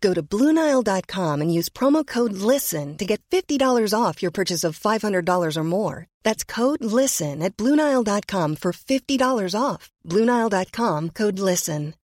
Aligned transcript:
Go 0.00 0.14
to 0.14 0.22
Bluenile.com 0.22 1.42
and 1.42 1.52
use 1.52 1.68
promo 1.68 2.06
code 2.06 2.32
LISTEN 2.32 2.96
to 2.96 3.04
get 3.04 3.20
$50 3.30 3.92
off 3.94 4.22
your 4.22 4.30
purchase 4.30 4.64
of 4.64 4.78
$500 4.78 5.56
or 5.56 5.64
more. 5.64 6.06
That's 6.22 6.44
code 6.44 6.82
LISTEN 6.82 7.42
at 7.42 7.56
Bluenile.com 7.56 8.56
for 8.56 8.72
$50 8.72 9.54
off. 9.54 9.90
Bluenile.com 10.06 11.10
code 11.10 11.38
LISTEN. 11.38 11.94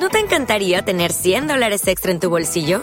¿No 0.00 0.08
te 0.10 0.20
encantaría 0.20 0.82
tener 0.82 1.12
100 1.12 1.48
dólares 1.48 1.86
extra 1.88 2.12
en 2.12 2.20
tu 2.20 2.30
bolsillo? 2.30 2.82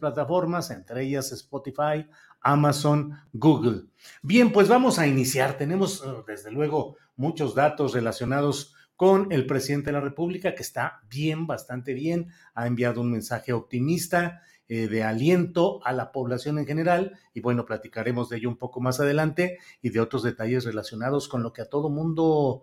plataformas, 0.00 0.70
entre 0.70 1.02
ellas 1.02 1.32
Spotify, 1.32 2.08
Amazon, 2.40 3.12
Google. 3.34 3.82
Bien, 4.22 4.50
pues 4.50 4.68
vamos 4.68 4.98
a 4.98 5.06
iniciar. 5.06 5.58
Tenemos, 5.58 6.02
eh, 6.02 6.08
desde 6.26 6.50
luego, 6.50 6.96
muchos 7.14 7.54
datos 7.54 7.92
relacionados 7.92 8.74
con 8.96 9.30
el 9.32 9.46
presidente 9.46 9.88
de 9.88 9.92
la 9.92 10.00
República, 10.00 10.54
que 10.54 10.62
está 10.62 11.02
bien, 11.10 11.46
bastante 11.46 11.92
bien, 11.92 12.28
ha 12.54 12.66
enviado 12.66 13.02
un 13.02 13.10
mensaje 13.10 13.52
optimista 13.52 14.40
eh, 14.66 14.88
de 14.88 15.02
aliento 15.04 15.84
a 15.84 15.92
la 15.92 16.10
población 16.10 16.58
en 16.58 16.64
general, 16.64 17.18
y 17.34 17.40
bueno, 17.40 17.66
platicaremos 17.66 18.30
de 18.30 18.38
ello 18.38 18.48
un 18.48 18.56
poco 18.56 18.80
más 18.80 18.98
adelante 18.98 19.58
y 19.82 19.90
de 19.90 20.00
otros 20.00 20.22
detalles 20.22 20.64
relacionados 20.64 21.28
con 21.28 21.42
lo 21.42 21.52
que 21.52 21.60
a 21.60 21.68
todo 21.68 21.90
mundo 21.90 22.62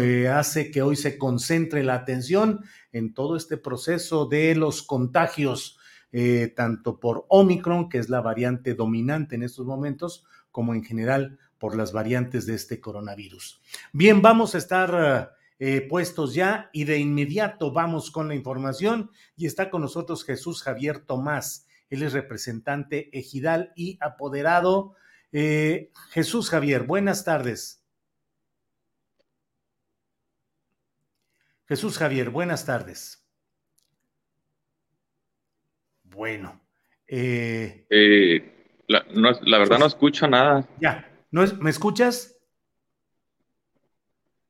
eh, 0.00 0.26
hace 0.26 0.72
que 0.72 0.82
hoy 0.82 0.96
se 0.96 1.18
concentre 1.18 1.84
la 1.84 1.94
atención 1.94 2.64
en 2.90 3.14
todo 3.14 3.36
este 3.36 3.56
proceso 3.58 4.26
de 4.26 4.56
los 4.56 4.82
contagios 4.82 5.77
eh, 6.12 6.52
tanto 6.56 6.98
por 7.00 7.26
Omicron, 7.28 7.88
que 7.88 7.98
es 7.98 8.08
la 8.08 8.20
variante 8.20 8.74
dominante 8.74 9.34
en 9.34 9.42
estos 9.42 9.66
momentos, 9.66 10.24
como 10.50 10.74
en 10.74 10.84
general 10.84 11.38
por 11.58 11.76
las 11.76 11.92
variantes 11.92 12.46
de 12.46 12.54
este 12.54 12.80
coronavirus. 12.80 13.60
Bien, 13.92 14.22
vamos 14.22 14.54
a 14.54 14.58
estar 14.58 15.36
eh, 15.60 15.80
puestos 15.88 16.34
ya 16.34 16.70
y 16.72 16.84
de 16.84 16.98
inmediato 16.98 17.72
vamos 17.72 18.12
con 18.12 18.28
la 18.28 18.36
información 18.36 19.10
y 19.36 19.46
está 19.46 19.70
con 19.70 19.82
nosotros 19.82 20.24
Jesús 20.24 20.62
Javier 20.62 21.00
Tomás. 21.00 21.66
Él 21.90 22.02
es 22.04 22.12
representante 22.12 23.16
ejidal 23.18 23.72
y 23.74 23.98
apoderado. 24.00 24.94
Eh, 25.32 25.90
Jesús 26.10 26.50
Javier, 26.50 26.84
buenas 26.84 27.24
tardes. 27.24 27.82
Jesús 31.66 31.98
Javier, 31.98 32.30
buenas 32.30 32.64
tardes. 32.64 33.17
Bueno. 36.18 36.60
Eh, 37.06 37.86
eh, 37.88 38.82
la, 38.88 39.04
verdad 39.56 39.78
no 39.78 39.86
escucho 39.86 40.26
nada. 40.26 40.68
Ya, 40.80 41.08
¿No 41.30 41.44
es, 41.44 41.56
¿me 41.58 41.70
escuchas? 41.70 42.36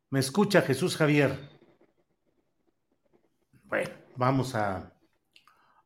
Me 0.08 0.18
escucha 0.18 0.62
Jesús 0.62 0.96
Javier. 0.96 1.38
Bueno, 3.64 3.90
vamos 4.16 4.54
a, 4.54 4.94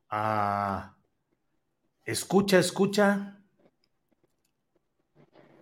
a... 0.09 0.94
Escucha, 2.04 2.60
escucha. 2.60 3.41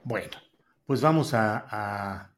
Bueno, 0.04 0.36
pues 0.84 1.00
vamos 1.00 1.32
a, 1.32 2.34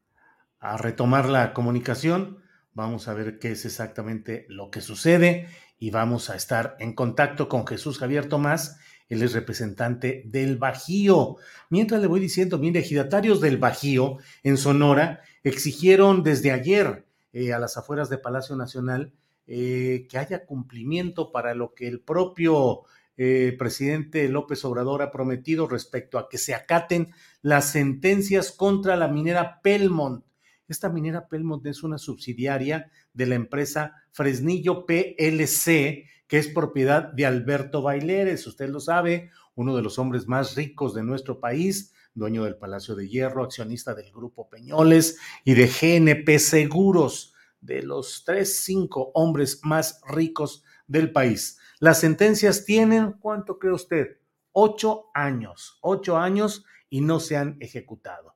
a 0.59 0.77
retomar 0.77 1.27
la 1.27 1.51
comunicación. 1.51 2.41
Vamos 2.71 3.09
a 3.09 3.13
ver 3.13 3.39
qué 3.39 3.51
es 3.51 3.65
exactamente 3.65 4.45
lo 4.47 4.71
que 4.71 4.79
sucede 4.79 5.49
y 5.77 5.91
vamos 5.91 6.29
a 6.29 6.35
estar 6.35 6.75
en 6.79 6.93
contacto 6.93 7.49
con 7.49 7.67
Jesús 7.67 7.99
Javier 7.99 8.29
Tomás. 8.29 8.77
Él 9.09 9.21
es 9.21 9.33
representante 9.33 10.23
del 10.25 10.57
Bajío. 10.57 11.35
Mientras 11.69 12.01
le 12.01 12.07
voy 12.07 12.19
diciendo, 12.19 12.57
mire, 12.57 12.79
ejidatarios 12.79 13.41
del 13.41 13.57
Bajío 13.57 14.17
en 14.43 14.57
Sonora 14.57 15.21
exigieron 15.43 16.23
desde 16.23 16.51
ayer 16.51 17.05
eh, 17.33 17.53
a 17.53 17.59
las 17.59 17.77
afueras 17.77 18.09
de 18.09 18.17
Palacio 18.17 18.55
Nacional 18.55 19.11
eh, 19.45 20.07
que 20.09 20.17
haya 20.17 20.45
cumplimiento 20.45 21.31
para 21.31 21.53
lo 21.53 21.73
que 21.73 21.87
el 21.87 21.99
propio 21.99 22.83
eh, 23.17 23.55
presidente 23.59 24.29
López 24.29 24.63
Obrador 24.65 25.01
ha 25.01 25.11
prometido 25.11 25.67
respecto 25.67 26.17
a 26.17 26.29
que 26.29 26.37
se 26.37 26.53
acaten 26.55 27.11
las 27.41 27.69
sentencias 27.71 28.51
contra 28.51 28.95
la 28.95 29.09
minera 29.09 29.59
Pelmont. 29.61 30.23
Esta 30.67 30.89
minera 30.89 31.27
Pelmont 31.27 31.65
es 31.65 31.83
una 31.83 31.97
subsidiaria 31.97 32.89
de 33.13 33.25
la 33.25 33.35
empresa 33.35 33.95
Fresnillo 34.11 34.85
PLC, 34.85 36.05
que 36.27 36.37
es 36.37 36.47
propiedad 36.47 37.11
de 37.13 37.25
Alberto 37.25 37.81
Baileres, 37.81 38.47
usted 38.47 38.69
lo 38.69 38.79
sabe, 38.79 39.29
uno 39.55 39.75
de 39.75 39.81
los 39.83 39.99
hombres 39.99 40.27
más 40.27 40.55
ricos 40.55 40.93
de 40.93 41.03
nuestro 41.03 41.39
país, 41.39 41.93
dueño 42.15 42.43
del 42.43 42.57
Palacio 42.57 42.95
de 42.95 43.07
Hierro, 43.07 43.43
accionista 43.43 43.93
del 43.93 44.11
Grupo 44.11 44.49
Peñoles 44.49 45.17
y 45.43 45.53
de 45.53 45.67
GNP 45.67 46.39
Seguros, 46.39 47.33
de 47.61 47.81
los 47.81 48.23
tres, 48.25 48.63
cinco 48.63 49.11
hombres 49.13 49.61
más 49.63 50.01
ricos 50.07 50.63
del 50.87 51.11
país. 51.11 51.59
Las 51.79 51.99
sentencias 51.99 52.65
tienen, 52.65 53.13
¿cuánto 53.13 53.57
cree 53.57 53.73
usted? 53.73 54.17
Ocho 54.51 55.05
años, 55.13 55.79
ocho 55.81 56.17
años 56.17 56.65
y 56.89 57.01
no 57.01 57.19
se 57.19 57.37
han 57.37 57.57
ejecutado. 57.59 58.32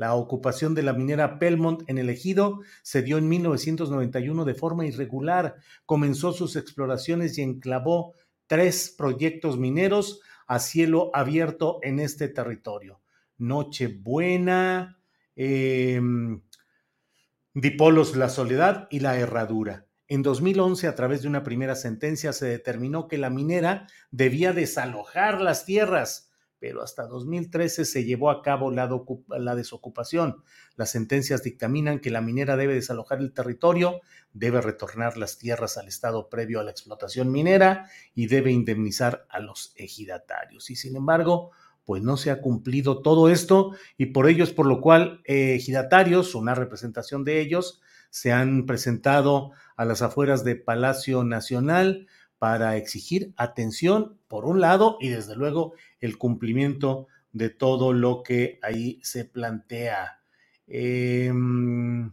La 0.00 0.14
ocupación 0.14 0.74
de 0.74 0.82
la 0.82 0.94
minera 0.94 1.38
Pelmont 1.38 1.82
en 1.86 1.98
el 1.98 2.08
ejido 2.08 2.60
se 2.82 3.02
dio 3.02 3.18
en 3.18 3.28
1991 3.28 4.46
de 4.46 4.54
forma 4.54 4.86
irregular. 4.86 5.56
Comenzó 5.84 6.32
sus 6.32 6.56
exploraciones 6.56 7.36
y 7.36 7.42
enclavó 7.42 8.14
tres 8.46 8.94
proyectos 8.96 9.58
mineros 9.58 10.22
a 10.46 10.58
cielo 10.58 11.10
abierto 11.12 11.80
en 11.82 12.00
este 12.00 12.28
territorio. 12.28 13.02
Nochebuena, 13.36 14.98
em, 15.36 16.40
Dipolos 17.52 18.16
La 18.16 18.30
Soledad 18.30 18.88
y 18.90 19.00
La 19.00 19.18
Herradura. 19.18 19.86
En 20.08 20.22
2011, 20.22 20.86
a 20.86 20.94
través 20.94 21.20
de 21.20 21.28
una 21.28 21.42
primera 21.42 21.76
sentencia, 21.76 22.32
se 22.32 22.46
determinó 22.46 23.06
que 23.06 23.18
la 23.18 23.28
minera 23.28 23.86
debía 24.10 24.54
desalojar 24.54 25.42
las 25.42 25.66
tierras 25.66 26.29
pero 26.60 26.82
hasta 26.82 27.06
2013 27.06 27.86
se 27.86 28.04
llevó 28.04 28.30
a 28.30 28.42
cabo 28.42 28.70
la, 28.70 28.86
desocupación. 29.56 30.44
Las 30.76 30.90
sentencias 30.90 31.42
dictaminan 31.42 32.00
que 32.00 32.10
la 32.10 32.20
minera 32.20 32.56
debe 32.56 32.74
desalojar 32.74 33.18
el 33.18 33.32
territorio, 33.32 34.02
debe 34.34 34.60
retornar 34.60 35.16
las 35.16 35.38
tierras 35.38 35.78
al 35.78 35.88
estado 35.88 36.28
previo 36.28 36.60
a 36.60 36.62
la 36.62 36.70
explotación 36.70 37.32
minera 37.32 37.88
y 38.14 38.26
debe 38.26 38.52
indemnizar 38.52 39.26
a 39.30 39.40
los 39.40 39.72
ejidatarios. 39.76 40.70
Y 40.70 40.76
sin 40.76 40.96
embargo, 40.96 41.50
pues 41.86 42.02
no 42.02 42.18
se 42.18 42.30
ha 42.30 42.42
cumplido 42.42 43.00
todo 43.00 43.30
esto 43.30 43.74
y 43.96 44.06
por 44.06 44.28
ello 44.28 44.44
es 44.44 44.52
por 44.52 44.66
lo 44.66 44.82
cual 44.82 45.22
eh, 45.24 45.54
ejidatarios, 45.54 46.34
una 46.34 46.54
representación 46.54 47.24
de 47.24 47.40
ellos, 47.40 47.80
se 48.10 48.32
han 48.32 48.66
presentado 48.66 49.52
a 49.76 49.84
las 49.84 50.02
afueras 50.02 50.44
de 50.44 50.56
Palacio 50.56 51.24
Nacional 51.24 52.06
para 52.40 52.78
exigir 52.78 53.34
atención, 53.36 54.18
por 54.26 54.46
un 54.46 54.62
lado, 54.62 54.96
y 54.98 55.10
desde 55.10 55.36
luego 55.36 55.74
el 56.00 56.16
cumplimiento 56.16 57.06
de 57.32 57.50
todo 57.50 57.92
lo 57.92 58.22
que 58.22 58.58
ahí 58.62 58.98
se 59.02 59.26
plantea. 59.26 60.22
Em, 60.66 62.10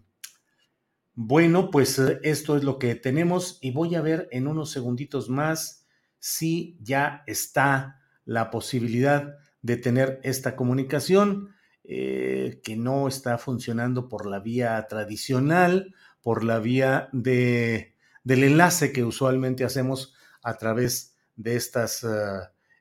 bueno, 1.16 1.72
pues 1.72 1.98
eh, 1.98 2.20
esto 2.24 2.58
es 2.58 2.66
lo 2.66 2.78
que 2.78 2.96
tenemos 2.96 3.58
y 3.62 3.72
voy 3.72 3.96
a 3.96 4.02
ver 4.02 4.28
en 4.32 4.48
unos 4.48 4.70
segunditos 4.70 5.30
más 5.30 5.88
si 6.20 6.78
ya 6.82 7.24
está 7.26 8.02
la 8.26 8.52
posibilidad 8.52 9.38
de 9.62 9.78
tener 9.78 10.20
esta 10.24 10.58
comunicación 10.58 11.56
eh, 11.86 12.60
que 12.66 12.76
no 12.76 13.08
está 13.08 13.38
funcionando 13.38 14.10
por 14.10 14.26
la 14.26 14.42
vía 14.42 14.86
tradicional, 14.90 15.96
por 16.22 16.44
la 16.44 16.60
vía 16.60 17.08
de, 17.14 17.96
del 18.26 18.44
enlace 18.44 18.92
que 18.92 19.06
usualmente 19.06 19.64
hacemos 19.64 20.17
a 20.48 20.58
través 20.58 21.18
de 21.36 21.58
estas, 21.58 22.06
eh, 22.06 22.08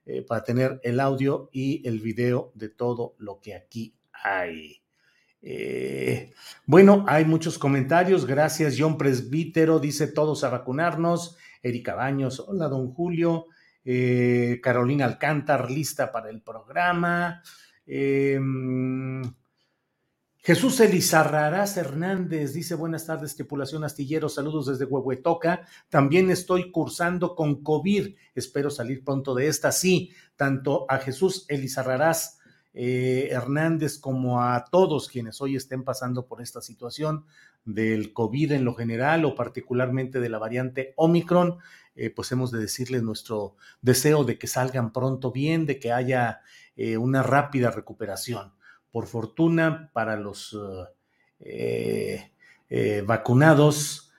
eh, 0.07 0.23
para 0.23 0.45
tener 0.45 0.81
el 0.85 1.01
audio 1.01 1.51
y 1.53 1.87
el 1.87 1.99
video 2.01 2.53
de 2.55 2.69
todo 2.69 3.17
lo 3.19 3.41
que 3.41 3.57
aquí 3.57 3.97
hay. 4.13 4.83
Eh, 5.43 6.33
bueno, 6.65 7.05
hay 7.09 7.25
muchos 7.25 7.59
comentarios. 7.59 8.25
Gracias, 8.25 8.77
John 8.79 8.97
Presbítero. 8.97 9.81
Dice 9.81 10.07
todos 10.07 10.45
a 10.45 10.51
vacunarnos. 10.51 11.37
Erika 11.61 11.97
Baños, 11.97 12.39
hola, 12.39 12.69
don 12.69 12.93
Julio. 12.93 13.47
Eh, 13.85 14.61
Carolina 14.63 15.05
Alcántar, 15.05 15.69
lista 15.69 16.13
para 16.13 16.31
el 16.31 16.43
programa. 16.43 17.43
Em, 17.85 19.23
Jesús 20.47 20.79
Elizarrarás 20.79 21.77
Hernández 21.77 22.53
dice: 22.53 22.77
Buenas 22.77 23.05
tardes, 23.05 23.35
tripulación 23.35 23.83
astillero. 23.83 24.29
Saludos 24.29 24.67
desde 24.67 24.85
Huehuetoca. 24.85 25.67
También 25.89 26.31
estoy 26.31 26.71
cursando 26.71 27.35
con 27.35 27.65
COVID. 27.65 28.15
Espero 28.33 28.71
salir 28.71 29.03
pronto 29.03 29.35
de 29.35 29.49
esta. 29.49 29.73
Sí, 29.73 30.13
tanto 30.37 30.87
a 30.89 30.99
Jesús 30.99 31.47
Elizarrarás 31.49 32.39
eh, 32.75 33.27
Hernández 33.33 33.99
como 33.99 34.41
a 34.41 34.67
todos 34.71 35.09
quienes 35.09 35.41
hoy 35.41 35.57
estén 35.57 35.83
pasando 35.83 36.29
por 36.29 36.41
esta 36.41 36.61
situación 36.61 37.25
del 37.65 38.13
COVID 38.13 38.53
en 38.53 38.65
lo 38.65 38.75
general 38.75 39.25
o 39.25 39.35
particularmente 39.35 40.21
de 40.21 40.29
la 40.29 40.39
variante 40.39 40.95
Omicron, 40.95 41.59
eh, 41.97 42.11
pues 42.11 42.31
hemos 42.31 42.53
de 42.53 42.61
decirles 42.61 43.03
nuestro 43.03 43.57
deseo 43.83 44.23
de 44.23 44.39
que 44.39 44.47
salgan 44.47 44.93
pronto 44.93 45.33
bien, 45.33 45.67
de 45.67 45.81
que 45.81 45.91
haya 45.91 46.43
eh, 46.77 46.99
una 46.99 47.25
rápida 47.25 47.73
recuperación. 47.73 48.53
Por 48.97 49.07
fortuna, 49.09 49.91
para 49.93 50.17
los 50.17 50.59
vacunados 53.05 54.11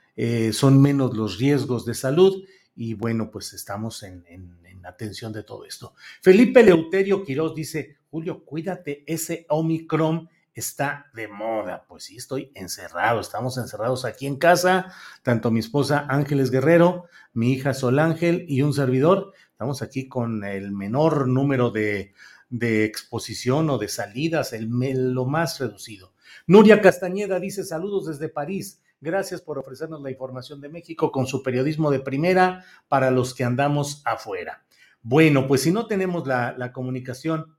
son 0.51 0.79
menos 0.79 1.17
los 1.17 1.39
riesgos 1.39 1.83
de 1.83 1.95
salud 1.95 2.45
y 2.75 2.93
bueno, 2.93 3.31
pues 3.31 3.53
estamos 3.53 4.03
en, 4.03 4.23
en 4.27 4.85
atención 4.85 5.33
de 5.33 5.41
todo 5.41 5.65
esto. 5.65 5.95
Felipe 6.21 6.61
Leuterio 6.61 7.23
Quiroz 7.23 7.55
dice, 7.55 7.97
Julio, 8.11 8.45
cuídate, 8.45 9.03
ese 9.07 9.47
Omicron 9.49 10.29
está 10.53 11.07
de 11.15 11.27
moda. 11.27 11.83
Pues 11.87 12.03
sí, 12.03 12.17
estoy 12.17 12.51
encerrado, 12.53 13.19
estamos 13.19 13.57
encerrados 13.57 14.05
aquí 14.05 14.27
en 14.27 14.35
casa, 14.35 14.93
tanto 15.23 15.49
mi 15.49 15.59
esposa 15.59 16.05
Ángeles 16.07 16.51
Guerrero, 16.51 17.05
mi 17.33 17.51
hija 17.51 17.73
Sol 17.73 17.97
Ángel 17.97 18.45
y 18.47 18.61
un 18.61 18.75
servidor. 18.75 19.33
Estamos 19.49 19.81
aquí 19.81 20.07
con 20.07 20.43
el 20.43 20.71
menor 20.71 21.27
número 21.27 21.71
de, 21.71 22.13
de 22.49 22.85
exposición 22.85 23.69
o 23.69 23.77
de 23.77 23.87
salidas, 23.87 24.53
el, 24.53 24.69
lo 25.13 25.25
más 25.25 25.59
reducido. 25.59 26.13
Nuria 26.45 26.81
Castañeda 26.81 27.39
dice 27.39 27.63
saludos 27.63 28.07
desde 28.07 28.29
París. 28.29 28.81
Gracias 28.99 29.41
por 29.41 29.59
ofrecernos 29.59 30.01
la 30.01 30.11
información 30.11 30.59
de 30.59 30.69
México 30.69 31.11
con 31.11 31.27
su 31.27 31.43
periodismo 31.43 31.91
de 31.91 31.99
primera 31.99 32.65
para 32.87 33.11
los 33.11 33.33
que 33.33 33.43
andamos 33.43 34.01
afuera. 34.05 34.65
Bueno, 35.01 35.47
pues 35.47 35.61
si 35.61 35.71
no 35.71 35.85
tenemos 35.85 36.25
la, 36.25 36.55
la 36.57 36.71
comunicación 36.71 37.57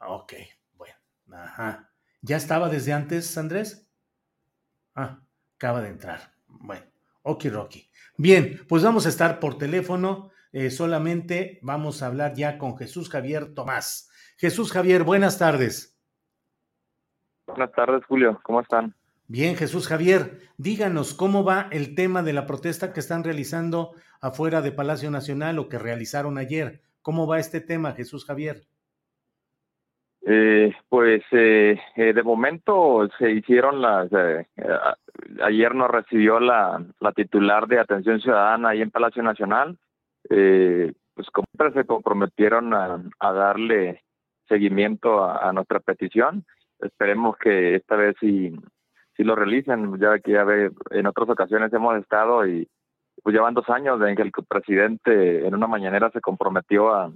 Ok, 0.00 0.34
bueno. 0.76 0.94
Ajá. 1.32 1.90
¿Ya 2.22 2.36
estaba 2.36 2.68
desde 2.68 2.92
antes, 2.92 3.36
Andrés? 3.36 3.88
Ah, 4.94 5.22
acaba 5.56 5.80
de 5.80 5.88
entrar. 5.88 6.34
Bueno, 6.46 6.84
ok, 7.22 7.46
Rocky. 7.50 7.90
Bien, 8.16 8.64
pues 8.68 8.82
vamos 8.82 9.06
a 9.06 9.08
estar 9.08 9.40
por 9.40 9.58
teléfono. 9.58 10.30
Eh, 10.52 10.70
solamente 10.70 11.58
vamos 11.62 12.02
a 12.02 12.06
hablar 12.06 12.34
ya 12.34 12.58
con 12.58 12.76
Jesús 12.76 13.10
Javier 13.10 13.54
Tomás. 13.54 14.10
Jesús 14.36 14.72
Javier, 14.72 15.04
buenas 15.04 15.38
tardes. 15.38 15.98
Buenas 17.46 17.72
tardes, 17.72 18.04
Julio. 18.06 18.40
¿Cómo 18.42 18.60
están? 18.60 18.94
Bien, 19.26 19.56
Jesús 19.56 19.88
Javier, 19.88 20.38
díganos 20.56 21.12
cómo 21.12 21.44
va 21.44 21.68
el 21.70 21.94
tema 21.94 22.22
de 22.22 22.32
la 22.32 22.46
protesta 22.46 22.92
que 22.92 23.00
están 23.00 23.24
realizando 23.24 23.92
afuera 24.20 24.62
de 24.62 24.72
Palacio 24.72 25.10
Nacional 25.10 25.58
o 25.58 25.68
que 25.68 25.78
realizaron 25.78 26.38
ayer. 26.38 26.80
¿Cómo 27.02 27.26
va 27.26 27.38
este 27.38 27.60
tema, 27.60 27.92
Jesús 27.92 28.24
Javier? 28.24 28.62
Eh, 30.22 30.74
pues 30.88 31.22
eh, 31.32 31.78
eh, 31.96 32.12
de 32.12 32.22
momento 32.22 33.08
se 33.18 33.30
hicieron 33.30 33.80
las. 33.80 34.10
Eh, 34.12 34.46
ayer 35.42 35.74
nos 35.74 35.90
recibió 35.90 36.38
la, 36.38 36.84
la 37.00 37.12
titular 37.12 37.66
de 37.66 37.80
Atención 37.80 38.20
Ciudadana 38.20 38.70
ahí 38.70 38.82
en 38.82 38.90
Palacio 38.90 39.22
Nacional. 39.22 39.78
Pues 40.28 41.28
como 41.32 41.46
se 41.72 41.84
comprometieron 41.84 42.74
a, 42.74 43.02
a 43.18 43.32
darle 43.32 44.02
seguimiento 44.48 45.24
a, 45.24 45.52
nuestra 45.52 45.80
petición. 45.80 46.44
Esperemos 46.80 47.36
que 47.36 47.76
esta 47.76 47.96
vez 47.96 48.16
sí, 48.20 48.52
sí 49.16 49.24
lo 49.24 49.34
realicen, 49.34 49.98
ya 49.98 50.18
que 50.18 50.32
ya 50.32 50.44
ve, 50.44 50.70
en 50.90 51.06
otras 51.06 51.28
ocasiones 51.28 51.72
hemos 51.72 51.96
estado 51.98 52.46
y 52.46 52.68
pues 53.22 53.34
llevan 53.34 53.54
dos 53.54 53.68
años 53.68 54.00
en 54.02 54.14
que 54.14 54.22
el 54.22 54.32
presidente 54.48 55.46
en 55.46 55.54
una 55.54 55.66
mañanera 55.66 56.10
se 56.10 56.20
comprometió 56.20 56.94
a, 56.94 57.12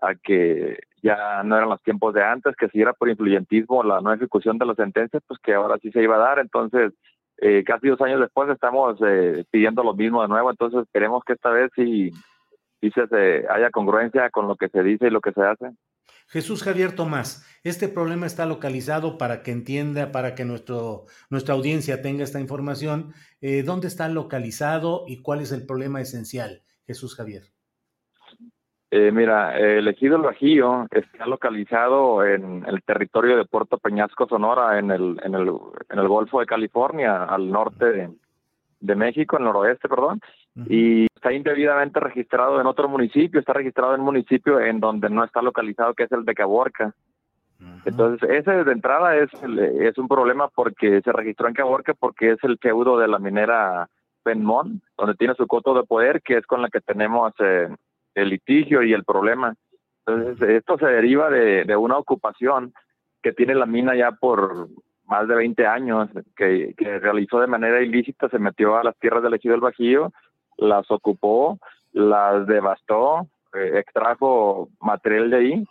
a 0.00 0.14
que 0.14 0.78
ya 1.02 1.42
no 1.42 1.56
eran 1.56 1.68
los 1.68 1.82
tiempos 1.82 2.14
de 2.14 2.22
antes, 2.22 2.54
que 2.56 2.68
si 2.68 2.80
era 2.80 2.92
por 2.92 3.08
influyentismo 3.08 3.82
la 3.82 4.00
no 4.00 4.12
ejecución 4.12 4.58
de 4.58 4.66
las 4.66 4.76
sentencias, 4.76 5.22
pues 5.26 5.40
que 5.40 5.54
ahora 5.54 5.76
sí 5.82 5.90
se 5.90 6.02
iba 6.02 6.16
a 6.16 6.20
dar. 6.20 6.38
Entonces, 6.38 6.92
eh, 7.40 7.62
casi 7.64 7.88
dos 7.88 8.00
años 8.00 8.20
después 8.20 8.48
estamos 8.50 8.98
eh, 9.06 9.44
pidiendo 9.50 9.82
lo 9.82 9.94
mismo 9.94 10.22
de 10.22 10.28
nuevo, 10.28 10.50
entonces 10.50 10.82
esperemos 10.82 11.22
que 11.24 11.34
esta 11.34 11.50
vez 11.50 11.70
sí 11.76 12.10
se, 12.80 13.44
haya 13.48 13.70
congruencia 13.70 14.30
con 14.30 14.48
lo 14.48 14.56
que 14.56 14.68
se 14.68 14.82
dice 14.82 15.06
y 15.06 15.10
lo 15.10 15.20
que 15.20 15.32
se 15.32 15.42
hace. 15.42 15.70
Jesús 16.26 16.62
Javier 16.62 16.94
Tomás, 16.94 17.46
este 17.64 17.88
problema 17.88 18.26
está 18.26 18.44
localizado 18.44 19.16
para 19.16 19.42
que 19.42 19.50
entienda, 19.50 20.12
para 20.12 20.34
que 20.34 20.44
nuestro, 20.44 21.06
nuestra 21.30 21.54
audiencia 21.54 22.02
tenga 22.02 22.22
esta 22.22 22.40
información. 22.40 23.14
Eh, 23.40 23.62
¿Dónde 23.62 23.88
está 23.88 24.08
localizado 24.08 25.04
y 25.06 25.22
cuál 25.22 25.40
es 25.40 25.52
el 25.52 25.64
problema 25.64 26.02
esencial, 26.02 26.64
Jesús 26.86 27.14
Javier? 27.14 27.44
Eh, 28.90 29.12
mira, 29.12 29.58
el 29.58 29.86
ejido 29.86 30.16
El 30.16 30.22
Bajío 30.22 30.86
está 30.90 31.26
localizado 31.26 32.24
en 32.24 32.64
el 32.66 32.82
territorio 32.82 33.36
de 33.36 33.44
Puerto 33.44 33.76
Peñasco, 33.76 34.26
Sonora, 34.26 34.78
en 34.78 34.90
el, 34.90 35.20
en 35.22 35.34
el, 35.34 35.52
en 35.90 35.98
el 35.98 36.08
Golfo 36.08 36.40
de 36.40 36.46
California, 36.46 37.24
al 37.24 37.50
norte 37.50 38.08
de, 38.80 38.94
México, 38.94 39.36
en 39.36 39.42
el 39.42 39.46
noroeste, 39.48 39.88
perdón, 39.88 40.20
y 40.68 41.04
está 41.14 41.32
indebidamente 41.32 42.00
registrado 42.00 42.60
en 42.60 42.66
otro 42.66 42.88
municipio, 42.88 43.40
está 43.40 43.52
registrado 43.52 43.94
en 43.94 44.00
un 44.00 44.06
municipio 44.06 44.58
en 44.58 44.80
donde 44.80 45.10
no 45.10 45.22
está 45.22 45.42
localizado, 45.42 45.92
que 45.92 46.04
es 46.04 46.12
el 46.12 46.24
de 46.24 46.34
Caborca. 46.34 46.94
Entonces, 47.84 48.26
ese 48.30 48.64
de 48.64 48.72
entrada 48.72 49.16
es, 49.16 49.30
es 49.42 49.98
un 49.98 50.08
problema 50.08 50.48
porque 50.48 51.02
se 51.02 51.12
registró 51.12 51.48
en 51.48 51.54
Caborca 51.54 51.92
porque 51.92 52.32
es 52.32 52.38
el 52.44 52.56
feudo 52.58 52.96
de 52.98 53.08
la 53.08 53.18
minera 53.18 53.88
Penmont, 54.22 54.82
donde 54.96 55.14
tiene 55.16 55.34
su 55.34 55.46
coto 55.46 55.74
de 55.74 55.82
poder, 55.82 56.22
que 56.22 56.38
es 56.38 56.46
con 56.46 56.62
la 56.62 56.70
que 56.70 56.80
tenemos... 56.80 57.34
Eh, 57.40 57.68
el 58.18 58.30
litigio 58.30 58.82
y 58.82 58.92
el 58.92 59.04
problema. 59.04 59.54
Entonces, 60.06 60.48
esto 60.48 60.78
se 60.78 60.86
deriva 60.86 61.30
de, 61.30 61.76
una 61.76 61.98
ocupación 61.98 62.72
que 63.22 63.32
tiene 63.32 63.54
la 63.54 63.66
mina 63.66 63.94
ya 63.94 64.12
por 64.12 64.68
más 65.06 65.28
de 65.28 65.34
20 65.34 65.66
años, 65.66 66.08
que, 66.36 66.74
realizó 67.00 67.40
de 67.40 67.46
manera 67.46 67.80
ilícita, 67.80 68.28
se 68.28 68.38
metió 68.38 68.76
a 68.76 68.84
las 68.84 68.96
tierras 68.98 69.22
del 69.22 69.34
ejido 69.34 69.52
del 69.52 69.60
Bajío, 69.60 70.12
las 70.56 70.90
ocupó, 70.90 71.58
las 71.92 72.46
devastó, 72.46 73.28
eh, 73.54 73.78
extrajo 73.78 74.68
material 74.80 75.30
de 75.30 75.36
ahí. 75.36 75.64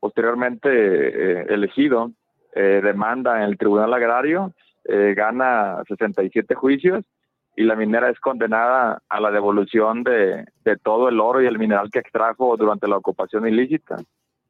Posteriormente, 0.00 0.68
eh, 0.70 1.46
el 1.48 1.64
ejido 1.64 2.10
eh, 2.54 2.80
demanda 2.82 3.38
en 3.38 3.44
el 3.44 3.58
Tribunal 3.58 3.94
Agrario, 3.94 4.52
gana 4.82 5.84
67 5.86 6.54
juicios 6.54 7.04
y 7.60 7.64
la 7.64 7.76
minera 7.76 8.08
es 8.08 8.18
condenada 8.20 9.02
a 9.06 9.20
la 9.20 9.30
devolución 9.30 10.02
de, 10.02 10.46
todo 10.82 11.10
el 11.10 11.20
oro 11.20 11.42
y 11.42 11.46
el 11.46 11.58
mineral 11.58 11.90
que 11.90 11.98
extrajo 11.98 12.56
durante 12.56 12.88
la 12.88 12.96
ocupación 12.96 13.46
ilícita. 13.46 13.96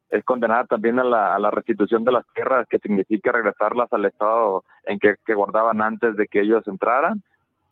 Es 0.09 0.23
condenada 0.23 0.63
también 0.63 0.97
a 0.97 1.03
la, 1.03 1.51
restitución 1.51 2.05
de 2.05 2.13
las 2.13 2.25
tierras, 2.33 2.65
que 2.69 2.79
significa 2.79 3.33
regresarlas 3.33 3.91
al 3.91 4.05
estado 4.05 4.63
en 4.85 4.97
que, 4.97 5.17
guardaban 5.33 5.81
antes 5.81 6.15
de 6.15 6.25
que 6.27 6.39
ellos 6.39 6.65
entraran, 6.67 7.21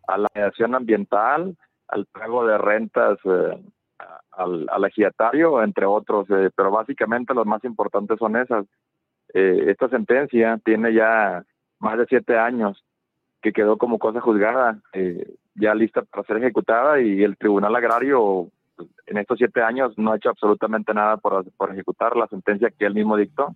a 0.10 0.18
la 0.18 0.28
mediación 0.36 0.76
ambiental, 0.76 1.56
al 1.88 2.06
pago 2.08 2.46
de 2.46 2.58
rentas 2.58 3.18
eh, 3.24 3.64
al, 4.32 4.68
al 4.70 5.64
entre 5.64 5.86
otros, 5.86 6.30
eh, 6.32 6.50
pero 6.54 6.70
básicamente 6.70 7.34
los 7.34 7.46
más 7.46 7.64
importantes 7.64 8.20
son 8.20 8.36
esas. 8.36 8.66
Eh, 9.34 9.68
esta 9.68 9.88
sentencia 9.88 10.60
tiene 10.66 10.94
ya 10.94 11.46
más 11.80 11.98
de 11.98 12.08
siete 12.08 12.38
años 12.38 12.84
que 13.42 13.54
quedó 13.54 13.78
como 13.78 14.00
cosa 14.00 14.22
juzgada, 14.22 14.80
eh, 14.94 15.36
ya 15.56 15.74
lista 15.76 16.02
para 16.04 16.24
ser 16.24 16.38
ejecutada 16.38 17.02
y 17.02 17.24
el 17.24 17.38
Tribunal 17.38 17.76
Agrario 17.76 18.52
en 19.06 19.18
estos 19.18 19.38
siete 19.38 19.62
años 19.62 19.94
no 19.98 20.12
ha 20.12 20.18
hecho 20.18 20.30
absolutamente 20.30 20.94
nada 20.94 21.18
por, 21.18 21.50
por 21.54 21.72
ejecutar 21.72 22.16
la 22.16 22.28
sentencia 22.28 22.72
que 22.72 22.86
él 22.86 22.94
mismo 22.94 23.18
dictó. 23.18 23.56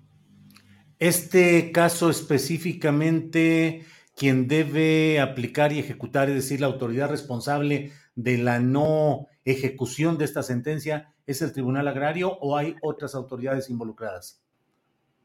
Este 0.99 1.71
caso 1.71 2.09
específicamente, 2.09 3.83
quien 4.15 4.47
debe 4.47 5.19
aplicar 5.19 5.71
y 5.71 5.79
ejecutar, 5.79 6.29
es 6.29 6.35
decir, 6.35 6.61
la 6.61 6.67
autoridad 6.67 7.09
responsable 7.09 7.91
de 8.15 8.37
la 8.37 8.59
no 8.59 9.27
ejecución 9.45 10.17
de 10.17 10.25
esta 10.25 10.43
sentencia, 10.43 11.13
¿es 11.25 11.41
el 11.41 11.53
Tribunal 11.53 11.87
Agrario 11.87 12.37
o 12.39 12.57
hay 12.57 12.75
otras 12.81 13.15
autoridades 13.15 13.69
involucradas? 13.69 14.42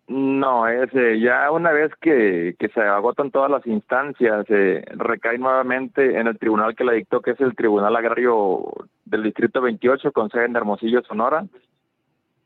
No, 0.09 0.67
es, 0.67 0.91
ya 1.21 1.51
una 1.51 1.71
vez 1.71 1.93
que, 2.01 2.57
se 2.59 2.81
agotan 2.81 3.31
todas 3.31 3.51
las 3.51 3.67
instancias, 3.67 4.47
se 4.47 4.83
recae 4.97 5.37
nuevamente 5.37 6.19
en 6.19 6.27
el 6.27 6.39
tribunal 6.39 6.75
que 6.75 6.85
la 6.85 6.93
dictó, 6.93 7.21
que 7.21 7.33
es 7.33 7.41
el 7.41 7.55
Tribunal 7.55 7.95
Agrario 7.95 8.73
del 9.05 9.23
Distrito 9.25 9.61
28 9.61 10.11
con 10.13 10.31
sede 10.31 10.47
en 10.47 10.57
Hermosillo, 10.57 11.03
Sonora, 11.03 11.45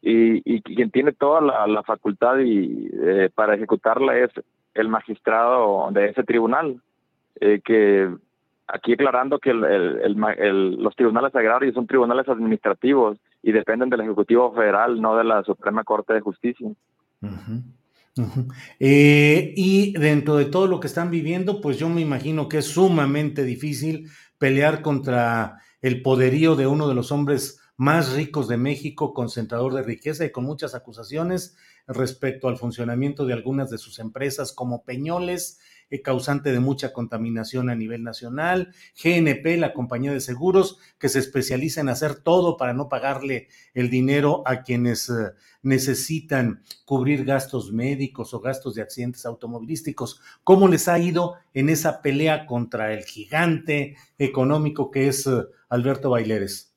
y, 0.00 0.60
quien 0.62 0.90
tiene 0.90 1.12
toda 1.12 1.40
la, 1.40 1.82
facultad 1.84 2.38
y, 2.38 2.90
eh, 3.00 3.30
para 3.32 3.54
ejecutarla 3.54 4.18
es 4.18 4.32
el 4.74 4.88
magistrado 4.88 5.88
de 5.92 6.08
ese 6.08 6.24
tribunal, 6.24 6.80
eh, 7.40 7.60
que 7.64 8.12
aquí 8.66 8.94
aclarando 8.94 9.38
que 9.38 9.54
los 9.54 10.96
tribunales 10.96 11.32
agrarios 11.36 11.74
son 11.74 11.86
tribunales 11.86 12.28
administrativos 12.28 13.18
y 13.40 13.52
dependen 13.52 13.88
del 13.88 14.00
Ejecutivo 14.00 14.52
Federal, 14.52 15.00
no 15.00 15.16
de 15.16 15.22
la 15.22 15.44
Suprema 15.44 15.84
Corte 15.84 16.14
de 16.14 16.20
Justicia. 16.20 16.68
Eh, 18.78 19.54
y 19.56 19.92
dentro 19.94 20.36
de 20.36 20.44
todo 20.44 20.66
lo 20.66 20.80
que 20.80 20.86
están 20.86 21.10
viviendo, 21.10 21.62
pues 21.62 21.78
yo 21.78 21.88
me 21.88 22.02
imagino 22.02 22.46
que 22.46 22.58
es 22.58 22.66
sumamente 22.66 23.42
difícil 23.42 24.10
pelear 24.36 24.82
contra 24.82 25.58
el 25.80 26.02
poderío 26.02 26.54
de 26.54 26.66
uno 26.66 26.88
de 26.88 26.94
los 26.94 27.10
hombres 27.10 27.60
más 27.76 28.12
ricos 28.12 28.48
de 28.48 28.58
México, 28.58 29.14
concentrador 29.14 29.72
de 29.74 29.82
riqueza 29.82 30.24
y 30.24 30.30
con 30.30 30.44
muchas 30.44 30.74
acusaciones 30.74 31.56
respecto 31.86 32.48
al 32.48 32.58
funcionamiento 32.58 33.24
de 33.26 33.32
algunas 33.32 33.70
de 33.70 33.78
sus 33.78 33.98
empresas 33.98 34.52
como 34.52 34.84
Peñoles, 34.84 35.58
causante 36.00 36.52
de 36.52 36.60
mucha 36.60 36.92
contaminación 36.92 37.68
a 37.68 37.74
nivel 37.74 38.02
nacional, 38.02 38.72
GNP, 39.02 39.58
la 39.58 39.74
compañía 39.74 40.12
de 40.12 40.20
seguros, 40.20 40.78
que 40.98 41.10
se 41.10 41.18
especializa 41.18 41.82
en 41.82 41.90
hacer 41.90 42.14
todo 42.14 42.56
para 42.56 42.72
no 42.72 42.88
pagarle 42.88 43.48
el 43.74 43.90
dinero 43.90 44.42
a 44.46 44.62
quienes 44.62 45.10
eh, 45.10 45.32
necesitan 45.62 46.62
cubrir 46.84 47.24
gastos 47.24 47.72
médicos 47.72 48.32
o 48.32 48.40
gastos 48.40 48.74
de 48.74 48.82
accidentes 48.82 49.26
automovilísticos. 49.26 50.20
¿Cómo 50.44 50.68
les 50.68 50.88
ha 50.88 50.98
ido 50.98 51.34
en 51.52 51.68
esa 51.68 52.00
pelea 52.00 52.46
contra 52.46 52.92
el 52.92 53.04
gigante 53.04 53.96
económico 54.18 54.90
que 54.90 55.08
es 55.08 55.26
eh, 55.26 55.44
Alberto 55.68 56.10
Baileres? 56.10 56.72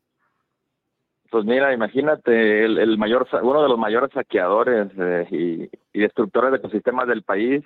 Pues 1.35 1.43
mira, 1.43 1.73
imagínate, 1.73 2.63
el, 2.63 2.97
mayor, 2.97 3.27
uno 3.41 3.61
de 3.61 3.67
los 3.67 3.77
mayores 3.77 4.09
saqueadores 4.13 4.89
eh, 4.97 5.67
y, 5.93 5.99
destructores 5.99 6.51
de 6.51 6.57
ecosistemas 6.59 7.09
del 7.09 7.23
país, 7.23 7.61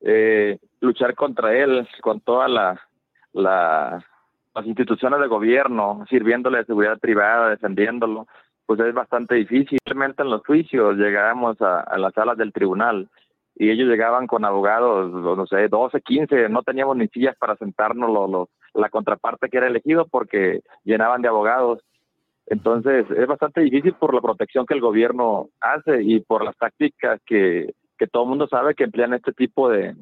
eh, 0.00 0.58
luchar 0.80 1.14
contra 1.14 1.54
él 1.56 1.86
con 2.00 2.20
todas 2.20 2.50
la, 2.50 4.04
las 4.54 4.66
instituciones 4.66 5.20
de 5.20 5.26
gobierno, 5.26 6.04
sirviéndole 6.08 6.58
de 6.58 6.64
seguridad 6.64 6.98
privada, 6.98 7.50
defendiéndolo, 7.50 8.26
pues 8.66 8.80
es 8.80 8.94
bastante 8.94 9.34
difícil. 9.34 9.78
Simplemente 9.84 10.22
en 10.22 10.30
los 10.30 10.44
juicios 10.44 10.96
llegábamos 10.96 11.60
a, 11.60 11.96
las 11.98 12.14
salas 12.14 12.36
del 12.36 12.52
tribunal 12.52 13.08
y 13.56 13.70
ellos 13.70 13.88
llegaban 13.88 14.26
con 14.26 14.44
abogados, 14.44 15.12
no 15.12 15.46
sé, 15.46 15.68
12, 15.68 16.00
15, 16.00 16.48
no 16.48 16.62
teníamos 16.62 16.96
ni 16.96 17.08
sillas 17.08 17.36
para 17.36 17.56
sentarnos 17.56 18.10
los, 18.10 18.48
la 18.74 18.88
contraparte 18.88 19.48
que 19.48 19.58
era 19.58 19.66
elegido 19.66 20.06
porque 20.06 20.62
llenaban 20.84 21.20
de 21.20 21.28
abogados 21.28 21.80
entonces, 22.50 23.06
es 23.12 23.26
bastante 23.28 23.60
difícil 23.60 23.94
por 23.94 24.12
la 24.12 24.20
protección 24.20 24.66
que 24.66 24.74
el 24.74 24.80
gobierno 24.80 25.50
hace 25.60 26.02
y 26.02 26.18
por 26.18 26.44
las 26.44 26.56
tácticas 26.56 27.20
que, 27.24 27.74
que 28.00 28.06
todo 28.06 28.22
el 28.22 28.30
mundo 28.30 28.48
sabe 28.48 28.74
que 28.74 28.84
emplean 28.84 29.12
este 29.12 29.34
tipo 29.34 29.68
de, 29.68 29.94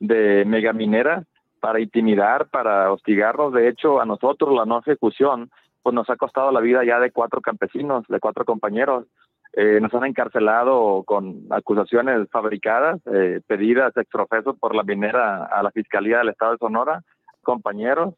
de 0.00 0.44
megamineras 0.44 1.24
para 1.60 1.80
intimidar, 1.80 2.48
para 2.48 2.92
hostigarnos. 2.92 3.54
De 3.54 3.68
hecho, 3.68 4.02
a 4.02 4.04
nosotros 4.04 4.54
la 4.54 4.66
no 4.66 4.80
ejecución, 4.80 5.50
pues 5.82 5.94
nos 5.94 6.10
ha 6.10 6.16
costado 6.16 6.52
la 6.52 6.60
vida 6.60 6.84
ya 6.84 7.00
de 7.00 7.12
cuatro 7.12 7.40
campesinos, 7.40 8.04
de 8.06 8.20
cuatro 8.20 8.44
compañeros. 8.44 9.06
Eh, 9.54 9.80
nos 9.80 9.94
han 9.94 10.04
encarcelado 10.04 11.04
con 11.04 11.46
acusaciones 11.48 12.28
fabricadas, 12.30 13.00
eh, 13.06 13.40
pedidas 13.46 13.96
exprofeso 13.96 14.52
por 14.52 14.74
la 14.74 14.82
minera 14.82 15.46
a 15.46 15.62
la 15.62 15.70
Fiscalía 15.70 16.18
del 16.18 16.28
Estado 16.28 16.52
de 16.52 16.58
Sonora, 16.58 17.02
compañeros 17.42 18.12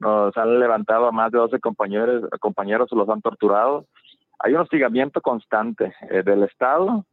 nos 0.00 0.36
han 0.36 0.58
levantado 0.58 1.06
a 1.06 1.12
más 1.12 1.30
de 1.30 1.38
12 1.38 1.60
compañeros, 1.60 2.28
compañeros 2.40 2.90
los 2.90 3.08
han 3.08 3.22
torturado. 3.22 3.86
Hay 4.40 4.54
un 4.54 4.62
hostigamiento 4.62 5.20
constante 5.20 5.94
eh, 6.10 6.24
del 6.24 6.42
Estado 6.42 7.04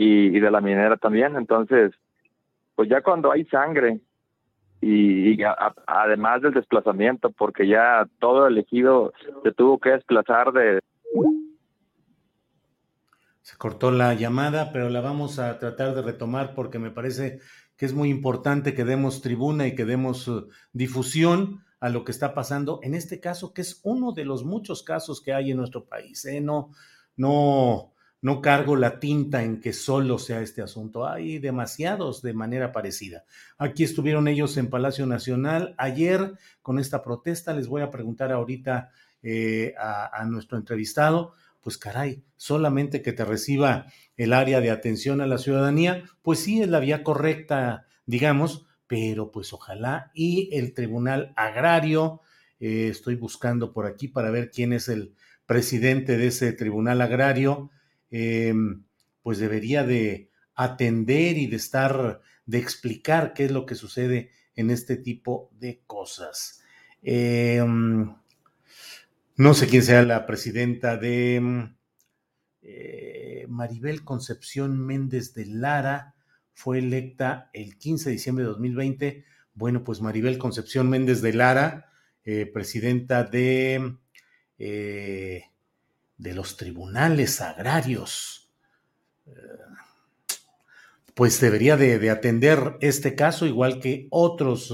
y, 0.00 0.38
de 0.38 0.50
la 0.50 0.60
minera 0.60 0.96
también. 0.96 1.34
Entonces, 1.36 1.92
pues 2.76 2.88
ya 2.88 3.02
cuando 3.02 3.32
hay 3.32 3.44
sangre 3.46 4.00
y, 4.80 5.42
además 5.86 6.40
del 6.40 6.54
desplazamiento, 6.54 7.30
porque 7.32 7.66
ya 7.66 8.06
todo 8.20 8.46
el 8.46 8.58
ejido 8.58 9.12
se 9.42 9.52
tuvo 9.52 9.78
que 9.78 9.90
desplazar 9.90 10.52
de... 10.52 10.78
Se 13.42 13.56
cortó 13.56 13.90
la 13.90 14.14
llamada, 14.14 14.70
pero 14.72 14.88
la 14.88 15.00
vamos 15.00 15.40
a 15.40 15.58
tratar 15.58 15.94
de 15.96 16.02
retomar 16.02 16.54
porque 16.54 16.78
me 16.78 16.92
parece 16.92 17.40
que 17.76 17.86
es 17.86 17.92
muy 17.92 18.10
importante 18.10 18.74
que 18.74 18.84
demos 18.84 19.20
tribuna 19.20 19.66
y 19.66 19.74
que 19.74 19.84
demos 19.84 20.28
uh, 20.28 20.48
difusión 20.72 21.64
a 21.80 21.88
lo 21.88 22.04
que 22.04 22.12
está 22.12 22.34
pasando 22.34 22.78
en 22.82 22.94
este 22.94 23.20
caso, 23.20 23.52
que 23.52 23.62
es 23.62 23.80
uno 23.82 24.12
de 24.12 24.24
los 24.24 24.44
muchos 24.44 24.82
casos 24.82 25.20
que 25.20 25.32
hay 25.32 25.50
en 25.50 25.56
nuestro 25.56 25.86
país. 25.86 26.24
¿eh? 26.26 26.40
No, 26.40 26.70
no, 27.16 27.94
no 28.20 28.40
cargo 28.40 28.76
la 28.76 28.98
tinta 28.98 29.42
en 29.42 29.60
que 29.60 29.72
solo 29.72 30.18
sea 30.18 30.40
este 30.40 30.62
asunto. 30.62 31.06
Hay 31.06 31.38
demasiados 31.38 32.22
de 32.22 32.34
manera 32.34 32.72
parecida. 32.72 33.24
Aquí 33.58 33.84
estuvieron 33.84 34.28
ellos 34.28 34.56
en 34.56 34.70
Palacio 34.70 35.06
Nacional 35.06 35.74
ayer 35.78 36.34
con 36.62 36.78
esta 36.78 37.02
protesta. 37.02 37.54
Les 37.54 37.68
voy 37.68 37.82
a 37.82 37.90
preguntar 37.90 38.32
ahorita 38.32 38.90
eh, 39.22 39.74
a, 39.78 40.24
nuestro 40.26 40.58
entrevistado 40.58 41.32
pues 41.60 41.76
caray, 41.76 42.22
solamente 42.36 43.02
que 43.02 43.12
te 43.12 43.24
reciba 43.24 43.86
el 44.16 44.32
área 44.32 44.60
de 44.60 44.70
atención 44.70 45.20
a 45.20 45.26
la 45.26 45.38
ciudadanía, 45.38 46.04
pues 46.22 46.38
sí 46.38 46.62
es 46.62 46.68
la 46.68 46.80
vía 46.80 47.02
correcta, 47.02 47.86
digamos, 48.06 48.66
pero 48.86 49.32
pues 49.32 49.52
ojalá 49.52 50.10
y 50.14 50.48
el 50.56 50.72
Tribunal 50.72 51.34
Agrario, 51.36 52.22
eh, 52.58 52.88
estoy 52.88 53.16
buscando 53.16 53.72
por 53.72 53.86
aquí 53.86 54.08
para 54.08 54.30
ver 54.30 54.50
quién 54.50 54.72
es 54.72 54.88
el 54.88 55.14
presidente 55.46 56.16
de 56.16 56.28
ese 56.28 56.52
Tribunal 56.52 57.02
Agrario, 57.02 57.70
em, 58.10 58.84
pues 59.22 59.38
debería 59.38 59.84
de 59.84 60.30
atender 60.54 61.36
y 61.38 61.46
de 61.46 61.56
estar, 61.56 62.20
de 62.46 62.58
explicar 62.58 63.32
qué 63.34 63.44
es 63.46 63.50
lo 63.50 63.66
que 63.66 63.74
sucede 63.74 64.30
en 64.54 64.70
este 64.70 64.96
tipo 64.96 65.50
de 65.52 65.82
cosas. 65.86 66.62
Em, 67.02 68.14
no 69.36 69.54
sé 69.54 69.68
quién 69.68 69.82
sea 69.82 70.02
la 70.02 70.26
presidenta 70.26 70.96
de 70.96 71.36
em, 71.36 71.76
eh, 72.62 73.46
Maribel 73.48 74.04
Concepción 74.04 74.78
Méndez 74.84 75.34
de 75.34 75.46
Lara, 75.46 76.14
fue 76.58 76.80
electa 76.80 77.50
el 77.52 77.78
15 77.78 78.08
de 78.10 78.16
diciembre 78.16 78.44
de 78.44 78.50
2020. 78.50 79.24
Bueno, 79.54 79.84
pues 79.84 80.00
Maribel 80.00 80.38
Concepción 80.38 80.90
Méndez 80.90 81.22
de 81.22 81.32
Lara, 81.32 81.92
eh, 82.24 82.46
presidenta 82.46 83.22
de, 83.22 83.96
eh, 84.58 85.44
de 86.18 86.34
los 86.34 86.56
tribunales 86.56 87.40
agrarios, 87.40 88.50
eh, 89.26 89.32
pues 91.14 91.40
debería 91.40 91.76
de, 91.76 92.10
atender 92.10 92.76
este 92.80 93.14
caso, 93.14 93.46
igual 93.46 93.80
que 93.80 94.06
otros 94.10 94.72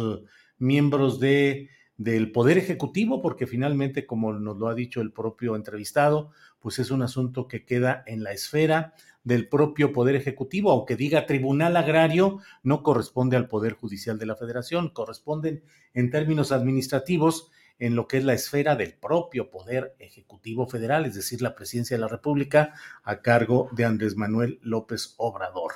miembros 0.58 1.20
de, 1.20 1.70
del 1.96 2.32
Poder 2.32 2.58
Ejecutivo, 2.58 3.22
porque 3.22 3.46
finalmente, 3.46 4.06
como 4.06 4.32
nos 4.32 4.58
lo 4.58 4.68
ha 4.68 4.74
dicho 4.74 5.00
el 5.00 5.12
propio 5.12 5.56
entrevistado, 5.56 6.32
pues 6.60 6.78
es 6.78 6.90
un 6.90 7.02
asunto 7.02 7.46
que 7.48 7.64
queda 7.64 8.02
en 8.06 8.22
la 8.22 8.32
esfera 8.32 8.94
del 9.22 9.48
propio 9.48 9.92
Poder 9.92 10.16
Ejecutivo, 10.16 10.70
aunque 10.70 10.96
diga 10.96 11.26
Tribunal 11.26 11.76
Agrario, 11.76 12.40
no 12.62 12.82
corresponde 12.82 13.36
al 13.36 13.48
Poder 13.48 13.72
Judicial 13.72 14.18
de 14.18 14.26
la 14.26 14.36
Federación, 14.36 14.90
corresponden 14.90 15.62
en 15.94 16.10
términos 16.10 16.52
administrativos 16.52 17.50
en 17.78 17.96
lo 17.96 18.06
que 18.06 18.18
es 18.18 18.24
la 18.24 18.34
esfera 18.34 18.76
del 18.76 18.94
propio 18.94 19.50
Poder 19.50 19.94
Ejecutivo 19.98 20.66
Federal, 20.66 21.06
es 21.06 21.14
decir, 21.14 21.42
la 21.42 21.54
Presidencia 21.54 21.96
de 21.96 22.00
la 22.00 22.08
República 22.08 22.74
a 23.02 23.20
cargo 23.20 23.68
de 23.72 23.84
Andrés 23.84 24.16
Manuel 24.16 24.58
López 24.62 25.14
Obrador. 25.16 25.72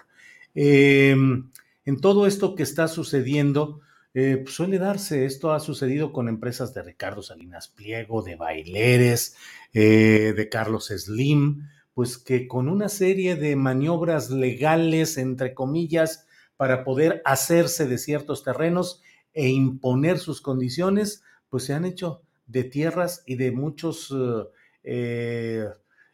Em, 0.54 1.50
en 1.84 2.00
todo 2.00 2.26
esto 2.26 2.54
que 2.54 2.62
está 2.62 2.88
sucediendo, 2.88 3.80
eh, 4.14 4.40
pues 4.42 4.54
suele 4.54 4.78
darse, 4.78 5.24
esto 5.24 5.52
ha 5.52 5.60
sucedido 5.60 6.12
con 6.12 6.28
empresas 6.28 6.74
de 6.74 6.82
Ricardo 6.82 7.22
Salinas 7.22 7.68
Pliego, 7.68 8.22
de 8.22 8.36
Baileres, 8.36 9.36
eh, 9.72 10.32
de 10.36 10.48
Carlos 10.48 10.86
Slim, 10.88 11.68
pues 11.94 12.16
que 12.16 12.46
con 12.46 12.68
una 12.68 12.88
serie 12.88 13.36
de 13.36 13.56
maniobras 13.56 14.30
legales, 14.30 15.18
entre 15.18 15.52
comillas, 15.54 16.26
para 16.56 16.84
poder 16.84 17.22
hacerse 17.24 17.86
de 17.86 17.98
ciertos 17.98 18.42
terrenos 18.44 19.02
e 19.32 19.48
imponer 19.48 20.18
sus 20.18 20.40
condiciones, 20.40 21.22
pues 21.48 21.64
se 21.64 21.74
han 21.74 21.84
hecho 21.84 22.22
de 22.46 22.64
tierras 22.64 23.22
y 23.26 23.36
de 23.36 23.52
muchos 23.52 24.14
eh, 24.82 25.68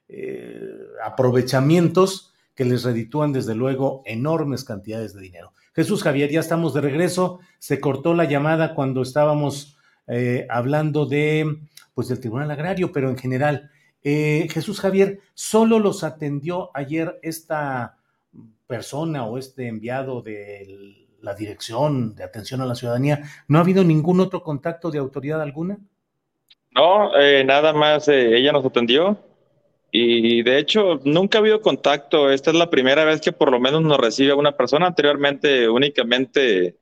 eh, 0.08 0.78
aprovechamientos 1.02 2.32
que 2.54 2.64
les 2.64 2.84
reditúan 2.84 3.32
desde 3.32 3.54
luego 3.54 4.02
enormes 4.04 4.64
cantidades 4.64 5.14
de 5.14 5.22
dinero. 5.22 5.52
Jesús 5.74 6.02
Javier, 6.02 6.30
ya 6.30 6.40
estamos 6.40 6.72
de 6.74 6.80
regreso. 6.80 7.40
Se 7.58 7.80
cortó 7.80 8.14
la 8.14 8.24
llamada 8.24 8.74
cuando 8.74 9.02
estábamos 9.02 9.76
eh, 10.06 10.46
hablando 10.50 11.06
de, 11.06 11.58
pues, 11.94 12.08
del 12.08 12.20
Tribunal 12.20 12.50
Agrario, 12.50 12.92
pero 12.92 13.10
en 13.10 13.16
general, 13.16 13.70
eh, 14.02 14.46
Jesús 14.50 14.80
Javier, 14.80 15.20
¿solo 15.34 15.78
los 15.78 16.04
atendió 16.04 16.70
ayer 16.74 17.18
esta 17.22 17.96
persona 18.66 19.24
o 19.24 19.38
este 19.38 19.66
enviado 19.66 20.22
de 20.22 21.03
la 21.24 21.34
Dirección 21.34 22.14
de 22.14 22.24
Atención 22.24 22.60
a 22.60 22.66
la 22.66 22.74
Ciudadanía? 22.74 23.22
¿No 23.48 23.58
ha 23.58 23.62
habido 23.62 23.82
ningún 23.82 24.20
otro 24.20 24.42
contacto 24.42 24.90
de 24.90 24.98
autoridad 24.98 25.40
alguna? 25.40 25.78
No, 26.70 27.16
eh, 27.16 27.42
nada 27.44 27.72
más 27.72 28.08
eh, 28.08 28.36
ella 28.36 28.52
nos 28.52 28.64
atendió 28.64 29.18
y 29.90 30.42
de 30.42 30.58
hecho 30.58 31.00
nunca 31.04 31.38
ha 31.38 31.40
habido 31.40 31.60
contacto. 31.62 32.30
Esta 32.30 32.50
es 32.50 32.56
la 32.56 32.68
primera 32.68 33.04
vez 33.04 33.20
que 33.20 33.32
por 33.32 33.50
lo 33.50 33.60
menos 33.60 33.82
nos 33.82 33.98
recibe 33.98 34.34
una 34.34 34.52
persona. 34.52 34.86
Anteriormente 34.86 35.68
únicamente 35.68 36.76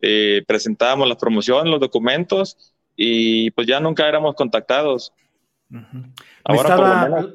eh, 0.00 0.44
presentábamos 0.46 1.08
la 1.08 1.16
promoción, 1.16 1.70
los 1.70 1.80
documentos 1.80 2.74
y 2.94 3.50
pues 3.52 3.66
ya 3.66 3.80
nunca 3.80 4.06
éramos 4.06 4.34
contactados. 4.34 5.12
Ahora 6.44 7.26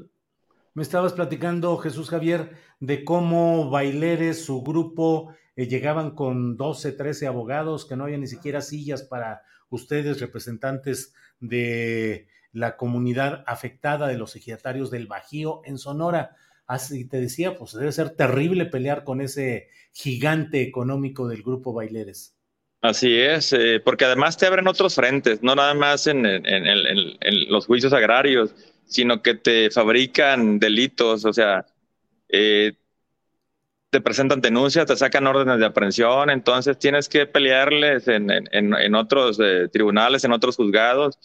me 0.76 0.82
estabas 0.82 1.14
platicando, 1.14 1.78
Jesús 1.78 2.10
Javier, 2.10 2.58
de 2.80 3.04
cómo 3.04 3.70
Baileres, 3.70 4.44
su 4.44 4.64
grupo, 4.64 5.34
eh, 5.56 5.68
llegaban 5.68 6.12
con 6.12 6.58
12, 6.58 6.94
13 6.94 7.28
abogados, 7.28 7.86
que 7.86 7.96
no 7.96 8.06
había 8.06 8.18
ni 8.18 8.28
siquiera 8.28 8.62
sillas 8.62 9.04
para 9.04 9.44
ustedes, 9.70 10.20
representantes 10.20 11.14
de 11.40 12.28
la 12.52 12.78
comunidad 12.78 13.44
afectada 13.48 14.08
de 14.08 14.18
los 14.18 14.36
ejidatarios 14.36 14.92
del 14.92 15.08
Bajío 15.08 15.62
en 15.66 15.78
Sonora. 15.78 16.36
Así 16.68 17.06
te 17.06 17.20
decía, 17.20 17.56
pues 17.56 17.74
debe 17.74 17.92
ser 17.92 18.12
terrible 18.12 18.66
pelear 18.66 19.04
con 19.04 19.22
ese 19.22 19.68
gigante 19.92 20.62
económico 20.62 21.28
del 21.28 21.44
grupo 21.44 21.74
Baileres. 21.74 22.36
Así 22.82 23.18
es, 23.18 23.54
eh, 23.54 23.80
porque 23.84 24.06
además 24.06 24.38
te 24.38 24.46
abren 24.46 24.68
otros 24.68 24.96
frentes, 24.96 25.42
no 25.42 25.56
nada 25.56 25.74
más 25.74 26.06
en 26.06 26.24
los 27.50 27.66
juicios 27.66 27.94
agrarios, 27.94 28.54
sino 28.86 29.22
que 29.22 29.36
te 29.36 29.72
fabrican 29.72 30.60
delitos, 30.60 31.26
o 31.26 31.34
sea, 31.34 31.66
eh, 32.30 32.74
te 33.94 34.02
presentan 34.02 34.42
denuncias, 34.42 34.88
te 34.88 34.96
sacan 34.96 35.28
órdenes 35.28 35.60
de 35.60 35.68
aprehensión, 35.68 36.32
entonces 36.32 36.80
tienes 36.80 37.08
que 37.08 37.28
pelearles 37.28 38.08
en, 38.08 38.32
en, 38.32 38.74
en 38.74 38.96
otros 38.96 39.40
eh, 39.40 39.70
tribunales, 39.72 40.24
en 40.24 40.32
otros 40.32 40.56
juzgados. 40.56 41.20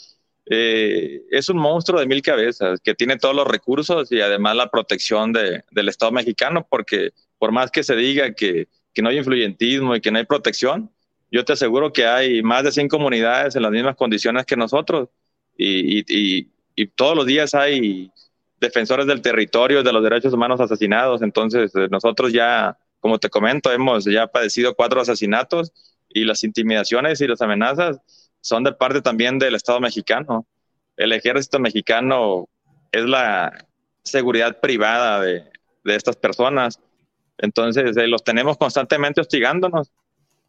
Eh, 0.44 1.22
es 1.30 1.48
un 1.48 1.56
monstruo 1.56 1.98
de 1.98 2.06
mil 2.06 2.20
cabezas 2.20 2.78
que 2.80 2.94
tiene 2.94 3.16
todos 3.16 3.34
los 3.34 3.46
recursos 3.46 4.12
y 4.12 4.20
además 4.20 4.54
la 4.54 4.70
protección 4.70 5.32
de, 5.32 5.64
del 5.70 5.88
Estado 5.88 6.12
mexicano, 6.12 6.66
porque 6.68 7.12
por 7.38 7.52
más 7.52 7.70
que 7.70 7.82
se 7.82 7.96
diga 7.96 8.34
que, 8.34 8.68
que, 8.92 9.00
no 9.00 9.08
hay 9.08 9.16
influyentismo 9.16 9.96
y 9.96 10.02
que 10.02 10.10
no 10.10 10.18
hay 10.18 10.26
protección, 10.26 10.90
yo 11.30 11.46
te 11.46 11.54
aseguro 11.54 11.90
que 11.90 12.04
hay 12.04 12.42
más 12.42 12.64
de 12.64 12.72
100 12.72 12.88
comunidades 12.88 13.56
en 13.56 13.62
las 13.62 13.72
mismas 13.72 13.96
condiciones 13.96 14.44
que 14.44 14.56
nosotros 14.56 15.08
y, 15.56 16.00
y, 16.00 16.50
y 16.76 16.86
todos 16.88 17.16
los 17.16 17.24
días 17.24 17.54
hay 17.54 18.12
defensores 18.60 19.06
del 19.06 19.22
territorio, 19.22 19.82
de 19.82 19.92
los 19.92 20.02
derechos 20.02 20.32
humanos 20.32 20.60
asesinados. 20.60 21.22
Entonces, 21.22 21.74
eh, 21.74 21.88
nosotros 21.90 22.32
ya, 22.32 22.76
como 23.00 23.18
te 23.18 23.30
comento, 23.30 23.72
hemos 23.72 24.04
ya 24.04 24.26
padecido 24.26 24.74
cuatro 24.74 25.00
asesinatos 25.00 25.72
y 26.08 26.24
las 26.24 26.42
intimidaciones 26.44 27.20
y 27.20 27.26
las 27.26 27.42
amenazas 27.42 28.00
son 28.40 28.64
de 28.64 28.72
parte 28.72 29.02
también 29.02 29.38
del 29.38 29.54
Estado 29.54 29.80
mexicano. 29.80 30.46
El 30.96 31.12
ejército 31.12 31.58
mexicano 31.58 32.48
es 32.92 33.04
la 33.04 33.66
seguridad 34.02 34.58
privada 34.60 35.20
de, 35.20 35.44
de 35.84 35.96
estas 35.96 36.16
personas. 36.16 36.80
Entonces, 37.38 37.96
eh, 37.96 38.06
los 38.06 38.24
tenemos 38.24 38.56
constantemente 38.56 39.20
hostigándonos. 39.20 39.92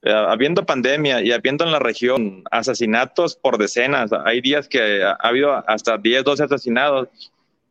Eh, 0.01 0.13
habiendo 0.13 0.66
pandemia 0.66 1.22
y 1.22 1.34
habiendo 1.34 1.66
en 1.66 1.72
la 1.74 1.80
región 1.80 2.44
asesinatos 2.51 3.36
por 3.36 3.58
decenas, 3.58 4.12
hay 4.25 4.39
días 4.39 4.70
que 4.70 5.04
ha 5.04 5.12
habido 5.12 5.51
hasta 5.68 5.98
10, 5.98 6.24
12 6.24 6.44
asesinados, 6.46 7.10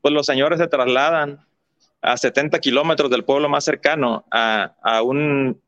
pues 0.00 0.14
los 0.14 0.26
señores 0.26 0.59
se 0.59 0.69
trasladan 0.69 1.47
a 2.00 2.17
70 2.17 2.59
kilómetros 2.61 3.11
del 3.11 3.25
pueblo 3.25 3.49
más 3.49 3.64
cercano 3.64 4.25
a, 4.31 4.75
a, 4.83 5.02
un 5.02 5.61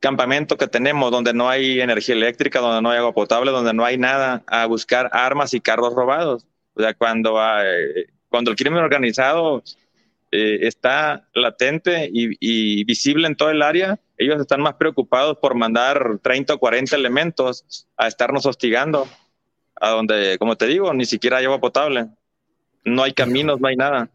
campamento 0.00 0.56
que 0.56 0.68
tenemos 0.68 1.10
donde 1.10 1.32
no 1.32 1.48
hay 1.48 1.80
energía 1.80 2.14
eléctrica, 2.14 2.60
donde 2.60 2.82
no 2.82 2.90
hay 2.90 2.98
agua 2.98 3.12
potable, 3.12 3.50
donde 3.50 3.74
no 3.74 3.84
hay 3.84 3.98
nada, 3.98 4.44
a 4.46 4.66
buscar 4.66 5.10
armas 5.12 5.54
y 5.54 5.60
carros 5.60 5.94
robados. 5.94 6.46
O 6.74 6.80
sea, 6.80 6.94
cuando, 6.94 7.38
eh, 7.64 8.06
cuando 8.28 8.50
el 8.50 8.56
crimen 8.56 8.80
organizado 8.80 9.62
eh, 10.30 10.58
está 10.66 11.26
latente 11.34 12.10
y, 12.12 12.84
visible 12.84 13.26
en 13.26 13.36
todo 13.36 13.50
el 13.50 13.62
área, 13.62 13.98
ellos 14.18 14.40
están 14.40 14.60
más 14.60 14.74
preocupados 14.74 15.38
por 15.38 15.54
mandar 15.54 16.18
30 16.22 16.54
o 16.54 16.58
40 16.58 16.94
elementos 16.94 17.86
a 17.96 18.06
estarnos 18.08 18.44
hostigando, 18.44 19.08
a 19.80 19.90
donde, 19.90 20.36
como 20.38 20.56
te 20.56 20.66
digo, 20.66 20.92
ni 20.92 21.06
siquiera 21.06 21.38
hay 21.38 21.46
agua 21.46 21.60
potable. 21.60 22.08
No 22.86 23.02
hay 23.02 23.12
caminos, 23.12 23.60
no 23.60 23.66
hay 23.66 23.76
nada. 23.76 24.10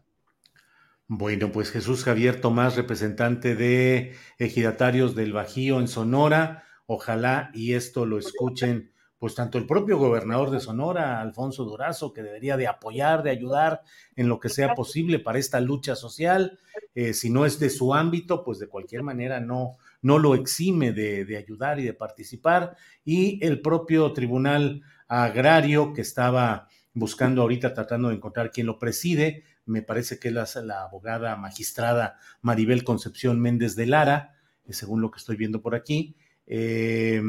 Bueno, 1.06 1.52
pues 1.52 1.70
Jesús 1.70 2.04
Javier 2.04 2.40
Tomás, 2.40 2.74
representante 2.74 3.54
de 3.54 4.14
ejidatarios 4.38 5.14
del 5.14 5.34
Bajío 5.34 5.78
en 5.78 5.88
Sonora, 5.88 6.64
ojalá 6.86 7.50
y 7.52 7.74
esto 7.74 8.06
lo 8.06 8.18
escuchen 8.18 8.90
pues 9.18 9.36
tanto 9.36 9.56
el 9.56 9.66
propio 9.66 9.98
gobernador 9.98 10.50
de 10.50 10.58
Sonora, 10.58 11.20
Alfonso 11.20 11.64
Durazo, 11.64 12.12
que 12.12 12.24
debería 12.24 12.56
de 12.56 12.66
apoyar, 12.66 13.22
de 13.22 13.30
ayudar 13.30 13.82
en 14.16 14.28
lo 14.28 14.40
que 14.40 14.48
sea 14.48 14.74
posible 14.74 15.20
para 15.20 15.38
esta 15.38 15.60
lucha 15.60 15.94
social, 15.94 16.58
eh, 16.96 17.14
si 17.14 17.30
no 17.30 17.46
es 17.46 17.60
de 17.60 17.70
su 17.70 17.94
ámbito, 17.94 18.42
pues 18.42 18.58
de 18.58 18.66
cualquier 18.66 19.04
manera 19.04 19.38
no, 19.38 19.76
no 20.00 20.18
lo 20.18 20.34
exime 20.34 20.90
de, 20.90 21.24
de, 21.24 21.36
ayudar 21.36 21.78
y 21.78 21.84
de 21.84 21.94
participar, 21.94 22.74
y 23.04 23.38
el 23.46 23.60
propio 23.60 24.12
Tribunal 24.12 24.82
Agrario 25.06 25.92
que 25.92 26.00
estaba 26.00 26.66
buscando 26.94 27.42
ahorita, 27.42 27.74
tratando 27.74 28.08
de 28.08 28.16
encontrar 28.16 28.50
quién 28.50 28.66
lo 28.66 28.78
preside, 28.78 29.44
me 29.64 29.82
parece 29.82 30.18
que 30.18 30.28
es 30.28 30.56
la, 30.56 30.82
abogada 30.82 31.36
magistrada 31.36 32.18
Maribel 32.40 32.84
Concepción 32.84 33.40
Méndez 33.40 33.76
de 33.76 33.86
Lara, 33.86 34.34
eh, 34.66 34.72
según 34.72 35.00
lo 35.00 35.10
que 35.10 35.18
estoy 35.18 35.36
viendo 35.36 35.62
por 35.62 35.74
aquí. 35.74 36.16
Eh, 36.46 37.22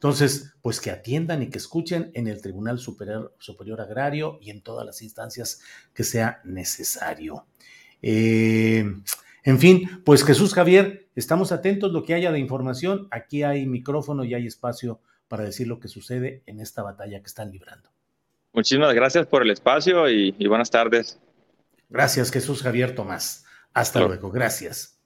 entonces, 0.00 0.54
pues 0.62 0.80
que 0.80 0.90
atiendan 0.90 1.42
y 1.42 1.50
que 1.50 1.58
escuchen 1.58 2.10
en 2.14 2.26
el 2.26 2.40
Tribunal 2.40 2.78
Superior, 2.78 3.36
Superior 3.38 3.82
Agrario 3.82 4.38
y 4.40 4.48
en 4.48 4.62
todas 4.62 4.86
las 4.86 5.02
instancias 5.02 5.60
que 5.92 6.04
sea 6.04 6.40
necesario. 6.44 7.46
Eh, 8.00 8.82
en 9.44 9.58
fin, 9.58 10.02
pues 10.04 10.24
Jesús 10.24 10.54
Javier, 10.54 11.08
estamos 11.16 11.52
atentos 11.52 11.92
lo 11.92 12.02
que 12.02 12.14
haya 12.14 12.32
de 12.32 12.38
información. 12.38 13.08
Aquí 13.10 13.42
hay 13.42 13.66
micrófono 13.66 14.24
y 14.24 14.32
hay 14.32 14.46
espacio 14.46 15.02
para 15.28 15.44
decir 15.44 15.68
lo 15.68 15.80
que 15.80 15.88
sucede 15.88 16.42
en 16.46 16.60
esta 16.60 16.82
batalla 16.82 17.20
que 17.20 17.26
están 17.26 17.50
librando. 17.50 17.90
Muchísimas 18.52 18.92
gracias 18.94 19.26
por 19.26 19.42
el 19.42 19.50
espacio 19.50 20.10
y, 20.10 20.34
y 20.38 20.46
buenas 20.48 20.70
tardes. 20.70 21.20
Gracias, 21.88 22.32
Jesús 22.32 22.62
Javier 22.62 22.94
Tomás. 22.94 23.44
Hasta 23.72 24.00
luego, 24.00 24.30
gracias. 24.30 25.00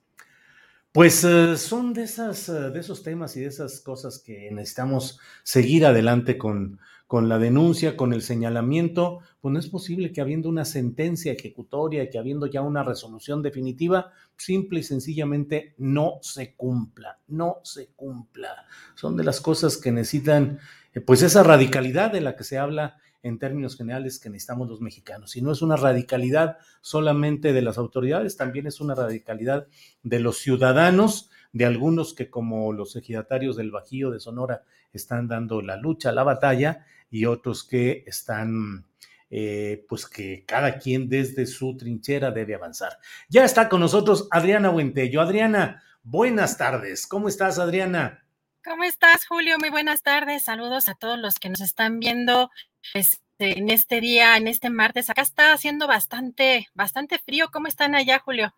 Pues 0.91 1.23
uh, 1.25 1.57
son 1.57 1.93
de, 1.93 2.03
esas, 2.03 2.47
uh, 2.49 2.71
de 2.71 2.79
esos 2.79 3.03
temas 3.03 3.35
y 3.37 3.41
de 3.41 3.47
esas 3.47 3.81
cosas 3.81 4.17
que 4.17 4.49
necesitamos 4.51 5.19
seguir 5.43 5.85
adelante 5.85 6.37
con, 6.37 6.79
con 7.05 7.27
la 7.27 7.37
denuncia, 7.37 7.97
con 7.97 8.13
el 8.13 8.21
señalamiento. 8.21 9.19
Pues 9.41 9.51
no 9.53 9.59
es 9.59 9.67
posible 9.67 10.11
que 10.11 10.21
habiendo 10.21 10.49
una 10.49 10.63
sentencia 10.63 11.33
ejecutoria 11.33 12.01
y 12.01 12.09
que 12.09 12.17
habiendo 12.17 12.47
ya 12.47 12.61
una 12.61 12.81
resolución 12.81 13.43
definitiva, 13.43 14.13
simple 14.37 14.79
y 14.79 14.83
sencillamente 14.83 15.75
no 15.77 16.13
se 16.21 16.55
cumpla, 16.55 17.19
no 17.27 17.57
se 17.63 17.89
cumpla. 17.95 18.65
Son 18.95 19.17
de 19.17 19.23
las 19.23 19.41
cosas 19.41 19.77
que 19.77 19.91
necesitan, 19.91 20.59
eh, 20.93 21.01
pues 21.01 21.21
esa 21.21 21.43
radicalidad 21.43 22.11
de 22.11 22.21
la 22.21 22.35
que 22.35 22.43
se 22.43 22.57
habla 22.57 22.97
en 23.25 23.39
términos 23.39 23.75
generales 23.75 24.19
que 24.19 24.29
necesitamos 24.29 24.69
los 24.69 24.81
mexicanos. 24.81 25.35
Y 25.35 25.41
no 25.41 25.51
es 25.51 25.63
una 25.63 25.75
radicalidad 25.75 26.59
solamente 26.81 27.53
de 27.53 27.63
las 27.63 27.79
autoridades, 27.79 28.37
también 28.37 28.67
es 28.67 28.79
una 28.79 28.93
radicalidad 28.93 29.65
de 30.03 30.19
los 30.19 30.37
ciudadanos, 30.37 31.31
de 31.51 31.65
algunos 31.65 32.13
que 32.13 32.29
como 32.29 32.71
los 32.71 32.95
ejidatarios 32.95 33.55
del 33.55 33.71
Bajío 33.71 34.11
de 34.11 34.19
Sonora 34.19 34.61
están 34.93 35.27
dando 35.27 35.63
la 35.63 35.75
lucha, 35.75 36.11
la 36.11 36.21
batalla, 36.21 36.85
y 37.09 37.25
otros 37.25 37.63
que 37.63 38.03
están, 38.05 38.85
eh, 39.31 39.83
pues 39.89 40.05
que 40.05 40.45
cada 40.45 40.77
quien 40.77 41.09
desde 41.09 41.47
su 41.47 41.75
trinchera 41.77 42.29
debe 42.29 42.53
avanzar. 42.53 42.99
Ya 43.27 43.43
está 43.43 43.69
con 43.69 43.79
nosotros 43.79 44.27
Adriana 44.29 44.69
Buentello. 44.69 45.19
Adriana, 45.19 45.81
buenas 46.03 46.59
tardes. 46.59 47.07
¿Cómo 47.07 47.27
estás, 47.27 47.57
Adriana? 47.57 48.23
¿Cómo 48.63 48.83
estás, 48.83 49.27
Julio? 49.27 49.57
Muy 49.59 49.69
buenas 49.69 50.01
tardes. 50.01 50.43
Saludos 50.43 50.89
a 50.89 50.95
todos 50.95 51.19
los 51.19 51.35
que 51.35 51.49
nos 51.49 51.61
están 51.61 51.99
viendo 51.99 52.49
este, 52.93 53.57
en 53.57 53.69
este 53.69 54.01
día, 54.01 54.37
en 54.37 54.47
este 54.47 54.69
martes. 54.69 55.09
Acá 55.09 55.21
está 55.21 55.53
haciendo 55.53 55.87
bastante, 55.87 56.67
bastante 56.73 57.19
frío. 57.19 57.49
¿Cómo 57.51 57.67
están 57.67 57.95
allá, 57.95 58.19
Julio? 58.19 58.53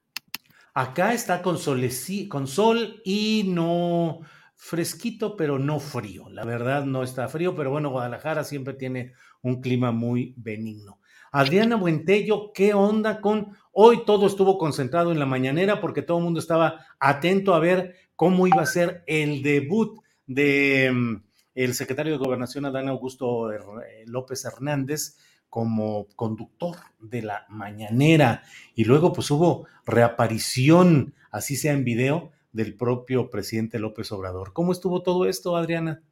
Acá 0.74 1.14
está 1.14 1.42
con, 1.42 1.58
con 2.30 2.48
sol 2.48 3.02
y 3.04 3.46
no 3.48 4.20
fresquito, 4.56 5.36
pero 5.36 5.58
no 5.58 5.80
frío. 5.80 6.30
La 6.30 6.46
verdad 6.46 6.86
no 6.86 7.04
está 7.04 7.28
frío, 7.28 7.56
pero 7.56 7.72
bueno, 7.72 7.90
Guadalajara 7.90 8.44
siempre 8.44 8.74
tiene 8.74 9.14
un 9.42 9.62
clima 9.62 9.92
muy 9.92 10.34
benigno. 10.38 11.00
Adriana 11.32 11.76
Buentello, 11.76 12.52
¿qué 12.54 12.74
onda 12.74 13.22
con... 13.22 13.56
Hoy 13.72 14.06
todo 14.06 14.28
estuvo 14.28 14.58
concentrado 14.58 15.12
en 15.12 15.20
la 15.20 15.26
mañanera 15.26 15.80
porque 15.80 16.02
todo 16.02 16.18
el 16.18 16.24
mundo 16.24 16.40
estaba 16.40 16.86
atento 17.00 17.54
a 17.54 17.60
ver 17.60 17.96
cómo 18.16 18.48
iba 18.48 18.62
a 18.62 18.66
ser 18.66 19.04
el 19.06 19.44
debut 19.44 20.00
de 20.26 20.92
mm, 20.92 21.27
el 21.58 21.74
secretario 21.74 22.14
de 22.14 22.20
Gobernación 22.20 22.66
Adán 22.66 22.88
Augusto 22.88 23.52
eh, 23.52 23.58
López 24.06 24.46
Hernández 24.46 25.18
como 25.50 26.08
conductor 26.16 26.78
de 27.00 27.24
la 27.24 27.48
mañanera 27.50 28.44
y 28.76 28.84
luego 28.84 29.12
pues 29.12 29.32
hubo 29.32 29.66
reaparición, 29.84 31.16
así 31.32 31.56
sea 31.56 31.74
en 31.74 31.84
video, 31.84 32.32
del 32.52 32.76
propio 32.76 33.32
presidente 33.32 33.80
López 33.80 34.12
Obrador. 34.12 34.54
¿Cómo 34.54 34.72
estuvo 34.72 35.02
todo 35.02 35.26
esto, 35.26 35.58
Adriana? 35.58 36.04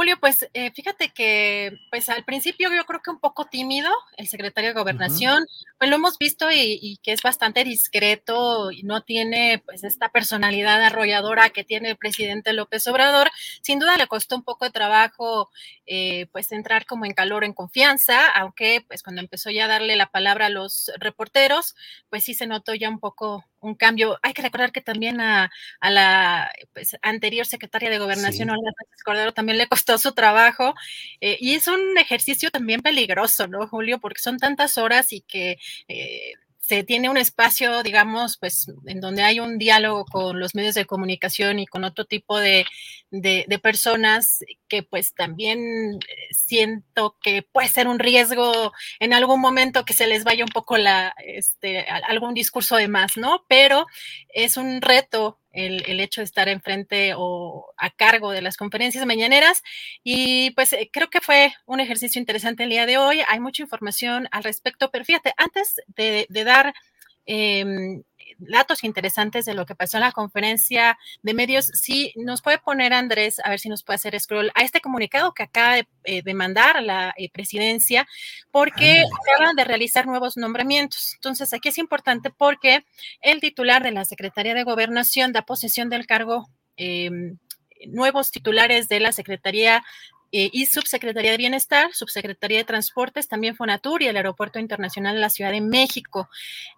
Julio, 0.00 0.16
pues 0.18 0.48
eh, 0.54 0.70
fíjate 0.70 1.10
que 1.10 1.78
pues 1.90 2.08
al 2.08 2.24
principio 2.24 2.70
yo 2.74 2.86
creo 2.86 3.02
que 3.02 3.10
un 3.10 3.20
poco 3.20 3.44
tímido 3.44 3.90
el 4.16 4.28
secretario 4.28 4.70
de 4.70 4.80
Gobernación, 4.80 5.44
pues 5.76 5.90
lo 5.90 5.96
hemos 5.96 6.16
visto 6.16 6.50
y, 6.50 6.98
que 7.02 7.12
es 7.12 7.20
bastante 7.20 7.64
discreto 7.64 8.70
y 8.70 8.82
no 8.82 9.02
tiene 9.02 9.62
pues 9.62 9.84
esta 9.84 10.08
personalidad 10.08 10.82
arrolladora 10.82 11.50
que 11.50 11.64
tiene 11.64 11.90
el 11.90 11.98
presidente 11.98 12.54
López 12.54 12.86
Obrador. 12.86 13.30
Sin 13.60 13.78
duda 13.78 13.98
le 13.98 14.06
costó 14.06 14.36
un 14.36 14.42
poco 14.42 14.64
de 14.64 14.70
trabajo 14.70 15.50
eh, 15.84 16.28
pues 16.32 16.50
entrar 16.50 16.86
como 16.86 17.04
en 17.04 17.12
calor, 17.12 17.44
en 17.44 17.52
confianza, 17.52 18.26
aunque 18.28 18.82
pues 18.88 19.02
cuando 19.02 19.20
empezó 19.20 19.50
ya 19.50 19.66
a 19.66 19.68
darle 19.68 19.96
la 19.96 20.10
palabra 20.10 20.46
a 20.46 20.48
los 20.48 20.90
reporteros, 20.96 21.74
pues 22.08 22.24
sí 22.24 22.32
se 22.32 22.46
notó 22.46 22.74
ya 22.74 22.88
un 22.88 23.00
poco 23.00 23.44
un 23.60 23.74
cambio. 23.74 24.18
Hay 24.22 24.32
que 24.32 24.42
recordar 24.42 24.72
que 24.72 24.80
también 24.80 25.20
a, 25.20 25.50
la 25.80 26.50
pues, 26.72 26.96
anterior 27.02 27.46
secretaria 27.46 27.90
de 27.90 27.98
Gobernación, 27.98 28.50
Olga 28.50 28.70
Cordero, 29.04 29.32
también 29.32 29.58
le 29.58 29.68
costó 29.68 29.98
su 29.98 30.12
trabajo. 30.12 30.74
Eh, 31.20 31.36
y 31.40 31.54
es 31.54 31.66
un 31.68 31.98
ejercicio 31.98 32.50
también 32.50 32.82
peligroso, 32.82 33.46
¿no, 33.46 33.66
Julio? 33.66 33.98
Porque 33.98 34.20
son 34.20 34.38
tantas 34.38 34.78
horas 34.78 35.12
y 35.12 35.22
que... 35.22 35.58
Eh, 35.88 36.34
se 36.70 36.84
tiene 36.84 37.10
un 37.10 37.16
espacio, 37.16 37.82
digamos, 37.82 38.36
pues 38.38 38.72
en 38.86 39.00
donde 39.00 39.24
hay 39.24 39.40
un 39.40 39.58
diálogo 39.58 40.04
con 40.04 40.38
los 40.38 40.54
medios 40.54 40.76
de 40.76 40.84
comunicación 40.84 41.58
y 41.58 41.66
con 41.66 41.82
otro 41.82 42.04
tipo 42.04 42.38
de, 42.38 42.64
de, 43.10 43.58
personas 43.60 44.44
que 44.68 44.84
pues 44.84 45.12
también 45.12 45.58
eh, 45.94 45.98
siento 46.30 47.16
que 47.24 47.42
puede 47.42 47.66
ser 47.66 47.88
un 47.88 47.98
riesgo 47.98 48.72
en 49.00 49.14
algún 49.14 49.40
momento 49.40 49.84
que 49.84 49.94
se 49.94 50.06
les 50.06 50.22
vaya 50.22 50.44
un 50.44 50.52
poco 50.52 50.76
la, 50.76 51.12
este, 51.26 51.86
algún 52.06 52.34
discurso 52.34 52.76
de 52.76 52.86
más, 52.86 53.16
¿no? 53.16 53.44
Pero 53.48 53.86
es 54.28 54.56
un 54.56 54.80
reto 54.80 55.39
el, 55.52 55.84
el, 55.86 56.00
hecho 56.00 56.20
de 56.20 56.26
estar 56.26 56.48
enfrente 56.48 57.12
o 57.16 57.72
a 57.76 57.90
cargo 57.90 58.30
de 58.32 58.42
las 58.42 58.56
conferencias 58.56 59.04
mañaneras. 59.06 59.62
Y 60.04 60.50
pues 60.52 60.72
eh, 60.72 60.90
creo 60.92 61.10
que 61.10 61.20
fue 61.20 61.52
un 61.66 61.80
ejercicio 61.80 62.20
interesante 62.20 62.64
el 62.64 62.70
día 62.70 62.86
de 62.86 62.98
hoy. 62.98 63.20
Hay 63.28 63.40
mucha 63.40 63.62
información 63.62 64.28
al 64.30 64.44
respecto, 64.44 64.90
pero 64.90 65.04
fíjate, 65.04 65.32
antes 65.36 65.80
de, 65.88 66.26
dar 66.44 66.74
eh, 67.26 68.02
datos 68.40 68.84
interesantes 68.84 69.44
de 69.44 69.54
lo 69.54 69.66
que 69.66 69.74
pasó 69.74 69.96
en 69.96 70.02
la 70.02 70.12
conferencia 70.12 70.98
de 71.22 71.34
medios. 71.34 71.66
Sí, 71.66 72.12
nos 72.16 72.42
puede 72.42 72.58
poner 72.58 72.92
Andrés, 72.92 73.40
a 73.44 73.50
ver 73.50 73.60
si 73.60 73.68
nos 73.68 73.82
puede 73.82 73.96
hacer 73.96 74.18
scroll 74.18 74.50
a 74.54 74.62
este 74.62 74.80
comunicado 74.80 75.32
que 75.32 75.44
acaba 75.44 75.76
de, 75.76 75.86
eh, 76.04 76.34
mandar 76.34 76.82
la 76.82 77.14
eh, 77.16 77.30
presidencia, 77.30 78.06
porque 78.50 79.04
acaban 79.34 79.56
de 79.56 79.64
realizar 79.64 80.06
nuevos 80.06 80.36
nombramientos. 80.36 81.14
Entonces, 81.14 81.52
aquí 81.52 81.68
es 81.68 81.78
importante 81.78 82.30
porque 82.30 82.84
el 83.20 83.40
titular 83.40 83.82
de 83.82 83.92
la 83.92 84.04
Secretaría 84.04 84.54
de 84.54 84.64
Gobernación 84.64 85.32
da 85.32 85.42
posesión 85.42 85.88
del 85.90 86.06
cargo. 86.06 86.48
Em, 86.76 87.36
nuevos 87.86 88.30
titulares 88.30 88.88
de 88.88 89.00
la 89.00 89.12
Secretaría 89.12 89.82
eh, 90.32 90.50
y 90.52 90.66
Subsecretaría 90.66 91.32
de 91.32 91.36
Bienestar, 91.36 91.92
Subsecretaría 91.92 92.58
de 92.58 92.64
Transportes, 92.64 93.28
también 93.28 93.56
Fonatur 93.56 94.02
y 94.02 94.06
el 94.06 94.16
Aeropuerto 94.16 94.58
Internacional 94.58 95.14
de 95.14 95.20
la 95.20 95.30
Ciudad 95.30 95.50
de 95.50 95.60
México. 95.60 96.28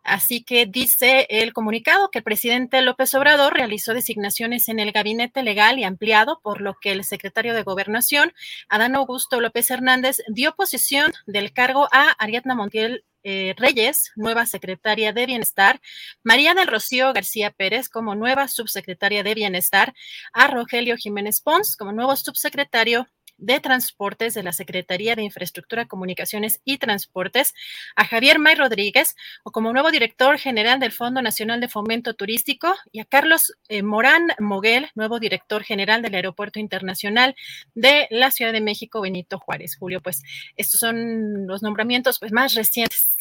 Así 0.03 0.43
que 0.43 0.67
dice 0.67 1.27
el 1.29 1.53
comunicado 1.53 2.11
que 2.11 2.19
el 2.19 2.25
presidente 2.25 2.81
López 2.83 3.15
Obrador 3.15 3.55
realizó 3.55 3.95
designaciones 3.95 4.69
en 4.69 4.79
el 4.81 4.93
gabinete 4.93 5.43
legal 5.43 5.79
y 5.79 5.85
ampliado, 5.85 6.41
por 6.43 6.61
lo 6.61 6.75
que 6.81 6.93
el 6.93 7.05
secretario 7.05 7.55
de 7.55 7.63
Gobernación, 7.63 8.33
Adán 8.69 8.97
Augusto 8.97 9.41
López 9.41 9.71
Hernández, 9.71 10.19
dio 10.29 10.55
posesión 10.55 11.13
del 11.27 11.53
cargo 11.53 11.89
a 11.93 12.11
Ariadna 12.19 12.55
Montiel 12.55 13.05
eh, 13.25 13.55
Reyes, 13.57 14.11
nueva 14.17 14.47
secretaria 14.47 15.13
de 15.13 15.27
Bienestar, 15.27 15.81
María 16.25 16.55
del 16.55 16.67
Rocío 16.67 17.13
García 17.13 17.51
Pérez 17.51 17.89
como 17.89 18.17
nueva 18.17 18.49
subsecretaria 18.49 19.23
de 19.23 19.35
Bienestar, 19.35 19.95
a 20.33 20.49
Rogelio 20.49 20.97
Jiménez 20.97 21.41
Pons 21.41 21.77
como 21.77 21.93
nuevo 21.93 22.17
subsecretario 22.17 23.07
de 23.43 23.61
Transportes 23.61 24.35
de 24.35 24.43
la 24.43 24.53
Secretaría 24.53 25.17
de 25.17 25.23
Infraestructura, 25.23 25.87
Comunicaciones 25.87 26.61
y 26.65 26.79
Transportes, 26.79 27.55
a 27.97 28.07
Javier 28.07 28.39
May 28.39 28.55
Rodríguez 28.55 29.17
o 29.43 29.51
como 29.51 29.73
nuevo 29.73 29.91
director 29.91 30.39
general 30.39 30.79
del 30.81 30.93
Fondo 30.93 31.21
Nacional 31.21 31.61
de 31.61 31.69
Fomento 31.69 32.15
Turístico 32.15 32.75
y 32.93 33.01
a 33.01 33.05
Carlos 33.05 33.55
eh, 33.69 33.83
Morán 33.83 34.29
Moguel, 34.39 34.89
nuevo 34.95 35.19
director 35.19 35.65
general 35.65 36.03
del 36.03 36.15
Aeropuerto 36.15 36.61
Internacional 36.61 37.35
de 37.75 38.07
la 38.11 38.31
Ciudad 38.31 38.53
de 38.53 38.61
México, 38.61 39.01
Benito 39.01 39.39
Juárez. 39.39 39.77
Julio, 39.77 40.01
pues 40.01 40.23
estos 40.57 40.79
son 40.79 41.47
los 41.47 41.63
nombramientos 41.63 42.19
pues, 42.21 42.33
más 42.33 42.55
recientes. 42.55 43.17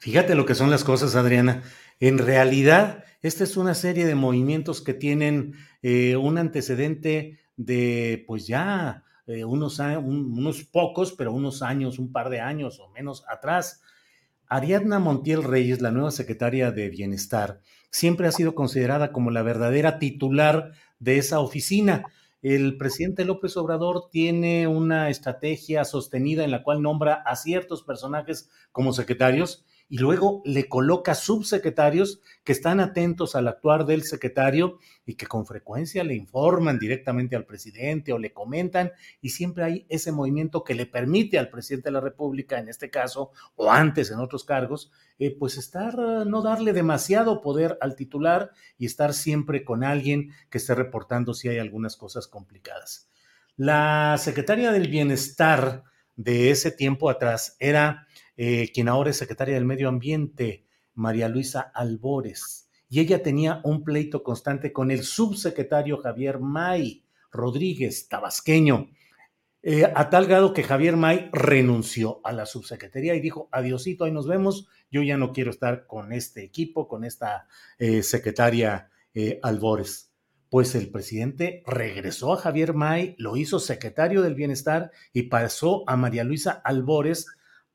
Fíjate 0.00 0.34
lo 0.34 0.46
que 0.46 0.54
son 0.54 0.70
las 0.70 0.82
cosas, 0.82 1.14
Adriana. 1.14 1.62
En 2.00 2.18
realidad, 2.18 3.04
esta 3.22 3.44
es 3.44 3.56
una 3.56 3.74
serie 3.74 4.06
de 4.06 4.14
movimientos 4.14 4.80
que 4.80 4.94
tienen 4.94 5.54
eh, 5.82 6.16
un 6.16 6.38
antecedente 6.38 7.38
de, 7.56 8.24
pues 8.26 8.46
ya, 8.46 9.04
eh, 9.30 9.44
unos, 9.44 9.78
unos 9.78 10.64
pocos, 10.64 11.12
pero 11.12 11.32
unos 11.32 11.62
años, 11.62 11.98
un 11.98 12.12
par 12.12 12.30
de 12.30 12.40
años 12.40 12.80
o 12.80 12.88
menos 12.90 13.24
atrás. 13.28 13.82
Ariadna 14.46 14.98
Montiel 14.98 15.44
Reyes, 15.44 15.80
la 15.80 15.92
nueva 15.92 16.10
secretaria 16.10 16.72
de 16.72 16.88
Bienestar, 16.88 17.60
siempre 17.90 18.26
ha 18.26 18.32
sido 18.32 18.54
considerada 18.54 19.12
como 19.12 19.30
la 19.30 19.42
verdadera 19.42 19.98
titular 19.98 20.72
de 20.98 21.18
esa 21.18 21.40
oficina. 21.40 22.04
El 22.42 22.76
presidente 22.76 23.24
López 23.24 23.56
Obrador 23.56 24.08
tiene 24.10 24.66
una 24.66 25.10
estrategia 25.10 25.84
sostenida 25.84 26.42
en 26.42 26.50
la 26.50 26.62
cual 26.62 26.82
nombra 26.82 27.14
a 27.14 27.36
ciertos 27.36 27.82
personajes 27.82 28.50
como 28.72 28.92
secretarios 28.92 29.64
y 29.90 29.98
luego 29.98 30.40
le 30.44 30.68
coloca 30.68 31.16
subsecretarios 31.16 32.20
que 32.44 32.52
están 32.52 32.78
atentos 32.78 33.34
al 33.34 33.48
actuar 33.48 33.84
del 33.84 34.04
secretario 34.04 34.78
y 35.04 35.16
que 35.16 35.26
con 35.26 35.44
frecuencia 35.44 36.04
le 36.04 36.14
informan 36.14 36.78
directamente 36.78 37.34
al 37.34 37.44
presidente 37.44 38.12
o 38.12 38.18
le 38.18 38.32
comentan 38.32 38.92
y 39.20 39.30
siempre 39.30 39.64
hay 39.64 39.86
ese 39.88 40.12
movimiento 40.12 40.62
que 40.62 40.76
le 40.76 40.86
permite 40.86 41.40
al 41.40 41.50
presidente 41.50 41.88
de 41.88 41.94
la 41.94 42.00
República, 42.00 42.60
en 42.60 42.68
este 42.68 42.88
caso, 42.88 43.32
o 43.56 43.72
antes 43.72 44.12
en 44.12 44.20
otros 44.20 44.44
cargos, 44.44 44.92
eh, 45.18 45.36
pues 45.36 45.58
estar, 45.58 45.98
no 45.98 46.40
darle 46.40 46.72
demasiado 46.72 47.42
poder 47.42 47.76
al 47.80 47.96
titular 47.96 48.52
y 48.78 48.86
estar 48.86 49.12
siempre 49.12 49.64
con 49.64 49.82
alguien 49.82 50.30
que 50.50 50.58
esté 50.58 50.76
reportando 50.76 51.34
si 51.34 51.48
hay 51.48 51.58
algunas 51.58 51.96
cosas 51.96 52.28
complicadas. 52.28 53.10
La 53.56 54.16
secretaria 54.18 54.70
del 54.70 54.86
Bienestar 54.86 55.82
de 56.14 56.50
ese 56.50 56.70
tiempo 56.70 57.10
atrás 57.10 57.56
era 57.58 58.06
eh, 58.42 58.72
quien 58.72 58.88
ahora 58.88 59.10
es 59.10 59.18
secretaria 59.18 59.54
del 59.54 59.66
Medio 59.66 59.90
Ambiente, 59.90 60.64
María 60.94 61.28
Luisa 61.28 61.60
Albores. 61.60 62.70
Y 62.88 63.00
ella 63.00 63.22
tenía 63.22 63.60
un 63.64 63.84
pleito 63.84 64.22
constante 64.22 64.72
con 64.72 64.90
el 64.90 65.02
subsecretario 65.02 65.98
Javier 65.98 66.38
May 66.38 67.04
Rodríguez, 67.30 68.08
tabasqueño, 68.08 68.88
eh, 69.62 69.84
a 69.94 70.08
tal 70.08 70.24
grado 70.24 70.54
que 70.54 70.62
Javier 70.62 70.96
May 70.96 71.28
renunció 71.34 72.22
a 72.24 72.32
la 72.32 72.46
subsecretaría 72.46 73.14
y 73.14 73.20
dijo, 73.20 73.50
adiosito, 73.52 74.06
ahí 74.06 74.12
nos 74.12 74.26
vemos, 74.26 74.68
yo 74.90 75.02
ya 75.02 75.18
no 75.18 75.34
quiero 75.34 75.50
estar 75.50 75.86
con 75.86 76.14
este 76.14 76.42
equipo, 76.42 76.88
con 76.88 77.04
esta 77.04 77.46
eh, 77.78 78.02
secretaria 78.02 78.90
Albores. 79.42 80.14
Pues 80.48 80.74
el 80.74 80.90
presidente 80.90 81.62
regresó 81.66 82.32
a 82.32 82.38
Javier 82.38 82.72
May, 82.72 83.16
lo 83.18 83.36
hizo 83.36 83.60
secretario 83.60 84.22
del 84.22 84.34
Bienestar 84.34 84.92
y 85.12 85.24
pasó 85.24 85.84
a 85.86 85.96
María 85.98 86.24
Luisa 86.24 86.52
Albores 86.64 87.26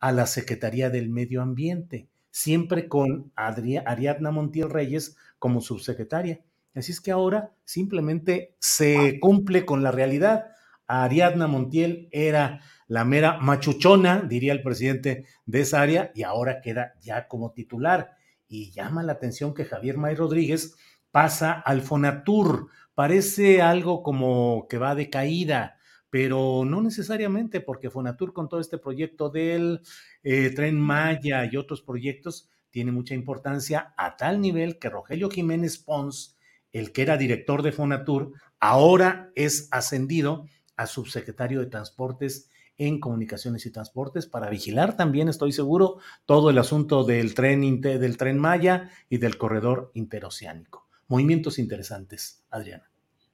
a 0.06 0.12
la 0.12 0.28
Secretaría 0.28 0.92
del 0.92 1.10
Medio 1.10 1.42
Ambiente, 1.42 2.10
siempre 2.30 2.88
con 2.88 3.32
Ariadna 3.36 4.30
Montiel 4.30 4.70
Reyes 4.70 5.18
como 5.40 5.62
subsecretaria. 5.62 6.42
Así 6.76 6.92
es 6.92 7.02
que 7.02 7.10
ahora 7.10 7.54
simplemente 7.64 8.56
se 8.60 9.20
cumple 9.20 9.66
con 9.66 9.82
la 9.82 9.90
realidad. 9.90 10.46
Ariadna 10.86 11.48
Montiel 11.48 12.08
era 12.12 12.62
la 12.88 13.04
mera 13.04 13.40
machuchona, 13.40 14.22
diría 14.22 14.54
el 14.54 14.62
presidente 14.62 15.26
de 15.48 15.62
esa 15.62 15.82
área, 15.82 16.12
y 16.14 16.22
ahora 16.22 16.62
queda 16.62 16.94
ya 17.02 17.28
como 17.28 17.52
titular. 17.54 18.12
Y 18.48 18.70
llama 18.70 19.02
la 19.02 19.14
atención 19.14 19.56
que 19.56 19.66
Javier 19.66 19.98
May 19.98 20.14
Rodríguez 20.14 20.76
pasa 21.10 21.52
al 21.52 21.82
Fonatur. 21.82 22.68
Parece 22.94 23.64
algo 23.64 24.04
como 24.04 24.68
que 24.70 24.78
va 24.78 24.94
de 24.94 25.10
caída 25.10 25.80
pero 26.10 26.64
no 26.66 26.82
necesariamente 26.82 27.62
porque 27.62 27.90
Fonatur 27.90 28.34
con 28.34 28.50
todo 28.50 28.60
este 28.60 28.78
proyecto 28.78 29.30
del 29.30 29.82
eh, 30.24 30.52
tren 30.56 30.80
Maya 30.80 31.50
y 31.52 31.58
otros 31.58 31.82
proyectos 31.82 32.50
tiene 32.70 32.92
mucha 32.92 33.14
importancia 33.14 33.94
a 33.98 34.18
tal 34.18 34.42
nivel 34.42 34.80
que 34.80 34.90
Rogelio 34.90 35.30
Jiménez 35.30 35.78
Pons, 35.78 36.38
el 36.72 36.92
que 36.92 37.04
era 37.04 37.18
director 37.18 37.62
de 37.62 37.72
Fonatur, 37.72 38.34
ahora 38.60 39.32
es 39.36 39.70
ascendido 39.72 40.46
a 40.76 40.88
subsecretario 40.88 41.60
de 41.60 41.68
Transportes 41.68 42.50
en 42.78 43.00
Comunicaciones 43.00 43.66
y 43.66 43.72
Transportes 43.72 44.28
para 44.28 44.50
vigilar 44.50 44.98
también, 44.98 45.30
estoy 45.30 45.52
seguro, 45.54 46.00
todo 46.26 46.50
el 46.50 46.58
asunto 46.58 47.04
del 47.04 47.34
tren, 47.34 47.80
del 47.82 48.18
tren 48.18 48.38
Maya 48.38 48.90
y 49.10 49.18
del 49.18 49.38
corredor 49.38 49.92
interoceánico. 49.94 50.88
Movimientos 51.08 51.60
interesantes, 51.60 52.44
Adriana. 52.50 52.90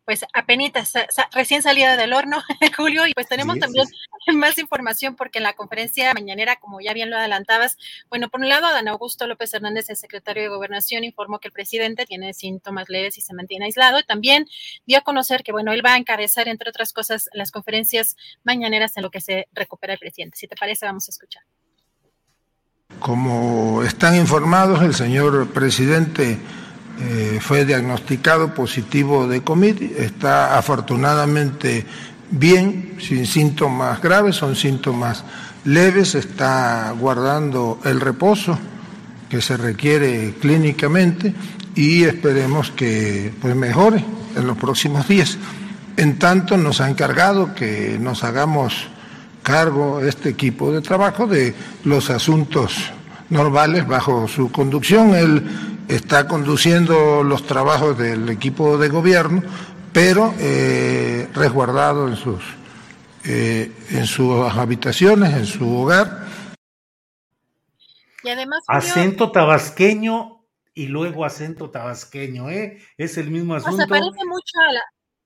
Pues 0.05 0.25
apenas 0.33 0.93
recién 1.31 1.61
salida 1.61 1.95
del 1.95 2.13
horno, 2.13 2.41
Julio, 2.77 3.05
y 3.07 3.13
pues 3.13 3.27
tenemos 3.27 3.59
también 3.59 3.87
más 4.33 4.57
información 4.57 5.15
porque 5.15 5.39
en 5.39 5.43
la 5.43 5.53
conferencia 5.53 6.13
mañanera, 6.13 6.57
como 6.57 6.81
ya 6.81 6.93
bien 6.93 7.09
lo 7.09 7.17
adelantabas, 7.17 7.77
bueno, 8.09 8.29
por 8.29 8.41
un 8.41 8.49
lado, 8.49 8.71
Dan 8.71 8.87
Augusto 8.87 9.27
López 9.27 9.53
Hernández, 9.53 9.89
el 9.89 9.97
secretario 9.97 10.43
de 10.43 10.49
Gobernación, 10.49 11.03
informó 11.03 11.39
que 11.39 11.47
el 11.47 11.53
presidente 11.53 12.05
tiene 12.05 12.33
síntomas 12.33 12.89
leves 12.89 13.17
y 13.17 13.21
se 13.21 13.33
mantiene 13.33 13.65
aislado, 13.65 13.99
y 13.99 14.03
también 14.03 14.47
dio 14.85 14.97
a 14.97 15.01
conocer 15.01 15.43
que, 15.43 15.51
bueno, 15.51 15.71
él 15.71 15.85
va 15.85 15.93
a 15.93 15.97
encabezar, 15.97 16.47
entre 16.47 16.69
otras 16.69 16.93
cosas, 16.93 17.29
las 17.33 17.51
conferencias 17.51 18.15
mañaneras 18.43 18.97
en 18.97 19.03
lo 19.03 19.11
que 19.11 19.21
se 19.21 19.47
recupera 19.53 19.93
el 19.93 19.99
presidente. 19.99 20.37
Si 20.37 20.47
te 20.47 20.55
parece, 20.55 20.85
vamos 20.85 21.07
a 21.07 21.11
escuchar. 21.11 21.43
Como 22.99 23.83
están 23.83 24.15
informados, 24.15 24.81
el 24.83 24.93
señor 24.93 25.51
presidente 25.53 26.37
eh, 27.03 27.39
fue 27.41 27.65
diagnosticado 27.65 28.53
positivo 28.53 29.27
de 29.27 29.41
COVID, 29.41 29.81
está 29.97 30.57
afortunadamente 30.57 31.85
bien, 32.29 32.95
sin 32.99 33.25
síntomas 33.25 34.01
graves, 34.01 34.35
son 34.35 34.55
síntomas 34.55 35.23
leves, 35.65 36.13
está 36.13 36.93
guardando 36.99 37.79
el 37.85 37.99
reposo 37.99 38.57
que 39.29 39.41
se 39.41 39.57
requiere 39.57 40.35
clínicamente 40.39 41.33
y 41.75 42.03
esperemos 42.03 42.69
que 42.69 43.33
pues 43.41 43.55
mejore 43.55 44.05
en 44.35 44.45
los 44.45 44.57
próximos 44.57 45.07
días. 45.07 45.37
En 45.97 46.19
tanto 46.19 46.55
nos 46.55 46.81
ha 46.81 46.89
encargado 46.89 47.55
que 47.55 47.97
nos 47.99 48.23
hagamos 48.23 48.87
cargo 49.41 50.01
este 50.01 50.29
equipo 50.29 50.71
de 50.71 50.81
trabajo 50.81 51.25
de 51.25 51.55
los 51.83 52.09
asuntos 52.09 52.91
normales 53.29 53.87
bajo 53.87 54.27
su 54.27 54.51
conducción. 54.51 55.15
Él 55.15 55.43
está 55.87 56.27
conduciendo 56.27 57.23
los 57.23 57.45
trabajos 57.45 57.97
del 57.97 58.29
equipo 58.29 58.77
de 58.77 58.89
gobierno, 58.89 59.43
pero 59.93 60.33
eh, 60.39 61.27
resguardado 61.33 62.07
en 62.07 62.15
sus, 62.15 62.43
eh, 63.25 63.71
en 63.89 64.05
sus 64.05 64.51
habitaciones, 64.51 65.33
en 65.33 65.45
su 65.45 65.69
hogar. 65.75 66.25
Y 68.23 68.29
además, 68.29 68.63
acento 68.67 69.31
tabasqueño 69.31 70.45
y 70.73 70.87
luego 70.87 71.25
acento 71.25 71.69
tabasqueño, 71.71 72.49
¿eh? 72.49 72.79
Es 72.97 73.17
el 73.17 73.31
mismo 73.31 73.55
asunto. 73.55 73.77
se 73.77 73.87
parece 73.87 74.25
mucho 74.25 74.59
a 74.69 74.71
la, 74.73 74.81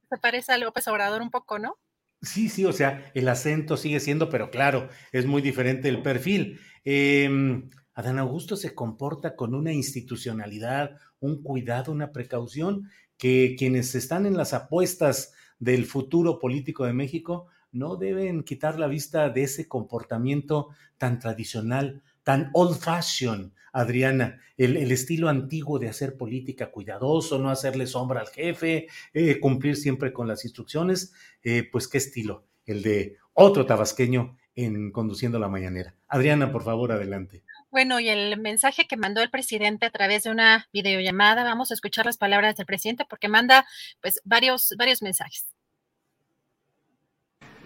se 0.09 0.17
parece 0.17 0.53
a 0.53 0.57
López 0.57 0.87
Obrador 0.87 1.21
un 1.21 1.29
poco, 1.29 1.59
¿no? 1.59 1.77
Sí, 2.21 2.49
sí, 2.49 2.65
o 2.65 2.73
sea, 2.73 3.11
el 3.13 3.27
acento 3.27 3.77
sigue 3.77 3.99
siendo, 3.99 4.29
pero 4.29 4.49
claro, 4.49 4.89
es 5.11 5.25
muy 5.25 5.41
diferente 5.41 5.89
el 5.89 6.01
perfil. 6.01 6.59
Eh, 6.83 7.61
Adán 7.95 8.19
Augusto 8.19 8.57
se 8.57 8.75
comporta 8.75 9.37
con 9.37 9.55
una 9.55 9.71
institucionalidad, 9.71 10.97
un 11.21 11.41
cuidado, 11.41 11.93
una 11.93 12.11
precaución 12.11 12.89
que 13.17 13.55
quienes 13.57 13.95
están 13.95 14.25
en 14.25 14.35
las 14.35 14.53
apuestas 14.53 15.33
del 15.59 15.85
futuro 15.85 16.37
político 16.37 16.85
de 16.85 16.91
México 16.91 17.47
no 17.71 17.95
deben 17.95 18.43
quitar 18.43 18.77
la 18.79 18.87
vista 18.87 19.29
de 19.29 19.43
ese 19.43 19.69
comportamiento 19.69 20.69
tan 20.97 21.19
tradicional, 21.19 22.03
tan 22.23 22.49
old 22.53 22.77
fashion, 22.77 23.53
Adriana, 23.71 24.39
el, 24.57 24.91
estilo 24.91 25.29
antiguo 25.29 25.79
de 25.79 25.89
hacer 25.89 26.17
política 26.17 26.71
cuidadoso, 26.71 27.39
no 27.39 27.49
hacerle 27.49 27.87
sombra 27.87 28.21
al 28.21 28.27
jefe, 28.27 28.87
eh, 29.13 29.39
cumplir 29.39 29.75
siempre 29.77 30.11
con 30.11 30.27
las 30.27 30.43
instrucciones, 30.43 31.13
eh, 31.43 31.67
pues 31.69 31.87
qué 31.87 31.97
estilo, 31.97 32.45
el 32.65 32.81
de 32.81 33.17
otro 33.33 33.65
tabasqueño 33.65 34.37
en 34.55 34.91
conduciendo 34.91 35.39
la 35.39 35.49
mañanera. 35.49 35.95
Adriana, 36.07 36.51
por 36.51 36.63
favor, 36.63 36.91
adelante. 36.91 37.44
Bueno, 37.75 37.99
y 37.99 38.07
el 38.07 38.39
mensaje 38.39 38.87
que 38.87 38.95
mandó 38.95 39.21
el 39.21 39.29
presidente 39.29 39.85
a 39.85 39.89
través 39.89 40.23
de 40.23 40.29
una 40.29 40.65
videollamada, 40.71 41.43
vamos 41.43 41.71
a 41.71 41.73
escuchar 41.73 42.05
las 42.05 42.15
palabras 42.15 42.55
del 42.55 42.65
presidente 42.65 43.03
porque 43.03 43.27
manda 43.27 43.67
pues 44.01 44.21
varios, 44.23 44.73
varios 44.77 45.01
mensajes. 45.01 45.47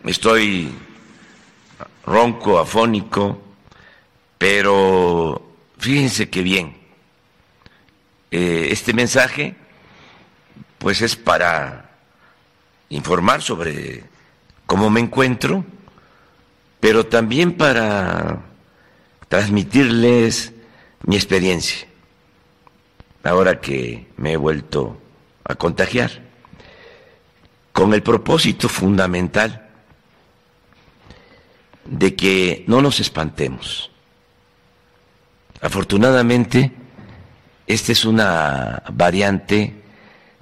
Estoy 0.03 0.73
ronco, 2.07 2.57
afónico, 2.57 3.39
pero 4.39 5.47
fíjense 5.77 6.27
qué 6.27 6.41
bien. 6.41 6.75
Eh, 8.31 8.69
este 8.71 8.93
mensaje 8.93 9.55
pues 10.79 11.03
es 11.03 11.15
para 11.15 11.87
informar 12.89 13.43
sobre 13.43 14.05
cómo 14.65 14.89
me 14.89 15.01
encuentro, 15.01 15.63
pero 16.79 17.05
también 17.05 17.55
para 17.55 18.48
transmitirles 19.29 20.51
mi 21.05 21.15
experiencia, 21.15 21.87
ahora 23.23 23.61
que 23.61 24.07
me 24.17 24.33
he 24.33 24.37
vuelto 24.37 24.99
a 25.45 25.55
contagiar, 25.55 26.11
con 27.71 27.93
el 27.93 28.03
propósito 28.03 28.67
fundamental 28.67 29.69
de 31.85 32.15
que 32.15 32.65
no 32.67 32.81
nos 32.81 32.99
espantemos. 32.99 33.91
Afortunadamente, 35.61 36.71
esta 37.67 37.91
es 37.91 38.05
una 38.05 38.83
variante 38.91 39.75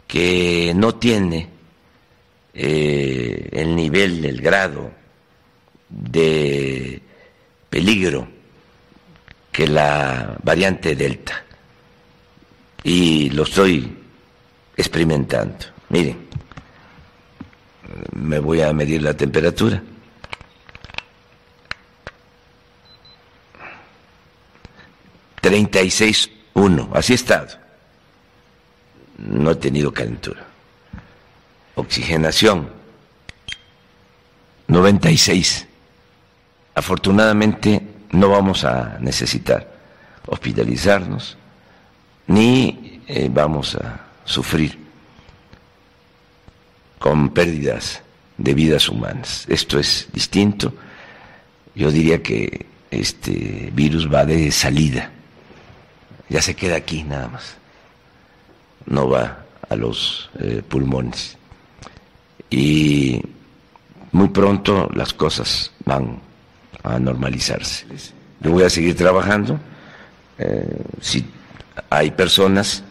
que 0.08 0.73
no 0.76 0.95
tiene 0.95 1.50
eh, 2.54 3.50
el 3.52 3.76
nivel, 3.76 4.23
el 4.23 4.41
grado 4.41 4.91
de 5.89 7.02
peligro 7.69 8.37
que 9.58 9.65
la 9.65 10.38
variante 10.43 10.96
Delta. 10.96 11.43
Y 12.84 13.32
lo 13.32 13.41
estoy 13.41 13.91
experimentando. 14.76 15.65
Miren, 15.89 16.28
me 18.12 18.38
voy 18.38 18.62
a 18.62 18.72
medir 18.72 19.02
la 19.02 19.15
temperatura. 19.15 19.82
Treinta 25.41 25.82
y 25.82 25.89
seis 25.89 26.30
uno, 26.54 26.91
así 26.93 27.13
he 27.13 27.15
estado. 27.15 27.58
No 29.17 29.50
he 29.50 29.56
tenido 29.56 29.91
calentura. 29.91 30.46
Oxigenación, 31.74 32.70
96. 34.67 35.65
Afortunadamente 36.76 37.96
no 38.12 38.30
vamos 38.30 38.63
a 38.63 38.98
necesitar 39.00 39.67
hospitalizarnos 40.26 41.38
ni 42.28 43.02
eh, 43.08 43.30
vamos 43.32 43.76
a 43.76 44.06
sufrir 44.26 44.78
con 47.00 47.30
pérdidas 47.30 48.02
de 48.38 48.54
vidas 48.54 48.89
humanas. 48.89 49.46
Esto 49.48 49.80
es 49.80 50.08
distinto. 50.13 50.74
Yo 51.76 51.91
diría 51.91 52.22
que 52.22 52.65
este 52.91 53.70
virus 53.74 54.12
va 54.12 54.26
de 54.26 54.52
salida. 54.52 55.12
Ya 56.30 56.41
se 56.41 56.56
queda 56.56 56.76
aquí 56.76 57.04
nada 57.04 57.28
más. 57.30 57.56
No 58.86 59.10
va 59.10 59.46
a 59.70 59.76
los 59.76 60.30
eh, 60.39 60.62
pulmones. 60.67 61.38
Y 62.50 63.22
muy 64.12 64.30
pronto 64.30 64.89
las 64.93 65.13
cosas 65.13 65.72
van 65.86 66.20
a 66.88 67.00
normalizarse. 67.00 67.86
Yo 68.39 68.52
voy 68.52 68.63
a 68.63 68.69
seguir 68.69 68.95
trabajando. 68.95 69.60
Eh, 70.38 70.84
si 71.02 71.26
hay 71.89 72.12
personas, 72.12 72.84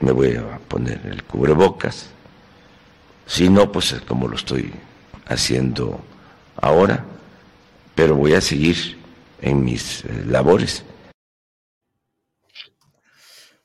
me 0.00 0.12
voy 0.12 0.36
a 0.36 0.58
poner 0.68 1.00
el 1.06 1.22
cubrebocas. 1.24 2.10
Si 3.26 3.48
no, 3.48 3.70
pues 3.70 3.94
como 4.08 4.28
lo 4.28 4.36
estoy 4.36 4.72
haciendo 5.26 6.00
ahora, 6.56 7.04
pero 7.94 8.16
voy 8.16 8.34
a 8.34 8.40
seguir 8.40 8.98
en 9.40 9.64
mis 9.64 10.04
eh, 10.04 10.24
labores. 10.26 10.84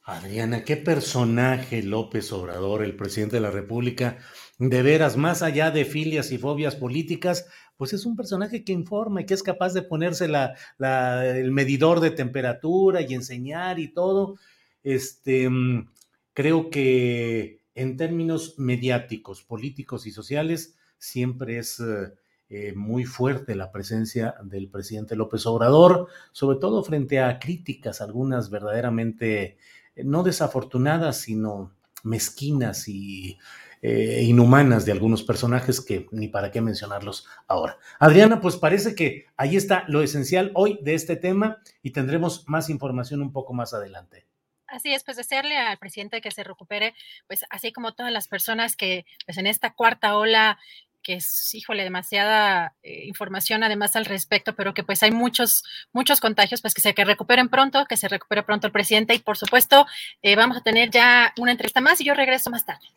Adriana, 0.03 0.63
qué 0.63 0.77
personaje 0.77 1.81
López 1.81 2.31
Obrador, 2.31 2.83
el 2.83 2.95
presidente 2.95 3.37
de 3.37 3.41
la 3.41 3.49
República, 3.49 4.19
de 4.57 4.81
veras, 4.81 5.17
más 5.17 5.41
allá 5.41 5.71
de 5.71 5.85
filias 5.85 6.31
y 6.31 6.37
fobias 6.37 6.75
políticas, 6.75 7.47
pues 7.77 7.93
es 7.93 8.05
un 8.05 8.15
personaje 8.15 8.63
que 8.63 8.71
informa 8.71 9.21
y 9.21 9.25
que 9.25 9.33
es 9.33 9.43
capaz 9.43 9.73
de 9.73 9.81
ponerse 9.81 10.25
el 10.25 11.51
medidor 11.51 11.99
de 11.99 12.11
temperatura 12.11 13.01
y 13.01 13.13
enseñar 13.13 13.79
y 13.79 13.93
todo. 13.93 14.37
Este, 14.83 15.49
mm, 15.49 15.89
creo 16.33 16.69
que 16.69 17.61
en 17.75 17.97
términos 17.97 18.55
mediáticos, 18.57 19.43
políticos 19.43 20.07
y 20.07 20.11
sociales, 20.11 20.77
siempre 20.97 21.57
es 21.57 21.79
eh, 21.81 22.13
eh, 22.49 22.73
muy 22.73 23.03
fuerte 23.03 23.55
la 23.55 23.71
presencia 23.71 24.35
del 24.43 24.69
presidente 24.69 25.15
López 25.15 25.45
Obrador, 25.45 26.07
sobre 26.31 26.59
todo 26.59 26.83
frente 26.83 27.19
a 27.19 27.39
críticas, 27.39 28.01
algunas 28.01 28.49
verdaderamente 28.49 29.57
eh, 29.95 30.03
no 30.05 30.23
desafortunadas, 30.23 31.17
sino 31.17 31.73
mezquinas 32.03 32.87
y 32.87 33.37
eh, 33.81 34.21
inhumanas 34.23 34.85
de 34.85 34.91
algunos 34.91 35.23
personajes 35.23 35.81
que 35.81 36.07
ni 36.11 36.27
para 36.27 36.51
qué 36.51 36.61
mencionarlos 36.61 37.27
ahora. 37.47 37.77
Adriana, 37.99 38.41
pues 38.41 38.57
parece 38.57 38.95
que 38.95 39.25
ahí 39.37 39.55
está 39.55 39.85
lo 39.87 40.01
esencial 40.01 40.51
hoy 40.53 40.79
de 40.81 40.95
este 40.95 41.15
tema 41.15 41.59
y 41.81 41.91
tendremos 41.91 42.47
más 42.47 42.69
información 42.69 43.21
un 43.21 43.31
poco 43.31 43.53
más 43.53 43.73
adelante. 43.73 44.25
Así 44.67 44.93
es, 44.93 45.03
pues 45.03 45.17
desearle 45.17 45.57
al 45.57 45.77
presidente 45.77 46.21
que 46.21 46.31
se 46.31 46.43
recupere, 46.43 46.95
pues 47.27 47.45
así 47.49 47.71
como 47.71 47.93
todas 47.93 48.11
las 48.11 48.27
personas 48.27 48.75
que 48.75 49.05
pues 49.25 49.37
en 49.37 49.47
esta 49.47 49.73
cuarta 49.73 50.17
ola 50.17 50.57
que 51.05 51.13
es, 51.13 51.53
híjole, 51.53 51.83
demasiada 51.83 52.73
eh, 52.81 53.05
información 53.05 53.63
además 53.63 53.95
al 53.95 54.05
respecto, 54.05 54.55
pero 54.55 54.73
que 54.73 54.83
pues 54.83 55.03
hay 55.03 55.11
muchos, 55.11 55.63
muchos 55.93 56.19
contagios, 56.19 56.61
pues 56.61 56.73
que 56.73 56.81
se 56.81 56.95
que 56.95 57.05
recuperen 57.05 57.47
pronto, 57.47 57.85
que 57.85 57.95
se 57.95 58.07
recupere 58.07 58.41
pronto 58.41 58.65
el 58.65 58.73
presidente 58.73 59.13
y 59.13 59.19
por 59.19 59.37
supuesto 59.37 59.85
eh, 60.23 60.35
vamos 60.35 60.57
a 60.57 60.61
tener 60.61 60.89
ya 60.89 61.31
una 61.37 61.51
entrevista 61.51 61.79
más 61.79 62.01
y 62.01 62.05
yo 62.05 62.15
regreso 62.15 62.49
más 62.49 62.65
tarde. 62.65 62.87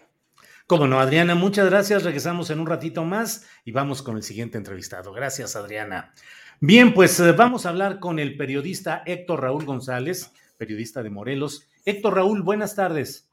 Cómo 0.69 0.87
no, 0.87 1.01
Adriana, 1.01 1.35
muchas 1.35 1.71
gracias. 1.71 2.03
Regresamos 2.03 2.51
en 2.51 2.61
un 2.61 2.67
ratito 2.67 3.03
más 3.03 3.47
y 3.65 3.73
vamos 3.73 4.03
con 4.03 4.19
el 4.19 4.23
siguiente 4.23 4.59
entrevistado. 4.59 5.15
Gracias, 5.15 5.57
Adriana. 5.57 6.13
Bien, 6.61 6.93
pues 6.93 7.19
eh, 7.21 7.33
vamos 7.33 7.65
a 7.65 7.71
hablar 7.71 8.01
con 8.01 8.19
el 8.19 8.37
periodista 8.37 9.03
Héctor 9.07 9.41
Raúl 9.41 9.65
González, 9.65 10.31
periodista 10.59 11.03
de 11.03 11.09
Morelos. 11.09 11.67
Héctor 11.87 12.17
Raúl, 12.17 12.43
buenas 12.43 12.75
tardes. 12.75 13.31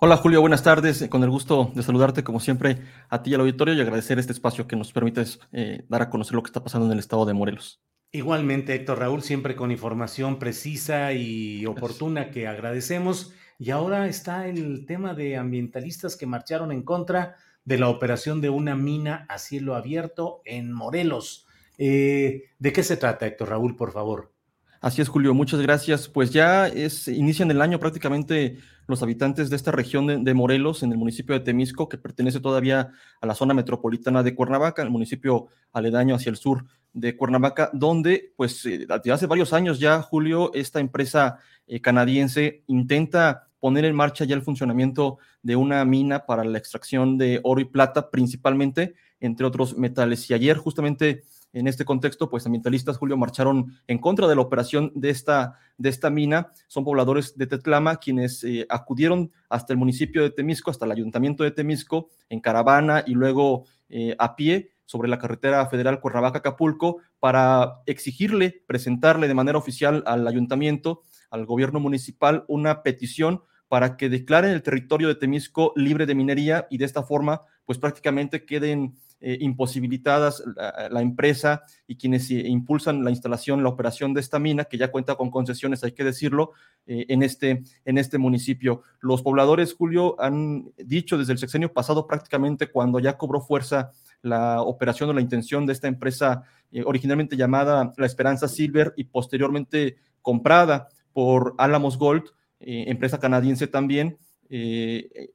Hola 0.00 0.18
Julio, 0.18 0.42
buenas 0.42 0.62
tardes. 0.62 1.06
Con 1.08 1.22
el 1.22 1.30
gusto 1.30 1.72
de 1.74 1.82
saludarte 1.82 2.22
como 2.22 2.40
siempre 2.40 2.82
a 3.08 3.22
ti 3.22 3.30
y 3.30 3.34
al 3.34 3.40
auditorio 3.40 3.72
y 3.72 3.80
agradecer 3.80 4.18
este 4.18 4.34
espacio 4.34 4.66
que 4.66 4.76
nos 4.76 4.92
permite 4.92 5.24
eh, 5.52 5.86
dar 5.88 6.02
a 6.02 6.10
conocer 6.10 6.34
lo 6.34 6.42
que 6.42 6.48
está 6.48 6.62
pasando 6.62 6.84
en 6.84 6.92
el 6.92 6.98
estado 6.98 7.24
de 7.24 7.32
Morelos. 7.32 7.80
Igualmente, 8.12 8.74
Héctor 8.74 8.98
Raúl, 8.98 9.22
siempre 9.22 9.56
con 9.56 9.70
información 9.70 10.38
precisa 10.38 11.14
y 11.14 11.64
oportuna 11.64 12.30
que 12.30 12.46
agradecemos. 12.46 13.32
Y 13.58 13.70
ahora 13.70 14.08
está 14.08 14.48
el 14.48 14.86
tema 14.86 15.14
de 15.14 15.36
ambientalistas 15.36 16.16
que 16.16 16.26
marcharon 16.26 16.72
en 16.72 16.82
contra 16.82 17.36
de 17.64 17.78
la 17.78 17.88
operación 17.88 18.40
de 18.40 18.50
una 18.50 18.74
mina 18.74 19.26
a 19.28 19.38
cielo 19.38 19.74
abierto 19.74 20.42
en 20.44 20.72
Morelos. 20.72 21.46
Eh, 21.78 22.44
¿De 22.58 22.72
qué 22.72 22.82
se 22.82 22.96
trata, 22.96 23.26
Héctor 23.26 23.50
Raúl, 23.50 23.76
por 23.76 23.92
favor? 23.92 24.32
Así 24.80 25.00
es, 25.00 25.08
Julio, 25.08 25.32
muchas 25.32 25.62
gracias. 25.62 26.08
Pues 26.08 26.30
ya 26.30 26.68
es, 26.68 27.08
inician 27.08 27.50
el 27.50 27.62
año 27.62 27.78
prácticamente 27.78 28.58
los 28.86 29.02
habitantes 29.02 29.48
de 29.48 29.56
esta 29.56 29.72
región 29.72 30.24
de, 30.24 30.34
Morelos, 30.34 30.82
en 30.82 30.92
el 30.92 30.98
municipio 30.98 31.34
de 31.34 31.40
Temisco, 31.40 31.88
que 31.88 31.96
pertenece 31.96 32.38
todavía 32.38 32.90
a 33.18 33.26
la 33.26 33.34
zona 33.34 33.54
metropolitana 33.54 34.22
de 34.22 34.34
Cuernavaca, 34.34 34.82
el 34.82 34.90
municipio 34.90 35.46
aledaño 35.72 36.14
hacia 36.14 36.28
el 36.28 36.36
sur 36.36 36.66
de 36.92 37.16
Cuernavaca, 37.16 37.70
donde, 37.72 38.34
pues, 38.36 38.66
eh, 38.66 38.86
desde 38.86 39.12
hace 39.12 39.26
varios 39.26 39.54
años 39.54 39.80
ya, 39.80 40.02
Julio, 40.02 40.52
esta 40.52 40.80
empresa 40.80 41.38
eh, 41.66 41.80
canadiense 41.80 42.62
intenta 42.66 43.48
poner 43.60 43.86
en 43.86 43.96
marcha 43.96 44.24
ya 44.24 44.34
el 44.34 44.42
funcionamiento 44.42 45.18
de 45.42 45.56
una 45.56 45.84
mina 45.84 46.26
para 46.26 46.44
la 46.44 46.58
extracción 46.58 47.16
de 47.16 47.40
oro 47.44 47.60
y 47.60 47.64
plata, 47.64 48.10
principalmente, 48.10 48.94
entre 49.20 49.46
otros 49.46 49.76
metales. 49.78 50.28
Y 50.28 50.34
ayer, 50.34 50.58
justamente, 50.58 51.22
en 51.54 51.68
este 51.68 51.84
contexto, 51.84 52.28
pues 52.28 52.44
ambientalistas, 52.44 52.98
Julio, 52.98 53.16
marcharon 53.16 53.78
en 53.86 53.98
contra 53.98 54.26
de 54.26 54.34
la 54.34 54.42
operación 54.42 54.92
de 54.94 55.10
esta, 55.10 55.58
de 55.78 55.88
esta 55.88 56.10
mina. 56.10 56.50
Son 56.66 56.84
pobladores 56.84 57.38
de 57.38 57.46
Tetlama 57.46 57.96
quienes 57.96 58.42
eh, 58.44 58.66
acudieron 58.68 59.30
hasta 59.48 59.72
el 59.72 59.78
municipio 59.78 60.22
de 60.22 60.30
Temisco, 60.30 60.70
hasta 60.70 60.84
el 60.84 60.92
ayuntamiento 60.92 61.44
de 61.44 61.52
Temisco, 61.52 62.10
en 62.28 62.40
caravana 62.40 63.04
y 63.06 63.12
luego 63.12 63.64
eh, 63.88 64.16
a 64.18 64.34
pie 64.34 64.72
sobre 64.84 65.08
la 65.08 65.18
carretera 65.18 65.64
federal 65.66 66.00
Cuernavaca-Acapulco 66.00 66.98
para 67.20 67.80
exigirle, 67.86 68.62
presentarle 68.66 69.28
de 69.28 69.34
manera 69.34 69.56
oficial 69.56 70.02
al 70.06 70.26
ayuntamiento, 70.26 71.02
al 71.34 71.46
gobierno 71.46 71.80
municipal, 71.80 72.44
una 72.46 72.84
petición 72.84 73.42
para 73.66 73.96
que 73.96 74.08
declaren 74.08 74.52
el 74.52 74.62
territorio 74.62 75.08
de 75.08 75.16
Temisco 75.16 75.72
libre 75.74 76.06
de 76.06 76.14
minería 76.14 76.68
y 76.70 76.78
de 76.78 76.84
esta 76.84 77.02
forma, 77.02 77.42
pues 77.64 77.76
prácticamente 77.76 78.44
queden 78.44 78.94
eh, 79.20 79.38
imposibilitadas 79.40 80.44
la, 80.54 81.00
empresa 81.00 81.64
y 81.88 81.96
quienes 81.96 82.30
eh, 82.30 82.46
impulsan 82.46 83.02
la 83.02 83.10
instalación, 83.10 83.64
la 83.64 83.70
operación 83.70 84.14
de 84.14 84.20
esta 84.20 84.38
mina, 84.38 84.64
que 84.66 84.78
ya 84.78 84.92
cuenta 84.92 85.16
con 85.16 85.30
concesiones, 85.30 85.82
hay 85.82 85.90
que 85.90 86.04
decirlo, 86.04 86.52
eh, 86.86 87.06
en, 87.08 87.24
este, 87.24 87.64
en 87.84 87.98
este 87.98 88.18
municipio. 88.18 88.82
Los 89.00 89.22
pobladores, 89.22 89.74
Julio, 89.74 90.14
han 90.20 90.70
dicho 90.76 91.18
desde 91.18 91.32
el 91.32 91.38
sexenio 91.38 91.72
pasado 91.72 92.06
prácticamente 92.06 92.70
cuando 92.70 93.00
ya 93.00 93.18
cobró 93.18 93.40
fuerza 93.40 93.90
la 94.22 94.62
operación 94.62 95.10
o 95.10 95.12
la 95.12 95.20
intención 95.20 95.66
de 95.66 95.72
esta 95.72 95.88
empresa 95.88 96.44
originalmente 96.84 97.36
llamada 97.36 97.92
La 97.96 98.06
Esperanza 98.06 98.48
Silver 98.48 98.94
y 98.96 99.04
posteriormente 99.04 99.96
comprada 100.22 100.88
por 101.14 101.54
Alamos 101.56 101.96
Gold, 101.96 102.24
empresa 102.60 103.18
canadiense 103.18 103.66
también, 103.66 104.18
eh, 104.56 105.30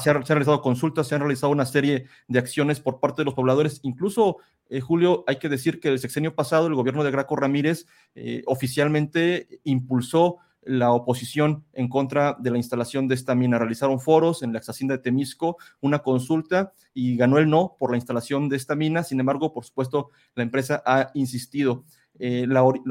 se, 0.00 0.10
han, 0.10 0.22
realizado 0.22 0.60
consultas, 0.62 1.08
se 1.08 1.14
han 1.14 1.20
realizado 1.20 1.52
una 1.52 1.66
serie 1.66 2.06
de 2.28 2.38
acciones 2.38 2.80
por 2.80 3.00
parte 3.00 3.22
de 3.22 3.24
los 3.24 3.34
pobladores. 3.34 3.80
Incluso, 3.82 4.38
eh, 4.68 4.80
Julio, 4.80 5.24
hay 5.26 5.36
que 5.36 5.48
decir 5.48 5.80
que 5.80 5.88
el 5.88 5.98
sexenio 5.98 6.34
pasado 6.34 6.66
el 6.66 6.74
gobierno 6.74 7.04
de 7.04 7.10
Graco 7.10 7.36
Ramírez 7.36 7.86
eh, 8.14 8.42
oficialmente 8.46 9.60
impulsó 9.64 10.38
la 10.64 10.92
oposición 10.92 11.64
en 11.72 11.88
contra 11.88 12.36
de 12.38 12.52
la 12.52 12.56
instalación 12.56 13.08
de 13.08 13.16
esta 13.16 13.34
mina. 13.34 13.58
Realizaron 13.58 13.98
foros 13.98 14.44
en 14.44 14.52
la 14.52 14.60
hacienda 14.60 14.96
de 14.96 15.02
Temisco, 15.02 15.56
una 15.80 16.00
consulta 16.00 16.72
y 16.94 17.16
ganó 17.16 17.38
el 17.38 17.50
no 17.50 17.74
por 17.80 17.90
la 17.90 17.96
instalación 17.96 18.48
de 18.48 18.56
esta 18.56 18.76
mina. 18.76 19.02
Sin 19.02 19.18
embargo, 19.18 19.52
por 19.52 19.64
supuesto, 19.64 20.10
la 20.36 20.44
empresa 20.44 20.80
ha 20.86 21.10
insistido. 21.14 21.84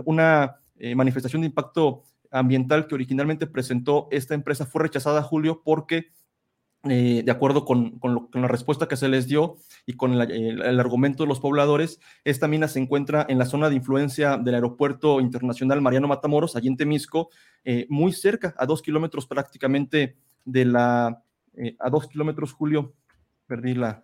una 0.04 0.58
manifestación 0.96 1.44
de 1.44 1.48
impacto 1.48 2.04
ambiental 2.32 2.88
que 2.88 2.96
originalmente 2.96 3.48
presentó 3.48 4.08
esta 4.12 4.34
empresa 4.34 4.66
fue 4.66 4.84
rechazada, 4.84 5.22
Julio, 5.22 5.62
porque 5.64 6.08
eh, 6.90 7.22
de 7.24 7.32
acuerdo 7.32 7.64
con, 7.64 8.00
la 8.34 8.48
respuesta 8.48 8.88
que 8.88 8.98
se 8.98 9.08
les 9.08 9.28
dio 9.28 9.58
y 9.86 9.94
con 9.94 10.14
el, 10.14 10.80
argumento 10.80 11.24
de 11.24 11.28
los 11.28 11.40
pobladores, 11.40 12.00
esta 12.24 12.48
mina 12.48 12.68
se 12.68 12.80
encuentra 12.80 13.24
en 13.30 13.38
la 13.38 13.46
zona 13.46 13.70
de 13.70 13.76
influencia 13.76 14.38
del 14.38 14.56
aeropuerto 14.56 15.22
internacional 15.22 15.80
Mariano 15.80 16.08
Matamoros, 16.08 16.56
allí 16.56 16.70
en 16.70 16.78
Temisco, 16.78 17.30
eh, 17.64 17.86
muy 17.90 18.14
cerca, 18.14 18.56
a 18.58 18.66
dos 18.66 18.82
kilómetros 18.82 19.28
prácticamente 19.28 20.18
de 20.44 20.66
la, 20.66 21.24
eh, 21.54 21.76
a 21.80 21.92
dos 21.92 22.08
kilómetros, 22.08 22.52
Julio, 22.52 22.96
perdí 23.46 23.76
la, 23.76 24.04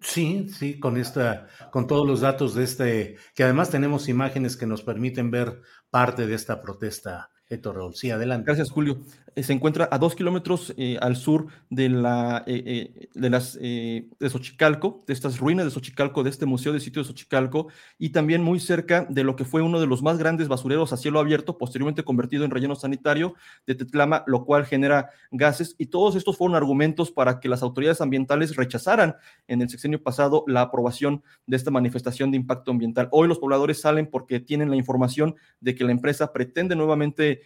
Sí, 0.00 0.48
sí, 0.48 0.78
con 0.78 0.96
esta, 0.96 1.48
con 1.72 1.86
todos 1.88 2.06
los 2.06 2.20
datos 2.20 2.54
de 2.54 2.64
este, 2.64 3.16
que 3.34 3.42
además 3.42 3.70
tenemos 3.70 4.08
imágenes 4.08 4.56
que 4.56 4.66
nos 4.66 4.82
permiten 4.82 5.30
ver 5.30 5.60
parte 5.90 6.26
de 6.26 6.34
esta 6.34 6.62
protesta 6.62 7.30
Héctor 7.48 7.94
Sí, 7.94 8.10
adelante. 8.10 8.44
Gracias, 8.46 8.70
Julio. 8.70 9.00
Eh, 9.38 9.44
se 9.44 9.52
encuentra 9.52 9.88
a 9.92 9.98
dos 9.98 10.16
kilómetros 10.16 10.74
eh, 10.76 10.98
al 11.00 11.14
sur 11.14 11.46
de, 11.70 11.88
la, 11.88 12.42
eh, 12.48 13.08
de, 13.14 13.30
las, 13.30 13.56
de 13.56 14.04
Xochicalco, 14.20 15.04
de 15.06 15.12
estas 15.12 15.38
ruinas 15.38 15.64
de 15.64 15.70
Xochicalco, 15.70 16.24
de 16.24 16.30
este 16.30 16.44
museo 16.44 16.72
de 16.72 16.80
sitio 16.80 17.02
de 17.02 17.06
Xochicalco, 17.06 17.68
y 18.00 18.10
también 18.10 18.42
muy 18.42 18.58
cerca 18.58 19.06
de 19.08 19.22
lo 19.22 19.36
que 19.36 19.44
fue 19.44 19.62
uno 19.62 19.78
de 19.78 19.86
los 19.86 20.02
más 20.02 20.18
grandes 20.18 20.48
basureros 20.48 20.92
a 20.92 20.96
cielo 20.96 21.20
abierto, 21.20 21.56
posteriormente 21.56 22.02
convertido 22.02 22.44
en 22.44 22.50
relleno 22.50 22.74
sanitario 22.74 23.34
de 23.64 23.76
Tetlama, 23.76 24.24
lo 24.26 24.44
cual 24.44 24.66
genera 24.66 25.10
gases. 25.30 25.76
Y 25.78 25.86
todos 25.86 26.16
estos 26.16 26.36
fueron 26.36 26.56
argumentos 26.56 27.12
para 27.12 27.38
que 27.38 27.48
las 27.48 27.62
autoridades 27.62 28.00
ambientales 28.00 28.56
rechazaran 28.56 29.14
en 29.46 29.62
el 29.62 29.70
sexenio 29.70 30.02
pasado 30.02 30.42
la 30.48 30.62
aprobación 30.62 31.22
de 31.46 31.56
esta 31.56 31.70
manifestación 31.70 32.32
de 32.32 32.38
impacto 32.38 32.72
ambiental. 32.72 33.08
Hoy 33.12 33.28
los 33.28 33.38
pobladores 33.38 33.80
salen 33.80 34.08
porque 34.08 34.40
tienen 34.40 34.68
la 34.68 34.76
información 34.76 35.36
de 35.60 35.76
que 35.76 35.84
la 35.84 35.92
empresa 35.92 36.32
pretende 36.32 36.74
nuevamente 36.74 37.42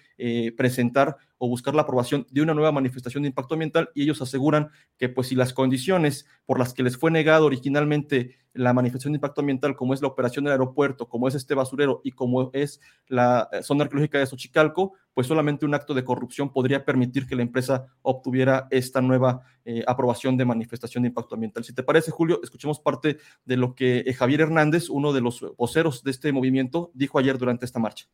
presentar 0.56 1.16
o 1.44 1.48
buscar 1.48 1.74
la 1.74 1.82
aprobación 1.82 2.24
de 2.30 2.40
una 2.40 2.54
nueva 2.54 2.70
manifestación 2.70 3.24
de 3.24 3.30
impacto 3.30 3.54
ambiental 3.54 3.90
y 3.96 4.04
ellos 4.04 4.22
aseguran 4.22 4.70
que 4.96 5.08
pues 5.08 5.26
si 5.26 5.34
las 5.34 5.52
condiciones 5.52 6.24
por 6.46 6.56
las 6.56 6.72
que 6.72 6.84
les 6.84 6.96
fue 6.96 7.10
negado 7.10 7.46
originalmente 7.46 8.36
la 8.52 8.72
manifestación 8.72 9.14
de 9.14 9.16
impacto 9.16 9.40
ambiental, 9.40 9.74
como 9.74 9.92
es 9.92 10.00
la 10.00 10.06
operación 10.06 10.44
del 10.44 10.52
aeropuerto, 10.52 11.08
como 11.08 11.26
es 11.26 11.34
este 11.34 11.56
basurero 11.56 12.00
y 12.04 12.12
como 12.12 12.52
es 12.52 12.80
la 13.08 13.48
eh, 13.50 13.64
zona 13.64 13.82
arqueológica 13.82 14.20
de 14.20 14.26
Xochicalco, 14.26 14.92
pues 15.14 15.26
solamente 15.26 15.66
un 15.66 15.74
acto 15.74 15.94
de 15.94 16.04
corrupción 16.04 16.52
podría 16.52 16.84
permitir 16.84 17.26
que 17.26 17.34
la 17.34 17.42
empresa 17.42 17.86
obtuviera 18.02 18.68
esta 18.70 19.00
nueva 19.00 19.40
eh, 19.64 19.82
aprobación 19.88 20.36
de 20.36 20.44
manifestación 20.44 21.02
de 21.02 21.08
impacto 21.08 21.34
ambiental. 21.34 21.64
Si 21.64 21.72
te 21.72 21.82
parece, 21.82 22.12
Julio, 22.12 22.38
escuchemos 22.44 22.78
parte 22.78 23.18
de 23.44 23.56
lo 23.56 23.74
que 23.74 24.14
Javier 24.16 24.42
Hernández, 24.42 24.88
uno 24.90 25.12
de 25.12 25.22
los 25.22 25.44
voceros 25.56 26.04
de 26.04 26.12
este 26.12 26.30
movimiento, 26.30 26.92
dijo 26.94 27.18
ayer 27.18 27.36
durante 27.36 27.64
esta 27.64 27.80
marcha 27.80 28.06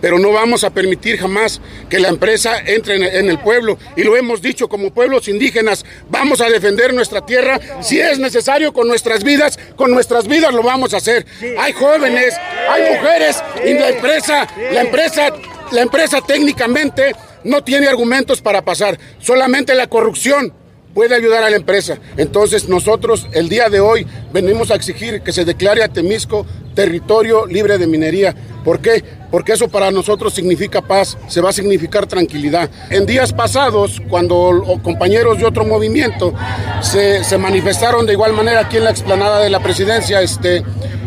pero 0.00 0.18
no 0.18 0.32
vamos 0.32 0.64
a 0.64 0.70
permitir 0.70 1.18
jamás 1.18 1.60
que 1.88 1.98
la 1.98 2.08
empresa 2.08 2.58
entre 2.64 3.18
en 3.18 3.28
el 3.30 3.38
pueblo. 3.38 3.78
Y 3.96 4.04
lo 4.04 4.16
hemos 4.16 4.42
dicho 4.42 4.68
como 4.68 4.92
pueblos 4.92 5.28
indígenas, 5.28 5.84
vamos 6.08 6.40
a 6.40 6.48
defender 6.48 6.94
nuestra 6.94 7.24
tierra, 7.24 7.58
si 7.80 8.00
es 8.00 8.18
necesario 8.18 8.72
con 8.72 8.88
nuestras 8.88 9.24
vidas, 9.24 9.58
con 9.76 9.90
nuestras 9.90 10.28
vidas 10.28 10.52
lo 10.52 10.62
vamos 10.62 10.94
a 10.94 10.98
hacer. 10.98 11.26
Hay 11.58 11.72
jóvenes, 11.72 12.34
hay 12.68 12.94
mujeres 12.94 13.42
y 13.64 13.74
la 13.74 13.88
empresa, 13.88 14.46
la 14.72 14.80
empresa, 14.82 15.32
la 15.72 15.82
empresa 15.82 16.20
técnicamente 16.20 17.14
no 17.44 17.64
tiene 17.64 17.86
argumentos 17.86 18.40
para 18.40 18.62
pasar, 18.62 18.98
solamente 19.18 19.74
la 19.74 19.86
corrupción 19.86 20.52
puede 20.96 21.14
ayudar 21.14 21.44
a 21.44 21.50
la 21.50 21.56
empresa. 21.56 21.98
Entonces 22.16 22.70
nosotros 22.70 23.28
el 23.32 23.50
día 23.50 23.68
de 23.68 23.80
hoy 23.80 24.06
venimos 24.32 24.70
a 24.70 24.76
exigir 24.76 25.20
que 25.20 25.30
se 25.30 25.44
declare 25.44 25.84
a 25.84 25.88
Temisco 25.88 26.46
territorio 26.74 27.44
libre 27.44 27.76
de 27.76 27.86
minería. 27.86 28.34
¿Por 28.64 28.80
qué? 28.80 29.04
Porque 29.30 29.52
eso 29.52 29.68
para 29.68 29.90
nosotros 29.90 30.32
significa 30.32 30.80
paz, 30.80 31.18
se 31.28 31.42
va 31.42 31.50
a 31.50 31.52
significar 31.52 32.06
tranquilidad. 32.06 32.70
En 32.88 33.04
días 33.04 33.34
pasados, 33.34 34.00
cuando 34.08 34.64
compañeros 34.82 35.38
de 35.38 35.44
otro 35.44 35.66
movimiento 35.66 36.32
se, 36.80 37.22
se 37.24 37.36
manifestaron 37.36 38.06
de 38.06 38.14
igual 38.14 38.32
manera 38.32 38.60
aquí 38.60 38.78
en 38.78 38.84
la 38.84 38.90
explanada 38.90 39.40
de 39.40 39.50
la 39.50 39.60
presidencia, 39.60 40.22
este, 40.22 40.62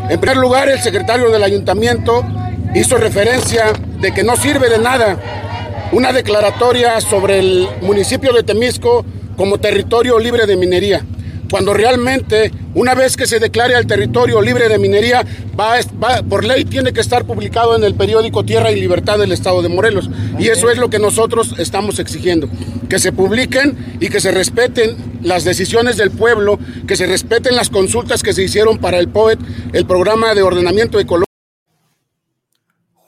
en 0.07 0.20
primer 0.20 0.38
lugar 0.38 0.70
el 0.70 0.80
secretario 0.82 1.32
del 1.32 1.41
ayuntamiento 1.41 2.24
hizo 2.76 2.95
referencia 2.97 3.74
de 3.99 4.11
que 4.11 4.24
no 4.24 4.36
sirve 4.36 4.70
de 4.70 4.78
nada 4.78 5.18
una 5.91 6.13
declaratoria 6.13 7.01
sobre 7.01 7.39
el 7.39 7.68
municipio 7.82 8.32
de 8.34 8.43
Temisco 8.43 9.03
como 9.39 9.57
territorio 9.57 10.19
libre 10.19 10.45
de 10.45 10.57
minería, 10.57 11.05
cuando 11.49 11.73
realmente 11.73 12.51
una 12.73 12.93
vez 12.93 13.15
que 13.15 13.25
se 13.25 13.39
declare 13.39 13.73
al 13.73 13.87
territorio 13.87 14.41
libre 14.41 14.67
de 14.67 14.77
minería, 14.77 15.25
va, 15.57 15.77
va, 16.03 16.21
por 16.23 16.43
ley 16.43 16.65
tiene 16.65 16.91
que 16.91 16.99
estar 16.99 17.23
publicado 17.23 17.77
en 17.77 17.85
el 17.85 17.95
periódico 17.95 18.43
Tierra 18.43 18.69
y 18.69 18.81
Libertad 18.81 19.17
del 19.17 19.31
Estado 19.31 19.61
de 19.61 19.69
Morelos. 19.69 20.09
Y 20.37 20.49
eso 20.49 20.69
es 20.69 20.77
lo 20.77 20.89
que 20.89 20.99
nosotros 20.99 21.55
estamos 21.57 21.99
exigiendo, 21.99 22.49
que 22.89 22.99
se 22.99 23.13
publiquen 23.13 23.77
y 24.01 24.09
que 24.09 24.19
se 24.19 24.31
respeten 24.31 24.97
las 25.23 25.45
decisiones 25.45 25.95
del 25.95 26.11
pueblo, 26.11 26.59
que 26.85 26.97
se 26.97 27.07
respeten 27.07 27.55
las 27.55 27.69
consultas 27.69 28.23
que 28.23 28.33
se 28.33 28.43
hicieron 28.43 28.77
para 28.79 28.99
el 28.99 29.07
POET, 29.07 29.39
el 29.71 29.85
programa 29.85 30.35
de 30.35 30.41
ordenamiento 30.41 30.99
ecológico. 30.99 31.28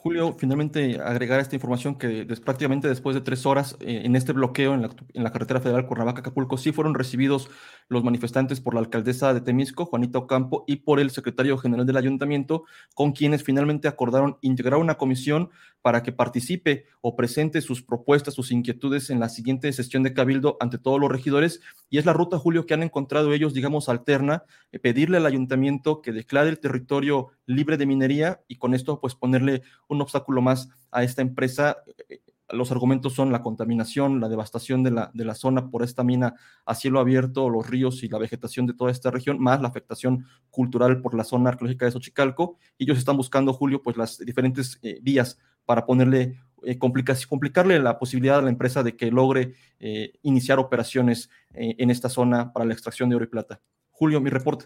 Julio, 0.04 0.36
finalmente 0.36 0.99
agregar 0.99 1.39
esta 1.39 1.54
información 1.54 1.93
que 1.93 2.26
prácticamente 2.43 2.88
después 2.88 3.14
de 3.14 3.22
tres 3.22 3.45
horas 3.45 3.78
eh, 3.82 4.02
en 4.04 4.16
este 4.16 4.34
bloqueo 4.34 4.74
en 4.74 4.82
la, 4.82 4.89
en 5.14 5.24
la 5.24 5.32
carretera 5.32 5.60
federal 5.60 5.86
Cuernavaca-Acapulco 5.86 6.58
sí 6.58 6.72
fueron 6.72 6.95
recibidos 6.95 7.52
los 7.88 8.04
manifestantes 8.04 8.62
por 8.62 8.74
la 8.74 8.80
alcaldesa 8.80 9.32
de 9.32 9.41
Temisco, 9.41 9.86
Juanita 9.86 10.18
Ocampo, 10.18 10.64
y 10.66 10.78
por 10.78 10.99
el 10.99 11.12
secretario 11.12 11.56
general 11.60 11.86
del 11.86 11.97
ayuntamiento, 11.97 12.64
con 12.95 13.12
quienes 13.12 13.43
finalmente 13.43 13.88
acordaron 13.88 14.39
integrar 14.41 14.80
una 14.80 14.95
comisión 14.95 15.52
para 15.82 16.03
que 16.03 16.11
participe 16.11 16.86
o 17.01 17.15
presente 17.15 17.61
sus 17.61 17.82
propuestas, 17.82 18.34
sus 18.34 18.51
inquietudes 18.51 19.09
en 19.09 19.19
la 19.19 19.29
siguiente 19.29 19.71
sesión 19.73 20.03
de 20.03 20.13
Cabildo 20.13 20.57
ante 20.59 20.77
todos 20.77 20.99
los 20.99 21.11
regidores. 21.11 21.61
Y 21.89 21.97
es 21.97 22.05
la 22.05 22.13
ruta, 22.13 22.38
Julio, 22.38 22.65
que 22.65 22.73
han 22.73 22.84
encontrado 22.84 23.34
ellos, 23.34 23.53
digamos, 23.53 23.89
alterna, 23.89 24.43
eh, 24.71 24.79
pedirle 24.79 25.17
al 25.17 25.25
ayuntamiento 25.25 26.01
que 26.01 26.11
declare 26.11 26.49
el 26.49 26.59
territorio 26.59 27.29
libre 27.45 27.77
de 27.77 27.86
minería 27.86 28.41
y 28.47 28.57
con 28.57 28.73
esto, 28.73 28.99
pues, 28.99 29.15
ponerle 29.15 29.63
un 29.88 30.01
obstáculo 30.01 30.41
más 30.41 30.69
a 30.91 31.03
esta 31.03 31.21
empresa. 31.21 31.77
Eh, 32.09 32.19
los 32.53 32.71
argumentos 32.71 33.13
son 33.13 33.32
la 33.32 33.41
contaminación, 33.41 34.19
la 34.19 34.29
devastación 34.29 34.84
de 34.84 34.91
la, 34.91 35.11
de 35.13 35.25
la 35.25 35.36
zona 35.36 35.69
por 35.69 35.84
esta 35.84 36.03
mina 36.03 36.36
a 36.65 36.75
cielo 36.75 36.99
abierto, 36.99 37.49
los 37.49 37.69
ríos 37.69 38.03
y 38.03 38.09
la 38.09 38.17
vegetación 38.17 38.65
de 38.65 38.73
toda 38.73 38.91
esta 38.91 39.09
región, 39.09 39.39
más 39.39 39.61
la 39.61 39.69
afectación 39.69 40.25
cultural 40.49 41.01
por 41.01 41.13
la 41.13 41.23
zona 41.23 41.49
arqueológica 41.49 41.86
de 41.86 41.91
Xochicalco. 41.91 42.57
Ellos 42.77 42.97
están 42.97 43.17
buscando, 43.17 43.53
Julio, 43.53 43.82
pues 43.82 43.97
las 43.97 44.17
diferentes 44.19 44.79
eh, 44.82 44.99
vías 45.01 45.39
para 45.72 45.86
ponerle, 45.86 46.38
eh, 46.63 46.78
complicarle 46.78 47.80
la 47.80 47.97
posibilidad 47.97 48.39
a 48.39 48.41
la 48.41 48.49
empresa 48.49 48.84
de 48.84 48.97
que 48.97 49.09
logre 49.09 49.53
eh, 49.80 50.19
iniciar 50.22 50.59
operaciones 50.59 51.30
eh, 51.53 51.76
en 51.78 51.89
esta 51.89 52.09
zona 52.09 52.51
para 52.51 52.65
la 52.65 52.74
extracción 52.74 53.07
de 53.07 53.15
oro 53.15 53.24
y 53.24 53.30
plata. 53.30 53.61
Julio, 53.89 54.19
mi 54.19 54.30
reporte. 54.30 54.65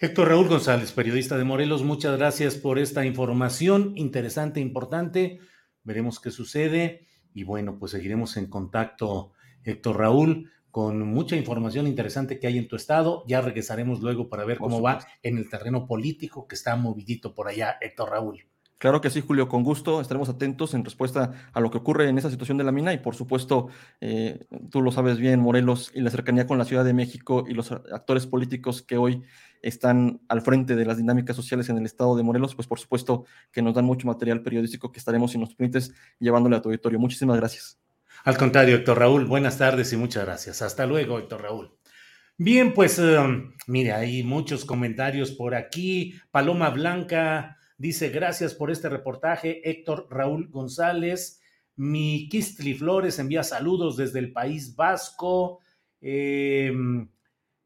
Héctor 0.00 0.26
Raúl 0.26 0.48
González, 0.48 0.90
periodista 0.90 1.38
de 1.38 1.44
Morelos, 1.44 1.84
muchas 1.84 2.18
gracias 2.18 2.56
por 2.56 2.80
esta 2.80 3.06
información 3.06 3.92
interesante, 3.94 4.58
importante 4.58 5.38
veremos 5.84 6.18
qué 6.18 6.32
sucede 6.32 7.06
y 7.32 7.44
bueno, 7.44 7.78
pues 7.78 7.92
seguiremos 7.92 8.36
en 8.36 8.48
contacto, 8.48 9.30
Héctor 9.62 9.98
Raúl, 9.98 10.50
con 10.72 11.00
mucha 11.06 11.36
información 11.36 11.86
interesante 11.86 12.40
que 12.40 12.48
hay 12.48 12.58
en 12.58 12.66
tu 12.66 12.74
estado. 12.74 13.22
Ya 13.28 13.40
regresaremos 13.40 14.00
luego 14.00 14.28
para 14.28 14.44
ver 14.44 14.58
cómo 14.58 14.82
va 14.82 14.98
en 15.22 15.38
el 15.38 15.48
terreno 15.48 15.86
político 15.86 16.48
que 16.48 16.56
está 16.56 16.74
movidito 16.74 17.36
por 17.36 17.46
allá, 17.46 17.78
Héctor 17.80 18.10
Raúl. 18.10 18.47
Claro 18.78 19.00
que 19.00 19.10
sí, 19.10 19.20
Julio, 19.20 19.48
con 19.48 19.64
gusto. 19.64 20.00
Estaremos 20.00 20.28
atentos 20.28 20.72
en 20.72 20.84
respuesta 20.84 21.32
a 21.52 21.60
lo 21.60 21.70
que 21.70 21.78
ocurre 21.78 22.08
en 22.08 22.16
esa 22.16 22.30
situación 22.30 22.58
de 22.58 22.64
la 22.64 22.70
mina 22.70 22.92
y, 22.92 22.98
por 22.98 23.16
supuesto, 23.16 23.68
eh, 24.00 24.46
tú 24.70 24.82
lo 24.82 24.92
sabes 24.92 25.18
bien, 25.18 25.40
Morelos 25.40 25.90
y 25.94 26.00
la 26.00 26.10
cercanía 26.10 26.46
con 26.46 26.58
la 26.58 26.64
Ciudad 26.64 26.84
de 26.84 26.94
México 26.94 27.44
y 27.48 27.54
los 27.54 27.72
actores 27.72 28.26
políticos 28.26 28.82
que 28.82 28.96
hoy 28.96 29.24
están 29.62 30.20
al 30.28 30.42
frente 30.42 30.76
de 30.76 30.84
las 30.84 30.96
dinámicas 30.96 31.34
sociales 31.34 31.68
en 31.68 31.78
el 31.78 31.86
estado 31.86 32.16
de 32.16 32.22
Morelos, 32.22 32.54
pues 32.54 32.68
por 32.68 32.78
supuesto 32.78 33.24
que 33.50 33.62
nos 33.62 33.74
dan 33.74 33.84
mucho 33.84 34.06
material 34.06 34.42
periodístico 34.42 34.92
que 34.92 35.00
estaremos, 35.00 35.32
si 35.32 35.38
nos 35.38 35.56
permites, 35.56 35.92
llevándole 36.20 36.56
a 36.56 36.62
tu 36.62 36.68
auditorio. 36.68 37.00
Muchísimas 37.00 37.36
gracias. 37.36 37.80
Al 38.24 38.36
contrario, 38.36 38.76
Héctor 38.76 39.00
Raúl, 39.00 39.24
buenas 39.24 39.58
tardes 39.58 39.92
y 39.92 39.96
muchas 39.96 40.24
gracias. 40.24 40.62
Hasta 40.62 40.86
luego, 40.86 41.18
Héctor 41.18 41.42
Raúl. 41.42 41.76
Bien, 42.36 42.72
pues 42.72 43.00
um, 43.00 43.52
mire, 43.66 43.92
hay 43.92 44.22
muchos 44.22 44.64
comentarios 44.64 45.32
por 45.32 45.56
aquí. 45.56 46.14
Paloma 46.30 46.70
Blanca 46.70 47.56
dice, 47.78 48.10
gracias 48.10 48.54
por 48.54 48.70
este 48.70 48.88
reportaje, 48.90 49.68
Héctor 49.68 50.06
Raúl 50.10 50.50
González. 50.50 51.40
Mi 51.76 52.28
Kistli 52.28 52.74
Flores 52.74 53.18
envía 53.18 53.42
saludos 53.44 53.96
desde 53.96 54.18
el 54.18 54.32
País 54.32 54.76
Vasco. 54.76 55.60
Eh, 56.00 56.72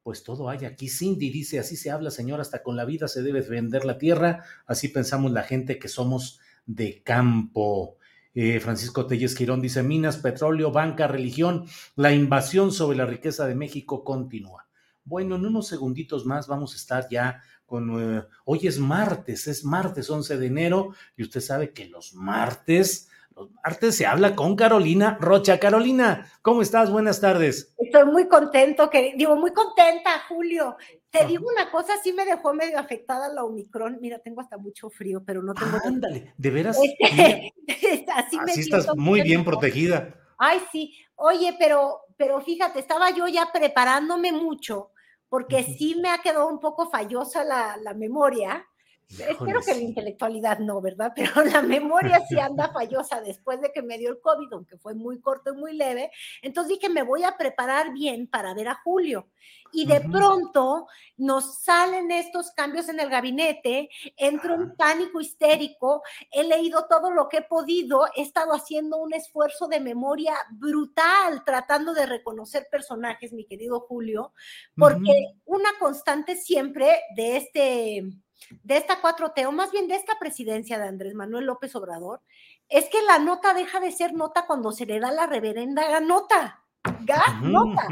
pues 0.03 0.23
todo 0.23 0.49
hay 0.49 0.65
aquí. 0.65 0.89
Cindy 0.89 1.31
dice, 1.31 1.59
así 1.59 1.77
se 1.77 1.91
habla, 1.91 2.11
señor, 2.11 2.41
hasta 2.41 2.63
con 2.63 2.77
la 2.77 2.85
vida 2.85 3.09
se 3.09 3.23
debe 3.23 3.41
vender 3.41 3.85
la 3.85 3.99
tierra. 3.99 4.45
Así 4.67 4.89
pensamos 4.89 5.33
la 5.33 5.43
gente 5.43 5.79
que 5.79 5.89
somos 5.89 6.41
de 6.67 7.03
campo. 7.03 7.97
Eh, 8.35 8.61
Francisco 8.61 9.07
Telles 9.07 9.35
Quirón 9.35 9.61
dice, 9.61 9.83
minas, 9.83 10.17
petróleo, 10.17 10.73
banca, 10.73 11.07
religión, 11.07 11.67
la 11.97 12.13
invasión 12.13 12.73
sobre 12.73 12.97
la 12.97 13.07
riqueza 13.07 13.47
de 13.47 13.55
México 13.55 14.05
continúa. 14.05 14.69
Bueno, 15.05 15.37
en 15.37 15.47
unos 15.47 15.69
segunditos 15.69 16.27
más 16.27 16.47
vamos 16.47 16.73
a 16.73 16.77
estar 16.77 17.09
ya 17.11 17.43
con... 17.73 18.19
Eh, 18.19 18.23
hoy 18.45 18.67
es 18.67 18.79
martes, 18.79 19.47
es 19.47 19.65
martes 19.65 20.11
11 20.11 20.37
de 20.37 20.47
enero 20.47 20.93
y 21.17 21.23
usted 21.23 21.41
sabe 21.41 21.73
que 21.73 21.87
los 21.89 22.13
martes 22.13 23.09
Arte 23.65 23.93
se 23.93 24.05
habla 24.05 24.37
con 24.37 24.57
Carolina 24.57 25.17
Rocha. 25.19 25.59
Carolina, 25.59 26.31
¿cómo 26.43 26.61
estás? 26.61 26.91
Buenas 26.91 27.19
tardes. 27.19 27.75
Estoy 27.79 28.05
muy 28.05 28.29
contento, 28.29 28.91
que 28.91 29.15
digo, 29.17 29.37
muy 29.37 29.55
contenta, 29.55 30.11
Julio. 30.29 30.77
Te 31.09 31.25
digo 31.25 31.49
una 31.49 31.71
cosa, 31.71 31.95
sí 32.05 32.13
me 32.13 32.27
dejó 32.27 32.53
medio 32.53 32.79
afectada 32.79 33.33
la 33.33 33.43
Omicron. 33.43 33.97
Mira, 34.03 34.19
tengo 34.19 34.43
hasta 34.43 34.59
mucho 34.59 34.91
frío, 34.91 35.23
pero 35.25 35.43
no 35.43 35.55
tengo. 35.55 35.79
ándale, 35.83 36.35
de 36.37 36.51
veras. 36.51 36.79
Este, 36.99 37.55
así, 38.15 38.37
así 38.39 38.61
estás 38.61 38.95
muy 38.97 39.23
bien 39.23 39.47
protegida. 39.47 40.15
Ay, 40.37 40.61
sí. 40.71 40.95
Oye, 41.15 41.57
pero, 41.59 42.01
pero 42.19 42.39
fíjate, 42.43 42.81
estaba 42.81 43.11
yo 43.13 43.27
ya 43.29 43.49
preparándome 43.51 44.31
mucho, 44.31 44.91
porque 45.33 45.63
sí 45.65 45.95
me 45.99 46.11
ha 46.11 46.19
quedado 46.19 46.47
un 46.47 46.61
poco 46.61 46.91
fallosa 46.91 47.43
la, 47.43 47.79
la 47.79 47.95
memoria 47.95 48.69
Espero 49.19 49.61
que 49.61 49.75
la 49.75 49.81
intelectualidad 49.81 50.59
no, 50.59 50.81
¿verdad? 50.81 51.13
Pero 51.17 51.45
la 51.45 51.63
memoria 51.63 52.21
sí 52.29 52.39
anda 52.39 52.73
fallosa 52.73 53.21
después 53.21 53.61
de 53.61 53.73
que 53.73 53.83
me 53.83 53.99
dio 53.99 54.11
el 54.11 54.21
COVID, 54.21 54.53
aunque 54.53 54.79
fue 54.79 54.95
muy 54.95 55.21
corto 55.21 55.53
y 55.53 55.57
muy 55.57 55.75
leve. 55.75 56.11
Entonces 56.41 56.79
dije, 56.79 56.89
me 56.89 57.03
voy 57.03 57.25
a 57.25 57.37
preparar 57.37 57.93
bien 57.93 58.27
para 58.27 58.55
ver 58.55 58.69
a 58.69 58.81
Julio. 58.83 59.29
Y 59.75 59.87
de 59.87 60.01
pronto 60.01 60.87
nos 61.17 61.63
salen 61.63 62.11
estos 62.11 62.51
cambios 62.51 62.91
en 62.91 63.01
el 63.01 63.09
gabinete, 63.09 63.89
entro 64.17 64.55
en 64.55 64.77
pánico 64.77 65.21
histérico, 65.21 66.03
he 66.31 66.45
leído 66.45 66.87
todo 66.89 67.11
lo 67.11 67.29
que 67.29 67.39
he 67.39 67.43
podido, 67.43 68.07
he 68.15 68.21
estado 68.21 68.53
haciendo 68.53 68.99
un 68.99 69.15
esfuerzo 69.15 69.69
de 69.69 69.81
memoria 69.81 70.35
brutal, 70.51 71.43
tratando 71.45 71.95
de 71.95 72.05
reconocer 72.05 72.69
personajes, 72.71 73.33
mi 73.33 73.47
querido 73.47 73.81
Julio, 73.81 74.35
porque 74.77 75.33
una 75.47 75.71
constante 75.81 76.37
siempre 76.37 77.01
de 77.17 77.37
este 77.39 78.22
de 78.63 78.77
esta 78.77 79.01
4T, 79.01 79.47
o 79.47 79.53
más 79.53 79.71
bien 79.71 79.89
de 79.89 79.97
esta 79.97 80.19
presidencia 80.19 80.79
de 80.79 80.89
Andrés 80.89 81.15
Manuel 81.15 81.47
López 81.47 81.75
Obrador, 81.77 82.21
es 82.69 82.89
que 82.89 83.03
la 83.03 83.19
nota 83.19 83.55
deja 83.55 83.81
de 83.81 83.93
ser 83.93 84.15
nota 84.15 84.47
cuando 84.47 84.73
se 84.73 84.87
le 84.87 84.99
da 85.01 85.13
la 85.13 85.27
reverenda 85.27 86.01
nota. 86.01 86.65
nota. 87.43 87.89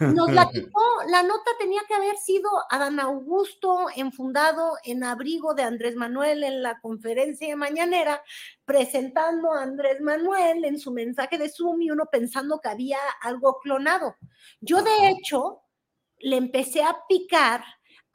Nos 0.00 0.32
la 0.32 0.48
quitó. 0.52 0.80
La 1.08 1.22
nota 1.22 1.50
tenía 1.58 1.80
que 1.86 1.94
haber 1.94 2.16
sido 2.16 2.50
Adán 2.70 3.00
Augusto 3.00 3.86
enfundado 3.94 4.74
en 4.84 5.04
abrigo 5.04 5.54
de 5.54 5.62
Andrés 5.62 5.94
Manuel 5.94 6.42
en 6.42 6.62
la 6.62 6.80
conferencia 6.80 7.48
de 7.48 7.56
mañanera, 7.56 8.22
presentando 8.64 9.52
a 9.52 9.62
Andrés 9.62 10.00
Manuel 10.00 10.64
en 10.64 10.78
su 10.78 10.92
mensaje 10.92 11.38
de 11.38 11.48
Zoom 11.48 11.82
y 11.82 11.90
uno 11.90 12.06
pensando 12.10 12.60
que 12.60 12.68
había 12.68 12.98
algo 13.22 13.60
clonado. 13.60 14.16
Yo, 14.60 14.82
de 14.82 15.10
hecho, 15.10 15.62
le 16.18 16.36
empecé 16.36 16.82
a 16.82 16.96
picar 17.08 17.62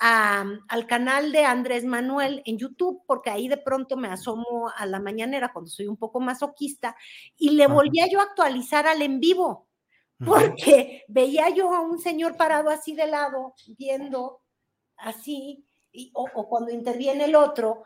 al 0.06 0.86
canal 0.86 1.32
de 1.32 1.45
Andrés 1.45 1.86
Manuel 1.86 2.41
en 2.45 2.58
YouTube, 2.58 3.04
porque 3.08 3.30
ahí 3.30 3.47
de 3.47 3.56
pronto 3.56 3.95
me 3.95 4.10
asomo 4.10 4.70
a 4.76 4.86
la 4.86 4.99
mañanera 4.99 5.54
cuando 5.54 5.72
soy 5.72 5.88
un 5.88 5.95
poco 5.95 6.20
masoquista, 6.20 6.95
y 7.38 7.51
le 7.51 7.68
volvía 7.68 8.08
yo 8.08 8.20
a 8.20 8.24
actualizar 8.24 8.86
al 8.86 9.01
en 9.01 9.22
vivo, 9.22 9.70
porque 10.26 11.04
veía 11.08 11.49
yo 11.49 11.74
a 11.74 11.80
un 11.80 11.99
señor 11.99 12.36
parado 12.36 12.70
así 12.70 12.93
de 12.93 13.08
lado, 13.08 13.54
viendo 13.78 14.41
así, 14.97 15.66
o, 16.14 16.49
cuando 16.49 16.72
interviene 16.72 17.26
el 17.26 17.36
otro, 17.36 17.84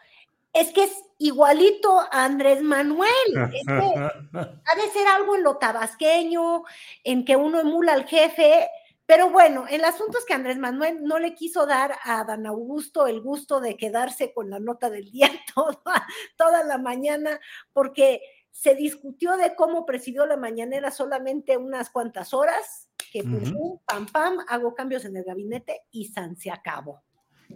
es 0.54 0.72
que 0.72 0.86
es 0.86 1.04
igualito 1.20 2.00
a 2.00 2.26
Andrés 2.26 2.64
Manuel. 2.64 3.12
ha 3.38 4.76
de 4.76 4.90
ser 4.92 5.08
algo 5.08 5.36
en 5.36 5.44
lo 5.44 5.58
tabasqueño, 5.58 6.64
en 7.04 7.26
que 7.26 7.36
uno 7.36 7.60
emula 7.60 7.94
al 7.94 8.08
jefe, 8.08 8.68
pero 9.08 9.32
bueno, 9.32 9.66
el 9.70 9.86
asunto 9.86 10.18
es 10.18 10.26
que 10.26 10.34
Andrés 10.34 10.58
Manuel 10.58 11.02
no 11.02 11.18
le 11.18 11.34
quiso 11.34 11.66
dar 11.66 11.96
a 12.04 12.26
Dan 12.26 12.46
Augusto 12.46 13.08
el 13.08 13.22
gusto 13.22 13.62
de 13.62 13.78
quedarse 13.78 14.34
con 14.34 14.50
la 14.50 14.60
nota 14.60 14.90
del 14.90 15.10
día 15.10 15.30
toda, 15.56 16.06
toda 16.36 16.64
la 16.66 16.78
mañana, 16.78 17.40
porque 17.72 18.22
se 18.52 18.76
discutió 18.76 19.38
de 19.38 19.56
cómo 19.56 19.86
presidió 19.86 20.26
la 20.26 20.36
mañanera 20.36 20.92
solamente 20.92 21.56
unas 21.56 21.90
cuantas 21.90 22.34
horas, 22.34 22.90
que 23.14 23.24
pum, 23.24 23.80
pam, 23.86 24.08
pam, 24.08 24.40
hago 24.50 24.76
cambios 24.76 25.06
en 25.06 25.16
el 25.16 25.24
gabinete 25.24 25.84
y 25.90 26.08
San 26.08 26.36
se 26.36 26.52
acabó. 26.52 27.07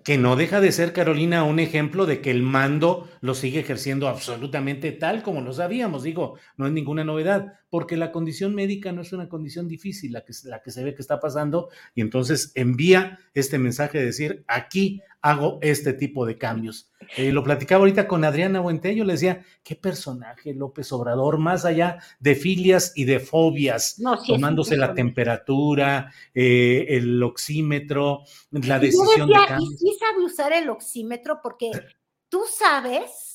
Que 0.04 0.18
no 0.18 0.36
deja 0.36 0.62
de 0.62 0.72
ser, 0.72 0.94
Carolina, 0.94 1.44
un 1.44 1.60
ejemplo 1.60 2.06
de 2.06 2.22
que 2.22 2.32
el 2.32 2.44
mando 2.44 3.10
lo 3.20 3.36
sigue 3.36 3.60
ejerciendo 3.60 4.08
absolutamente 4.08 4.92
tal 4.92 5.22
como 5.22 5.42
lo 5.42 5.54
sabíamos. 5.54 6.04
Digo, 6.04 6.38
no 6.58 6.66
es 6.66 6.74
ninguna 6.74 7.04
novedad, 7.04 7.54
porque 7.70 7.98
la 7.98 8.12
condición 8.12 8.56
médica 8.56 8.92
no 8.92 9.02
es 9.02 9.14
una 9.14 9.30
condición 9.30 9.68
difícil, 9.68 10.14
la 10.14 10.22
que, 10.24 10.34
la 10.46 10.62
que 10.62 10.72
se 10.72 10.84
ve 10.84 10.96
que 10.96 11.02
está 11.02 11.20
pasando, 11.20 11.70
y 11.94 12.02
entonces 12.02 12.52
envía 12.56 13.20
este 13.34 13.60
mensaje 13.60 14.00
de 14.00 14.06
decir, 14.06 14.44
aquí 14.48 15.02
hago 15.22 15.60
este 15.62 15.94
tipo 15.94 16.26
de 16.26 16.38
cambios. 16.38 16.92
Eh, 17.18 17.32
lo 17.32 17.44
platicaba 17.44 17.80
ahorita 17.80 18.08
con 18.08 18.24
Adriana 18.24 18.60
Buentello, 18.60 19.04
le 19.04 19.14
decía, 19.14 19.44
qué 19.64 19.76
personaje 19.76 20.54
López 20.54 20.92
Obrador, 20.92 21.38
más 21.38 21.66
allá 21.66 22.00
de 22.20 22.36
filias 22.36 22.94
y 22.96 23.06
de 23.06 23.20
fobias, 23.20 24.02
tomándose 24.26 24.78
la 24.78 24.94
temperatura, 24.94 26.14
eh, 26.34 26.86
el 26.90 27.22
oxímetro, 27.22 28.24
la 28.52 28.80
decisión 28.80 29.30
de 29.30 29.36
Y 29.60 29.78
sí 29.78 29.98
sabe 30.00 30.24
usar 30.24 30.54
el 30.54 30.70
oxímetro 30.70 31.40
porque 31.42 31.72
tú 32.30 32.44
sabes 32.52 33.31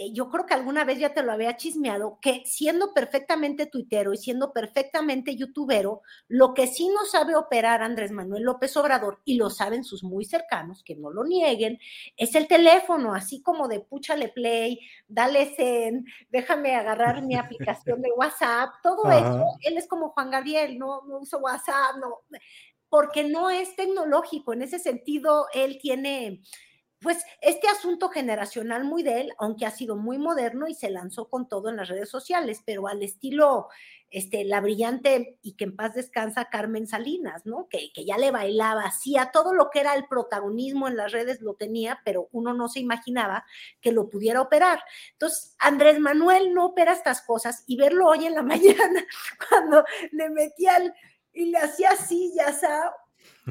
eh, 0.00 0.12
yo 0.14 0.30
creo 0.30 0.46
que 0.46 0.54
alguna 0.54 0.84
vez 0.84 0.98
ya 0.98 1.12
te 1.12 1.22
lo 1.22 1.30
había 1.30 1.58
chismeado, 1.58 2.18
que 2.22 2.42
siendo 2.46 2.94
perfectamente 2.94 3.66
tuitero 3.66 4.14
y 4.14 4.16
siendo 4.16 4.50
perfectamente 4.50 5.36
youtubero, 5.36 6.00
lo 6.26 6.54
que 6.54 6.66
sí 6.66 6.88
no 6.88 7.04
sabe 7.04 7.36
operar 7.36 7.82
Andrés 7.82 8.10
Manuel 8.10 8.44
López 8.44 8.74
Obrador, 8.78 9.20
y 9.26 9.34
lo 9.34 9.50
saben 9.50 9.84
sus 9.84 10.02
muy 10.02 10.24
cercanos, 10.24 10.82
que 10.82 10.96
no 10.96 11.10
lo 11.10 11.24
nieguen, 11.24 11.78
es 12.16 12.34
el 12.34 12.48
teléfono, 12.48 13.12
así 13.12 13.42
como 13.42 13.68
de 13.68 13.80
púchale 13.80 14.30
play, 14.30 14.80
dale 15.06 15.54
send, 15.54 16.06
déjame 16.30 16.76
agarrar 16.76 17.20
mi 17.20 17.36
aplicación 17.36 18.00
de 18.00 18.10
WhatsApp, 18.16 18.70
todo 18.82 19.10
eso, 19.10 19.44
él 19.60 19.76
es 19.76 19.86
como 19.86 20.12
Juan 20.12 20.30
Gabriel, 20.30 20.78
no, 20.78 21.02
no 21.02 21.18
uso 21.18 21.40
WhatsApp, 21.40 21.96
no, 22.00 22.20
porque 22.88 23.24
no 23.24 23.50
es 23.50 23.76
tecnológico, 23.76 24.54
en 24.54 24.62
ese 24.62 24.78
sentido, 24.78 25.44
él 25.52 25.78
tiene 25.78 26.40
pues 27.00 27.24
este 27.40 27.66
asunto 27.68 28.10
generacional 28.10 28.84
muy 28.84 29.02
de 29.02 29.22
él, 29.22 29.32
aunque 29.38 29.64
ha 29.64 29.70
sido 29.70 29.96
muy 29.96 30.18
moderno 30.18 30.68
y 30.68 30.74
se 30.74 30.90
lanzó 30.90 31.28
con 31.28 31.48
todo 31.48 31.70
en 31.70 31.76
las 31.76 31.88
redes 31.88 32.10
sociales, 32.10 32.62
pero 32.66 32.88
al 32.88 33.02
estilo, 33.02 33.68
este, 34.10 34.44
la 34.44 34.60
brillante 34.60 35.38
y 35.40 35.54
que 35.54 35.64
en 35.64 35.76
paz 35.76 35.94
descansa 35.94 36.50
Carmen 36.50 36.86
Salinas, 36.86 37.46
¿no? 37.46 37.68
Que, 37.70 37.90
que 37.94 38.04
ya 38.04 38.18
le 38.18 38.30
bailaba, 38.30 38.82
hacía 38.82 39.30
todo 39.32 39.54
lo 39.54 39.70
que 39.70 39.80
era 39.80 39.94
el 39.94 40.08
protagonismo 40.08 40.88
en 40.88 40.96
las 40.98 41.12
redes 41.12 41.40
lo 41.40 41.54
tenía, 41.54 42.00
pero 42.04 42.28
uno 42.32 42.52
no 42.52 42.68
se 42.68 42.80
imaginaba 42.80 43.46
que 43.80 43.92
lo 43.92 44.10
pudiera 44.10 44.42
operar. 44.42 44.80
Entonces, 45.12 45.56
Andrés 45.58 45.98
Manuel 46.00 46.52
no 46.52 46.66
opera 46.66 46.92
estas 46.92 47.22
cosas 47.22 47.64
y 47.66 47.78
verlo 47.78 48.08
hoy 48.08 48.26
en 48.26 48.34
la 48.34 48.42
mañana 48.42 49.06
cuando 49.48 49.84
le 50.12 50.28
metía 50.28 50.76
el, 50.76 50.92
y 51.32 51.46
le 51.46 51.58
hacía 51.58 51.90
así, 51.90 52.32
ya 52.36 52.52
sabes. 52.52 52.92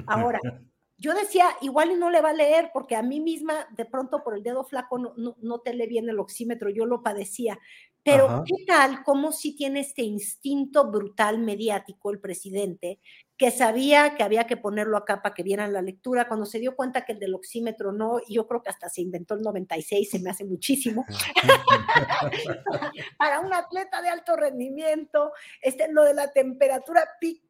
Ahora, 0.06 0.40
yo 1.00 1.14
decía, 1.14 1.46
igual 1.62 1.92
y 1.92 1.96
no 1.96 2.10
le 2.10 2.22
va 2.22 2.32
a 2.32 2.34
leer, 2.34 2.72
porque 2.74 2.98
a 2.98 3.02
mí 3.02 3.22
misma, 3.22 3.68
de 3.72 3.86
pronto 3.86 4.22
por 4.22 4.36
el 4.36 4.44
dedo 4.44 4.66
flaco, 4.66 5.00
no, 5.00 5.14
no, 5.16 5.60
te 5.60 5.74
lee 5.74 5.88
bien 5.88 6.10
el 6.10 6.20
oxímetro, 6.20 6.70
yo 6.70 6.86
lo 6.86 7.02
padecía. 7.02 7.58
Pero, 8.04 8.44
¿qué 8.46 8.66
tal? 8.66 9.04
Como 9.04 9.32
si 9.32 9.56
tiene 9.56 9.82
este 9.82 10.04
instinto 10.04 10.90
brutal 10.90 11.38
mediático 11.38 12.12
el 12.12 12.20
presidente, 12.20 13.00
que 13.38 13.52
sabía 13.52 14.16
que 14.16 14.24
había 14.24 14.48
que 14.48 14.58
ponerlo 14.58 14.98
acá 14.98 15.22
para 15.22 15.36
que 15.36 15.44
vieran 15.44 15.74
la 15.74 15.82
lectura, 15.82 16.28
cuando 16.28 16.46
se 16.46 16.60
dio 16.60 16.76
cuenta 16.76 17.06
que 17.06 17.14
el 17.14 17.20
del 17.20 17.36
oxímetro 17.36 17.92
no, 17.92 18.20
y 18.26 18.36
yo 18.36 18.48
creo 18.48 18.62
que 18.62 18.70
hasta 18.70 18.90
se 18.90 19.02
inventó 19.02 19.36
el 19.36 19.42
96, 19.42 20.10
se 20.10 20.20
me 20.20 20.30
hace 20.30 20.44
muchísimo, 20.44 21.06
para 23.18 23.40
un 23.40 23.54
atleta 23.54 24.02
de 24.02 24.10
alto 24.10 24.36
rendimiento, 24.36 25.32
este, 25.62 25.92
lo 25.92 26.04
de 26.04 26.14
la 26.14 26.32
temperatura 26.32 27.08
pic 27.20 27.49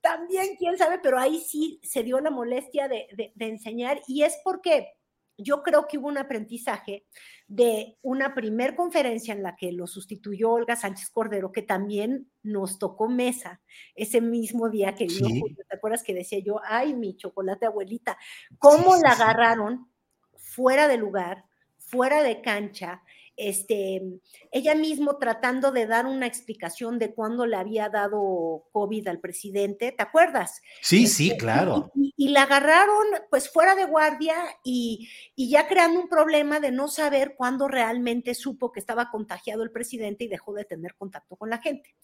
También, 0.00 0.56
quién 0.56 0.76
sabe, 0.76 0.98
pero 1.02 1.18
ahí 1.18 1.40
sí 1.40 1.80
se 1.82 2.02
dio 2.02 2.20
la 2.20 2.30
molestia 2.30 2.88
de, 2.88 3.32
enseñar 3.38 4.00
y 4.06 4.22
es 4.22 4.38
porque 4.44 4.88
yo 5.36 5.62
creo 5.62 5.86
que 5.86 5.98
hubo 5.98 6.08
un 6.08 6.18
aprendizaje 6.18 7.06
de 7.46 7.96
una 8.02 8.34
primer 8.34 8.74
conferencia 8.74 9.32
en 9.32 9.42
la 9.42 9.54
que 9.54 9.70
lo 9.70 9.86
sustituyó 9.86 10.50
Olga 10.50 10.74
Sánchez 10.74 11.10
Cordero, 11.10 11.52
que 11.52 11.62
también 11.62 12.28
nos 12.42 12.78
tocó 12.78 13.08
mesa 13.08 13.60
ese 13.94 14.20
mismo 14.20 14.68
día 14.68 14.96
que 14.96 15.06
vino, 15.06 15.46
¿te 15.68 15.76
acuerdas 15.76 16.02
que 16.02 16.14
decía 16.14 16.40
yo, 16.40 16.60
ay, 16.64 16.94
mi 16.94 17.16
chocolate 17.16 17.66
abuelita, 17.66 18.18
cómo 18.58 18.96
la 18.96 19.10
agarraron 19.10 19.88
fuera 20.36 20.88
de 20.88 20.96
lugar, 20.96 21.44
fuera 21.76 22.22
de 22.22 22.42
cancha, 22.42 23.02
este, 23.38 24.02
ella 24.50 24.74
mismo 24.74 25.16
tratando 25.16 25.70
de 25.70 25.86
dar 25.86 26.06
una 26.06 26.26
explicación 26.26 26.98
de 26.98 27.14
cuándo 27.14 27.46
le 27.46 27.56
había 27.56 27.88
dado 27.88 28.64
COVID 28.72 29.06
al 29.06 29.20
presidente, 29.20 29.92
¿te 29.92 30.02
acuerdas? 30.02 30.60
Sí, 30.82 31.06
sí, 31.06 31.28
este, 31.28 31.38
claro. 31.38 31.90
Y, 31.94 32.28
la 32.30 32.42
agarraron 32.42 33.06
pues 33.30 33.48
fuera 33.50 33.74
de 33.74 33.84
guardia 33.84 34.34
y, 34.64 35.08
y, 35.36 35.48
ya 35.48 35.68
creando 35.68 36.00
un 36.00 36.08
problema 36.08 36.60
de 36.60 36.72
no 36.72 36.88
saber 36.88 37.36
cuándo 37.36 37.68
realmente 37.68 38.34
supo 38.34 38.72
que 38.72 38.80
estaba 38.80 39.10
contagiado 39.10 39.62
el 39.62 39.70
presidente 39.70 40.24
y 40.24 40.28
dejó 40.28 40.52
de 40.52 40.64
tener 40.64 40.96
contacto 40.96 41.36
con 41.36 41.48
la 41.48 41.58
gente. 41.58 41.94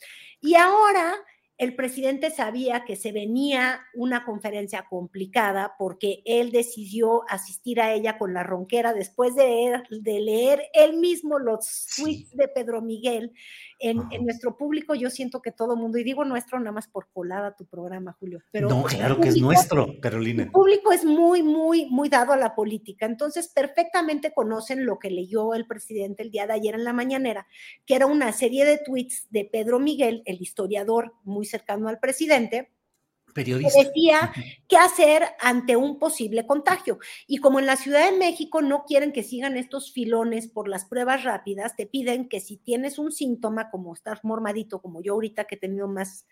Y 0.41 0.55
ahora 0.55 1.14
el 1.57 1.77
presidente 1.77 2.31
sabía 2.31 2.85
que 2.85 2.97
se 2.97 3.13
venía 3.13 3.81
una 3.95 4.25
conferencia 4.25 4.87
complicada 4.89 5.75
porque 5.79 6.23
él 6.25 6.51
decidió 6.51 7.23
asistir 7.29 7.81
a 7.81 7.93
ella 7.93 8.19
con 8.19 8.35
la 8.35 8.43
ronquera 8.43 8.93
después 8.93 9.37
de, 9.37 9.81
de 9.91 10.21
leer 10.21 10.63
él 10.73 10.97
mismo 10.97 11.39
los 11.39 11.87
tweets 11.97 12.37
de 12.37 12.49
Pedro 12.49 12.83
Miguel 12.83 13.33
en, 13.79 14.25
nuestro 14.25 14.57
público. 14.57 14.95
Yo 14.95 15.11
siento 15.11 15.43
que 15.43 15.53
todo 15.53 15.77
mundo, 15.77 15.99
y 15.99 16.05
digo 16.05 16.25
nuestro 16.25 16.59
nada 16.59 16.73
más 16.73 16.89
por 16.89 17.09
colada 17.13 17.55
tu 17.55 17.67
programa, 17.67 18.17
Julio. 18.19 18.41
Pero 18.51 18.69
no, 18.69 18.85
claro 18.85 19.21
que 19.21 19.29
es 19.29 19.41
nuestro, 19.41 20.01
Carolina. 20.01 20.45
El 20.45 20.51
público 20.51 20.93
es 20.93 21.05
muy, 21.05 21.43
muy, 21.43 21.87
muy 21.87 22.09
dado 22.09 22.33
a 22.33 22.37
la 22.37 22.55
política. 22.55 23.07
Entonces, 23.07 23.49
perfectamente 23.49 24.33
conocen 24.33 24.87
lo 24.87 24.99
que 24.99 25.11
leyó 25.11 25.55
el 25.55 25.67
presidente 25.67 26.23
el 26.23 26.31
día 26.31 26.47
de 26.47 26.55
ayer 26.55 26.75
en 26.75 26.85
la 26.85 26.93
mañanera, 26.93 27.47
que 27.87 27.95
era 27.95 28.07
una 28.07 28.33
serie 28.33 28.65
de 28.65 28.79
tweets 28.79 29.29
de 29.31 29.45
Pedro 29.45 29.79
Miguel, 29.79 30.23
el 30.25 30.41
historiador 30.41 31.15
muy 31.25 31.43
cercano 31.45 31.88
al 31.88 31.99
presidente, 31.99 32.70
Periodista. 33.34 33.82
decía 33.82 34.32
qué 34.68 34.76
hacer 34.76 35.24
ante 35.40 35.76
un 35.76 35.99
posible 35.99 36.47
contagio. 36.47 36.99
Y 37.26 37.38
como 37.38 37.59
en 37.59 37.66
la 37.66 37.76
Ciudad 37.76 38.09
de 38.09 38.16
México 38.16 38.62
no 38.62 38.84
quieren 38.84 39.12
que 39.12 39.24
sigan 39.24 39.57
estos 39.57 39.92
filones 39.92 40.49
por 40.49 40.68
las 40.68 40.84
pruebas 40.84 41.24
rápidas, 41.24 41.74
te 41.76 41.86
piden 41.86 42.28
que 42.28 42.40
si 42.40 42.57
tienes 42.57 42.99
un 42.99 43.11
síntoma 43.11 43.70
como 43.70 43.92
estar 43.92 44.20
mormadito, 44.22 44.80
como 44.80 45.03
yo 45.03 45.14
ahorita 45.14 45.45
que 45.45 45.57
he 45.57 45.59
tenido 45.59 45.88
más, 45.88 46.26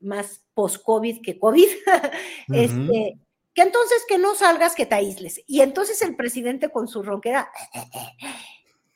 más 0.00 0.44
post-COVID 0.54 1.22
que 1.22 1.38
COVID, 1.38 1.68
este, 2.52 3.18
que 3.54 3.62
entonces 3.62 4.04
que 4.08 4.18
no 4.18 4.34
salgas, 4.34 4.74
que 4.74 4.86
te 4.86 4.96
aísles. 4.96 5.40
Y 5.46 5.60
entonces 5.60 6.02
el 6.02 6.16
presidente 6.16 6.70
con 6.70 6.88
su 6.88 7.04
ronquera, 7.04 7.50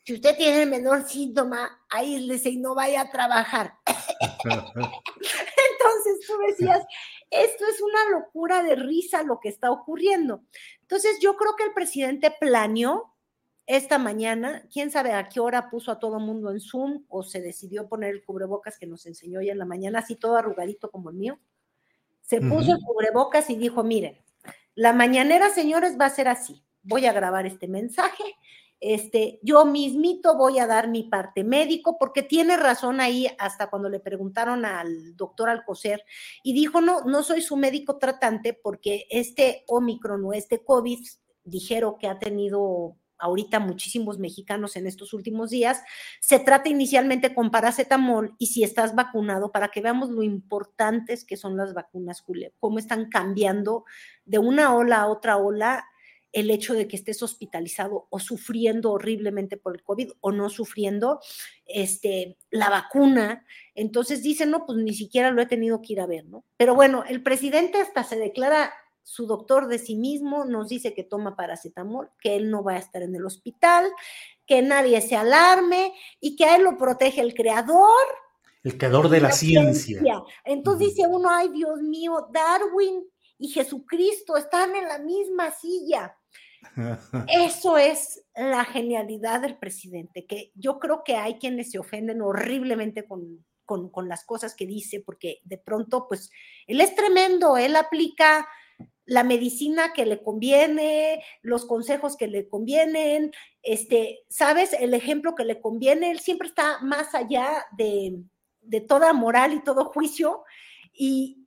si 0.04 0.14
usted 0.14 0.36
tiene 0.36 0.64
el 0.64 0.68
menor 0.68 1.08
síntoma, 1.08 1.80
aíslese 1.88 2.50
y 2.50 2.56
no 2.56 2.74
vaya 2.74 3.02
a 3.02 3.10
trabajar. 3.12 3.74
Entonces 5.84 6.26
tú 6.26 6.34
decías, 6.46 6.84
esto 7.30 7.64
es 7.66 7.80
una 7.80 8.18
locura 8.18 8.62
de 8.62 8.76
risa 8.76 9.22
lo 9.22 9.40
que 9.40 9.48
está 9.48 9.70
ocurriendo. 9.70 10.42
Entonces 10.82 11.18
yo 11.20 11.36
creo 11.36 11.56
que 11.56 11.64
el 11.64 11.72
presidente 11.72 12.34
planeó 12.38 13.14
esta 13.66 13.98
mañana, 13.98 14.64
quién 14.72 14.90
sabe 14.90 15.12
a 15.12 15.28
qué 15.28 15.40
hora 15.40 15.70
puso 15.70 15.92
a 15.92 15.98
todo 15.98 16.18
mundo 16.18 16.50
en 16.50 16.60
Zoom 16.60 17.04
o 17.08 17.22
se 17.22 17.40
decidió 17.40 17.88
poner 17.88 18.10
el 18.10 18.24
cubrebocas 18.24 18.78
que 18.78 18.86
nos 18.86 19.06
enseñó 19.06 19.40
ya 19.40 19.52
en 19.52 19.58
la 19.58 19.64
mañana, 19.64 20.00
así 20.00 20.16
todo 20.16 20.36
arrugadito 20.36 20.90
como 20.90 21.10
el 21.10 21.16
mío. 21.16 21.38
Se 22.22 22.40
puso 22.40 22.72
el 22.72 22.80
cubrebocas 22.84 23.50
y 23.50 23.56
dijo, 23.56 23.82
miren, 23.84 24.18
la 24.74 24.92
mañanera, 24.92 25.50
señores, 25.50 25.98
va 26.00 26.06
a 26.06 26.10
ser 26.10 26.28
así. 26.28 26.62
Voy 26.82 27.06
a 27.06 27.12
grabar 27.12 27.46
este 27.46 27.68
mensaje 27.68 28.24
este, 28.84 29.38
yo 29.42 29.64
mismito 29.64 30.36
voy 30.36 30.58
a 30.58 30.66
dar 30.66 30.88
mi 30.88 31.04
parte 31.04 31.44
médico, 31.44 31.98
porque 31.98 32.24
tiene 32.24 32.56
razón 32.56 33.00
ahí 33.00 33.28
hasta 33.38 33.70
cuando 33.70 33.88
le 33.88 34.00
preguntaron 34.00 34.64
al 34.64 35.16
doctor 35.16 35.48
Alcocer 35.48 36.04
y 36.42 36.52
dijo, 36.52 36.80
no, 36.80 37.02
no 37.02 37.22
soy 37.22 37.42
su 37.42 37.56
médico 37.56 37.98
tratante 37.98 38.54
porque 38.54 39.06
este 39.08 39.62
Omicron 39.68 40.24
o 40.24 40.32
este 40.32 40.64
COVID, 40.64 40.98
dijeron 41.44 41.96
que 41.98 42.08
ha 42.08 42.18
tenido 42.18 42.96
ahorita 43.18 43.60
muchísimos 43.60 44.18
mexicanos 44.18 44.74
en 44.74 44.88
estos 44.88 45.12
últimos 45.12 45.50
días, 45.50 45.80
se 46.20 46.40
trata 46.40 46.68
inicialmente 46.68 47.32
con 47.32 47.52
paracetamol 47.52 48.34
y 48.36 48.48
si 48.48 48.64
estás 48.64 48.96
vacunado, 48.96 49.52
para 49.52 49.68
que 49.68 49.80
veamos 49.80 50.10
lo 50.10 50.24
importantes 50.24 51.24
que 51.24 51.36
son 51.36 51.56
las 51.56 51.72
vacunas, 51.72 52.20
Julio, 52.20 52.50
cómo 52.58 52.80
están 52.80 53.08
cambiando 53.08 53.84
de 54.24 54.38
una 54.38 54.74
ola 54.74 55.02
a 55.02 55.06
otra 55.06 55.36
ola 55.36 55.84
el 56.32 56.50
hecho 56.50 56.74
de 56.74 56.88
que 56.88 56.96
estés 56.96 57.22
hospitalizado 57.22 58.06
o 58.10 58.18
sufriendo 58.18 58.92
horriblemente 58.92 59.56
por 59.56 59.76
el 59.76 59.82
COVID 59.82 60.12
o 60.20 60.32
no 60.32 60.48
sufriendo 60.48 61.20
este, 61.66 62.38
la 62.50 62.70
vacuna. 62.70 63.46
Entonces 63.74 64.22
dicen, 64.22 64.50
no, 64.50 64.64
pues 64.66 64.78
ni 64.78 64.94
siquiera 64.94 65.30
lo 65.30 65.42
he 65.42 65.46
tenido 65.46 65.82
que 65.82 65.92
ir 65.92 66.00
a 66.00 66.06
ver, 66.06 66.24
¿no? 66.26 66.44
Pero 66.56 66.74
bueno, 66.74 67.04
el 67.06 67.22
presidente 67.22 67.80
hasta 67.80 68.02
se 68.02 68.16
declara 68.16 68.72
su 69.02 69.26
doctor 69.26 69.66
de 69.66 69.78
sí 69.78 69.96
mismo, 69.96 70.44
nos 70.44 70.68
dice 70.68 70.94
que 70.94 71.04
toma 71.04 71.36
paracetamol, 71.36 72.10
que 72.20 72.36
él 72.36 72.50
no 72.50 72.62
va 72.62 72.74
a 72.74 72.78
estar 72.78 73.02
en 73.02 73.14
el 73.14 73.26
hospital, 73.26 73.86
que 74.46 74.62
nadie 74.62 75.00
se 75.00 75.16
alarme 75.16 75.92
y 76.20 76.36
que 76.36 76.44
a 76.44 76.56
él 76.56 76.62
lo 76.62 76.76
protege 76.76 77.20
el 77.20 77.34
creador. 77.34 78.06
El 78.62 78.78
creador 78.78 79.08
de 79.08 79.20
la, 79.20 79.32
ciencia. 79.32 80.00
Entonces 80.44 80.90
dice 80.90 81.06
uno, 81.08 81.28
ay 81.30 81.48
Dios 81.48 81.82
mío, 81.82 82.28
Darwin 82.32 83.04
y 83.38 83.48
Jesucristo 83.48 84.36
están 84.36 84.76
en 84.76 84.86
la 84.86 84.98
misma 84.98 85.50
silla. 85.50 86.16
Eso 87.28 87.76
es 87.76 88.24
la 88.34 88.64
genialidad 88.64 89.40
del 89.40 89.58
presidente, 89.58 90.26
que 90.26 90.52
yo 90.54 90.78
creo 90.78 91.02
que 91.04 91.16
hay 91.16 91.34
quienes 91.34 91.70
se 91.70 91.78
ofenden 91.78 92.22
horriblemente 92.22 93.06
con, 93.06 93.44
con, 93.64 94.08
las 94.08 94.24
cosas 94.24 94.54
que 94.54 94.66
dice, 94.66 95.00
porque 95.00 95.40
de 95.44 95.58
pronto, 95.58 96.06
pues, 96.08 96.30
él 96.66 96.80
es 96.80 96.94
tremendo, 96.94 97.56
él 97.56 97.76
aplica 97.76 98.46
la 99.04 99.24
medicina 99.24 99.92
que 99.92 100.06
le 100.06 100.22
conviene, 100.22 101.22
los 101.42 101.66
consejos 101.66 102.16
que 102.16 102.28
le 102.28 102.48
convienen, 102.48 103.32
este, 103.62 104.20
sabes, 104.28 104.72
el 104.74 104.94
ejemplo 104.94 105.34
que 105.34 105.44
le 105.44 105.60
conviene, 105.60 106.10
él 106.10 106.20
siempre 106.20 106.48
está 106.48 106.80
más 106.82 107.14
allá 107.14 107.66
de, 107.76 108.22
de 108.60 108.80
toda 108.80 109.12
moral 109.12 109.52
y 109.52 109.62
todo 109.62 109.86
juicio, 109.86 110.44
y, 110.92 111.41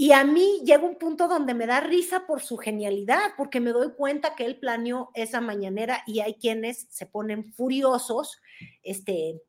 y 0.00 0.12
a 0.12 0.22
mí 0.22 0.62
llega 0.64 0.84
un 0.84 0.94
punto 0.94 1.26
donde 1.26 1.54
me 1.54 1.66
da 1.66 1.80
risa 1.80 2.24
por 2.24 2.40
su 2.40 2.56
genialidad, 2.56 3.32
porque 3.36 3.58
me 3.58 3.72
doy 3.72 3.94
cuenta 3.94 4.36
que 4.36 4.44
él 4.44 4.56
planeó 4.56 5.10
esa 5.12 5.40
mañanera 5.40 6.04
y 6.06 6.20
hay 6.20 6.34
quienes 6.34 6.86
se 6.88 7.04
ponen 7.04 7.52
furiosos, 7.52 8.40
este, 8.84 9.42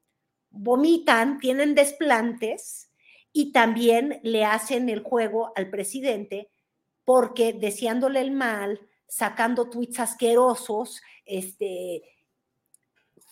vomitan, 0.50 1.38
tienen 1.38 1.76
desplantes 1.76 2.90
y 3.32 3.52
también 3.52 4.20
le 4.24 4.44
hacen 4.44 4.90
el 4.90 5.04
juego 5.04 5.54
al 5.56 5.70
presidente 5.70 6.50
porque 7.06 7.54
deseándole 7.54 8.20
el 8.20 8.32
mal, 8.32 8.82
sacando 9.08 9.70
tweets 9.70 10.00
asquerosos, 10.00 11.00
este, 11.26 12.02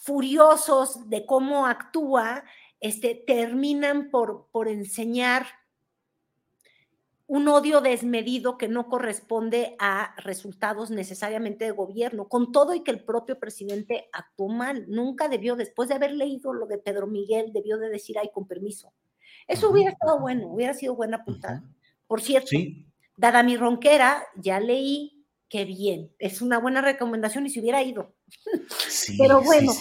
furiosos 0.03 1.09
de 1.09 1.25
cómo 1.25 1.65
actúa, 1.65 2.43
este, 2.79 3.15
terminan 3.15 4.11
por, 4.11 4.49
por 4.51 4.67
enseñar 4.67 5.47
un 7.27 7.47
odio 7.49 7.81
desmedido 7.81 8.57
que 8.57 8.69
no 8.69 8.87
corresponde 8.87 9.75
a 9.79 10.15
resultados 10.17 10.89
necesariamente 10.89 11.65
de 11.65 11.71
gobierno, 11.71 12.29
con 12.29 12.53
todo 12.53 12.73
y 12.73 12.83
que 12.83 12.91
el 12.91 13.03
propio 13.03 13.37
presidente 13.37 14.09
actuó 14.13 14.47
mal. 14.47 14.85
Nunca 14.87 15.27
debió, 15.27 15.57
después 15.57 15.89
de 15.89 15.95
haber 15.95 16.13
leído 16.13 16.53
lo 16.53 16.65
de 16.67 16.77
Pedro 16.77 17.05
Miguel, 17.05 17.51
debió 17.51 17.77
de 17.77 17.89
decir, 17.89 18.17
ay, 18.17 18.29
con 18.33 18.47
permiso. 18.47 18.93
Eso 19.45 19.69
hubiera 19.69 19.91
estado 19.91 20.19
bueno, 20.19 20.47
hubiera 20.47 20.73
sido 20.73 20.95
buena 20.95 21.25
puntada. 21.25 21.63
Por 22.07 22.21
cierto, 22.21 22.49
dada 23.17 23.43
mi 23.43 23.57
ronquera, 23.57 24.25
ya 24.37 24.61
leí 24.61 25.25
que 25.49 25.65
bien, 25.65 26.11
es 26.19 26.41
una 26.41 26.59
buena 26.59 26.81
recomendación 26.81 27.45
y 27.45 27.49
si 27.49 27.59
hubiera 27.59 27.83
ido. 27.83 28.13
Pero 29.17 29.41
bueno, 29.41 29.73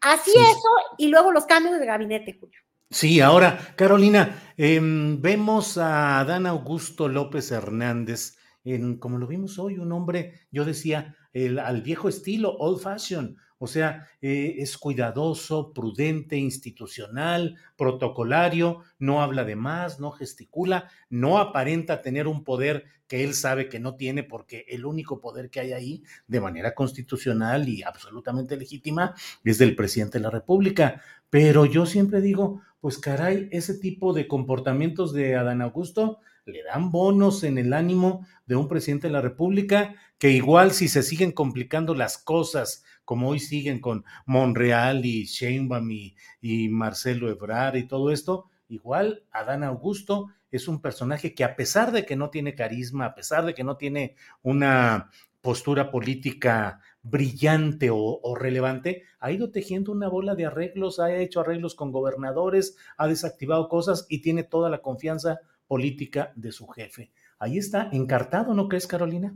así 0.00 0.30
eso 0.30 0.68
y 0.98 1.08
luego 1.08 1.32
los 1.32 1.46
cambios 1.46 1.78
de 1.78 1.86
gabinete, 1.86 2.36
Julio. 2.38 2.60
Sí, 2.90 3.20
ahora, 3.20 3.72
Carolina, 3.74 4.51
em, 4.64 5.20
vemos 5.20 5.76
a 5.76 6.20
Adán 6.20 6.46
Augusto 6.46 7.08
López 7.08 7.50
Hernández, 7.50 8.36
en, 8.62 8.96
como 8.96 9.18
lo 9.18 9.26
vimos 9.26 9.58
hoy, 9.58 9.76
un 9.78 9.90
hombre, 9.90 10.34
yo 10.52 10.64
decía, 10.64 11.16
el, 11.32 11.58
al 11.58 11.82
viejo 11.82 12.08
estilo, 12.08 12.52
old 12.58 12.80
fashion, 12.80 13.36
o 13.62 13.68
sea, 13.68 14.08
eh, 14.20 14.56
es 14.58 14.76
cuidadoso, 14.76 15.72
prudente, 15.72 16.36
institucional, 16.36 17.54
protocolario, 17.76 18.80
no 18.98 19.22
habla 19.22 19.44
de 19.44 19.54
más, 19.54 20.00
no 20.00 20.10
gesticula, 20.10 20.90
no 21.10 21.38
aparenta 21.38 22.02
tener 22.02 22.26
un 22.26 22.42
poder 22.42 22.86
que 23.06 23.22
él 23.22 23.34
sabe 23.34 23.68
que 23.68 23.78
no 23.78 23.94
tiene 23.94 24.24
porque 24.24 24.66
el 24.68 24.84
único 24.84 25.20
poder 25.20 25.48
que 25.48 25.60
hay 25.60 25.72
ahí 25.74 26.02
de 26.26 26.40
manera 26.40 26.74
constitucional 26.74 27.68
y 27.68 27.84
absolutamente 27.84 28.56
legítima 28.56 29.14
es 29.44 29.58
del 29.58 29.76
presidente 29.76 30.18
de 30.18 30.24
la 30.24 30.30
República. 30.30 31.00
Pero 31.30 31.64
yo 31.64 31.86
siempre 31.86 32.20
digo, 32.20 32.62
pues 32.80 32.98
caray, 32.98 33.48
ese 33.52 33.74
tipo 33.74 34.12
de 34.12 34.26
comportamientos 34.26 35.12
de 35.12 35.36
Adán 35.36 35.62
Augusto 35.62 36.18
le 36.44 36.62
dan 36.64 36.90
bonos 36.90 37.44
en 37.44 37.58
el 37.58 37.72
ánimo 37.72 38.26
de 38.46 38.56
un 38.56 38.68
presidente 38.68 39.06
de 39.06 39.12
la 39.12 39.20
República, 39.20 39.94
que 40.18 40.30
igual 40.30 40.72
si 40.72 40.88
se 40.88 41.02
siguen 41.02 41.32
complicando 41.32 41.94
las 41.94 42.18
cosas, 42.18 42.84
como 43.04 43.28
hoy 43.28 43.40
siguen 43.40 43.80
con 43.80 44.04
Monreal 44.26 45.04
y 45.04 45.24
Sheinbaum 45.24 45.90
y, 45.90 46.16
y 46.40 46.68
Marcelo 46.68 47.28
Ebrard 47.30 47.76
y 47.76 47.86
todo 47.86 48.10
esto, 48.10 48.50
igual 48.68 49.24
Adán 49.30 49.64
Augusto 49.64 50.28
es 50.50 50.68
un 50.68 50.80
personaje 50.80 51.34
que 51.34 51.44
a 51.44 51.56
pesar 51.56 51.92
de 51.92 52.04
que 52.04 52.16
no 52.16 52.30
tiene 52.30 52.54
carisma, 52.54 53.06
a 53.06 53.14
pesar 53.14 53.44
de 53.46 53.54
que 53.54 53.64
no 53.64 53.76
tiene 53.76 54.16
una 54.42 55.10
postura 55.40 55.90
política 55.90 56.80
brillante 57.02 57.90
o, 57.90 58.20
relevante, 58.36 59.02
ha 59.18 59.32
ido 59.32 59.50
tejiendo 59.50 59.90
una 59.90 60.08
bola 60.08 60.36
de 60.36 60.46
arreglos, 60.46 61.00
ha 61.00 61.14
hecho 61.16 61.40
arreglos 61.40 61.74
con 61.74 61.90
gobernadores, 61.90 62.76
ha 62.96 63.08
desactivado 63.08 63.68
cosas 63.68 64.06
y 64.08 64.22
tiene 64.22 64.44
toda 64.44 64.70
la 64.70 64.82
confianza 64.82 65.40
política 65.72 66.34
de 66.36 66.52
su 66.52 66.66
jefe. 66.66 67.12
Ahí 67.38 67.56
está, 67.56 67.88
encartado, 67.92 68.52
¿no 68.52 68.68
crees, 68.68 68.86
Carolina? 68.86 69.34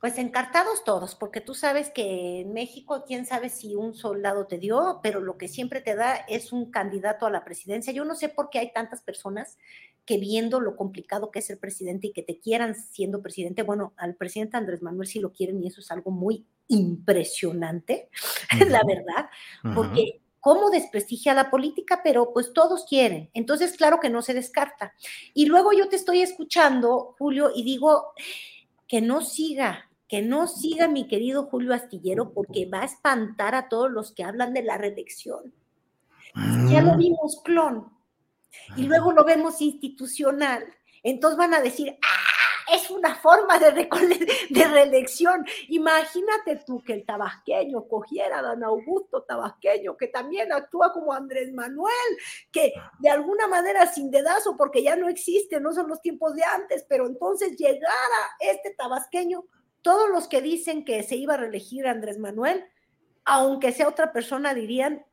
Pues 0.00 0.16
encartados 0.16 0.84
todos, 0.84 1.16
porque 1.16 1.40
tú 1.40 1.54
sabes 1.54 1.90
que 1.90 2.42
en 2.42 2.52
México, 2.52 3.02
quién 3.04 3.26
sabe 3.26 3.48
si 3.48 3.74
un 3.74 3.92
soldado 3.92 4.46
te 4.46 4.58
dio, 4.58 5.00
pero 5.02 5.20
lo 5.20 5.36
que 5.38 5.48
siempre 5.48 5.80
te 5.80 5.96
da 5.96 6.14
es 6.28 6.52
un 6.52 6.70
candidato 6.70 7.26
a 7.26 7.30
la 7.30 7.42
presidencia. 7.42 7.92
Yo 7.92 8.04
no 8.04 8.14
sé 8.14 8.28
por 8.28 8.48
qué 8.48 8.60
hay 8.60 8.72
tantas 8.72 9.02
personas 9.02 9.58
que 10.04 10.18
viendo 10.18 10.60
lo 10.60 10.76
complicado 10.76 11.32
que 11.32 11.40
es 11.40 11.50
el 11.50 11.58
presidente 11.58 12.06
y 12.06 12.12
que 12.12 12.22
te 12.22 12.38
quieran 12.38 12.76
siendo 12.76 13.20
presidente, 13.20 13.64
bueno, 13.64 13.92
al 13.96 14.14
presidente 14.14 14.56
Andrés 14.56 14.82
Manuel 14.82 15.08
sí 15.08 15.18
lo 15.18 15.32
quieren 15.32 15.60
y 15.60 15.66
eso 15.66 15.80
es 15.80 15.90
algo 15.90 16.12
muy 16.12 16.46
impresionante, 16.68 18.08
la 18.68 18.82
verdad, 18.86 19.30
porque 19.74 20.21
cómo 20.42 20.70
desprestigia 20.70 21.34
la 21.34 21.50
política, 21.50 22.00
pero 22.02 22.32
pues 22.32 22.52
todos 22.52 22.84
quieren. 22.84 23.30
Entonces, 23.32 23.76
claro 23.76 24.00
que 24.00 24.10
no 24.10 24.22
se 24.22 24.34
descarta. 24.34 24.92
Y 25.32 25.46
luego 25.46 25.72
yo 25.72 25.88
te 25.88 25.94
estoy 25.94 26.20
escuchando, 26.20 27.14
Julio, 27.16 27.52
y 27.54 27.62
digo 27.62 28.12
que 28.88 29.00
no 29.00 29.20
siga, 29.20 29.88
que 30.08 30.20
no 30.20 30.48
siga 30.48 30.88
mi 30.88 31.06
querido 31.06 31.44
Julio 31.44 31.72
Astillero 31.72 32.32
porque 32.32 32.66
va 32.66 32.82
a 32.82 32.86
espantar 32.86 33.54
a 33.54 33.68
todos 33.68 33.88
los 33.88 34.10
que 34.10 34.24
hablan 34.24 34.52
de 34.52 34.64
la 34.64 34.76
reelección. 34.76 35.54
Ya 36.68 36.82
lo 36.82 36.94
mm. 36.94 36.98
vimos 36.98 37.40
clon 37.44 37.92
y 38.76 38.82
luego 38.82 39.12
lo 39.12 39.24
vemos 39.24 39.60
institucional. 39.60 40.64
Entonces 41.04 41.38
van 41.38 41.54
a 41.54 41.60
decir, 41.60 41.96
ah, 42.02 42.31
es 42.72 42.90
una 42.90 43.14
forma 43.14 43.58
de, 43.58 43.88
de 44.50 44.68
reelección. 44.68 45.44
Imagínate 45.68 46.56
tú 46.64 46.82
que 46.82 46.94
el 46.94 47.04
tabasqueño 47.04 47.86
cogiera 47.86 48.38
a 48.38 48.42
don 48.42 48.64
Augusto 48.64 49.22
Tabasqueño, 49.22 49.96
que 49.96 50.08
también 50.08 50.52
actúa 50.52 50.92
como 50.92 51.12
Andrés 51.12 51.52
Manuel, 51.52 51.92
que 52.50 52.72
de 52.98 53.10
alguna 53.10 53.46
manera 53.46 53.86
sin 53.86 54.10
dedazo, 54.10 54.56
porque 54.56 54.82
ya 54.82 54.96
no 54.96 55.08
existe, 55.08 55.60
no 55.60 55.72
son 55.72 55.88
los 55.88 56.00
tiempos 56.00 56.34
de 56.34 56.44
antes, 56.44 56.84
pero 56.88 57.06
entonces 57.06 57.56
llegara 57.56 58.20
este 58.40 58.74
tabasqueño 58.74 59.44
todos 59.82 60.08
los 60.08 60.28
que 60.28 60.40
dicen 60.40 60.84
que 60.84 61.02
se 61.02 61.16
iba 61.16 61.34
a 61.34 61.38
reelegir 61.38 61.86
Andrés 61.86 62.18
Manuel, 62.18 62.64
aunque 63.24 63.72
sea 63.72 63.88
otra 63.88 64.12
persona, 64.12 64.54
dirían 64.54 65.04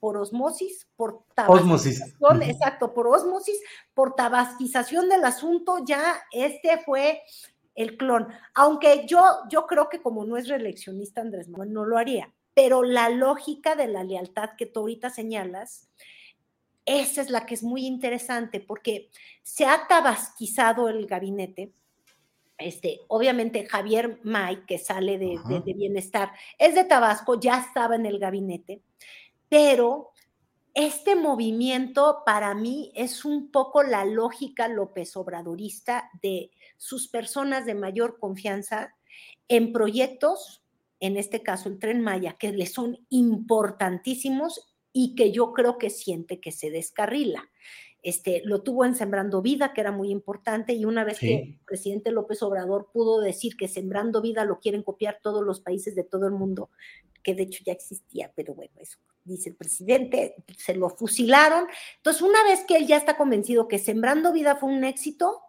por 0.00 0.16
osmosis, 0.16 0.86
por 0.96 1.24
tabasquización, 1.34 2.42
exacto, 2.42 2.94
por 2.94 3.06
osmosis, 3.08 3.60
por 3.94 4.14
tabasquización 4.14 5.08
del 5.08 5.24
asunto, 5.24 5.78
ya 5.84 6.20
este 6.32 6.78
fue 6.78 7.22
el 7.74 7.96
clon. 7.96 8.28
Aunque 8.54 9.06
yo, 9.06 9.22
yo 9.50 9.66
creo 9.66 9.88
que 9.88 10.00
como 10.00 10.24
no 10.24 10.36
es 10.36 10.48
reeleccionista 10.48 11.20
Andrés 11.20 11.48
Manuel, 11.48 11.72
no 11.72 11.84
lo 11.84 11.98
haría, 11.98 12.32
pero 12.54 12.82
la 12.82 13.08
lógica 13.08 13.76
de 13.76 13.86
la 13.86 14.04
lealtad 14.04 14.50
que 14.56 14.66
tú 14.66 14.80
ahorita 14.80 15.10
señalas, 15.10 15.88
esa 16.84 17.20
es 17.20 17.30
la 17.30 17.46
que 17.46 17.54
es 17.54 17.62
muy 17.62 17.86
interesante, 17.86 18.60
porque 18.60 19.10
se 19.42 19.66
ha 19.66 19.86
tabasquizado 19.88 20.88
el 20.88 21.06
gabinete, 21.06 21.72
este, 22.58 22.98
obviamente 23.06 23.66
Javier 23.66 24.18
May, 24.24 24.64
que 24.66 24.78
sale 24.78 25.16
de, 25.16 25.38
Bienestar, 25.64 26.32
es 26.58 26.74
de 26.74 26.84
Tabasco, 26.84 27.38
ya 27.38 27.60
estaba 27.60 27.94
en 27.94 28.06
el 28.06 28.18
gabinete, 28.18 28.82
pero 29.48 30.12
este 30.74 31.16
movimiento 31.16 32.22
para 32.24 32.54
mí 32.54 32.92
es 32.94 33.24
un 33.24 33.50
poco 33.50 33.82
la 33.82 34.04
lógica 34.04 34.68
López 34.68 35.16
Obradorista 35.16 36.08
de 36.22 36.52
sus 36.76 37.08
personas 37.08 37.66
de 37.66 37.74
mayor 37.74 38.18
confianza 38.20 38.94
en 39.48 39.72
proyectos, 39.72 40.62
en 41.00 41.16
este 41.16 41.42
caso 41.42 41.68
el 41.68 41.80
tren 41.80 42.00
Maya, 42.00 42.36
que 42.38 42.52
le 42.52 42.66
son 42.66 43.04
importantísimos 43.08 44.72
y 44.92 45.14
que 45.16 45.32
yo 45.32 45.52
creo 45.52 45.78
que 45.78 45.90
siente 45.90 46.40
que 46.40 46.52
se 46.52 46.70
descarrila. 46.70 47.50
Este, 48.02 48.42
lo 48.44 48.62
tuvo 48.62 48.84
en 48.84 48.94
Sembrando 48.94 49.42
Vida, 49.42 49.72
que 49.72 49.80
era 49.80 49.90
muy 49.90 50.10
importante, 50.10 50.74
y 50.74 50.84
una 50.84 51.02
vez 51.02 51.18
que 51.18 51.34
el 51.34 51.58
presidente 51.66 52.12
López 52.12 52.40
Obrador 52.44 52.90
pudo 52.92 53.20
decir 53.20 53.56
que 53.56 53.66
Sembrando 53.66 54.22
Vida 54.22 54.44
lo 54.44 54.60
quieren 54.60 54.84
copiar 54.84 55.18
todos 55.20 55.44
los 55.44 55.60
países 55.60 55.96
de 55.96 56.04
todo 56.04 56.26
el 56.26 56.32
mundo, 56.34 56.70
que 57.24 57.34
de 57.34 57.42
hecho 57.42 57.64
ya 57.66 57.72
existía, 57.72 58.32
pero 58.36 58.54
bueno, 58.54 58.74
eso 58.76 58.98
dice 59.28 59.50
el 59.50 59.56
presidente, 59.56 60.36
se 60.56 60.74
lo 60.74 60.90
fusilaron. 60.90 61.66
Entonces, 61.96 62.22
una 62.22 62.42
vez 62.44 62.64
que 62.66 62.76
él 62.76 62.86
ya 62.86 62.96
está 62.96 63.16
convencido 63.16 63.68
que 63.68 63.78
Sembrando 63.78 64.32
Vida 64.32 64.56
fue 64.56 64.70
un 64.70 64.84
éxito, 64.84 65.42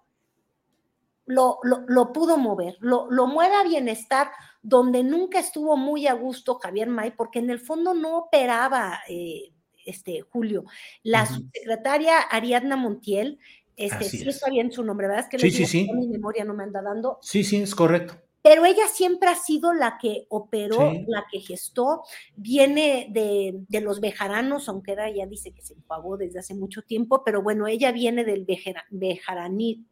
lo, 1.25 1.59
lo, 1.63 2.11
pudo 2.11 2.37
mover, 2.37 2.75
lo, 2.79 3.09
lo 3.11 3.27
mueve 3.27 3.55
a 3.55 3.63
bienestar, 3.63 4.31
donde 4.63 5.03
nunca 5.03 5.39
estuvo 5.39 5.77
muy 5.77 6.07
a 6.07 6.13
gusto 6.13 6.55
Javier 6.55 6.89
May, 6.89 7.11
porque 7.11 7.39
en 7.39 7.49
el 7.49 7.59
fondo 7.59 7.93
no 7.93 8.17
operaba. 8.17 8.99
Eh, 9.07 9.51
este, 9.85 10.21
Julio. 10.21 10.65
La 11.03 11.25
subsecretaria 11.25 12.19
Ariadna 12.19 12.75
Montiel, 12.75 13.39
este, 13.75 14.05
sí 14.05 14.27
está 14.27 14.49
bien 14.49 14.71
su 14.71 14.83
nombre, 14.83 15.07
¿verdad? 15.07 15.25
Es 15.25 15.29
que 15.29 15.39
sí, 15.39 15.51
sí, 15.51 15.65
sí. 15.65 15.89
mi 15.93 16.07
memoria 16.07 16.43
no 16.45 16.53
me 16.53 16.63
anda 16.63 16.81
dando. 16.81 17.17
Sí, 17.21 17.43
sí, 17.43 17.61
es 17.61 17.73
correcto. 17.73 18.21
Pero 18.41 18.65
ella 18.65 18.87
siempre 18.87 19.29
ha 19.29 19.35
sido 19.35 19.73
la 19.73 19.97
que 19.99 20.25
operó, 20.29 20.93
la 21.07 21.25
que 21.31 21.39
gestó, 21.39 22.03
viene 22.35 23.07
de, 23.11 23.53
de, 23.67 23.81
los 23.81 23.99
bejaranos, 23.99 24.69
aunque 24.69 24.93
ella 24.93 25.25
dice 25.27 25.51
que 25.51 25.61
se 25.61 25.75
pagó 25.87 26.15
desde 26.17 26.39
hace 26.39 26.55
mucho 26.55 26.81
tiempo, 26.81 27.23
pero 27.25 27.41
bueno, 27.41 27.67
ella 27.67 27.91
viene 27.91 28.23
del 28.23 28.45
bejaranismo. 28.89 29.85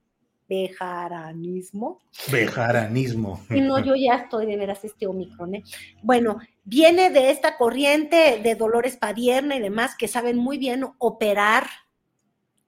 Bejaranismo. 2.32 3.44
Y 3.50 3.60
no, 3.60 3.84
yo 3.84 3.96
ya 3.96 4.16
estoy 4.16 4.46
de 4.46 4.56
veras 4.56 4.84
este 4.86 5.08
Omicron. 5.08 5.56
¿eh? 5.56 5.64
Bueno, 6.02 6.40
viene 6.64 7.10
de 7.10 7.32
esta 7.32 7.58
corriente 7.58 8.40
de 8.42 8.56
Dolores 8.56 8.96
Padierna 8.96 9.58
y 9.58 9.60
demás 9.60 9.96
que 9.98 10.08
saben 10.08 10.38
muy 10.38 10.58
bien 10.58 10.86
operar 11.00 11.68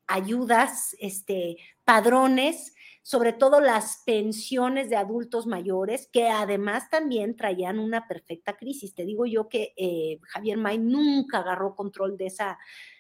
ayudas, 0.07 0.95
este, 0.99 1.57
padrones, 1.85 2.73
sobre 3.09 3.33
todo 3.33 3.59
las 3.59 4.03
pensiones 4.05 4.91
de 4.91 4.95
adultos 4.95 5.47
mayores, 5.47 6.07
que 6.13 6.29
además 6.29 6.91
también 6.91 7.35
traían 7.35 7.79
una 7.79 8.07
perfecta 8.07 8.55
crisis. 8.55 8.93
Te 8.93 9.03
digo 9.03 9.25
yo 9.25 9.49
que 9.49 9.73
eh, 9.77 10.19
Javier 10.27 10.59
May 10.59 10.77
nunca 10.77 11.39
agarró 11.39 11.73
control 11.73 12.17
de 12.17 12.27
esa, 12.27 12.59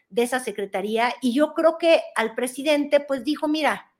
de 0.09 0.23
esa 0.23 0.39
secretaría 0.39 1.13
y 1.21 1.35
yo 1.35 1.53
creo 1.53 1.77
que 1.77 2.01
al 2.15 2.33
presidente 2.33 3.01
pues 3.01 3.23
dijo, 3.23 3.47
mira, 3.47 3.91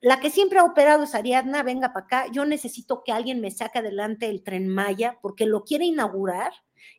la 0.00 0.20
que 0.20 0.30
siempre 0.30 0.60
ha 0.60 0.64
operado 0.64 1.02
es 1.02 1.16
Ariadna, 1.16 1.64
venga 1.64 1.92
para 1.92 2.06
acá, 2.06 2.26
yo 2.30 2.44
necesito 2.44 3.02
que 3.02 3.10
alguien 3.10 3.40
me 3.40 3.50
saque 3.50 3.80
adelante 3.80 4.30
el 4.30 4.44
tren 4.44 4.68
Maya 4.68 5.18
porque 5.20 5.44
lo 5.44 5.64
quiere 5.64 5.86
inaugurar 5.86 6.52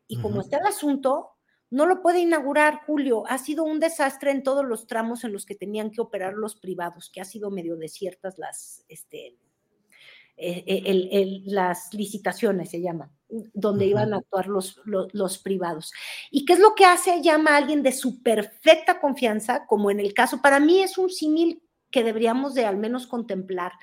y 0.05 0.19
como 0.19 0.41
está 0.41 0.57
el 0.57 0.65
asunto, 0.65 1.29
no 1.71 1.85
lo 1.85 2.01
puede 2.01 2.19
inaugurar 2.19 2.81
Julio. 2.85 3.23
Ha 3.27 3.37
sido 3.37 3.63
un 3.63 3.79
desastre 3.79 4.31
en 4.31 4.43
todos 4.43 4.65
los 4.65 4.87
tramos 4.87 5.23
en 5.23 5.33
los 5.33 5.45
que 5.45 5.55
tenían 5.55 5.91
que 5.91 6.01
operar 6.01 6.33
los 6.33 6.55
privados, 6.55 7.09
que 7.13 7.21
ha 7.21 7.25
sido 7.25 7.51
medio 7.51 7.77
desiertas 7.77 8.37
las, 8.37 8.83
este, 8.87 9.37
eh, 10.41 10.63
eh, 10.65 11.41
las 11.45 11.93
licitaciones, 11.93 12.69
se 12.69 12.81
llaman, 12.81 13.11
donde 13.53 13.85
iban 13.85 14.13
a 14.13 14.17
actuar 14.17 14.47
los, 14.47 14.79
los, 14.85 15.37
privados. 15.37 15.91
¿Y 16.31 16.45
qué 16.45 16.53
es 16.53 16.59
lo 16.59 16.75
que 16.75 16.85
hace? 16.85 17.21
Llama 17.21 17.51
a 17.51 17.57
alguien 17.57 17.83
de 17.83 17.91
su 17.91 18.23
perfecta 18.23 19.01
confianza, 19.01 19.65
como 19.67 19.91
en 19.91 19.99
el 19.99 20.13
caso, 20.13 20.41
para 20.41 20.61
mí 20.61 20.81
es 20.81 20.97
un 20.97 21.09
símil 21.09 21.61
que 21.91 22.05
deberíamos 22.05 22.53
de 22.53 22.65
al 22.65 22.77
menos 22.77 23.05
contemplar. 23.05 23.73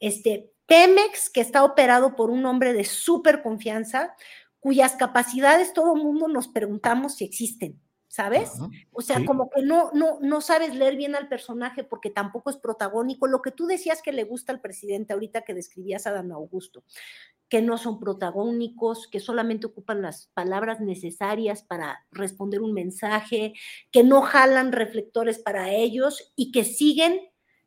Este, 0.00 0.52
Pemex, 0.66 1.30
que 1.30 1.40
está 1.40 1.62
operado 1.62 2.16
por 2.16 2.30
un 2.30 2.44
hombre 2.44 2.72
de 2.72 2.84
súper 2.84 3.40
confianza, 3.40 4.14
cuyas 4.60 4.96
capacidades 4.96 5.72
todo 5.72 5.96
el 5.96 6.02
mundo 6.02 6.28
nos 6.28 6.48
preguntamos 6.48 7.16
si 7.16 7.24
existen, 7.24 7.80
¿sabes? 8.08 8.52
o 8.92 9.00
sea, 9.00 9.24
como 9.24 9.50
que 9.50 9.62
no, 9.62 9.90
no, 9.92 10.18
no 10.20 10.40
sabes 10.40 10.74
leer 10.74 10.96
bien 10.96 11.14
al 11.14 11.28
personaje 11.28 11.82
porque 11.82 12.10
tampoco 12.10 12.50
es 12.50 12.56
protagónico. 12.56 13.26
Lo 13.26 13.40
que 13.40 13.50
tú 13.50 13.66
decías 13.66 14.02
que 14.02 14.12
le 14.12 14.24
gusta 14.24 14.52
al 14.52 14.60
presidente 14.60 15.12
ahorita 15.12 15.42
que 15.42 15.54
describías 15.54 16.06
a 16.06 16.12
Dan 16.12 16.30
Augusto, 16.32 16.84
que 17.48 17.62
no 17.62 17.78
son 17.78 17.98
protagónicos, 17.98 19.08
que 19.08 19.18
solamente 19.18 19.66
ocupan 19.66 20.02
las 20.02 20.28
palabras 20.34 20.80
necesarias 20.80 21.62
para 21.62 22.06
responder 22.12 22.60
un 22.60 22.72
mensaje, 22.72 23.54
que 23.90 24.04
no 24.04 24.22
jalan 24.22 24.72
reflectores 24.72 25.38
para 25.38 25.70
ellos 25.70 26.32
y 26.36 26.52
que 26.52 26.64
siguen 26.64 27.20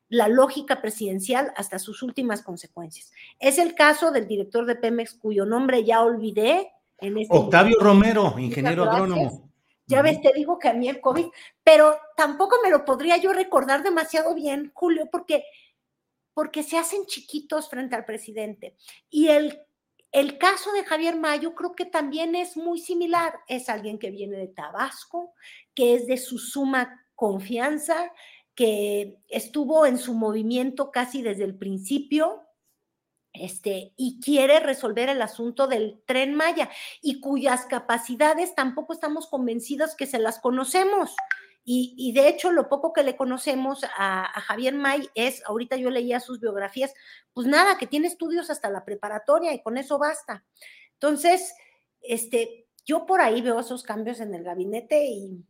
la 0.09 0.27
lógica 0.27 0.81
presidencial 0.81 1.51
hasta 1.55 1.79
sus 1.79 2.03
últimas 2.03 2.43
consecuencias. 2.43 3.11
Es 3.39 3.57
el 3.57 3.73
caso 3.73 4.11
del 4.11 4.27
director 4.27 4.65
de 4.65 4.75
Pemex, 4.75 5.15
cuyo 5.15 5.45
nombre 5.45 5.83
ya 5.83 6.03
olvidé, 6.03 6.71
este 7.03 7.37
Octavio 7.37 7.77
Romero, 7.79 8.35
ingeniero 8.37 8.83
agrónomo. 8.83 9.51
Ya 9.85 10.01
ves, 10.01 10.21
te 10.21 10.31
digo 10.33 10.57
que 10.59 10.69
a 10.69 10.73
mí 10.73 10.87
el 10.87 11.01
COVID, 11.01 11.25
pero 11.63 11.97
tampoco 12.15 12.55
me 12.63 12.69
lo 12.69 12.85
podría 12.85 13.17
yo 13.17 13.33
recordar 13.33 13.83
demasiado 13.83 14.33
bien, 14.33 14.71
Julio, 14.73 15.09
porque, 15.11 15.43
porque 16.33 16.63
se 16.63 16.77
hacen 16.77 17.05
chiquitos 17.05 17.69
frente 17.69 17.95
al 17.95 18.05
presidente. 18.05 18.75
Y 19.09 19.27
el, 19.27 19.59
el 20.11 20.37
caso 20.37 20.71
de 20.71 20.85
Javier 20.85 21.17
Mayo 21.17 21.53
creo 21.53 21.75
que 21.75 21.85
también 21.85 22.35
es 22.35 22.55
muy 22.55 22.79
similar. 22.79 23.39
Es 23.47 23.67
alguien 23.67 23.99
que 23.99 24.09
viene 24.09 24.37
de 24.37 24.47
Tabasco, 24.47 25.33
que 25.75 25.95
es 25.95 26.07
de 26.07 26.17
su 26.17 26.37
suma 26.37 27.05
confianza, 27.15 28.11
que 28.55 29.17
estuvo 29.29 29.85
en 29.85 29.97
su 29.97 30.13
movimiento 30.13 30.91
casi 30.91 31.21
desde 31.21 31.43
el 31.43 31.57
principio, 31.57 32.43
este, 33.33 33.93
y 33.97 34.19
quiere 34.21 34.59
resolver 34.59 35.09
el 35.09 35.21
asunto 35.21 35.67
del 35.67 36.01
tren 36.05 36.35
Maya 36.35 36.69
y 37.01 37.19
cuyas 37.19 37.65
capacidades 37.65 38.53
tampoco 38.55 38.93
estamos 38.93 39.27
convencidos 39.27 39.95
que 39.95 40.05
se 40.05 40.19
las 40.19 40.39
conocemos. 40.39 41.15
Y, 41.65 42.11
de 42.11 42.27
hecho, 42.27 42.51
lo 42.51 42.67
poco 42.67 42.91
que 42.91 43.03
le 43.03 43.15
conocemos 43.15 43.85
a, 43.97 44.25
Javier 44.41 44.73
May 44.73 45.09
es, 45.15 45.41
ahorita 45.45 45.77
yo 45.77 45.89
leía 45.89 46.19
sus 46.19 46.41
biografías, 46.41 46.93
pues 47.31 47.47
nada, 47.47 47.77
que 47.77 47.87
tiene 47.87 48.07
estudios 48.07 48.49
hasta 48.49 48.69
la 48.69 48.83
preparatoria 48.83 49.53
y 49.53 49.61
con 49.61 49.77
eso 49.77 49.97
basta. 49.97 50.43
Entonces, 50.95 51.53
este, 52.01 52.67
yo 52.85 53.05
por 53.05 53.21
ahí 53.21 53.41
veo 53.41 53.61
esos 53.61 53.83
cambios 53.83 54.19
en 54.19 54.35
el 54.35 54.43
gabinete 54.43 55.05
y, 55.05 55.45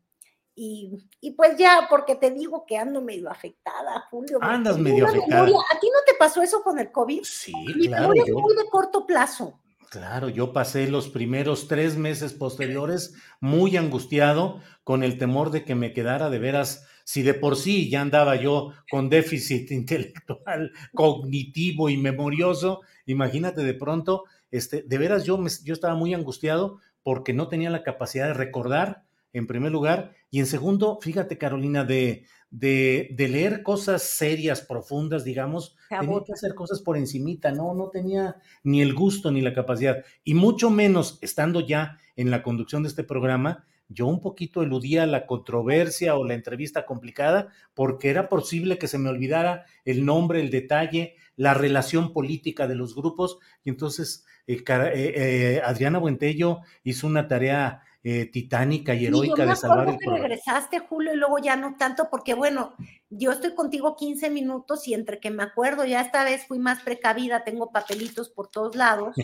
y, 0.56 1.32
pues 1.36 1.58
ya, 1.58 1.88
porque 1.90 2.16
te 2.16 2.32
digo 2.32 2.66
que 2.66 2.78
ando 2.78 3.02
medio 3.02 3.30
afectada, 3.30 4.06
Julio. 4.12 4.38
Andas 4.42 4.78
medio 4.78 5.08
afectada. 5.08 5.44
¿A 5.44 5.80
ti 5.80 5.88
no 5.88 6.00
te 6.06 6.14
pasó 6.18 6.42
eso 6.42 6.62
con 6.62 6.78
el 6.80 6.92
COVID? 6.92 7.24
Sí, 7.24 7.54
claro. 7.88 8.14
es 8.14 8.32
muy 8.32 8.56
de 8.56 8.70
corto 8.70 9.06
plazo. 9.06 9.60
Claro, 9.90 10.28
yo 10.30 10.54
pasé 10.54 10.88
los 10.88 11.10
primeros 11.10 11.68
tres 11.68 11.98
meses 11.98 12.34
posteriores 12.34 13.14
muy 13.40 13.78
angustiado 13.78 14.60
con 14.84 15.04
el 15.04 15.20
temor 15.20 15.52
de 15.52 15.64
que 15.66 15.76
me 15.76 15.94
quedara 15.94 16.32
de 16.32 16.40
veras, 16.40 16.88
si 17.04 17.22
de 17.22 17.36
por 17.36 17.56
sí 17.56 17.92
ya 17.92 18.02
andaba 18.02 18.36
yo 18.36 18.74
con 18.90 19.10
déficit 19.10 19.70
intelectual, 19.72 20.72
cognitivo 20.96 21.90
y 21.90 21.98
memorioso, 21.98 22.82
imagínate 23.06 23.62
de 23.64 23.76
pronto, 23.76 24.24
este, 24.50 24.82
de 24.82 24.98
veras 24.98 25.26
yo, 25.26 25.38
me, 25.38 25.52
yo 25.64 25.76
estaba 25.76 25.94
muy 25.94 26.16
angustiado 26.16 26.80
porque 27.04 27.34
no 27.34 27.48
tenía 27.48 27.70
la 27.70 27.84
capacidad 27.84 28.28
de 28.28 28.34
recordar 28.34 29.03
en 29.34 29.48
primer 29.48 29.72
lugar, 29.72 30.14
y 30.30 30.40
en 30.40 30.46
segundo, 30.46 31.00
fíjate 31.02 31.38
Carolina, 31.38 31.84
de, 31.84 32.26
de, 32.50 33.16
leer 33.18 33.64
cosas 33.64 34.04
serias, 34.04 34.62
profundas, 34.62 35.24
digamos, 35.24 35.76
tenía 35.90 36.24
que 36.26 36.34
hacer 36.34 36.54
cosas 36.54 36.82
por 36.82 36.98
encimita, 36.98 37.52
no, 37.52 37.74
no 37.74 37.90
tenía 37.90 38.38
ni 38.64 38.82
el 38.82 38.94
gusto 38.94 39.32
ni 39.32 39.42
la 39.42 39.54
capacidad, 39.54 40.04
y 40.24 40.36
mucho 40.36 40.70
menos 40.70 41.18
estando 41.22 41.62
ya 41.62 41.98
en 42.16 42.30
la 42.30 42.44
conducción 42.44 42.84
de 42.84 42.90
este 42.90 43.04
programa, 43.04 43.66
yo 43.90 44.08
un 44.08 44.22
poquito 44.22 44.64
eludía 44.64 45.06
la 45.06 45.26
controversia 45.26 46.16
o 46.16 46.26
la 46.26 46.34
entrevista 46.34 46.86
complicada 46.86 47.50
porque 47.74 48.10
era 48.10 48.30
posible 48.30 48.78
que 48.78 48.88
se 48.88 48.98
me 48.98 49.10
olvidara 49.10 49.66
el 49.86 50.06
nombre, 50.06 50.40
el 50.40 50.50
detalle, 50.50 51.16
la 51.36 51.54
relación 51.54 52.14
política 52.14 52.68
de 52.68 52.76
los 52.76 52.96
grupos, 52.96 53.40
y 53.64 53.70
entonces 53.70 54.26
eh, 54.48 54.64
eh, 54.68 54.94
eh, 54.96 55.62
Adriana 55.64 56.00
Buentello 56.00 56.62
hizo 56.84 57.08
una 57.08 57.28
tarea 57.28 57.84
eh, 58.06 58.26
titánica 58.26 58.94
y 58.94 59.06
heroica 59.06 59.46
de 59.46 59.56
salvar 59.56 59.88
el 59.88 59.98
que 59.98 60.10
regresaste, 60.10 60.80
Julio, 60.80 61.14
y 61.14 61.16
luego 61.16 61.38
ya 61.38 61.56
no 61.56 61.78
tanto, 61.78 62.10
porque 62.10 62.34
bueno, 62.34 62.74
yo 63.10 63.32
estoy 63.32 63.56
contigo 63.56 63.96
15 63.96 64.30
minutos 64.30 64.86
y 64.90 64.94
entre 64.94 65.22
que 65.22 65.32
me 65.32 65.44
acuerdo, 65.44 65.86
ya 65.86 66.02
esta 66.02 66.26
vez 66.26 66.46
fui 66.46 66.60
más 66.60 66.84
precavida, 66.84 67.46
tengo 67.46 67.72
papelitos 67.72 68.30
por 68.30 68.50
todos 68.50 68.76
lados 68.76 69.16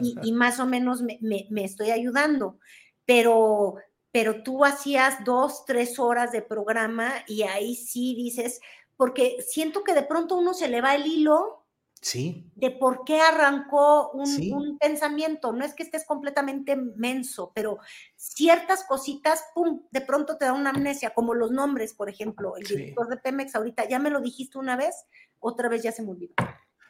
y, 0.00 0.32
más 0.32 0.58
o 0.58 0.66
menos 0.66 1.02
me, 1.02 1.20
me, 1.20 1.64
estoy 1.64 1.92
ayudando, 1.92 2.58
pero, 3.04 3.76
pero 4.10 4.42
tú 4.42 4.64
hacías 4.64 5.24
dos, 5.24 5.64
tres 5.64 6.00
horas 6.00 6.32
de 6.32 6.42
programa 6.42 7.12
y 7.28 7.42
ahí 7.42 7.76
sí 7.76 8.16
dices, 8.16 8.60
porque 8.96 9.36
siento 9.46 9.84
que 9.84 9.94
de 9.94 10.02
pronto 10.02 10.36
uno 10.36 10.52
se 10.52 10.66
le 10.66 10.80
va 10.80 10.96
el 10.96 11.06
hilo 11.06 11.65
Sí. 12.06 12.48
De 12.54 12.70
por 12.70 13.02
qué 13.04 13.20
arrancó 13.20 14.12
un, 14.12 14.78
pensamiento. 14.78 15.52
No 15.52 15.64
es 15.64 15.74
que 15.74 15.82
estés 15.82 16.06
completamente 16.06 16.76
menso, 16.76 17.50
pero 17.52 17.78
ciertas 18.14 18.84
cositas, 18.84 19.42
pum, 19.52 19.82
de 19.90 20.02
pronto 20.02 20.36
te 20.36 20.44
da 20.44 20.52
una 20.52 20.70
amnesia, 20.70 21.10
como 21.14 21.34
los 21.34 21.50
nombres, 21.50 21.94
por 21.94 22.08
ejemplo. 22.08 22.56
El 22.58 22.64
director 22.64 23.08
de 23.08 23.16
Pemex 23.16 23.56
ahorita, 23.56 23.88
ya 23.88 23.98
me 23.98 24.10
lo 24.10 24.20
dijiste 24.20 24.56
una 24.56 24.76
vez, 24.76 25.06
otra 25.40 25.68
vez 25.68 25.82
ya 25.82 25.90
se 25.90 26.04
me 26.04 26.12
olvidó. 26.12 26.32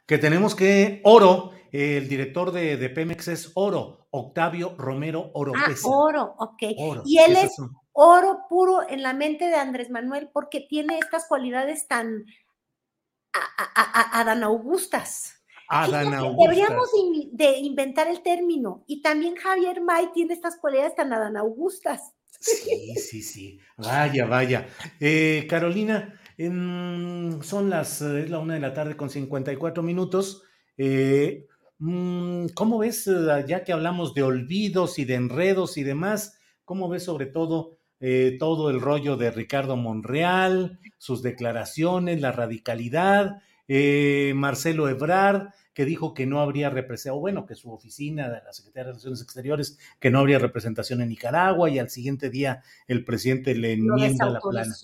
Que 0.04 0.18
tenemos 0.18 0.54
que, 0.54 1.00
Oro, 1.04 1.52
el 1.72 2.10
director 2.10 2.52
de, 2.52 2.76
Pemex 2.90 3.28
es 3.28 3.52
Oro, 3.54 4.08
Octavio 4.10 4.74
Romero 4.76 5.30
Oro. 5.32 5.52
Ah, 5.56 5.72
Oro, 5.84 6.34
ok. 6.36 6.62
y 7.06 7.18
él 7.20 7.36
es 7.36 7.56
oro 7.94 8.40
puro 8.50 8.86
en 8.86 9.02
la 9.02 9.14
mente 9.14 9.46
de 9.46 9.54
Andrés 9.54 9.88
Manuel 9.88 10.28
porque 10.30 10.60
tiene 10.60 10.98
estas 10.98 11.26
cualidades 11.26 11.88
tan 11.88 12.26
a, 13.74 14.24
Dan 14.24 14.44
Augustas. 14.44 15.34
Deberíamos 15.68 16.90
de, 17.32 17.58
inventar 17.58 18.08
el 18.08 18.22
término. 18.22 18.84
Y 18.86 19.02
también 19.02 19.36
Javier 19.36 19.80
May 19.80 20.12
tiene 20.12 20.34
estas 20.34 20.56
cualidades 20.56 20.94
tan 20.94 21.12
Adán 21.12 21.36
Augustas. 21.36 22.12
Sí, 22.38 22.94
sí, 22.96 23.22
sí. 23.22 23.60
Vaya, 23.76 24.26
vaya. 24.26 24.68
Eh, 25.00 25.46
Carolina, 25.48 26.20
son 26.38 27.70
las, 27.70 28.02
eh, 28.02 28.24
es 28.24 28.30
la 28.30 28.38
una 28.38 28.54
de 28.54 28.60
la 28.60 28.74
tarde 28.74 28.96
con 28.96 29.10
54 29.10 29.82
minutos. 29.82 30.42
Eh, 30.76 31.46
mm, 31.78 32.48
¿Cómo 32.54 32.78
ves, 32.78 33.10
ya 33.46 33.64
que 33.64 33.72
hablamos 33.72 34.14
de 34.14 34.22
olvidos 34.22 34.98
y 34.98 35.04
de 35.04 35.14
enredos 35.14 35.78
y 35.78 35.82
demás, 35.82 36.38
cómo 36.64 36.88
ves 36.88 37.04
sobre 37.04 37.26
todo 37.26 37.78
eh, 38.00 38.36
todo 38.38 38.70
el 38.70 38.80
rollo 38.80 39.16
de 39.16 39.30
Ricardo 39.30 39.76
Monreal, 39.76 40.78
sus 40.98 41.22
declaraciones, 41.22 42.20
la 42.20 42.32
radicalidad, 42.32 43.42
eh, 43.68 44.32
Marcelo 44.36 44.88
Ebrard, 44.88 45.48
que 45.72 45.84
dijo 45.84 46.14
que 46.14 46.24
no 46.24 46.40
habría 46.40 46.70
representación, 46.70 47.20
bueno, 47.20 47.46
que 47.46 47.54
su 47.54 47.70
oficina 47.70 48.30
de 48.30 48.42
la 48.42 48.52
Secretaría 48.52 48.84
de 48.84 48.90
Relaciones 48.92 49.20
Exteriores, 49.20 49.78
que 50.00 50.10
no 50.10 50.20
habría 50.20 50.38
representación 50.38 51.02
en 51.02 51.10
Nicaragua 51.10 51.68
y 51.68 51.78
al 51.78 51.90
siguiente 51.90 52.30
día 52.30 52.62
el 52.86 53.04
presidente 53.04 53.54
le 53.54 53.74
enmienda 53.74 54.30
la 54.30 54.40
plana. 54.40 54.74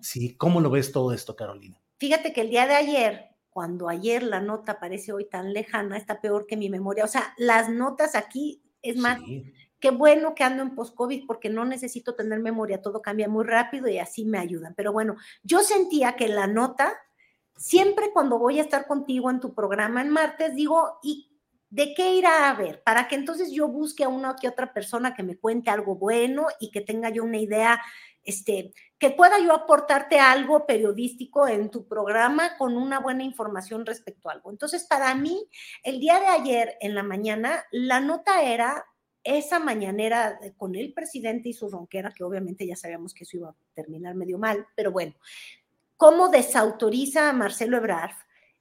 Sí, 0.00 0.34
¿cómo 0.36 0.60
lo 0.60 0.70
ves 0.70 0.92
todo 0.92 1.12
esto, 1.12 1.36
Carolina? 1.36 1.80
Fíjate 1.98 2.32
que 2.32 2.42
el 2.42 2.50
día 2.50 2.66
de 2.66 2.74
ayer, 2.74 3.28
cuando 3.48 3.88
ayer 3.88 4.22
la 4.22 4.40
nota 4.40 4.78
parece 4.78 5.12
hoy 5.12 5.26
tan 5.26 5.52
lejana, 5.52 5.96
está 5.96 6.20
peor 6.20 6.46
que 6.46 6.56
mi 6.56 6.68
memoria. 6.68 7.04
O 7.04 7.08
sea, 7.08 7.32
las 7.38 7.70
notas 7.70 8.14
aquí, 8.14 8.62
es 8.82 8.96
más, 8.96 9.20
qué 9.82 9.90
bueno 9.90 10.34
que 10.36 10.44
ando 10.44 10.62
en 10.62 10.76
post-COVID 10.76 11.26
porque 11.26 11.50
no 11.50 11.64
necesito 11.64 12.14
tener 12.14 12.38
memoria, 12.38 12.80
todo 12.80 13.02
cambia 13.02 13.28
muy 13.28 13.44
rápido 13.44 13.88
y 13.88 13.98
así 13.98 14.24
me 14.24 14.38
ayudan. 14.38 14.74
Pero 14.76 14.92
bueno, 14.92 15.16
yo 15.42 15.60
sentía 15.60 16.14
que 16.14 16.28
la 16.28 16.46
nota 16.46 16.96
siempre 17.56 18.12
cuando 18.12 18.38
voy 18.38 18.60
a 18.60 18.62
estar 18.62 18.86
contigo 18.86 19.28
en 19.28 19.40
tu 19.40 19.54
programa 19.54 20.00
en 20.00 20.10
martes, 20.10 20.54
digo, 20.54 20.98
¿y 21.02 21.28
de 21.68 21.94
qué 21.94 22.14
irá 22.14 22.48
a 22.48 22.54
ver? 22.54 22.80
Para 22.84 23.08
que 23.08 23.16
entonces 23.16 23.50
yo 23.50 23.66
busque 23.66 24.04
a 24.04 24.08
una 24.08 24.36
que 24.36 24.48
otra 24.48 24.72
persona 24.72 25.14
que 25.14 25.24
me 25.24 25.36
cuente 25.36 25.70
algo 25.70 25.96
bueno 25.96 26.46
y 26.60 26.70
que 26.70 26.80
tenga 26.80 27.10
yo 27.10 27.24
una 27.24 27.38
idea, 27.38 27.82
este, 28.22 28.72
que 28.98 29.10
pueda 29.10 29.40
yo 29.40 29.52
aportarte 29.52 30.20
algo 30.20 30.64
periodístico 30.64 31.48
en 31.48 31.70
tu 31.70 31.88
programa 31.88 32.56
con 32.56 32.76
una 32.76 33.00
buena 33.00 33.24
información 33.24 33.84
respecto 33.84 34.28
a 34.28 34.34
algo. 34.34 34.52
Entonces, 34.52 34.84
para 34.84 35.12
mí, 35.16 35.48
el 35.82 35.98
día 35.98 36.20
de 36.20 36.26
ayer 36.26 36.76
en 36.80 36.94
la 36.94 37.02
mañana, 37.02 37.64
la 37.72 37.98
nota 37.98 38.42
era 38.42 38.86
esa 39.24 39.58
mañanera 39.58 40.38
con 40.56 40.74
el 40.74 40.92
presidente 40.92 41.48
y 41.48 41.52
su 41.52 41.68
ronquera, 41.68 42.12
que 42.12 42.24
obviamente 42.24 42.66
ya 42.66 42.76
sabíamos 42.76 43.14
que 43.14 43.24
eso 43.24 43.36
iba 43.36 43.50
a 43.50 43.56
terminar 43.74 44.14
medio 44.14 44.38
mal, 44.38 44.66
pero 44.74 44.92
bueno, 44.92 45.14
cómo 45.96 46.28
desautoriza 46.28 47.28
a 47.28 47.32
Marcelo 47.32 47.76
Ebrard, 47.76 48.16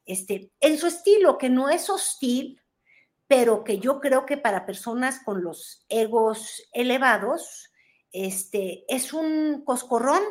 este, 0.05 0.51
en 0.59 0.77
su 0.77 0.87
estilo, 0.87 1.37
que 1.37 1.49
no 1.49 1.69
es 1.69 1.89
hostil, 1.89 2.61
pero 3.27 3.63
que 3.63 3.79
yo 3.79 3.99
creo 3.99 4.25
que 4.25 4.37
para 4.37 4.65
personas 4.65 5.21
con 5.23 5.43
los 5.43 5.85
egos 5.89 6.67
elevados, 6.73 7.71
este, 8.11 8.83
es 8.87 9.13
un 9.13 9.63
coscorrón. 9.63 10.21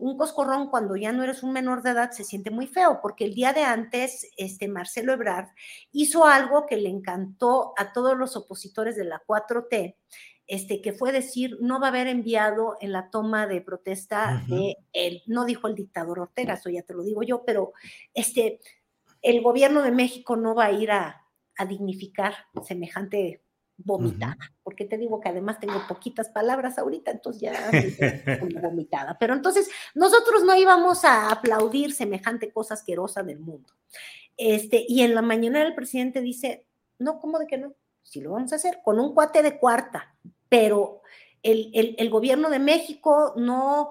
Un 0.00 0.16
coscorrón 0.16 0.70
cuando 0.70 0.96
ya 0.96 1.12
no 1.12 1.22
eres 1.22 1.42
un 1.42 1.52
menor 1.52 1.82
de 1.82 1.90
edad 1.90 2.10
se 2.10 2.24
siente 2.24 2.50
muy 2.50 2.66
feo, 2.66 3.00
porque 3.02 3.24
el 3.24 3.34
día 3.34 3.52
de 3.52 3.62
antes, 3.62 4.30
este, 4.36 4.66
Marcelo 4.66 5.12
Ebrard 5.12 5.48
hizo 5.92 6.24
algo 6.26 6.66
que 6.66 6.76
le 6.76 6.88
encantó 6.88 7.74
a 7.76 7.92
todos 7.92 8.16
los 8.16 8.34
opositores 8.34 8.96
de 8.96 9.04
la 9.04 9.22
4T, 9.26 9.96
este, 10.46 10.80
que 10.80 10.92
fue 10.92 11.12
decir, 11.12 11.58
no 11.60 11.78
va 11.78 11.86
a 11.86 11.90
haber 11.90 12.08
enviado 12.08 12.76
en 12.80 12.92
la 12.92 13.10
toma 13.10 13.46
de 13.46 13.60
protesta 13.60 14.42
de 14.48 14.78
él, 14.92 15.22
no 15.26 15.44
dijo 15.44 15.68
el 15.68 15.76
dictador 15.76 16.18
Ortega, 16.18 16.54
eso 16.54 16.70
ya 16.70 16.82
te 16.82 16.94
lo 16.94 17.04
digo 17.04 17.22
yo, 17.22 17.44
pero 17.44 17.72
este, 18.14 18.58
el 19.22 19.42
gobierno 19.42 19.82
de 19.82 19.92
México 19.92 20.36
no 20.36 20.54
va 20.54 20.66
a 20.66 20.72
ir 20.72 20.90
a, 20.90 21.26
dignificar 21.68 22.32
semejante 22.64 23.44
vomitada, 23.84 24.38
porque 24.62 24.84
te 24.84 24.98
digo 24.98 25.20
que 25.20 25.28
además 25.28 25.60
tengo 25.60 25.80
poquitas 25.88 26.28
palabras 26.28 26.78
ahorita, 26.78 27.10
entonces 27.10 27.42
ya 27.42 27.70
vomitada. 28.62 29.16
Pero 29.18 29.34
entonces 29.34 29.68
nosotros 29.94 30.44
no 30.44 30.54
íbamos 30.56 31.04
a 31.04 31.30
aplaudir 31.30 31.92
semejante 31.92 32.52
cosa 32.52 32.74
asquerosa 32.74 33.22
del 33.22 33.40
mundo. 33.40 33.72
Este, 34.36 34.84
y 34.88 35.02
en 35.02 35.14
la 35.14 35.22
mañana 35.22 35.62
el 35.62 35.74
presidente 35.74 36.20
dice, 36.20 36.66
no, 36.98 37.18
¿cómo 37.20 37.38
de 37.38 37.46
que 37.46 37.58
no? 37.58 37.74
Si 38.02 38.20
lo 38.20 38.32
vamos 38.32 38.52
a 38.52 38.56
hacer 38.56 38.80
con 38.82 38.98
un 38.98 39.14
cuate 39.14 39.42
de 39.42 39.58
cuarta, 39.58 40.14
pero 40.48 41.02
el, 41.42 42.10
gobierno 42.10 42.50
de 42.50 42.58
México 42.58 43.34
no 43.36 43.90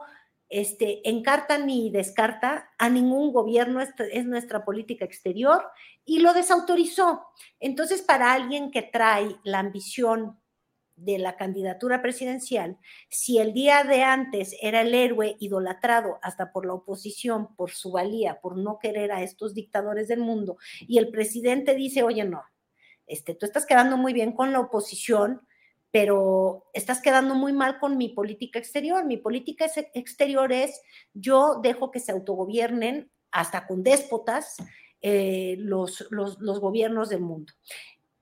este, 0.49 1.07
encarta 1.07 1.57
ni 1.59 1.91
descarta 1.91 2.71
a 2.77 2.89
ningún 2.89 3.31
gobierno, 3.31 3.79
es 3.81 4.25
nuestra 4.25 4.65
política 4.65 5.05
exterior, 5.05 5.63
y 6.03 6.19
lo 6.19 6.33
desautorizó. 6.33 7.27
Entonces, 7.59 8.01
para 8.01 8.33
alguien 8.33 8.71
que 8.71 8.81
trae 8.81 9.35
la 9.43 9.59
ambición 9.59 10.39
de 10.95 11.17
la 11.17 11.37
candidatura 11.37 12.01
presidencial, 12.01 12.77
si 13.09 13.37
el 13.37 13.53
día 13.53 13.83
de 13.83 14.03
antes 14.03 14.55
era 14.61 14.81
el 14.81 14.93
héroe 14.93 15.37
idolatrado 15.39 16.19
hasta 16.21 16.51
por 16.51 16.65
la 16.65 16.73
oposición, 16.73 17.55
por 17.55 17.71
su 17.71 17.91
valía, 17.91 18.41
por 18.41 18.57
no 18.57 18.79
querer 18.79 19.11
a 19.11 19.21
estos 19.21 19.53
dictadores 19.53 20.07
del 20.07 20.19
mundo, 20.19 20.57
y 20.79 20.97
el 20.97 21.09
presidente 21.09 21.75
dice, 21.75 22.03
oye, 22.03 22.25
no, 22.25 22.43
este, 23.05 23.33
tú 23.33 23.45
estás 23.45 23.65
quedando 23.65 23.97
muy 23.97 24.13
bien 24.13 24.33
con 24.33 24.51
la 24.51 24.59
oposición, 24.59 25.41
pero 25.91 26.69
estás 26.73 27.01
quedando 27.01 27.35
muy 27.35 27.53
mal 27.53 27.79
con 27.79 27.97
mi 27.97 28.09
política 28.09 28.59
exterior. 28.59 29.05
Mi 29.05 29.17
política 29.17 29.65
exterior 29.93 30.51
es 30.51 30.81
yo 31.13 31.59
dejo 31.61 31.91
que 31.91 31.99
se 31.99 32.11
autogobiernen 32.11 33.11
hasta 33.31 33.65
con 33.67 33.83
déspotas 33.83 34.57
eh, 35.01 35.55
los, 35.59 36.07
los, 36.11 36.39
los, 36.39 36.59
gobiernos 36.59 37.09
del 37.09 37.21
mundo. 37.21 37.53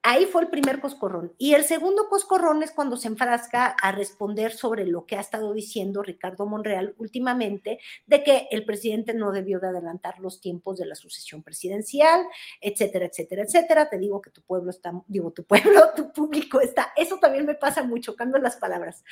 Ahí 0.10 0.26
fue 0.26 0.44
el 0.44 0.48
primer 0.48 0.80
coscorrón. 0.80 1.34
Y 1.38 1.54
el 1.54 1.66
segundo 1.66 2.08
coscorrón 2.08 2.64
es 2.64 2.72
cuando 2.72 2.96
se 2.96 3.10
enfrasca 3.10 3.76
a 3.82 3.92
responder 3.92 4.54
sobre 4.54 4.86
lo 4.86 5.06
que 5.06 5.18
ha 5.18 5.20
estado 5.20 5.52
diciendo 5.52 6.02
Ricardo 6.02 6.46
Monreal 6.46 6.96
últimamente, 6.98 7.80
de 8.06 8.24
que 8.24 8.48
el 8.52 8.64
presidente 8.64 9.14
no 9.14 9.34
debió 9.34 9.60
de 9.60 9.68
adelantar 9.68 10.20
los 10.20 10.40
tiempos 10.40 10.78
de 10.78 10.86
la 10.86 10.96
sucesión 10.96 11.44
presidencial, 11.44 12.26
etcétera, 12.62 13.08
etcétera, 13.08 13.44
etcétera. 13.44 13.90
Te 13.90 13.98
digo 13.98 14.22
que 14.22 14.30
tu 14.30 14.42
pueblo 14.44 14.70
está, 14.70 14.94
digo, 15.08 15.32
tu 15.32 15.44
pueblo, 15.44 15.90
tu 15.98 16.14
público 16.14 16.62
está, 16.62 16.94
eso 16.96 17.18
también 17.20 17.46
me 17.46 17.56
pasa 17.56 17.84
mucho, 17.84 18.16
cambio 18.16 18.42
las 18.42 18.56
palabras. 18.56 19.04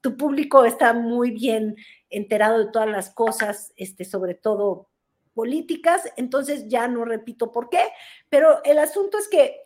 Tu 0.00 0.16
público 0.16 0.64
está 0.64 0.92
muy 0.92 1.32
bien 1.32 1.74
enterado 2.10 2.60
de 2.60 2.70
todas 2.70 2.88
las 2.88 3.10
cosas, 3.10 3.72
este, 3.74 4.04
sobre 4.04 4.34
todo 4.34 4.88
políticas, 5.34 6.02
entonces 6.16 6.68
ya 6.68 6.86
no 6.86 7.04
repito 7.04 7.50
por 7.50 7.68
qué, 7.68 7.82
pero 8.28 8.62
el 8.62 8.78
asunto 8.78 9.18
es 9.18 9.26
que 9.26 9.62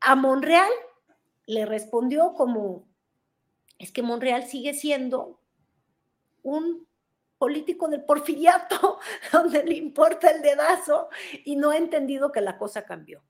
a 0.00 0.14
Monreal 0.14 0.70
le 1.46 1.66
respondió 1.66 2.34
como, 2.34 2.88
es 3.78 3.92
que 3.92 4.02
Monreal 4.02 4.44
sigue 4.44 4.74
siendo 4.74 5.40
un 6.42 6.86
político 7.38 7.88
del 7.88 8.04
porfiriato, 8.04 8.98
donde 9.32 9.64
le 9.64 9.74
importa 9.74 10.30
el 10.30 10.42
dedazo 10.42 11.08
y 11.44 11.56
no 11.56 11.70
ha 11.70 11.78
entendido 11.78 12.32
que 12.32 12.40
la 12.40 12.58
cosa 12.58 12.84
cambió. 12.84 13.22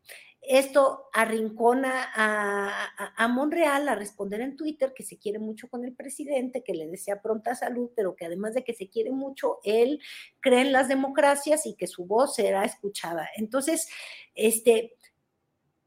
Esto 0.42 1.10
arrincona 1.12 2.10
a, 2.14 3.14
a, 3.16 3.28
Monreal 3.28 3.88
a 3.88 3.94
responder 3.94 4.40
en 4.40 4.56
Twitter 4.56 4.94
que 4.94 5.04
se 5.04 5.18
quiere 5.18 5.38
mucho 5.38 5.68
con 5.68 5.84
el 5.84 5.94
presidente, 5.94 6.64
que 6.64 6.74
le 6.74 6.88
desea 6.88 7.20
pronta 7.20 7.54
salud, 7.54 7.90
pero 7.94 8.16
que 8.16 8.24
además 8.24 8.54
de 8.54 8.64
que 8.64 8.72
se 8.72 8.88
quiere 8.88 9.10
mucho, 9.10 9.58
él 9.64 10.00
cree 10.40 10.62
en 10.62 10.72
las 10.72 10.88
democracias 10.88 11.66
y 11.66 11.76
que 11.76 11.86
su 11.86 12.06
voz 12.06 12.34
será 12.34 12.64
escuchada. 12.64 13.28
Entonces, 13.36 13.88
este, 14.34 14.96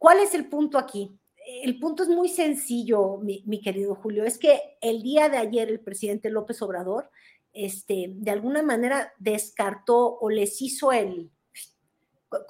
¿Cuál 0.04 0.20
es 0.20 0.34
el 0.34 0.50
punto 0.50 0.78
aquí? 0.78 1.18
El 1.64 1.80
punto 1.80 2.04
es 2.04 2.10
muy 2.10 2.28
sencillo, 2.28 3.20
mi, 3.20 3.62
querido 3.62 3.96
Julio, 3.96 4.26
es 4.26 4.38
que 4.38 4.76
el 4.82 5.02
día 5.02 5.30
de 5.30 5.38
ayer 5.38 5.70
el 5.70 5.80
presidente 5.80 6.30
López 6.30 6.62
Obrador, 6.62 7.10
este, 7.54 8.08
de 8.10 8.32
alguna 8.32 8.62
manera 8.64 9.14
descartó 9.18 10.18
o 10.20 10.30
les 10.30 10.62
hizo 10.62 10.92
el, 10.92 11.32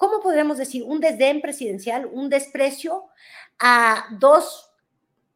¿cómo 0.00 0.20
podríamos 0.20 0.58
decir? 0.58 0.82
Un 0.82 0.98
desdén 0.98 1.40
presidencial, 1.40 2.06
un 2.06 2.28
desprecio 2.28 3.04
a 3.60 4.04
dos 4.18 4.63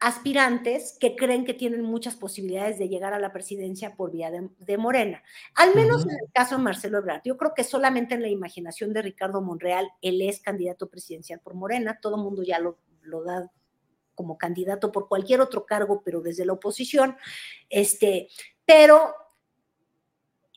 aspirantes 0.01 0.97
que 1.01 1.17
creen 1.17 1.45
que 1.45 1.55
tienen 1.55 1.83
muchas 1.83 2.15
posibilidades 2.15 2.79
de 2.79 2.89
llegar 2.89 3.15
a 3.15 3.19
la 3.19 3.33
presidencia 3.33 3.97
por 3.97 4.13
vía 4.13 4.31
de, 4.31 4.79
Morena. 4.79 5.23
Al 5.55 5.75
menos 5.75 6.05
en 6.05 6.13
el 6.13 6.33
caso 6.33 6.57
de 6.57 6.63
Marcelo 6.63 6.99
Ebrard. 6.99 7.23
Yo 7.25 7.37
creo 7.37 7.53
que 7.55 7.65
solamente 7.65 8.15
en 8.15 8.23
la 8.23 8.29
imaginación 8.29 8.93
de 8.93 9.03
Ricardo 9.03 9.43
Monreal, 9.43 9.91
él 10.01 10.23
es 10.23 10.41
candidato 10.41 10.89
presidencial 10.89 11.41
por 11.41 11.55
Morena. 11.55 11.99
Todo 12.01 12.17
el 12.17 12.23
mundo 12.23 12.43
ya 12.45 12.61
lo, 12.61 12.79
lo 13.03 13.25
da 13.25 13.51
como 14.15 14.39
candidato 14.39 14.93
por 14.93 15.09
cualquier 15.09 15.41
otro 15.41 15.67
cargo, 15.67 16.03
pero 16.05 16.21
desde 16.21 16.47
la 16.47 16.53
oposición. 16.53 17.17
Este, 17.69 18.29
pero 18.65 19.15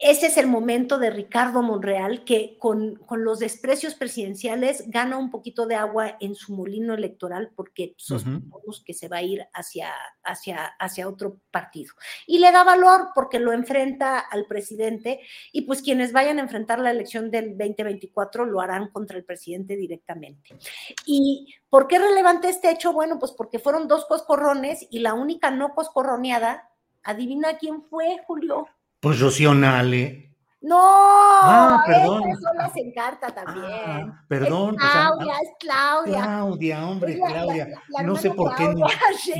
ese 0.01 0.25
es 0.25 0.37
el 0.37 0.47
momento 0.47 0.97
de 0.97 1.11
Ricardo 1.11 1.61
Monreal, 1.61 2.23
que 2.23 2.57
con, 2.57 2.99
los 3.11 3.37
desprecios 3.37 3.93
presidenciales 3.93 4.89
gana 4.89 5.17
un 5.17 5.29
poquito 5.29 5.67
de 5.67 5.75
agua 5.75 6.17
en 6.19 6.33
su 6.33 6.55
molino 6.55 6.95
electoral 6.95 7.51
porque 7.55 7.93
sospechamos 7.97 8.83
que 8.83 8.95
se 8.95 9.07
va 9.07 9.17
a 9.17 9.21
ir 9.21 9.45
hacia, 9.53 9.93
hacia, 10.23 10.65
hacia 10.79 11.07
otro 11.07 11.39
partido. 11.51 11.93
Y 12.25 12.39
le 12.39 12.51
da 12.51 12.63
valor 12.63 13.09
porque 13.13 13.39
lo 13.39 13.53
enfrenta 13.53 14.17
al 14.17 14.47
presidente 14.47 15.19
y 15.51 15.61
pues 15.61 15.83
quienes 15.83 16.13
vayan 16.13 16.39
a 16.39 16.41
enfrentar 16.41 16.79
la 16.79 16.89
elección 16.89 17.29
del 17.29 17.55
2024 17.55 18.45
lo 18.45 18.59
harán 18.59 18.89
contra 18.89 19.17
el 19.17 19.23
presidente 19.23 19.75
directamente. 19.75 20.57
¿Y 21.05 21.53
por 21.69 21.87
qué 21.87 21.97
es 21.97 22.01
relevante 22.01 22.49
este 22.49 22.71
hecho? 22.71 22.91
Bueno, 22.91 23.19
pues 23.19 23.33
porque 23.33 23.59
fueron 23.59 23.87
dos 23.87 24.05
coscorrones 24.05 24.87
y 24.89 24.99
la 24.99 25.13
única 25.13 25.51
no 25.51 25.75
coscorroneada, 25.75 26.71
adivina 27.03 27.59
quién 27.59 27.83
fue, 27.83 28.19
Julio. 28.25 28.67
Pues 29.01 29.19
Rocío 29.19 29.53
Nale. 29.55 30.37
No, 30.61 30.77
ah, 30.79 31.83
perdón. 31.87 32.29
eso 32.29 32.47
les 32.53 32.85
encarta 32.85 33.33
también. 33.33 33.65
Ah, 33.67 34.25
perdón. 34.27 34.75
Es 34.75 34.79
Claudia, 34.79 35.33
es 35.41 35.49
Claudia. 35.59 36.21
Claudia, 36.21 36.87
hombre, 36.87 37.17
Claudia. 37.17 37.67
no 38.03 38.15
sé 38.15 38.29
por 38.29 38.55
qué 38.55 38.65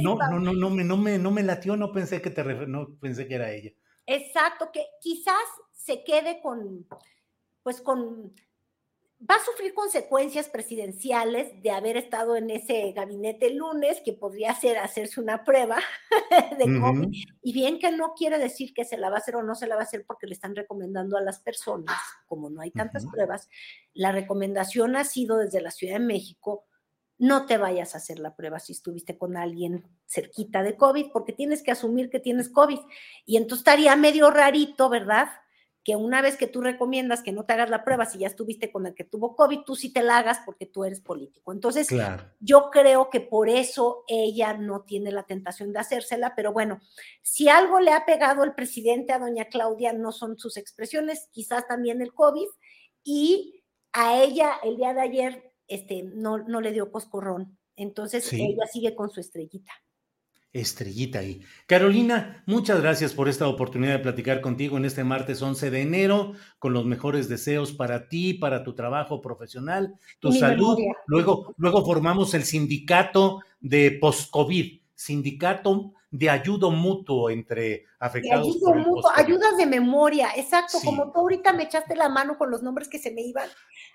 no, 0.02 0.16
no, 0.16 0.40
no, 0.40 0.40
no, 0.40 0.54
no, 0.54 0.70
me, 0.72 0.84
no, 0.84 0.98
me, 0.98 1.20
no 1.20 1.30
me 1.30 1.44
latió, 1.44 1.78
no 1.78 1.92
pensé 1.92 2.24
que 2.24 2.32
te 2.32 2.44
no 2.44 2.98
pensé 3.00 3.28
que 3.28 3.36
era 3.36 3.52
ella. 3.52 3.70
Exacto, 4.08 4.72
que 4.74 4.84
quizás 5.00 5.36
se 5.72 6.04
quede 6.04 6.42
con, 6.42 6.88
pues 7.62 7.82
con 7.82 8.34
va 9.30 9.36
a 9.36 9.46
sufrir 9.46 9.74
consecuencias 9.74 10.50
presidenciales 10.50 11.62
de 11.62 11.72
haber 11.72 11.96
estado 11.96 12.36
en 12.36 12.50
ese 12.50 12.92
gabinete 12.92 13.48
el 13.48 13.58
lunes, 13.58 14.02
que 14.04 14.14
podría 14.14 14.54
ser 14.56 14.80
hacerse 14.80 15.20
una 15.20 15.44
prueba 15.44 15.78
de 16.58 16.80
COVID, 16.80 17.10
y 17.44 17.54
bien 17.54 17.78
que 17.78 17.92
no 17.92 18.14
quiere 18.16 18.40
decir 18.40 18.74
que 18.74 18.84
se 18.84 18.98
la 18.98 19.10
va 19.10 19.18
a 19.18 19.20
hacer 19.20 19.36
o 19.36 19.44
no 19.44 19.54
se 19.54 19.68
la 19.68 19.76
va 19.76 19.82
a 19.82 19.86
hacer 19.86 20.06
porque 20.08 20.28
le 20.28 20.34
están 20.34 20.56
recomendando 20.56 21.18
a 21.18 21.22
las 21.22 21.40
personas, 21.40 21.96
como 22.26 22.50
no 22.50 22.62
hay 22.62 22.72
tantas 22.72 23.06
pruebas, 23.06 23.48
la 23.94 24.12
recomendación 24.12 24.96
ha 24.96 25.04
sido 25.04 25.38
desde 25.38 25.62
la 25.62 25.72
Ciudad 25.72 25.94
de 25.94 26.06
México, 26.06 26.66
no 27.20 27.46
te 27.46 27.58
vayas 27.58 27.94
a 27.94 28.00
hacer 28.00 28.18
la 28.18 28.36
prueba 28.36 28.60
si 28.60 28.72
estuviste 28.72 29.16
con 29.16 29.38
alguien 29.38 29.88
cerquita 30.08 30.64
de 30.64 30.76
COVID, 30.76 31.12
porque 31.14 31.34
tienes 31.34 31.62
que 31.62 31.70
asumir 31.70 32.10
que 32.10 32.20
tienes 32.20 32.50
COVID. 32.50 32.80
Y 33.28 33.38
entonces 33.38 33.60
estaría 33.60 33.96
medio 33.96 34.32
rarito, 34.32 34.90
¿verdad? 34.90 35.30
Que 35.84 35.96
una 35.96 36.22
vez 36.22 36.38
que 36.38 36.48
tú 36.48 36.62
recomiendas 36.62 37.24
que 37.24 37.32
no 37.32 37.46
te 37.46 37.54
hagas 37.54 37.70
la 37.70 37.84
prueba, 37.84 38.06
si 38.06 38.20
ya 38.20 38.28
estuviste 38.28 38.72
con 38.72 38.86
el 38.86 38.94
que 38.94 39.04
tuvo 39.04 39.36
COVID, 39.36 39.62
tú 39.62 39.76
sí 39.76 39.92
te 39.92 40.04
la 40.04 40.18
hagas 40.18 40.40
porque 40.46 40.68
tú 40.68 40.84
eres 40.84 41.02
político. 41.02 41.52
Entonces, 41.52 41.88
yo 42.40 42.70
creo 42.72 43.10
que 43.10 43.20
por 43.20 43.50
eso 43.50 44.04
ella 44.08 44.54
no 44.54 44.82
tiene 44.84 45.12
la 45.12 45.24
tentación 45.24 45.74
de 45.74 45.80
hacérsela, 45.80 46.34
pero 46.36 46.54
bueno, 46.54 46.80
si 47.24 47.50
algo 47.50 47.80
le 47.80 47.94
ha 47.94 48.06
pegado 48.06 48.44
el 48.44 48.54
presidente 48.54 49.12
a 49.12 49.20
doña 49.20 49.46
Claudia, 49.46 49.92
no 49.94 50.12
son 50.12 50.38
sus 50.38 50.58
expresiones, 50.58 51.30
quizás 51.32 51.68
también 51.68 52.02
el 52.02 52.14
COVID, 52.14 52.48
y 53.04 53.64
a 53.94 54.22
ella 54.22 54.58
el 54.64 54.78
día 54.78 54.94
de 54.94 55.02
ayer 55.02 55.54
este, 55.68 56.04
no, 56.04 56.38
no 56.38 56.62
le 56.62 56.74
dio 56.74 56.92
coscorrón. 56.92 57.58
Entonces, 57.76 58.32
ella 58.34 58.68
sigue 58.68 58.94
con 58.94 59.10
su 59.10 59.20
estrellita 59.20 59.72
estrellita 60.54 61.20
ahí. 61.20 61.42
Carolina, 61.66 62.44
muchas 62.46 62.82
gracias 62.82 63.14
por 63.14 63.30
esta 63.30 63.48
oportunidad 63.48 63.94
de 63.94 64.00
platicar 64.00 64.42
contigo 64.42 64.78
en 64.78 64.86
este 64.86 65.04
martes 65.04 65.42
11 65.42 65.72
de 65.72 65.82
enero, 65.82 66.34
con 66.60 66.74
los 66.74 66.86
mejores 66.86 67.30
deseos 67.30 67.72
para 67.72 68.10
ti, 68.10 68.34
para 68.34 68.64
tu 68.64 68.74
trabajo 68.74 69.22
profesional, 69.22 69.96
tu 70.20 70.32
salud. 70.32 70.78
Luego, 71.08 71.54
luego 71.58 71.86
formamos 71.86 72.34
el 72.34 72.44
sindicato 72.44 73.42
de 73.62 73.98
post-COVID, 74.02 74.82
sindicato 74.94 75.94
de 76.12 76.30
ayudo 76.30 76.72
mutuo 76.72 77.30
entre 77.30 77.86
afectados. 78.00 78.48
De 78.48 78.52
ayudo 78.52 78.76
mutuo, 78.76 79.12
ayudas 79.16 79.56
de 79.56 79.66
memoria, 79.66 80.32
exacto, 80.36 80.80
como 80.84 81.12
tú 81.14 81.22
ahorita 81.22 81.54
me 81.54 81.64
echaste 81.64 81.96
la 81.96 82.10
mano 82.10 82.38
con 82.38 82.52
los 82.52 82.62
nombres 82.62 82.90
que 82.90 83.00
se 83.00 83.12
me 83.12 83.22
iban. 83.22 83.48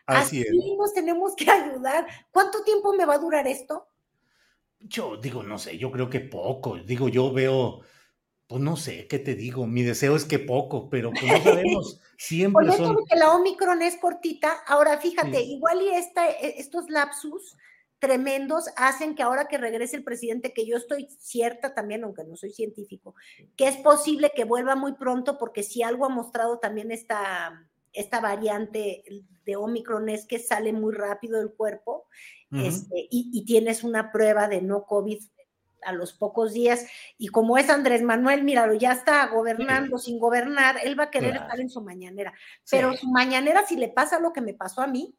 Así, 0.07 0.41
Así 0.41 0.77
nos 0.79 0.95
tenemos 0.95 1.37
que 1.37 1.51
ayudar. 1.51 2.07
¿Cuánto 2.31 2.63
tiempo 2.65 2.95
me 2.95 3.05
va 3.05 3.15
a 3.15 3.19
durar 3.19 3.47
esto? 3.47 3.89
Yo 4.89 5.17
digo, 5.17 5.43
no 5.43 5.59
sé, 5.59 5.79
yo 5.79 5.91
creo 5.91 6.11
que 6.11 6.21
poco. 6.21 6.77
Digo, 6.77 7.09
yo 7.09 7.33
veo, 7.33 7.81
pues 8.47 8.61
no 8.61 8.77
sé, 8.77 9.07
¿qué 9.09 9.19
te 9.19 9.35
digo? 9.35 9.67
Mi 9.67 9.83
deseo 9.83 10.17
es 10.17 10.25
que 10.25 10.39
poco, 10.39 10.89
pero 10.89 11.11
pues 11.11 11.25
no 11.25 11.43
sabemos. 11.43 12.01
Siempre 12.19 12.69
Oye, 12.69 12.77
son... 12.77 12.97
que 13.09 13.17
la 13.17 13.33
Omicron 13.35 13.83
es 13.83 13.97
cortita. 13.97 14.53
Ahora, 14.67 14.99
fíjate, 14.99 15.43
igual 15.43 15.83
y 15.83 15.89
esta, 15.91 16.29
e, 16.29 16.59
estos 16.59 16.89
lapsus 16.89 17.57
tremendos 17.99 18.69
hacen 18.77 19.15
que 19.15 19.23
ahora 19.23 19.49
que 19.49 19.59
regrese 19.59 19.97
el 19.97 20.05
presidente, 20.05 20.53
que 20.53 20.67
yo 20.67 20.77
estoy 20.77 21.09
cierta 21.19 21.75
también, 21.75 22.05
aunque 22.05 22.25
no 22.25 22.37
soy 22.37 22.53
científico, 22.53 23.15
que 23.57 23.69
es 23.69 23.77
posible 23.79 24.33
que 24.35 24.45
vuelva 24.45 24.77
muy 24.77 24.95
pronto, 24.95 25.39
porque 25.39 25.63
si 25.63 25.83
algo 25.83 26.05
ha 26.05 26.11
mostrado 26.11 26.59
también 26.59 26.93
esta, 26.93 27.69
esta 27.97 28.21
variante 28.21 29.05
de 29.45 29.57
Omicron 29.57 30.09
es 30.09 30.27
que 30.27 30.39
sale 30.39 30.73
muy 30.73 30.95
rápido 30.95 31.39
del 31.39 31.51
cuerpo 31.51 32.07
este, 32.53 33.09
y, 33.11 33.45
tienes 33.45 33.83
una 33.83 34.13
prueba 34.13 34.49
de 34.49 34.63
no 34.63 34.85
COVID 34.85 35.21
a 35.83 35.93
los 35.93 36.13
pocos 36.13 36.53
días. 36.53 36.87
Y 37.19 37.29
como 37.29 37.59
es 37.59 37.69
Andrés 37.71 38.03
Manuel, 38.03 38.45
míralo, 38.45 38.75
ya 38.75 38.93
está 38.93 39.27
gobernando 39.27 39.99
sin 39.99 40.19
gobernar, 40.19 40.77
él 40.85 40.99
va 40.99 41.05
a 41.05 41.11
querer 41.11 41.37
estar 41.37 41.59
en 41.61 41.71
su 41.71 41.81
mañanera. 41.81 42.33
Pero 42.71 42.95
su 42.95 43.11
mañanera, 43.11 43.67
si 43.67 43.77
le 43.77 43.89
pasa 43.89 44.21
lo 44.21 44.33
que 44.33 44.41
me 44.41 44.55
pasó 44.55 44.83
a 44.83 44.87
mí, 44.87 45.17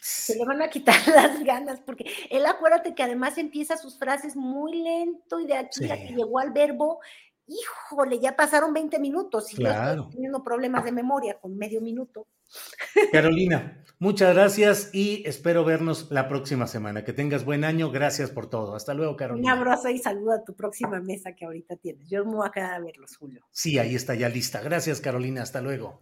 se 0.00 0.36
le 0.36 0.44
van 0.44 0.62
a 0.62 0.68
quitar 0.68 0.94
las 1.08 1.42
ganas, 1.42 1.80
porque 1.80 2.04
él 2.30 2.46
acuérdate 2.46 2.94
que 2.94 3.02
además 3.02 3.38
empieza 3.38 3.76
sus 3.76 3.98
frases 3.98 4.36
muy 4.36 4.82
lento 4.82 5.40
y 5.40 5.46
de 5.46 5.56
aquí 5.56 5.90
a 5.90 5.96
que 5.96 6.14
llegó 6.14 6.38
al 6.38 6.52
verbo, 6.52 7.00
híjole, 7.46 8.18
ya 8.18 8.36
pasaron 8.36 8.72
20 8.72 8.98
minutos 8.98 9.52
y 9.52 9.62
yo 9.62 9.68
estoy 9.68 10.10
teniendo 10.10 10.42
problemas 10.42 10.84
de 10.84 10.92
memoria 10.92 11.38
con 11.40 11.56
medio 11.56 11.80
minuto. 11.80 12.26
Carolina, 13.12 13.84
muchas 13.98 14.34
gracias 14.34 14.90
y 14.92 15.22
espero 15.26 15.64
vernos 15.64 16.10
la 16.10 16.28
próxima 16.28 16.66
semana. 16.66 17.04
Que 17.04 17.12
tengas 17.12 17.44
buen 17.44 17.64
año. 17.64 17.90
Gracias 17.90 18.30
por 18.30 18.48
todo. 18.48 18.74
Hasta 18.74 18.94
luego, 18.94 19.16
Carolina. 19.16 19.54
Un 19.54 19.58
abrazo 19.58 19.88
y 19.88 19.98
saludo 19.98 20.32
a 20.32 20.44
tu 20.44 20.54
próxima 20.54 21.00
mesa 21.00 21.34
que 21.34 21.44
ahorita 21.44 21.76
tienes. 21.76 22.08
Yo 22.08 22.24
me 22.24 22.34
voy 22.34 22.46
a 22.46 22.50
quedar 22.50 22.74
a 22.74 22.80
verlos, 22.80 23.16
Julio. 23.16 23.46
Sí, 23.50 23.78
ahí 23.78 23.94
está 23.94 24.14
ya 24.14 24.28
lista. 24.28 24.60
Gracias, 24.60 25.00
Carolina. 25.00 25.42
Hasta 25.42 25.60
luego. 25.60 26.00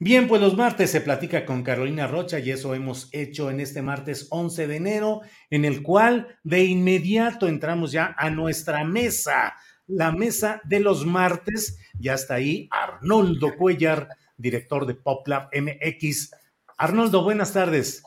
Bien, 0.00 0.28
pues 0.28 0.40
los 0.40 0.56
martes 0.56 0.92
se 0.92 1.00
platica 1.00 1.44
con 1.44 1.64
Carolina 1.64 2.06
Rocha 2.06 2.38
y 2.38 2.52
eso 2.52 2.72
hemos 2.72 3.08
hecho 3.10 3.50
en 3.50 3.58
este 3.58 3.82
martes 3.82 4.28
11 4.30 4.68
de 4.68 4.76
enero, 4.76 5.22
en 5.50 5.64
el 5.64 5.82
cual 5.82 6.38
de 6.44 6.62
inmediato 6.62 7.48
entramos 7.48 7.90
ya 7.90 8.14
a 8.16 8.30
nuestra 8.30 8.84
mesa, 8.84 9.56
la 9.88 10.12
mesa 10.12 10.60
de 10.64 10.80
los 10.80 11.04
martes. 11.04 11.78
Ya 11.98 12.14
está 12.14 12.34
ahí 12.34 12.68
Arnoldo 12.70 13.56
Cuellar 13.56 14.08
director 14.38 14.86
de 14.86 14.94
PopLab 14.94 15.50
MX. 15.52 16.30
Arnoldo, 16.78 17.22
buenas 17.22 17.52
tardes. 17.52 18.02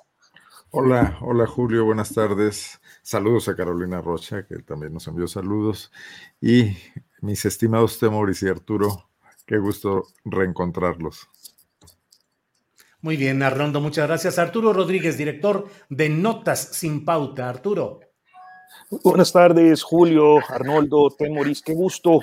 Hola, 0.72 1.18
hola 1.22 1.46
Julio, 1.46 1.84
buenas 1.86 2.14
tardes. 2.14 2.80
Saludos 3.04 3.50
a 3.50 3.56
Carolina 3.56 4.02
Rocha, 4.02 4.48
que 4.48 4.60
también 4.60 4.94
nos 4.94 5.08
envió 5.08 5.28
saludos. 5.28 5.92
Y 6.40 6.78
mis 7.20 7.44
estimados 7.46 8.00
Temoris 8.00 8.42
y 8.44 8.48
Arturo, 8.48 9.10
qué 9.46 9.58
gusto 9.58 10.08
reencontrarlos. 10.24 11.28
Muy 13.02 13.18
bien, 13.18 13.44
Arnoldo, 13.44 13.82
muchas 13.82 14.08
gracias. 14.08 14.40
Arturo 14.40 14.72
Rodríguez, 14.72 15.18
director 15.18 15.68
de 15.90 16.08
Notas 16.08 16.60
sin 16.72 17.04
Pauta. 17.04 17.50
Arturo. 17.50 18.00
Buenas 18.92 19.32
tardes, 19.32 19.84
Julio, 19.84 20.40
Arnoldo, 20.50 21.10
Temoris, 21.18 21.62
qué 21.62 21.74
gusto, 21.74 22.20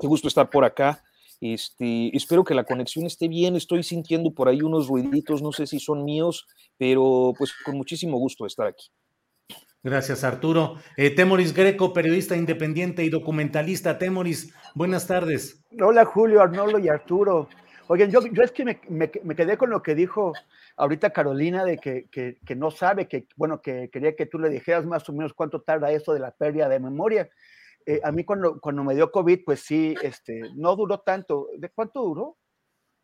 qué 0.00 0.06
gusto 0.06 0.26
estar 0.26 0.48
por 0.48 0.64
acá. 0.64 1.04
Este, 1.38 2.16
espero 2.16 2.44
que 2.44 2.54
la 2.54 2.64
conexión 2.64 3.04
esté 3.04 3.28
bien. 3.28 3.56
Estoy 3.56 3.82
sintiendo 3.82 4.32
por 4.32 4.48
ahí 4.48 4.62
unos 4.62 4.88
ruiditos, 4.88 5.42
no 5.42 5.52
sé 5.52 5.66
si 5.66 5.78
son 5.78 6.06
míos, 6.06 6.46
pero 6.78 7.34
pues 7.36 7.52
con 7.62 7.76
muchísimo 7.76 8.16
gusto 8.16 8.46
estar 8.46 8.68
aquí. 8.68 8.86
Gracias, 9.82 10.24
Arturo. 10.24 10.76
Eh, 10.96 11.10
Temoris 11.10 11.52
Greco, 11.52 11.92
periodista 11.92 12.36
independiente 12.36 13.04
y 13.04 13.10
documentalista. 13.10 13.98
Temoris, 13.98 14.54
buenas 14.74 15.06
tardes. 15.06 15.62
Hola, 15.78 16.06
Julio, 16.06 16.40
Arnoldo 16.40 16.78
y 16.78 16.88
Arturo. 16.88 17.50
Oigan, 17.88 18.10
yo, 18.10 18.20
yo 18.26 18.42
es 18.42 18.52
que 18.52 18.64
me, 18.64 18.80
me, 18.88 19.10
quedé 19.10 19.56
con 19.56 19.70
lo 19.70 19.82
que 19.82 19.94
dijo 19.94 20.32
ahorita 20.76 21.10
Carolina 21.10 21.64
de 21.64 21.78
que, 21.78 22.06
que, 22.10 22.38
que, 22.44 22.56
no 22.56 22.70
sabe, 22.70 23.08
que 23.08 23.26
bueno, 23.36 23.60
que 23.60 23.90
quería 23.90 24.14
que 24.14 24.26
tú 24.26 24.38
le 24.38 24.48
dijeras 24.50 24.86
más 24.86 25.08
o 25.08 25.12
menos 25.12 25.34
cuánto 25.34 25.60
tarda 25.62 25.90
eso 25.90 26.12
de 26.12 26.20
la 26.20 26.30
pérdida 26.30 26.68
de 26.68 26.80
memoria. 26.80 27.28
Eh, 27.84 28.00
a 28.04 28.12
mí 28.12 28.24
cuando, 28.24 28.60
cuando 28.60 28.84
me 28.84 28.94
dio 28.94 29.10
COVID, 29.10 29.40
pues 29.44 29.60
sí, 29.60 29.94
este, 30.02 30.42
no 30.54 30.76
duró 30.76 31.00
tanto. 31.00 31.48
¿De 31.58 31.68
cuánto 31.70 32.02
duró? 32.02 32.36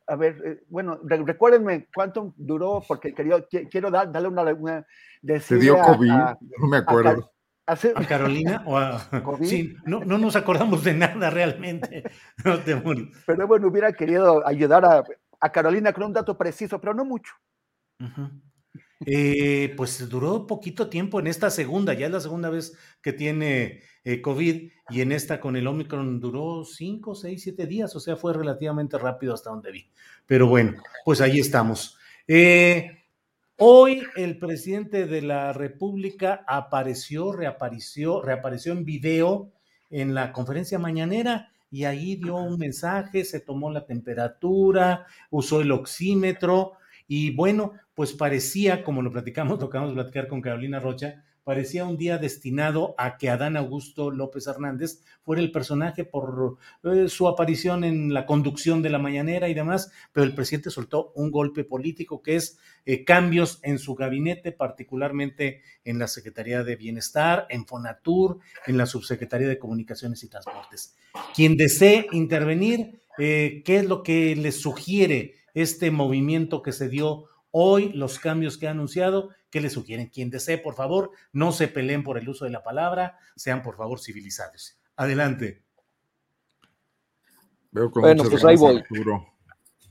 A 0.07 0.17
ver, 0.17 0.41
eh, 0.45 0.61
bueno, 0.69 0.99
recuérdenme 1.03 1.89
cuánto 1.95 2.33
duró, 2.37 2.83
porque 2.87 3.13
quería, 3.15 3.45
quiero 3.71 3.91
darle 3.91 4.29
una... 4.29 4.43
una 4.55 4.87
¿Te 5.21 5.57
dio 5.57 5.77
COVID? 5.79 6.09
no 6.09 6.69
me 6.69 6.77
acuerdo. 6.79 7.31
A, 7.69 8.07
Carolina 8.07 8.63
o 8.65 8.79
a 8.79 8.99
Sí, 9.43 9.77
no, 9.85 10.01
no, 10.01 10.17
nos 10.17 10.37
acordamos 10.37 10.83
de 10.85 10.95
nada 10.95 11.29
realmente. 11.29 12.03
No 12.45 12.59
te 12.61 12.75
Pero 13.27 13.47
bueno, 13.47 13.69
hubiera 13.69 13.93
querido 13.93 14.47
ayudar 14.47 14.85
a, 14.85 15.05
a, 15.39 15.53
Carolina 15.53 15.93
con 15.93 16.05
un 16.05 16.13
dato 16.15 16.39
preciso, 16.39 16.81
pero 16.81 16.95
no 16.95 17.05
mucho. 17.05 17.35
Eh, 19.07 19.75
pues 19.77 20.09
duró 20.09 20.47
poquito 20.47 20.89
tiempo 20.89 21.21
en 21.21 21.27
esta 21.27 21.51
segunda, 21.51 21.95
ya 21.95 22.07
es 22.07 22.13
la 22.13 22.21
segunda 22.21 22.51
vez 22.51 22.77
que 23.01 23.13
tiene 23.13 23.83
eh, 24.03 24.21
COVID 24.21 24.71
y 24.91 25.01
en 25.01 25.13
esta 25.13 25.41
con 25.41 25.55
el 25.55 25.67
Omicron 25.67 26.19
duró 26.21 26.65
5, 26.65 27.15
6, 27.15 27.43
7 27.43 27.67
días, 27.67 27.95
o 27.95 28.01
sea, 28.01 28.17
fue 28.17 28.33
relativamente 28.33 28.99
rápido 28.99 29.35
hasta 29.35 29.51
donde 29.51 29.71
vi. 29.71 29.91
Pero 30.27 30.47
bueno, 30.49 30.83
pues 31.05 31.21
ahí 31.21 31.39
estamos. 31.39 31.99
Eh, 32.27 32.98
hoy 33.59 34.03
el 34.17 34.39
presidente 34.39 35.07
de 35.07 35.23
la 35.23 35.53
República 35.53 36.45
apareció, 36.47 37.33
reapareció, 37.33 38.23
reapareció 38.23 38.73
en 38.73 38.85
video 38.85 39.53
en 39.91 40.15
la 40.15 40.33
conferencia 40.33 40.79
mañanera 40.79 41.51
y 41.71 41.85
ahí 41.85 42.17
dio 42.17 42.37
un 42.37 42.59
mensaje, 42.59 43.25
se 43.25 43.41
tomó 43.41 43.71
la 43.71 43.85
temperatura, 43.85 45.07
usó 45.31 45.61
el 45.61 45.73
oxímetro 45.73 46.73
y 47.07 47.35
bueno, 47.35 47.73
pues 47.95 48.13
parecía, 48.13 48.85
como 48.85 49.03
lo 49.03 49.11
platicamos, 49.11 49.59
tocamos 49.59 49.93
platicar 49.93 50.29
con 50.29 50.41
Carolina 50.41 50.81
Rocha, 50.81 51.25
parecía 51.49 51.87
un 51.87 51.97
día 51.97 52.19
destinado 52.19 52.95
a 52.99 53.17
que 53.17 53.31
Adán 53.31 53.57
Augusto 53.57 54.11
López 54.11 54.47
Hernández 54.47 55.01
fuera 55.23 55.41
el 55.41 55.51
personaje 55.51 56.05
por 56.05 56.59
eh, 56.85 57.09
su 57.09 57.27
aparición 57.27 57.85
en 57.85 58.13
la 58.13 58.27
conducción 58.27 58.83
de 58.83 58.91
la 58.91 58.99
mañanera 58.99 59.49
y 59.49 59.55
demás, 59.55 59.91
pero 60.13 60.27
el 60.27 60.35
presidente 60.35 60.69
soltó 60.69 61.11
un 61.15 61.31
golpe 61.31 61.65
político 61.65 62.21
que 62.23 62.37
es 62.37 62.59
eh, 62.85 63.03
cambios 63.03 63.61
en 63.63 63.79
su 63.79 63.95
gabinete, 63.95 64.53
particularmente 64.53 65.63
en 65.85 65.99
la 65.99 66.07
Secretaría 66.07 66.65
de 66.65 66.77
Bienestar, 66.77 67.47
en 67.49 67.65
Fonatur, 67.65 68.41
en 68.67 68.77
la 68.77 68.85
Subsecretaría 68.85 69.49
de 69.49 69.59
Comunicaciones 69.59 70.23
y 70.25 70.29
Transportes. 70.29 70.99
Quien 71.35 71.57
desee 71.57 72.09
intervenir, 72.13 73.01
eh, 73.17 73.63
¿qué 73.65 73.79
es 73.79 73.87
lo 73.87 74.03
que 74.03 74.37
le 74.37 74.53
sugiere 74.53 75.37
este 75.55 75.91
movimiento 75.91 76.61
que 76.61 76.73
se 76.73 76.91
dio 76.91 77.25
hoy 77.51 77.91
los 77.95 78.19
cambios 78.19 78.59
que 78.59 78.69
ha 78.69 78.73
anunciado, 78.73 79.31
¿qué 79.51 79.61
le 79.61 79.71
sugieren? 79.71 80.09
Quien 80.09 80.31
desee, 80.31 80.59
por 80.59 80.75
favor, 80.75 81.11
no 81.33 81.53
se 81.53 81.69
peleen 81.69 82.03
por 82.03 82.19
el 82.19 82.29
uso 82.29 82.45
de 82.45 82.51
la 82.51 82.63
palabra, 82.63 83.19
sean 83.37 83.63
por 83.63 83.77
favor 83.77 84.01
civilizados. 84.01 84.79
Adelante. 84.97 85.65
Veo 87.71 87.91
con 87.91 88.03
bueno, 88.03 88.25
pues 88.25 88.45
ahí 88.45 88.57
voy. 88.57 88.83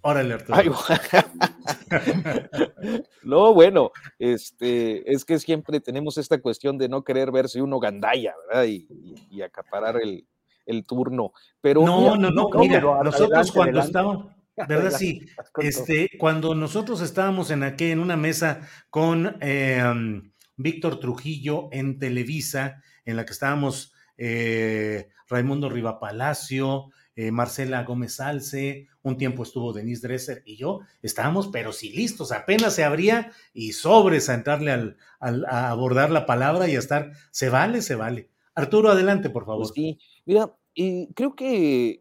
Órale, 0.01 0.36
Arturo. 0.36 0.58
no, 3.24 3.53
bueno, 3.53 3.91
este, 4.20 5.12
es 5.12 5.26
que 5.26 5.39
siempre 5.39 5.80
tenemos 5.80 6.18
esta 6.18 6.39
cuestión 6.39 6.78
de 6.78 6.88
no 6.88 7.03
querer 7.03 7.32
verse 7.32 7.62
uno 7.62 7.80
gandalla, 7.80 8.36
¿verdad? 8.47 8.66
Y, 8.66 9.41
acaparar 9.41 9.99
el, 10.01 10.86
turno. 10.86 11.34
Pero 11.62 11.84
no, 11.84 12.16
no, 12.16 12.32
no, 12.32 12.49
mira, 12.58 12.82
nosotros 13.03 13.51
cuando 13.51 13.80
estábamos, 13.80 14.37
¿verdad? 14.68 14.91
Sí, 14.91 15.26
este, 15.60 16.10
cuando 16.18 16.55
nosotros 16.55 17.01
estábamos 17.01 17.51
en 17.51 17.64
aquí 17.64 17.86
en 17.91 17.99
una 17.99 18.18
mesa 18.18 18.62
con 18.89 19.38
em, 19.41 20.32
Víctor 20.55 20.99
Trujillo 20.99 21.70
en 21.72 21.99
Televisa, 21.99 22.82
en 23.05 23.16
la 23.18 23.26
que 23.26 23.34
estábamos 23.34 23.93
eh, 24.18 25.10
Raimundo 25.30 25.70
Rivapalacio, 25.70 26.89
eh, 27.16 27.32
Marcela 27.32 27.84
Gómez 27.84 28.20
Alce, 28.20 28.88
un 29.01 29.18
tiempo 29.18 29.43
estuvo 29.43 29.74
Denise 29.74 30.08
Dresser 30.08 30.43
y 30.45 30.55
yo, 30.58 30.82
estábamos 31.01 31.47
pero 31.47 31.74
sí 31.74 31.89
listos, 31.89 32.32
apenas 32.32 32.74
se 32.76 32.84
abría 32.84 33.32
y 33.53 33.74
sobres 33.74 34.30
a 34.30 34.36
entrarle 34.36 34.72
al, 34.72 34.97
a 35.20 35.70
abordar 35.70 36.12
la 36.12 36.26
palabra 36.26 36.68
y 36.68 36.76
a 36.76 36.80
estar, 36.80 37.12
se 37.32 37.49
vale, 37.49 37.82
se 37.82 37.95
vale. 37.95 38.30
Arturo, 38.53 38.89
adelante, 38.89 39.30
por 39.30 39.45
favor. 39.45 39.64
Pues 39.64 39.74
sí, 39.76 39.99
mira, 40.26 40.51
eh, 40.80 41.08
creo 41.16 41.36
que 41.36 41.98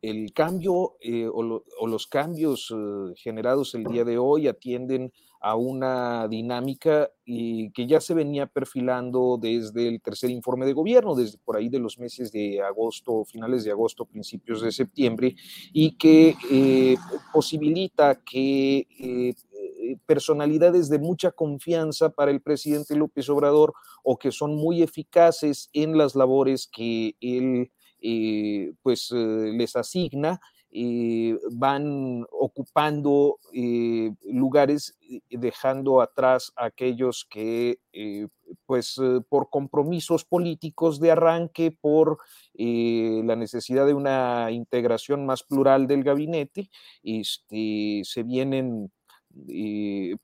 el, 0.00 0.32
cambio 0.32 0.96
eh, 1.00 1.28
o, 1.28 1.86
los 1.86 2.06
cambios 2.06 2.72
generados 3.16 3.74
el 3.74 3.84
día 3.84 4.04
de 4.04 4.16
hoy 4.16 4.46
atienden 4.46 5.12
a 5.40 5.54
una 5.56 6.26
dinámica 6.28 7.10
que 7.24 7.86
ya 7.86 8.00
se 8.00 8.14
venía 8.14 8.46
perfilando 8.46 9.38
desde 9.40 9.88
el 9.88 10.00
tercer 10.00 10.30
informe 10.30 10.66
de 10.66 10.72
gobierno, 10.72 11.14
desde 11.14 11.38
por 11.38 11.56
ahí 11.56 11.68
de 11.68 11.78
los 11.78 11.98
meses 11.98 12.32
de 12.32 12.60
agosto, 12.62 13.24
finales 13.24 13.64
de 13.64 13.70
agosto, 13.72 14.04
principios 14.04 14.60
de 14.60 14.72
septiembre, 14.72 15.34
y 15.72 15.96
que 15.96 16.36
eh, 16.50 16.96
posibilita 17.32 18.20
que 18.24 18.86
eh, 18.98 19.96
personalidades 20.06 20.88
de 20.88 20.98
mucha 20.98 21.30
confianza 21.30 22.10
para 22.10 22.30
el 22.30 22.40
presidente 22.40 22.96
López 22.96 23.28
Obrador 23.28 23.72
o 24.02 24.18
que 24.18 24.32
son 24.32 24.54
muy 24.56 24.82
eficaces 24.82 25.68
en 25.72 25.96
las 25.98 26.14
labores 26.14 26.66
que 26.66 27.14
él 27.20 27.70
eh, 28.00 28.72
pues 28.82 29.10
les 29.12 29.76
asigna, 29.76 30.40
eh, 30.78 31.38
van 31.52 32.26
ocupando 32.30 33.38
eh, 33.54 34.12
lugares 34.24 34.98
dejando 35.30 36.00
atrás 36.02 36.52
a 36.56 36.66
aquellos 36.66 37.24
que, 37.30 37.78
eh, 37.92 38.26
pues, 38.66 38.96
por 39.28 39.48
compromisos 39.48 40.24
políticos 40.24 41.00
de 41.00 41.12
arranque, 41.12 41.70
por 41.80 42.18
la 42.54 43.36
necesidad 43.36 43.86
de 43.86 43.94
una 43.94 44.50
integración 44.50 45.24
más 45.24 45.42
plural 45.44 45.86
del 45.86 46.04
gabinete, 46.04 46.68
este, 47.02 48.02
se 48.04 48.22
vienen 48.22 48.90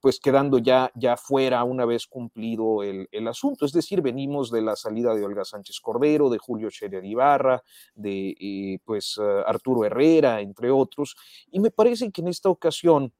pues 0.01 0.19
quedando 0.21 0.59
ya, 0.59 0.91
ya 0.95 1.17
fuera 1.17 1.65
una 1.65 1.85
vez 1.85 2.07
cumplido 2.07 2.83
el, 2.83 3.29
asunto. 3.29 3.65
Es 3.65 3.73
decir, 3.73 4.03
venimos 4.03 4.51
de 4.51 4.63
la 4.63 4.77
salida 4.77 5.15
de 5.15 5.25
Olga 5.25 5.45
Sánchez 5.45 5.81
Cordero, 5.81 6.31
de 6.31 6.39
Julio 6.39 6.71
Scherer 6.71 7.05
Ibarra, 7.05 7.63
de 7.95 8.35
eh, 8.41 8.79
pues 8.85 9.19
Arturo 9.47 9.85
Herrera, 9.85 10.41
entre 10.41 10.71
otros, 10.71 11.17
y 11.51 11.61
me 11.61 11.71
parece 11.71 12.11
que 12.11 12.21
en 12.21 12.29
esta 12.29 12.49
ocasión 12.49 13.13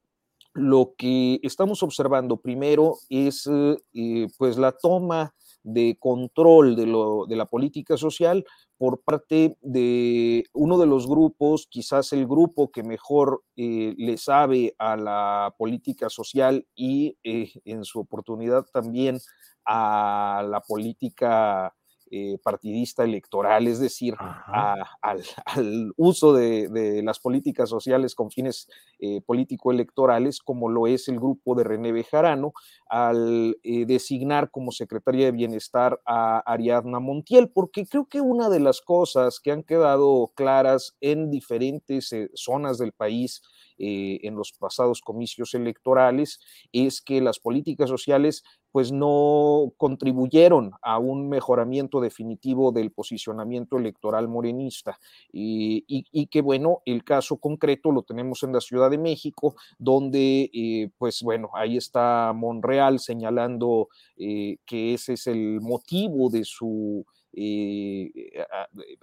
lo 0.53 0.93
que 0.97 1.39
estamos 1.41 1.81
observando 1.83 2.37
primero 2.37 2.97
es 3.09 3.49
eh, 3.93 4.27
pues 4.37 4.57
la 4.57 4.71
toma 4.71 5.33
de 5.63 5.97
control 5.99 6.75
de, 6.75 6.85
lo, 6.85 7.25
de 7.25 7.35
la 7.35 7.45
política 7.45 7.97
social 7.97 8.45
por 8.77 9.01
parte 9.01 9.57
de 9.61 10.43
uno 10.53 10.77
de 10.77 10.85
los 10.85 11.07
grupos, 11.07 11.67
quizás 11.69 12.11
el 12.13 12.27
grupo 12.27 12.71
que 12.71 12.83
mejor 12.83 13.43
eh, 13.55 13.93
le 13.97 14.17
sabe 14.17 14.75
a 14.77 14.97
la 14.97 15.55
política 15.57 16.09
social 16.09 16.67
y 16.75 17.17
eh, 17.23 17.51
en 17.65 17.85
su 17.85 17.99
oportunidad 17.99 18.65
también 18.73 19.19
a 19.65 20.45
la 20.49 20.59
política 20.61 21.73
eh, 22.15 22.37
partidista 22.43 23.03
electoral, 23.03 23.65
es 23.65 23.79
decir, 23.79 24.13
al, 25.01 25.93
uso 25.97 26.31
de, 26.31 27.01
las 27.03 27.17
políticas 27.17 27.67
sociales 27.67 28.13
con 28.13 28.29
fines 28.29 28.69
eh, 28.99 29.21
político-electorales, 29.21 30.39
como 30.39 30.69
lo 30.69 30.85
es 30.85 31.07
el 31.07 31.15
grupo 31.15 31.55
de 31.55 31.63
René 31.63 31.91
Bejarano, 31.91 32.53
al 32.87 33.57
eh, 33.63 33.87
designar 33.87 34.51
como 34.51 34.71
secretaria 34.71 35.25
de 35.25 35.31
Bienestar 35.31 35.99
a 36.05 36.37
Ariadna 36.45 36.99
Montiel, 36.99 37.49
porque 37.49 37.87
creo 37.87 38.05
que 38.05 38.21
una 38.21 38.47
de 38.47 38.59
las 38.59 38.81
cosas 38.81 39.39
que 39.39 39.51
han 39.51 39.63
quedado 39.63 40.33
claras 40.35 40.95
en 41.01 41.31
diferentes 41.31 42.13
zonas 42.35 42.77
del 42.77 42.91
país, 42.91 43.41
en 43.77 44.35
los 44.35 44.53
pasados 44.53 45.01
comicios 45.01 45.53
electorales 45.53 46.39
es 46.71 47.01
que 47.01 47.21
las 47.21 47.39
políticas 47.39 47.89
sociales 47.89 48.43
pues 48.73 48.91
no 48.91 49.71
contribuyeron 49.77 50.71
a 50.81 50.97
un 50.97 51.29
mejoramiento 51.29 52.01
definitivo 52.01 52.71
del 52.71 52.91
posicionamiento 52.91 53.77
electoral 53.77 54.27
morenista. 54.27 54.99
Y, 55.31 56.25
que 56.31 56.41
bueno, 56.41 56.81
el 56.85 57.03
caso 57.03 57.37
concreto 57.37 57.91
lo 57.91 58.01
tenemos 58.01 58.41
en 58.41 58.51
la 58.51 58.61
Ciudad 58.61 58.89
de 58.89 58.97
México, 58.97 59.55
donde 59.77 60.49
eh, 60.51 60.89
pues 60.97 61.21
bueno, 61.21 61.51
ahí 61.53 61.77
está 61.77 62.33
Monreal 62.33 62.99
señalando 62.99 63.89
eh, 64.17 64.57
que 64.65 64.95
ese 64.95 65.13
es 65.13 65.27
el 65.27 65.61
motivo 65.61 66.31
de 66.31 66.43
su 66.43 67.05
eh, 67.31 68.11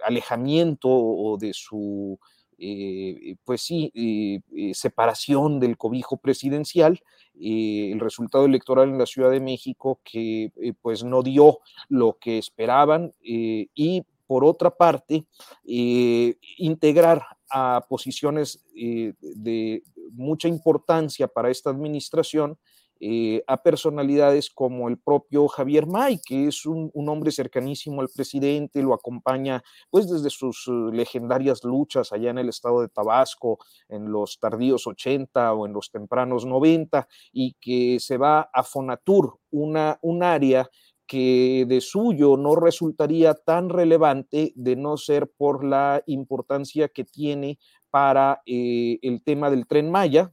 alejamiento 0.05 0.89
o 0.89 1.39
de 1.39 1.53
su 1.53 2.18
eh, 2.63 3.37
pues 3.43 3.63
sí, 3.63 3.91
eh, 3.95 4.41
eh, 4.55 4.75
separación 4.75 5.59
del 5.61 5.79
cobijo 5.79 6.19
presidencial, 6.19 7.01
el 7.41 7.99
resultado 8.01 8.45
electoral 8.45 8.91
en 8.91 8.99
la 8.99 9.07
Ciudad 9.07 9.31
de 9.31 9.41
México 9.41 9.99
que 10.05 10.53
pues 10.83 11.03
no 11.03 11.23
dio 11.23 11.61
lo 11.89 12.19
que 12.21 12.37
esperaban 12.37 13.15
y 13.23 14.03
por 14.27 14.45
otra 14.45 14.77
parte, 14.77 15.25
integrar 15.65 17.25
a 17.51 17.87
posiciones 17.89 18.63
de 18.75 19.83
mucha 20.13 20.49
importancia 20.49 21.29
para 21.29 21.51
esta 21.51 21.71
administración 21.71 22.59
eh, 23.01 23.42
a 23.46 23.62
personalidades 23.62 24.51
como 24.51 24.88
el 24.88 24.98
propio 24.98 25.48
Javier 25.48 25.86
May, 25.86 26.20
que 26.22 26.48
es 26.48 26.66
un, 26.66 26.90
hombre 26.94 27.32
cercanísimo 27.32 28.03
al 28.03 28.11
presidente, 28.14 28.82
lo 28.82 28.92
acompaña 28.92 29.62
pues 29.88 30.09
desde 30.09 30.28
sus 30.28 30.68
eh, 30.68 30.94
legendarias 30.94 31.64
luchas 31.64 32.12
allá 32.12 32.30
en 32.30 32.38
el 32.38 32.51
estado 32.51 32.82
de 32.82 32.88
Tabasco, 32.88 33.59
en 33.88 34.12
los 34.12 34.38
tardíos 34.38 34.86
80 34.86 35.55
o 35.55 35.66
en 35.66 35.72
los 35.72 35.90
tempranos 35.90 36.44
90, 36.44 37.09
y 37.32 37.57
que 37.61 37.98
se 38.01 38.18
va 38.18 38.51
a 38.53 38.62
Fonatur, 38.62 39.38
una, 39.51 39.98
un 40.03 40.22
área 40.22 40.68
que 41.07 41.64
de 41.66 41.80
suyo 41.80 42.36
no 42.36 42.55
resultaría 42.55 43.34
tan 43.34 43.68
relevante 43.68 44.53
de 44.55 44.76
no 44.76 44.96
ser 44.96 45.28
por 45.36 45.64
la 45.64 46.05
importancia 46.07 46.88
que 46.88 47.05
tiene 47.05 47.59
para 47.90 48.42
eh, 48.46 48.98
el 49.03 49.22
tema 49.24 49.51
del 49.51 49.66
tren 49.66 49.90
Maya, 49.90 50.32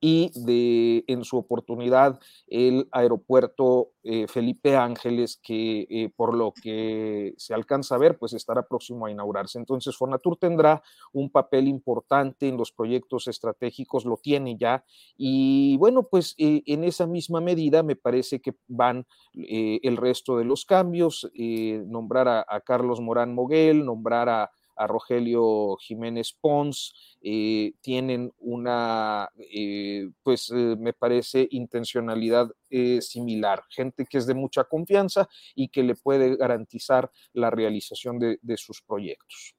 y 0.00 0.30
de 0.34 1.04
en 1.06 1.24
su 1.24 1.36
oportunidad 1.36 2.18
el 2.46 2.88
aeropuerto 2.90 3.90
eh, 4.02 4.26
Felipe 4.28 4.76
Ángeles, 4.76 5.38
que 5.42 5.86
eh, 5.90 6.10
por 6.16 6.34
lo 6.34 6.52
que 6.52 7.34
se 7.36 7.52
alcanza 7.52 7.94
a 7.94 7.98
ver, 7.98 8.18
pues 8.18 8.32
estará 8.32 8.66
próximo 8.66 9.04
a 9.06 9.10
inaugurarse. 9.10 9.58
Entonces, 9.58 9.96
Fonatur 9.96 10.38
tendrá 10.38 10.82
un 11.12 11.30
papel 11.30 11.68
importante 11.68 12.48
en 12.48 12.56
los 12.56 12.72
proyectos 12.72 13.28
estratégicos, 13.28 14.06
lo 14.06 14.16
tiene 14.16 14.56
ya, 14.56 14.84
y 15.16 15.76
bueno, 15.76 16.04
pues 16.04 16.34
eh, 16.38 16.62
en 16.66 16.84
esa 16.84 17.06
misma 17.06 17.40
medida 17.40 17.82
me 17.82 17.96
parece 17.96 18.40
que 18.40 18.54
van 18.68 19.06
el 19.34 19.96
resto 19.96 20.38
de 20.38 20.44
los 20.44 20.64
cambios, 20.64 21.30
nombrar 21.34 22.28
a, 22.28 22.44
a 22.48 22.60
Carlos 22.60 23.00
Morán 23.00 23.34
Moguel, 23.34 23.84
nombrar 23.84 24.28
a 24.28 24.50
a 24.80 24.86
Rogelio 24.86 25.76
Jiménez 25.76 26.34
Pons, 26.40 26.94
eh, 27.20 27.74
tienen 27.82 28.32
una, 28.38 29.28
eh, 29.52 30.08
pues 30.22 30.50
eh, 30.50 30.74
me 30.78 30.94
parece, 30.94 31.46
intencionalidad 31.50 32.50
similar, 33.00 33.64
gente 33.68 34.06
que 34.08 34.16
es 34.16 34.26
de 34.26 34.34
mucha 34.34 34.64
confianza 34.64 35.28
y 35.56 35.68
que 35.68 35.82
le 35.82 35.96
puede 35.96 36.36
garantizar 36.36 37.10
la 37.32 37.50
realización 37.50 38.18
de, 38.18 38.38
sus 38.56 38.80
proyectos. 38.80 39.56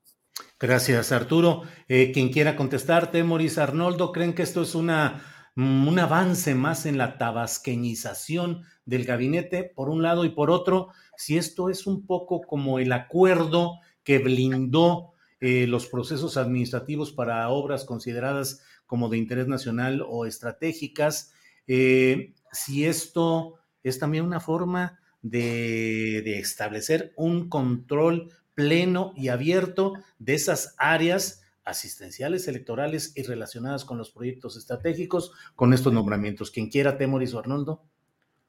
Gracias, 0.58 1.12
Arturo. 1.12 1.64
quien 1.88 2.30
quiera 2.30 2.56
contestarte, 2.56 3.24
Moris 3.24 3.58
Arnoldo, 3.58 4.14
¿creen 4.14 4.34
que 4.34 4.44
esto 4.44 4.62
es 4.62 4.76
una, 4.76 5.52
mm, 5.56 5.88
un 5.90 6.00
avance 6.00 6.56
más 6.56 6.86
en 6.86 6.98
la 6.98 7.18
tabasqueñización 7.18 8.64
del 8.86 9.04
gabinete, 9.04 9.70
por 9.76 9.90
un 9.90 10.02
lado, 10.02 10.24
y 10.24 10.30
por 10.30 10.50
otro, 10.50 10.88
si 11.18 11.38
esto 11.38 11.70
es 11.70 11.86
un 11.86 12.08
poco 12.08 12.42
como 12.42 12.80
el 12.80 12.94
acuerdo 12.94 13.82
que 14.04 14.20
blindó 14.20 15.14
eh, 15.40 15.68
los 15.68 15.88
procesos 15.88 16.38
administrativos 16.38 17.12
para 17.12 17.50
obras 17.50 17.86
consideradas 17.86 18.62
como 18.86 19.10
de 19.10 19.18
interés 19.18 19.48
nacional 19.48 20.04
o 20.08 20.26
estratégicas, 20.26 21.34
eh, 21.68 22.34
si 22.52 22.86
esto 22.86 23.56
es 23.84 24.00
también 24.00 24.26
una 24.26 24.40
forma 24.40 25.00
de, 25.22 26.22
de 26.24 26.40
establecer 26.40 27.14
un 27.16 27.50
control 27.50 28.32
pleno 28.54 29.14
y 29.16 29.30
abierto 29.30 29.94
de 30.20 30.34
esas 30.34 30.76
áreas 30.78 31.42
asistenciales 31.64 32.48
electorales 32.48 33.14
y 33.16 33.24
relacionadas 33.24 33.86
con 33.86 33.98
los 33.98 34.12
proyectos 34.12 34.58
estratégicos 34.58 35.32
con 35.56 35.74
estos 35.74 35.94
nombramientos. 35.94 36.52
Quien 36.52 36.70
quiera, 36.70 36.98
Temoris 36.98 37.34
o 37.34 37.40
Arnoldo. 37.40 37.84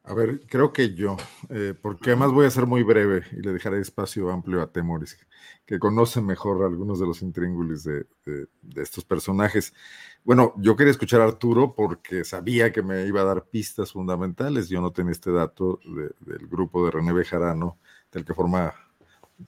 A 0.05 0.15
ver, 0.15 0.41
creo 0.49 0.73
que 0.73 0.95
yo, 0.95 1.17
eh, 1.49 1.75
porque 1.81 2.11
además 2.11 2.33
voy 2.33 2.47
a 2.47 2.51
ser 2.51 2.67
muy 2.67 2.83
breve 2.83 3.23
y 3.31 3.37
le 3.37 3.53
dejaré 3.53 3.81
espacio 3.81 4.33
amplio 4.33 4.61
a 4.61 4.73
Temoris, 4.73 5.17
que 5.65 5.79
conoce 5.79 6.21
mejor 6.21 6.65
algunos 6.65 6.99
de 6.99 7.07
los 7.07 7.23
intríngulis 7.23 7.85
de, 7.85 8.07
estos 8.75 9.05
personajes. 9.05 9.73
Bueno, 10.25 10.55
yo 10.57 10.75
quería 10.75 10.91
escuchar 10.91 11.21
a 11.21 11.25
Arturo 11.25 11.75
porque 11.77 12.25
sabía 12.25 12.73
que 12.73 12.83
me 12.83 13.07
iba 13.07 13.21
a 13.21 13.25
dar 13.25 13.45
pistas 13.45 13.93
fundamentales. 13.93 14.69
Yo 14.69 14.81
no 14.81 14.93
tenía 14.93 15.13
este 15.13 15.31
dato 15.31 15.79
del 16.21 16.49
grupo 16.49 16.85
de 16.85 16.91
René 16.91 17.13
Bejarano, 17.13 17.79
del 18.11 18.25
que 18.25 18.35
forma 18.35 18.75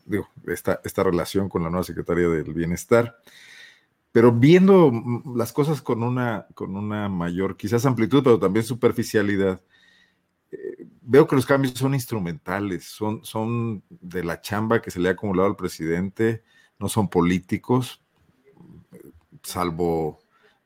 digo, 0.06 0.28
esta, 0.46 0.80
esta 0.84 1.02
relación 1.02 1.48
con 1.48 1.62
la 1.62 1.70
nueva 1.70 1.84
secretaria 1.84 2.28
del 2.28 2.54
Bienestar. 2.54 3.16
Pero 4.12 4.30
viendo 4.30 4.92
las 5.34 5.52
cosas 5.52 5.82
con 5.82 6.02
una, 6.04 6.46
con 6.54 6.76
una 6.76 7.08
mayor, 7.08 7.56
quizás 7.56 7.84
amplitud, 7.84 8.22
pero 8.22 8.38
también 8.38 8.64
superficialidad, 8.64 9.60
veo 11.02 11.26
que 11.26 11.36
los 11.36 11.46
cambios 11.46 11.74
son 11.74 11.94
instrumentales, 11.94 12.84
son, 12.84 13.24
son 13.24 13.82
de 13.88 14.24
la 14.24 14.40
chamba 14.40 14.80
que 14.80 14.90
se 14.90 15.00
le 15.00 15.08
ha 15.08 15.12
acumulado 15.12 15.48
al 15.48 15.56
presidente, 15.56 16.42
no 16.78 16.88
son 16.88 17.08
políticos, 17.08 18.02
salvo 19.42 20.20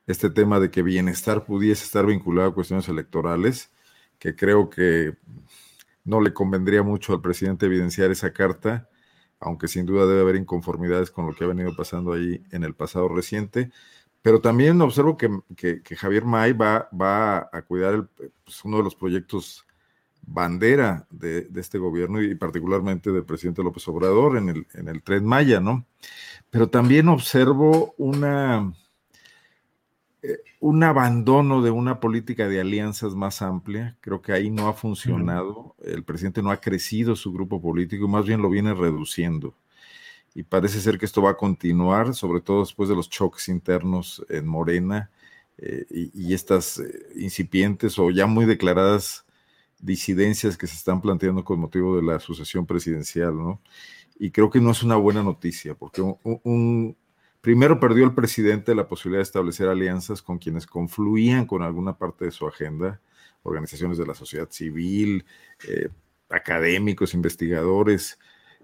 este 0.07 0.29
tema 0.29 0.59
de 0.59 0.71
que 0.71 0.81
bienestar 0.81 1.45
pudiese 1.45 1.83
estar 1.83 2.05
vinculado 2.05 2.49
a 2.49 2.53
cuestiones 2.53 2.87
electorales, 2.89 3.71
que 4.17 4.35
creo 4.35 4.69
que 4.69 5.17
no 6.03 6.21
le 6.21 6.33
convendría 6.33 6.83
mucho 6.83 7.13
al 7.13 7.21
presidente 7.21 7.67
evidenciar 7.67 8.09
esa 8.09 8.33
carta, 8.33 8.89
aunque 9.39 9.67
sin 9.67 9.85
duda 9.85 10.07
debe 10.07 10.21
haber 10.21 10.35
inconformidades 10.35 11.11
con 11.11 11.27
lo 11.27 11.35
que 11.35 11.43
ha 11.43 11.47
venido 11.47 11.75
pasando 11.75 12.13
ahí 12.13 12.43
en 12.51 12.63
el 12.63 12.73
pasado 12.73 13.07
reciente. 13.07 13.71
Pero 14.21 14.41
también 14.41 14.81
observo 14.81 15.15
que, 15.15 15.29
Javier 15.95 16.25
May 16.25 16.53
va, 16.53 16.89
va 16.91 17.49
a 17.53 17.61
cuidar 17.61 18.09
pues, 18.43 18.65
uno 18.65 18.77
de 18.77 18.83
los 18.83 18.95
proyectos 18.95 19.65
bandera 20.31 21.07
de, 21.09 21.47
este 21.55 21.77
gobierno 21.77 22.21
y 22.21 22.35
particularmente 22.35 23.11
del 23.11 23.23
presidente 23.23 23.63
López 23.63 23.87
Obrador 23.87 24.37
en 24.37 24.49
el, 24.49 24.67
en 24.73 24.87
el 24.87 25.01
Tren 25.01 25.25
Maya, 25.25 25.59
¿no? 25.59 25.85
Pero 26.49 26.69
también 26.69 27.07
observo 27.07 27.93
una, 27.97 28.73
eh, 30.21 30.37
un 30.59 30.83
abandono 30.83 31.61
de 31.61 31.71
una 31.71 31.99
política 31.99 32.47
de 32.47 32.61
alianzas 32.61 33.15
más 33.15 33.41
amplia. 33.41 33.97
Creo 34.01 34.21
que 34.21 34.33
ahí 34.33 34.49
no 34.49 34.67
ha 34.67 34.73
funcionado. 34.73 35.75
El 35.83 36.03
presidente 36.03 36.41
no 36.41 36.51
ha 36.51 36.61
crecido 36.61 37.15
su 37.15 37.31
grupo 37.33 37.61
político, 37.61 38.07
más 38.07 38.25
bien 38.25 38.41
lo 38.41 38.49
viene 38.49 38.73
reduciendo. 38.73 39.55
Y 40.35 40.43
parece 40.43 40.79
ser 40.79 40.97
que 40.97 41.05
esto 41.05 41.21
va 41.21 41.31
a 41.31 41.37
continuar, 41.37 42.13
sobre 42.13 42.41
todo 42.41 42.61
después 42.61 42.87
de 42.87 42.95
los 42.95 43.09
choques 43.09 43.49
internos 43.49 44.23
en 44.29 44.47
Morena 44.47 45.09
eh, 45.57 45.85
y, 45.89 46.33
estas 46.33 46.79
eh, 46.79 47.09
incipientes 47.15 47.97
o 47.99 48.11
ya 48.11 48.27
muy 48.27 48.45
declaradas 48.45 49.25
disidencias 49.79 50.57
que 50.57 50.67
se 50.67 50.75
están 50.75 51.01
planteando 51.01 51.43
con 51.43 51.59
motivo 51.59 51.95
de 51.95 52.03
la 52.03 52.19
sucesión 52.19 52.65
presidencial, 52.65 53.35
¿no? 53.35 53.61
Y 54.17 54.31
creo 54.31 54.49
que 54.49 54.59
no 54.59 54.71
es 54.71 54.83
una 54.83 54.97
buena 54.97 55.23
noticia, 55.23 55.75
porque 55.75 56.01
un, 56.01 56.97
primero 57.39 57.79
perdió 57.79 58.03
el 58.03 58.13
presidente 58.13 58.75
la 58.75 58.87
posibilidad 58.87 59.19
de 59.19 59.23
establecer 59.23 59.69
alianzas 59.69 60.21
con 60.21 60.37
quienes 60.37 60.67
confluían 60.67 61.45
con 61.45 61.63
alguna 61.63 61.97
parte 61.97 62.25
de 62.25 62.31
su 62.31 62.45
agenda, 62.45 62.99
organizaciones 63.43 63.97
de 63.97 64.05
la 64.05 64.13
sociedad 64.13 64.49
civil, 64.51 65.25
eh, 65.67 65.87
académicos, 66.29 67.13
investigadores, 67.13 68.19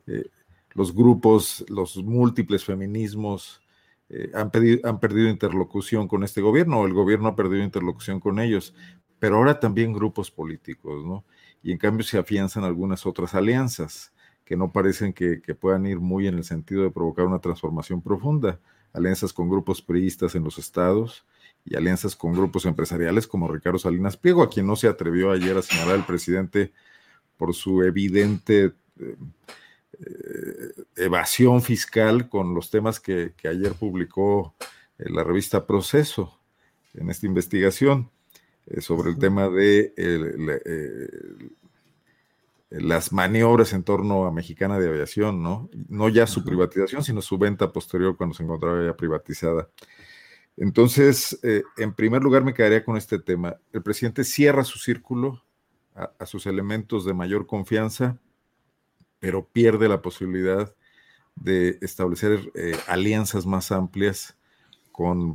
eh, 0.08 0.26
los 0.74 0.94
grupos, 0.94 1.66
los 1.70 1.96
múltiples 1.98 2.66
feminismos, 2.66 3.62
eh, 4.10 4.30
han, 4.34 4.52
han, 4.84 5.00
perdido 5.00 5.30
interlocución 5.30 6.10
con 6.10 6.24
este 6.26 6.42
gobierno, 6.42 6.82
o 6.82 6.86
el 6.86 6.94
gobierno 6.94 7.30
ha 7.30 7.36
perdido 7.36 7.64
interlocución 7.64 8.20
con 8.20 8.40
ellos 8.40 8.76
pero 9.20 9.38
ahora 9.38 9.60
también 9.60 9.94
grupos 9.94 10.32
políticos, 10.32 11.06
¿no? 11.06 11.24
Y 11.64 11.72
en 11.72 11.78
cambio 11.78 12.06
se 12.06 12.18
afianzan 12.18 12.64
algunas 12.64 13.06
otras 13.06 13.34
alianzas 13.34 14.14
que 14.46 14.56
no 14.56 14.72
parecen 14.72 15.12
que, 15.12 15.40
puedan 15.60 15.88
ir 15.88 16.00
muy 16.00 16.28
en 16.28 16.36
el 16.36 16.44
sentido 16.44 16.84
de 16.84 16.92
provocar 16.92 17.26
una 17.26 17.40
transformación 17.40 18.02
profunda. 18.02 18.60
Alianzas 18.94 19.34
con 19.34 19.50
grupos 19.50 19.82
priistas 19.82 20.36
en 20.36 20.44
los 20.44 20.60
estados 20.60 21.26
y 21.66 21.76
alianzas 21.76 22.16
con 22.16 22.34
grupos 22.34 22.66
empresariales 22.66 23.26
como 23.28 23.52
Ricardo 23.52 23.80
Salinas 23.80 24.16
Pliego, 24.16 24.44
a 24.44 24.50
quien 24.50 24.68
no 24.68 24.76
se 24.76 24.88
atrevió 24.88 25.32
ayer 25.32 25.58
a 25.58 25.64
señalar 25.64 25.96
el 25.96 26.04
presidente 26.04 26.72
por 27.38 27.56
su 27.56 27.82
evidente 27.82 28.74
eh, 29.00 29.16
eh, 29.94 30.84
evasión 30.98 31.64
fiscal 31.64 32.30
con 32.30 32.54
los 32.54 32.70
temas 32.70 33.00
que, 33.00 33.34
que 33.36 33.48
ayer 33.48 33.74
publicó 33.74 34.56
la 34.98 35.24
revista 35.24 35.66
Proceso 35.66 36.40
en 36.94 37.10
esta 37.10 37.26
investigación. 37.26 38.12
Eh, 38.68 38.82
sobre 38.82 39.12
el 39.12 39.20
tema 39.20 39.48
de 39.48 39.94
eh, 39.96 41.50
las 42.72 43.14
maniobras 43.14 43.74
en 43.74 43.84
torno 43.84 44.26
a 44.26 44.32
Mexicana 44.32 44.80
de 44.80 44.90
Aviación, 44.90 45.44
¿no? 45.44 45.70
No 45.88 46.10
ya 46.10 46.26
su 46.26 46.44
privatización, 46.44 47.04
sino 47.04 47.22
su 47.22 47.38
venta 47.38 47.72
posterior 47.72 48.18
cuando 48.18 48.36
se 48.36 48.44
encontraba 48.44 48.84
ya 48.84 48.98
privatizada. 48.98 49.70
Entonces, 50.58 51.40
eh, 51.44 51.64
en 51.78 51.94
primer 51.94 52.24
lugar 52.24 52.44
me 52.44 52.54
quedaría 52.54 52.84
con 52.84 52.98
este 52.98 53.20
tema. 53.20 53.58
El 53.72 53.84
presidente 53.84 54.24
cierra 54.24 54.64
su 54.64 54.80
círculo 54.80 55.44
a, 55.94 56.26
sus 56.26 56.46
elementos 56.48 57.06
de 57.06 57.14
mayor 57.14 57.46
confianza, 57.46 58.18
pero 59.20 59.48
pierde 59.48 59.88
la 59.88 60.02
posibilidad 60.02 60.74
de 61.36 61.78
establecer 61.82 62.52
alianzas 62.88 63.46
más 63.46 63.72
amplias 63.72 64.36
con 64.92 65.34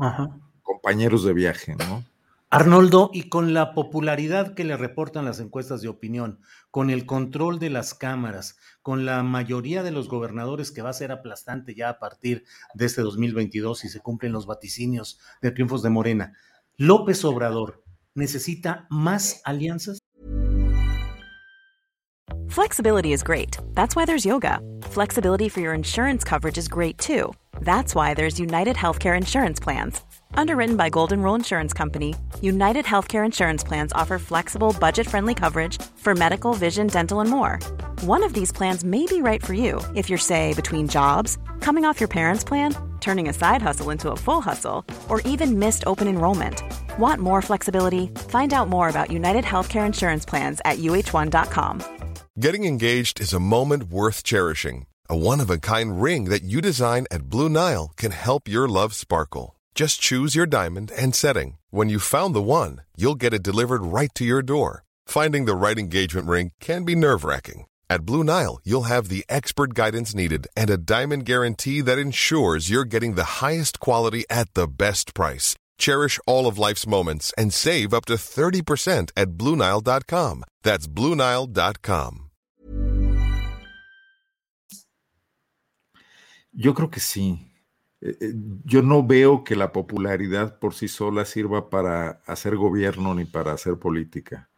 compañeros 0.62 1.24
de 1.24 1.32
viaje, 1.32 1.76
¿no? 1.76 2.04
Arnoldo, 2.52 3.10
y 3.12 3.28
con 3.28 3.54
la 3.54 3.74
popularidad 3.74 4.54
que 4.54 4.64
le 4.64 4.76
reportan 4.76 5.24
las 5.24 5.38
encuestas 5.38 5.82
de 5.82 5.88
opinión, 5.88 6.40
con 6.72 6.90
el 6.90 7.06
control 7.06 7.60
de 7.60 7.70
las 7.70 7.94
cámaras, 7.94 8.56
con 8.82 9.06
la 9.06 9.22
mayoría 9.22 9.84
de 9.84 9.92
los 9.92 10.08
gobernadores 10.08 10.72
que 10.72 10.82
va 10.82 10.90
a 10.90 10.94
ser 10.94 11.12
aplastante 11.12 11.76
ya 11.76 11.90
a 11.90 11.98
partir 12.00 12.42
de 12.74 12.86
este 12.86 13.02
2022 13.02 13.78
si 13.78 13.88
se 13.88 14.00
cumplen 14.00 14.32
los 14.32 14.46
vaticinios 14.46 15.20
de 15.40 15.52
triunfos 15.52 15.84
de 15.84 15.90
Morena, 15.90 16.32
López 16.76 17.24
Obrador 17.24 17.84
necesita 18.14 18.88
más 18.90 19.42
alianzas. 19.44 20.00
Flexibility 22.48 23.12
is 23.12 23.22
great. 23.22 23.58
That's 23.74 23.94
why 23.94 24.06
there's 24.06 24.24
yoga. 24.24 24.58
Flexibility 24.90 25.48
for 25.48 25.60
your 25.60 25.72
insurance 25.72 26.24
coverage 26.24 26.58
is 26.58 26.66
great 26.66 26.98
too. 26.98 27.32
That's 27.60 27.94
why 27.94 28.12
there's 28.12 28.40
United 28.40 28.74
Healthcare 28.74 29.16
Insurance 29.16 29.60
Plans. 29.60 30.00
Underwritten 30.34 30.76
by 30.76 30.88
Golden 30.88 31.22
Rule 31.22 31.34
Insurance 31.34 31.72
Company, 31.72 32.14
United 32.40 32.84
Healthcare 32.84 33.24
Insurance 33.24 33.62
Plans 33.62 33.92
offer 33.92 34.18
flexible, 34.18 34.74
budget 34.78 35.06
friendly 35.06 35.34
coverage 35.34 35.80
for 35.96 36.14
medical, 36.14 36.54
vision, 36.54 36.86
dental, 36.86 37.20
and 37.20 37.30
more. 37.30 37.58
One 38.02 38.24
of 38.24 38.32
these 38.32 38.50
plans 38.52 38.82
may 38.84 39.06
be 39.06 39.22
right 39.22 39.44
for 39.44 39.54
you 39.54 39.80
if 39.94 40.08
you're, 40.08 40.18
say, 40.18 40.54
between 40.54 40.88
jobs, 40.88 41.38
coming 41.60 41.84
off 41.84 42.00
your 42.00 42.08
parents' 42.08 42.44
plan, 42.44 42.74
turning 43.00 43.28
a 43.28 43.32
side 43.32 43.62
hustle 43.62 43.90
into 43.90 44.10
a 44.10 44.16
full 44.16 44.40
hustle, 44.40 44.84
or 45.08 45.20
even 45.22 45.58
missed 45.58 45.84
open 45.86 46.08
enrollment. 46.08 46.62
Want 46.98 47.20
more 47.20 47.42
flexibility? 47.42 48.08
Find 48.28 48.52
out 48.52 48.68
more 48.68 48.88
about 48.88 49.10
United 49.10 49.44
Healthcare 49.44 49.86
Insurance 49.86 50.24
Plans 50.24 50.60
at 50.64 50.78
uh1.com. 50.78 51.82
Getting 52.38 52.64
engaged 52.64 53.20
is 53.20 53.32
a 53.32 53.40
moment 53.40 53.84
worth 53.84 54.22
cherishing. 54.22 54.86
A 55.08 55.16
one 55.16 55.40
of 55.40 55.50
a 55.50 55.58
kind 55.58 56.00
ring 56.00 56.26
that 56.26 56.44
you 56.44 56.60
design 56.60 57.06
at 57.10 57.28
Blue 57.28 57.48
Nile 57.48 57.92
can 57.96 58.12
help 58.12 58.46
your 58.46 58.68
love 58.68 58.94
sparkle. 58.94 59.59
Just 59.74 60.00
choose 60.00 60.34
your 60.34 60.46
diamond 60.46 60.92
and 60.96 61.14
setting. 61.14 61.56
When 61.70 61.88
you've 61.88 62.02
found 62.02 62.34
the 62.34 62.42
one, 62.42 62.82
you'll 62.96 63.14
get 63.16 63.34
it 63.34 63.42
delivered 63.42 63.82
right 63.82 64.14
to 64.14 64.24
your 64.24 64.42
door. 64.42 64.84
Finding 65.06 65.44
the 65.44 65.56
right 65.56 65.78
engagement 65.78 66.28
ring 66.28 66.52
can 66.60 66.84
be 66.84 66.94
nerve 66.94 67.24
wracking. 67.24 67.66
At 67.88 68.06
Blue 68.06 68.22
Nile, 68.22 68.60
you'll 68.64 68.84
have 68.84 69.08
the 69.08 69.24
expert 69.28 69.74
guidance 69.74 70.14
needed 70.14 70.46
and 70.56 70.70
a 70.70 70.78
diamond 70.78 71.24
guarantee 71.24 71.80
that 71.80 71.98
ensures 71.98 72.70
you're 72.70 72.84
getting 72.84 73.14
the 73.14 73.42
highest 73.42 73.80
quality 73.80 74.24
at 74.30 74.52
the 74.54 74.68
best 74.68 75.12
price. 75.14 75.56
Cherish 75.78 76.20
all 76.26 76.46
of 76.46 76.58
life's 76.58 76.86
moments 76.86 77.32
and 77.36 77.52
save 77.52 77.92
up 77.92 78.04
to 78.06 78.14
30% 78.14 79.10
at 79.16 79.30
BlueNile.com. 79.30 80.44
That's 80.62 80.86
BlueNile.com. 80.86 82.30
Yo 86.52 86.74
creo 86.74 86.90
que 86.90 87.00
sí. 87.00 87.49
Eh, 88.00 88.16
eh, 88.20 88.32
yo 88.64 88.82
no 88.82 89.06
veo 89.06 89.44
que 89.44 89.56
la 89.56 89.72
popularidad 89.72 90.58
por 90.58 90.74
sí 90.74 90.88
sola 90.88 91.24
sirva 91.24 91.70
para 91.70 92.22
hacer 92.26 92.56
gobierno 92.56 93.14
ni 93.14 93.24
para 93.24 93.52
hacer 93.52 93.78
política. 93.78 94.48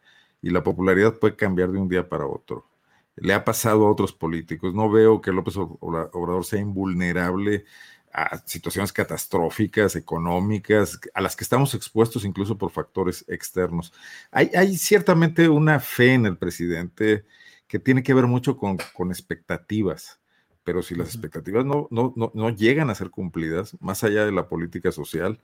Y 0.41 0.49
la 0.51 0.63
popularidad 0.63 1.19
puede 1.19 1.35
cambiar 1.35 1.71
de 1.71 1.79
un 1.79 1.89
día 1.89 2.09
para 2.09 2.27
otro. 2.27 2.67
Le 3.15 3.33
ha 3.33 3.45
pasado 3.45 3.85
a 3.85 3.91
otros 3.91 4.13
políticos. 4.13 4.73
No 4.73 4.89
veo 4.91 5.21
que 5.21 5.31
López 5.31 5.55
Obrador 5.57 6.45
sea 6.45 6.59
invulnerable 6.59 7.65
a 8.13 8.37
situaciones 8.45 8.93
catastróficas, 8.93 9.95
económicas, 9.95 10.99
a 11.13 11.21
las 11.21 11.35
que 11.35 11.43
estamos 11.43 11.73
expuestos 11.73 12.25
incluso 12.25 12.57
por 12.57 12.71
factores 12.71 13.25
externos. 13.27 13.91
Hay, 14.31 14.77
ciertamente 14.77 15.49
una 15.49 15.79
fe 15.79 16.13
en 16.13 16.27
el 16.27 16.37
presidente 16.37 17.25
que 17.67 17.79
tiene 17.79 18.03
que 18.03 18.13
ver 18.13 18.27
mucho 18.27 18.55
con, 18.57 18.77
con 18.93 19.09
expectativas, 19.09 20.19
pero 20.63 20.81
si 20.81 20.95
las 20.95 21.09
expectativas 21.09 21.65
no, 21.65 21.87
no, 21.91 22.13
no, 22.15 22.31
no, 22.33 22.49
llegan 22.49 22.89
a 22.89 22.95
ser 22.95 23.09
cumplidas, 23.09 23.75
más 23.81 24.03
allá 24.03 24.25
de 24.25 24.31
la 24.31 24.47
política 24.47 24.91
social, 24.91 25.39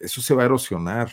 eso 0.00 0.22
se 0.22 0.34
va 0.34 0.42
a 0.42 0.46
erosionar. 0.46 1.10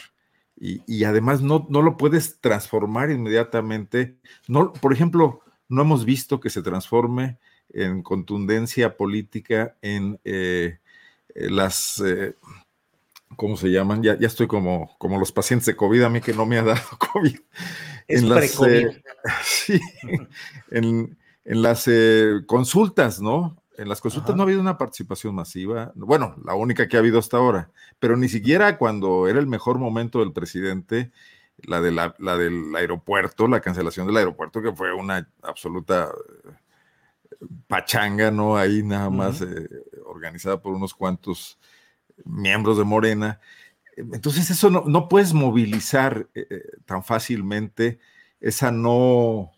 Y, 0.57 0.81
y 0.87 1.03
además 1.03 1.41
no, 1.41 1.67
no 1.69 1.81
lo 1.81 1.97
puedes 1.97 2.39
transformar 2.39 3.11
inmediatamente. 3.11 4.17
No, 4.47 4.71
por 4.71 4.93
ejemplo, 4.93 5.41
no 5.67 5.81
hemos 5.81 6.05
visto 6.05 6.39
que 6.39 6.49
se 6.49 6.61
transforme 6.61 7.37
en 7.73 8.03
contundencia 8.03 8.95
política 8.95 9.75
en 9.81 10.19
eh, 10.23 10.79
eh, 11.33 11.49
las, 11.49 12.01
eh, 12.05 12.35
¿cómo 13.35 13.57
se 13.57 13.69
llaman? 13.69 14.01
Ya, 14.03 14.17
ya 14.17 14.27
estoy 14.27 14.47
como, 14.47 14.95
como 14.97 15.19
los 15.19 15.31
pacientes 15.31 15.65
de 15.65 15.75
COVID, 15.75 16.03
a 16.03 16.09
mí 16.09 16.21
que 16.21 16.33
no 16.33 16.45
me 16.45 16.57
ha 16.57 16.63
dado 16.63 16.81
COVID. 17.13 17.37
Es 18.07 18.21
en 18.21 18.29
las, 18.29 18.51
sí, 19.43 19.79
en, 20.71 21.17
en 21.45 21.61
las 21.61 21.89
consultas, 22.47 23.21
¿no? 23.21 23.61
En 23.77 23.89
las 23.89 24.01
consultas 24.01 24.29
Ajá. 24.29 24.37
no 24.37 24.43
ha 24.43 24.45
habido 24.45 24.61
una 24.61 24.77
participación 24.77 25.35
masiva, 25.35 25.91
bueno, 25.95 26.35
la 26.45 26.55
única 26.55 26.87
que 26.87 26.97
ha 26.97 26.99
habido 26.99 27.19
hasta 27.19 27.37
ahora, 27.37 27.71
pero 27.99 28.17
ni 28.17 28.29
siquiera 28.29 28.77
cuando 28.77 29.27
era 29.27 29.39
el 29.39 29.47
mejor 29.47 29.77
momento 29.79 30.19
del 30.19 30.31
presidente, 30.33 31.11
la, 31.63 31.81
de 31.81 31.91
la, 31.91 32.15
la 32.19 32.37
del 32.37 32.75
aeropuerto, 32.75 33.47
la 33.47 33.61
cancelación 33.61 34.07
del 34.07 34.17
aeropuerto, 34.17 34.61
que 34.61 34.73
fue 34.73 34.93
una 34.93 35.29
absoluta 35.41 36.09
pachanga, 37.67 38.31
¿no? 38.31 38.57
Ahí 38.57 38.83
nada 38.83 39.09
más 39.09 39.41
uh 39.41 39.45
-huh. 39.45 39.65
eh, 39.65 39.83
organizada 40.05 40.61
por 40.61 40.73
unos 40.73 40.93
cuantos 40.93 41.59
miembros 42.23 42.77
de 42.77 42.83
Morena. 42.83 43.39
Entonces 43.97 44.49
eso 44.49 44.69
no, 44.69 44.83
no 44.85 45.07
puedes 45.07 45.33
movilizar 45.33 46.27
eh, 46.33 46.63
tan 46.85 47.03
fácilmente 47.03 47.99
esa 48.39 48.71
no, 48.71 49.51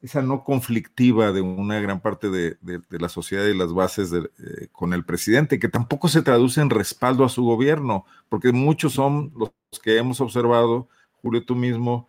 esa 0.00 0.22
no 0.22 0.44
conflictiva 0.44 1.32
de 1.32 1.40
una 1.40 1.80
gran 1.80 2.00
parte 2.00 2.30
de, 2.30 2.56
de, 2.60 2.80
de 2.88 2.98
la 2.98 3.08
sociedad 3.08 3.44
y 3.46 3.56
las 3.56 3.72
bases 3.72 4.10
de, 4.10 4.30
eh, 4.38 4.68
con 4.70 4.92
el 4.92 5.04
presidente, 5.04 5.58
que 5.58 5.68
tampoco 5.68 6.08
se 6.08 6.22
traduce 6.22 6.60
en 6.60 6.70
respaldo 6.70 7.24
a 7.24 7.28
su 7.28 7.42
gobierno, 7.42 8.04
porque 8.28 8.52
muchos 8.52 8.92
son 8.92 9.32
los 9.36 9.50
que 9.82 9.98
hemos 9.98 10.20
observado, 10.20 10.88
Julio, 11.20 11.44
tú 11.44 11.56
mismo, 11.56 12.08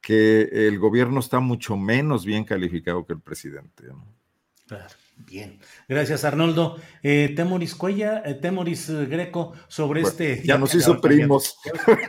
que 0.00 0.48
el 0.52 0.78
gobierno 0.78 1.20
está 1.20 1.40
mucho 1.40 1.76
menos 1.76 2.24
bien 2.24 2.44
calificado 2.44 3.04
que 3.04 3.12
el 3.12 3.20
presidente. 3.20 3.88
¿no? 3.88 4.06
Claro, 4.66 4.86
bien. 5.16 5.58
Gracias, 5.86 6.24
Arnoldo. 6.24 6.78
Eh, 7.02 7.34
Temoris 7.36 7.74
Cuella, 7.74 8.22
eh, 8.24 8.34
Temoris 8.34 8.90
Greco, 8.90 9.52
sobre 9.66 10.00
bueno, 10.00 10.08
este. 10.08 10.36
Ya, 10.38 10.54
ya 10.54 10.58
nos 10.58 10.74
hizo 10.74 10.98
primos. 11.00 11.58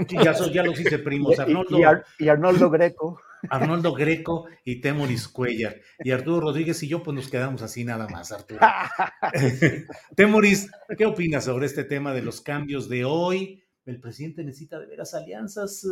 Ya, 0.09 0.33
ya, 0.33 0.51
ya, 0.51 0.63
los 0.63 0.79
hice 0.79 0.99
primos, 0.99 1.37
Arnoldo. 1.39 1.69
Y, 1.77 1.81
y, 1.81 1.83
Ar, 1.83 2.05
y 2.19 2.27
Arnoldo 2.29 2.69
Greco. 2.69 3.19
Arnoldo 3.49 3.93
Greco 3.93 4.47
y 4.63 4.81
Temoris 4.81 5.27
Cuellar. 5.27 5.77
Y 6.03 6.11
Arturo 6.11 6.41
Rodríguez 6.41 6.81
y 6.83 6.87
yo, 6.87 7.03
pues 7.03 7.15
nos 7.15 7.29
quedamos 7.29 7.61
así 7.61 7.83
nada 7.83 8.07
más, 8.07 8.31
Arturo. 8.31 8.61
Temoris, 10.15 10.69
¿qué 10.97 11.05
opinas 11.05 11.45
sobre 11.45 11.65
este 11.65 11.83
tema 11.83 12.13
de 12.13 12.21
los 12.21 12.41
cambios 12.41 12.89
de 12.89 13.05
hoy? 13.05 13.63
el 13.89 13.99
presidente 13.99 14.43
necesita 14.43 14.79
de 14.79 14.85
veras 14.85 15.13
alianzas. 15.13 15.85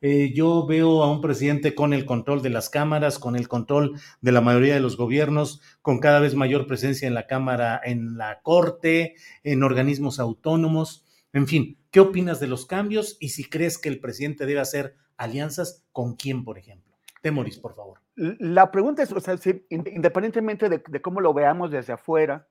Eh, 0.00 0.32
yo 0.34 0.66
veo 0.66 1.02
a 1.02 1.10
un 1.10 1.20
presidente 1.20 1.74
con 1.74 1.92
el 1.92 2.04
control 2.04 2.42
de 2.42 2.50
las 2.50 2.68
cámaras, 2.68 3.18
con 3.18 3.36
el 3.36 3.48
control 3.48 3.98
de 4.20 4.32
la 4.32 4.40
mayoría 4.40 4.74
de 4.74 4.80
los 4.80 4.96
gobiernos, 4.96 5.60
con 5.80 6.00
cada 6.00 6.20
vez 6.20 6.34
mayor 6.34 6.66
presencia 6.66 7.06
en 7.06 7.14
la 7.14 7.26
Cámara, 7.26 7.80
en 7.82 8.18
la 8.18 8.40
Corte, 8.42 9.14
en 9.44 9.62
organismos 9.62 10.18
autónomos. 10.18 11.04
En 11.32 11.46
fin, 11.46 11.78
¿qué 11.90 12.00
opinas 12.00 12.40
de 12.40 12.48
los 12.48 12.66
cambios 12.66 13.16
y 13.20 13.30
si 13.30 13.44
crees 13.44 13.78
que 13.78 13.88
el 13.88 14.00
presidente 14.00 14.46
debe 14.46 14.60
hacer 14.60 14.96
alianzas 15.16 15.84
con 15.92 16.16
quién, 16.16 16.44
por 16.44 16.58
ejemplo? 16.58 16.85
Temoris, 17.26 17.58
por 17.58 17.74
favor. 17.74 17.98
La 18.14 18.70
pregunta 18.70 19.02
es, 19.02 19.10
o 19.10 19.18
sea, 19.18 19.36
independientemente 19.68 20.68
de, 20.68 21.02
cómo 21.02 21.20
lo 21.20 21.34
veamos 21.34 21.72
desde 21.72 21.92
afuera, 21.92 22.46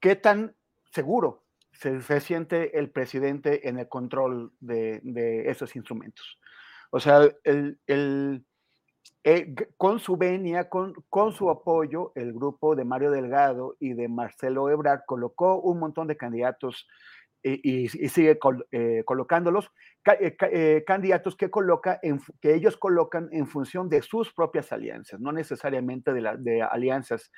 ¿qué 0.00 0.16
tan 0.16 0.56
seguro 0.90 1.44
se, 1.70 2.20
siente 2.20 2.76
el 2.76 2.90
presidente 2.90 3.68
en 3.68 3.78
el 3.78 3.88
control 3.88 4.52
de, 4.58 5.00
esos 5.46 5.76
instrumentos. 5.76 6.40
O 6.90 6.98
sea, 6.98 7.20
el, 7.44 8.44
con 9.76 10.00
su 10.00 10.16
venia, 10.16 10.68
con, 10.68 10.94
con, 11.08 11.32
su 11.32 11.48
apoyo, 11.48 12.10
el 12.16 12.32
grupo 12.32 12.74
de 12.74 12.84
Mario 12.84 13.12
Delgado 13.12 13.76
y 13.78 13.92
de 13.92 14.08
Marcelo 14.08 14.70
Ebrard 14.70 15.02
colocó 15.06 15.60
un 15.60 15.78
montón 15.78 16.08
de 16.08 16.16
candidatos 16.16 16.88
y, 17.44 17.60
y, 17.62 17.84
y 17.84 18.08
sigue 18.08 18.38
col, 18.38 18.66
eh, 18.72 19.02
colocándolos, 19.04 19.70
ca, 20.02 20.14
eh, 20.14 20.34
eh, 20.50 20.82
candidatos 20.86 21.36
que, 21.36 21.50
coloca 21.50 22.00
en, 22.02 22.18
que 22.40 22.54
ellos 22.54 22.76
colocan 22.78 23.28
en 23.32 23.46
función 23.46 23.88
de 23.90 24.00
sus 24.02 24.32
propias 24.32 24.72
alianzas, 24.72 25.20
no 25.20 25.30
necesariamente 25.30 26.14
de, 26.14 26.20
la, 26.22 26.36
de 26.36 26.62
alianzas 26.62 27.30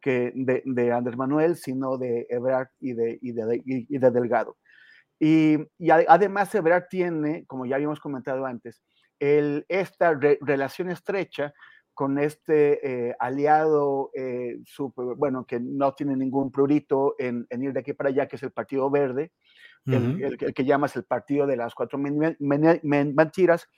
que 0.00 0.32
de, 0.34 0.62
de, 0.64 0.92
Andrés 0.92 1.18
Manuel, 1.18 1.56
sino 1.56 1.98
de 1.98 2.26
Ebrard 2.30 2.68
y 2.80 2.94
de, 2.94 3.18
y 3.20 3.32
de, 3.32 3.62
y 3.64 3.98
de 3.98 4.10
Delgado. 4.10 4.56
Y, 5.20 5.58
además 6.08 6.54
Ebrard 6.54 6.86
tiene, 6.88 7.44
como 7.46 7.66
ya 7.66 7.76
habíamos 7.76 8.00
comentado 8.00 8.46
antes, 8.46 8.82
el, 9.18 9.66
esta 9.68 10.14
re, 10.14 10.38
relación 10.40 10.90
estrecha 10.90 11.52
con 12.00 12.18
este 12.18 13.08
eh, 13.10 13.14
aliado, 13.18 14.10
eh, 14.14 14.58
super, 14.64 15.04
bueno, 15.18 15.44
que 15.44 15.60
no 15.60 15.92
tiene 15.92 16.16
ningún 16.16 16.50
prurito 16.50 17.14
en, 17.18 17.46
en, 17.50 17.62
ir 17.62 17.74
de 17.74 17.80
aquí 17.80 17.92
para 17.92 18.08
allá, 18.08 18.26
que 18.26 18.36
es 18.36 18.42
el 18.42 18.52
Partido 18.52 18.88
Verde, 18.88 19.32
uh 19.86 19.90
-huh. 19.90 19.96
el, 19.96 20.24
el, 20.24 20.38
el, 20.40 20.54
que 20.54 20.64
llamas 20.64 20.96
el 20.96 21.04
Partido 21.04 21.46
de 21.46 21.58
las 21.58 21.74
Cuatro 21.74 21.98
Mentiras, 21.98 23.68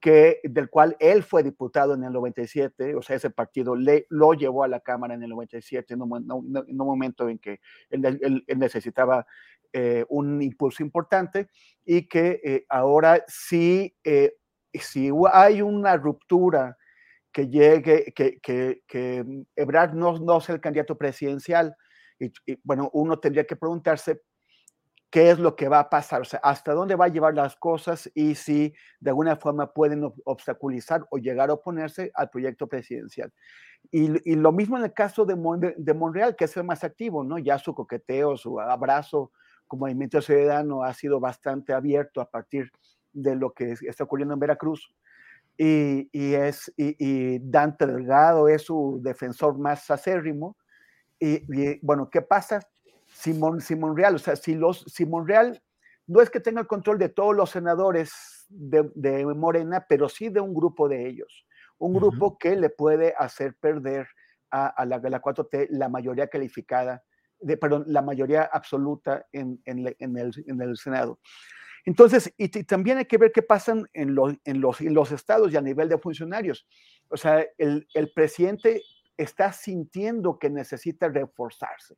que, 0.00 0.40
del 0.42 0.68
cual 0.68 0.96
él 0.98 1.22
fue 1.22 1.44
diputado 1.44 1.94
en 1.94 2.02
el 2.02 2.12
97, 2.12 2.96
o 2.96 3.02
sea, 3.02 3.14
ese 3.14 3.30
partido 3.30 3.76
le, 3.76 4.06
lo 4.10 4.32
llevó 4.32 4.64
a 4.64 4.68
la 4.68 4.80
Cámara 4.80 5.14
en 5.14 5.22
el 5.22 5.30
97, 5.30 5.94
en 5.94 6.02
un, 6.02 6.16
en 6.68 6.80
un 6.80 6.86
momento 6.86 7.28
en 7.28 7.38
que 7.38 7.60
él, 7.90 8.04
él, 8.04 8.44
él 8.44 8.58
necesitaba 8.58 9.24
eh, 9.72 10.04
un 10.08 10.42
impulso 10.42 10.82
importante 10.82 11.48
y 11.84 12.08
que 12.08 12.40
eh, 12.42 12.66
ahora 12.68 13.22
sí, 13.28 13.94
eh, 14.02 14.34
si 14.72 15.10
hay 15.32 15.62
una 15.62 15.96
ruptura 15.96 16.77
que 17.38 17.48
llegue, 17.48 18.12
que, 18.16 18.40
que, 18.40 18.82
que 18.88 19.24
Ebrard 19.54 19.94
no, 19.94 20.18
no 20.18 20.38
es 20.38 20.48
el 20.48 20.60
candidato 20.60 20.98
presidencial, 20.98 21.76
y, 22.18 22.32
y 22.44 22.58
bueno, 22.64 22.90
uno 22.92 23.20
tendría 23.20 23.44
que 23.44 23.54
preguntarse 23.54 24.22
qué 25.08 25.30
es 25.30 25.38
lo 25.38 25.54
que 25.54 25.68
va 25.68 25.78
a 25.78 25.88
pasar, 25.88 26.22
o 26.22 26.24
sea, 26.24 26.40
hasta 26.42 26.72
dónde 26.72 26.96
va 26.96 27.04
a 27.04 27.08
llevar 27.10 27.34
las 27.34 27.54
cosas 27.54 28.10
y 28.12 28.34
si 28.34 28.74
de 28.98 29.10
alguna 29.10 29.36
forma 29.36 29.72
pueden 29.72 30.12
obstaculizar 30.24 31.06
o 31.10 31.18
llegar 31.18 31.50
a 31.50 31.52
oponerse 31.52 32.10
al 32.14 32.28
proyecto 32.28 32.66
presidencial. 32.66 33.32
Y, 33.92 34.32
y 34.32 34.34
lo 34.34 34.50
mismo 34.50 34.76
en 34.76 34.82
el 34.82 34.92
caso 34.92 35.24
de, 35.24 35.36
Mon 35.36 35.60
de, 35.60 35.94
Monreal, 35.94 36.34
que 36.34 36.46
es 36.46 36.56
el 36.56 36.64
más 36.64 36.82
activo, 36.82 37.22
¿no? 37.22 37.38
Ya 37.38 37.56
su 37.60 37.72
coqueteo, 37.72 38.36
su 38.36 38.58
abrazo 38.58 39.30
como 39.68 39.82
movimiento 39.82 40.20
ciudadano 40.20 40.82
ha 40.82 40.92
sido 40.92 41.20
bastante 41.20 41.72
abierto 41.72 42.20
a 42.20 42.28
partir 42.28 42.72
de 43.12 43.36
lo 43.36 43.52
que 43.52 43.76
está 43.86 44.02
ocurriendo 44.02 44.34
en 44.34 44.40
Veracruz. 44.40 44.92
Y, 45.60 46.08
y 46.12 46.34
es, 46.34 46.72
y, 46.76 46.94
y, 46.98 47.40
Dante 47.40 47.84
Delgado 47.86 48.46
es 48.48 48.62
su 48.62 49.00
defensor 49.02 49.58
más 49.58 49.90
acérrimo. 49.90 50.56
Y, 51.18 51.42
y 51.52 51.80
bueno, 51.82 52.08
¿qué 52.08 52.22
pasa? 52.22 52.60
Simón, 53.08 53.60
Simón 53.60 53.96
Real, 53.96 54.14
o 54.14 54.18
sea, 54.18 54.36
si 54.36 54.54
los, 54.54 54.84
Simón 54.86 55.26
Real 55.26 55.60
no 56.06 56.20
es 56.20 56.30
que 56.30 56.40
tenga 56.40 56.60
el 56.60 56.66
control 56.66 56.98
de 56.98 57.08
todos 57.08 57.34
los 57.34 57.50
senadores 57.50 58.46
de, 58.48 58.90
de 58.94 59.26
Morena, 59.26 59.84
pero 59.88 60.08
sí 60.08 60.28
de 60.28 60.40
un 60.40 60.54
grupo 60.54 60.88
de 60.88 61.06
ellos, 61.08 61.46
un 61.78 61.94
grupo 61.94 62.26
uh 62.26 62.30
-huh. 62.30 62.38
que 62.38 62.56
le 62.56 62.70
puede 62.70 63.14
hacer 63.18 63.54
perder 63.60 64.06
a, 64.50 64.68
a, 64.68 64.86
la, 64.86 64.96
a, 64.96 65.10
la, 65.10 65.20
4T 65.20 65.68
la 65.70 65.88
mayoría 65.88 66.28
calificada, 66.28 67.02
de, 67.40 67.58
la 67.86 68.02
mayoría 68.02 68.42
absoluta 68.42 69.26
en, 69.32 69.60
en, 69.64 69.86
el, 69.86 69.96
en 70.46 70.60
el, 70.60 70.76
Senado. 70.76 71.18
Entonces, 71.84 72.32
y, 72.36 72.48
también 72.64 72.98
hay 72.98 73.06
que 73.06 73.18
ver 73.18 73.32
qué 73.32 73.42
pasa 73.42 73.74
en 73.92 74.14
los, 74.14 74.34
los, 74.44 74.80
en 74.80 74.94
los 74.94 75.12
estados 75.12 75.52
y 75.52 75.56
a 75.56 75.62
nivel 75.62 75.88
de 75.88 75.98
funcionarios. 75.98 76.66
O 77.08 77.16
sea, 77.16 77.46
el, 77.56 77.86
el 77.94 78.12
presidente 78.12 78.82
está 79.16 79.52
sintiendo 79.52 80.38
que 80.38 80.50
necesita 80.50 81.08
reforzarse 81.08 81.96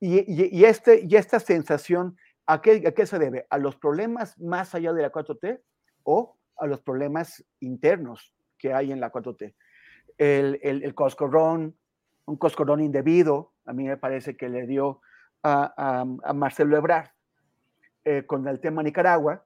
y, 0.00 0.18
y, 0.18 0.58
y, 0.58 0.64
este, 0.64 1.06
y 1.08 1.16
esta 1.16 1.40
sensación, 1.40 2.16
¿a 2.46 2.60
qué, 2.60 2.82
¿a 2.86 2.92
qué 2.92 3.06
se 3.06 3.18
debe? 3.18 3.46
¿A 3.50 3.58
los 3.58 3.76
problemas 3.76 4.38
más 4.38 4.74
allá 4.74 4.92
de 4.92 5.02
la 5.02 5.12
4T 5.12 5.60
o 6.02 6.36
a 6.56 6.66
los 6.66 6.80
problemas 6.80 7.44
internos 7.60 8.34
que 8.58 8.72
hay 8.72 8.92
en 8.92 9.00
la 9.00 9.10
4T? 9.10 9.54
El, 10.18 10.60
el, 10.62 10.82
el 10.82 10.94
coscorrón, 10.94 11.76
un 12.26 12.36
coscorrón 12.36 12.80
indebido, 12.80 13.52
a 13.66 13.72
mí 13.72 13.84
me 13.84 13.96
parece 13.96 14.36
que 14.36 14.48
le 14.48 14.66
dio 14.66 15.00
a, 15.42 15.72
a, 15.76 16.00
a 16.00 16.32
Marcelo 16.32 16.76
Ebrard 16.76 17.08
eh, 18.08 18.24
con 18.24 18.46
el 18.46 18.60
tema 18.60 18.84
Nicaragua. 18.84 19.44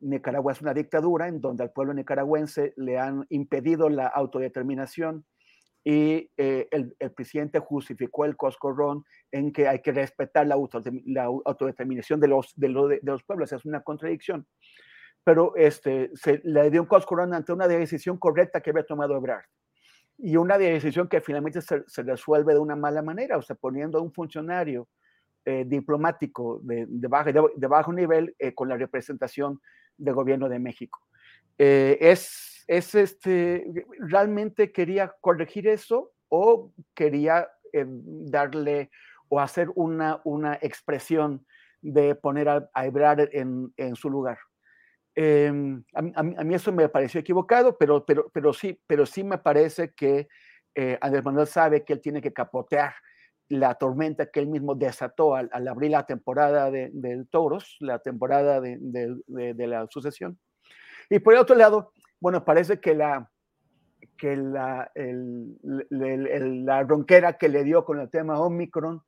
Nicaragua 0.00 0.52
es 0.52 0.60
una 0.60 0.74
dictadura 0.74 1.26
en 1.26 1.40
donde 1.40 1.62
al 1.62 1.72
pueblo 1.72 1.94
nicaragüense 1.94 2.74
le 2.76 2.98
han 2.98 3.24
impedido 3.30 3.88
la 3.88 4.08
autodeterminación 4.08 5.24
y 5.84 6.30
eh, 6.36 6.68
el, 6.70 6.94
presidente 7.14 7.60
justificó 7.60 8.26
el 8.26 8.36
coscorrón 8.36 9.04
en 9.32 9.52
que 9.52 9.68
hay 9.68 9.80
que 9.80 9.92
respetar 9.92 10.46
la, 10.46 10.54
autodeterminación 10.54 12.20
de 12.20 12.28
los, 12.28 12.52
de, 12.56 13.00
los 13.02 13.22
pueblos. 13.22 13.52
Es 13.52 13.64
una 13.64 13.82
contradicción. 13.82 14.46
Pero 15.24 15.56
este, 15.56 16.10
se 16.14 16.42
le 16.44 16.70
dio 16.70 16.82
un 16.82 16.88
coscorrón 16.88 17.32
ante 17.32 17.54
una 17.54 17.68
decisión 17.68 18.18
correcta 18.18 18.60
que 18.60 18.68
había 18.68 18.84
tomado 18.84 19.16
Ebrard. 19.16 19.44
Y 20.18 20.36
una 20.36 20.58
decisión 20.58 21.08
que 21.08 21.20
finalmente 21.20 21.60
se, 21.60 22.02
resuelve 22.02 22.54
de 22.54 22.60
una 22.60 22.76
mala 22.76 23.02
manera, 23.02 23.36
o 23.36 23.42
sea, 23.42 23.56
poniendo 23.56 23.98
a 23.98 24.02
un 24.02 24.12
funcionario 24.12 24.88
eh, 25.44 25.64
diplomático 25.66 26.60
de, 26.62 26.86
de, 26.88 27.66
bajo, 27.66 27.92
nivel 27.92 28.34
eh, 28.38 28.54
con 28.54 28.68
la 28.68 28.76
representación 28.76 29.60
del 29.96 30.14
gobierno 30.14 30.48
de 30.48 30.58
México. 30.58 31.00
es 31.58 32.54
es 32.66 32.94
este, 32.94 33.66
realmente 33.98 34.72
quería 34.72 35.14
corregir 35.20 35.68
eso 35.68 36.12
o 36.28 36.72
quería 36.94 37.48
eh, 37.72 37.84
darle 37.86 38.90
o 39.28 39.40
hacer 39.40 39.68
una, 39.74 40.20
una 40.24 40.58
expresión 40.62 41.44
de 41.82 42.14
poner 42.14 42.48
a, 42.48 42.70
a 42.72 42.86
Ebrard 42.86 43.28
en, 43.32 43.72
en, 43.76 43.96
su 43.96 44.08
lugar. 44.08 44.38
Em, 45.16 45.84
a, 45.94 46.22
mí 46.22 46.54
eso 46.54 46.72
me 46.72 46.88
pareció 46.88 47.20
equivocado, 47.20 47.76
pero, 47.78 48.04
pero, 48.04 48.30
pero, 48.32 48.52
sí, 48.52 48.80
pero 48.86 49.06
sí 49.06 49.22
me 49.22 49.38
parece 49.38 49.92
que 49.94 50.28
eh, 50.74 50.98
Andrés 51.00 51.24
Manuel 51.24 51.46
sabe 51.46 51.84
que 51.84 51.92
él 51.92 52.00
tiene 52.00 52.20
que 52.20 52.32
capotear 52.32 52.94
la 53.48 53.74
tormenta 53.74 54.30
que 54.30 54.40
él 54.40 54.48
mismo 54.48 54.74
desató 54.74 55.36
al, 55.36 55.50
abrir 55.68 55.90
la 55.92 56.06
temporada 56.06 56.70
de, 56.70 56.90
del 56.92 57.28
Toros, 57.28 57.76
la 57.80 57.98
temporada 58.00 58.60
de, 58.60 59.54
la 59.66 59.86
sucesión. 59.88 60.38
Y 61.10 61.18
por 61.18 61.34
el 61.34 61.40
otro 61.40 61.54
lado, 61.54 61.92
bueno, 62.20 62.44
parece 62.44 62.80
que 62.80 62.94
la, 62.94 63.30
que 64.16 64.36
la, 64.36 64.90
la 64.94 66.82
ronquera 66.82 67.34
que 67.34 67.48
le 67.48 67.64
dio 67.64 67.84
con 67.84 68.00
el 68.00 68.10
tema 68.10 68.40
Omicron, 68.40 69.02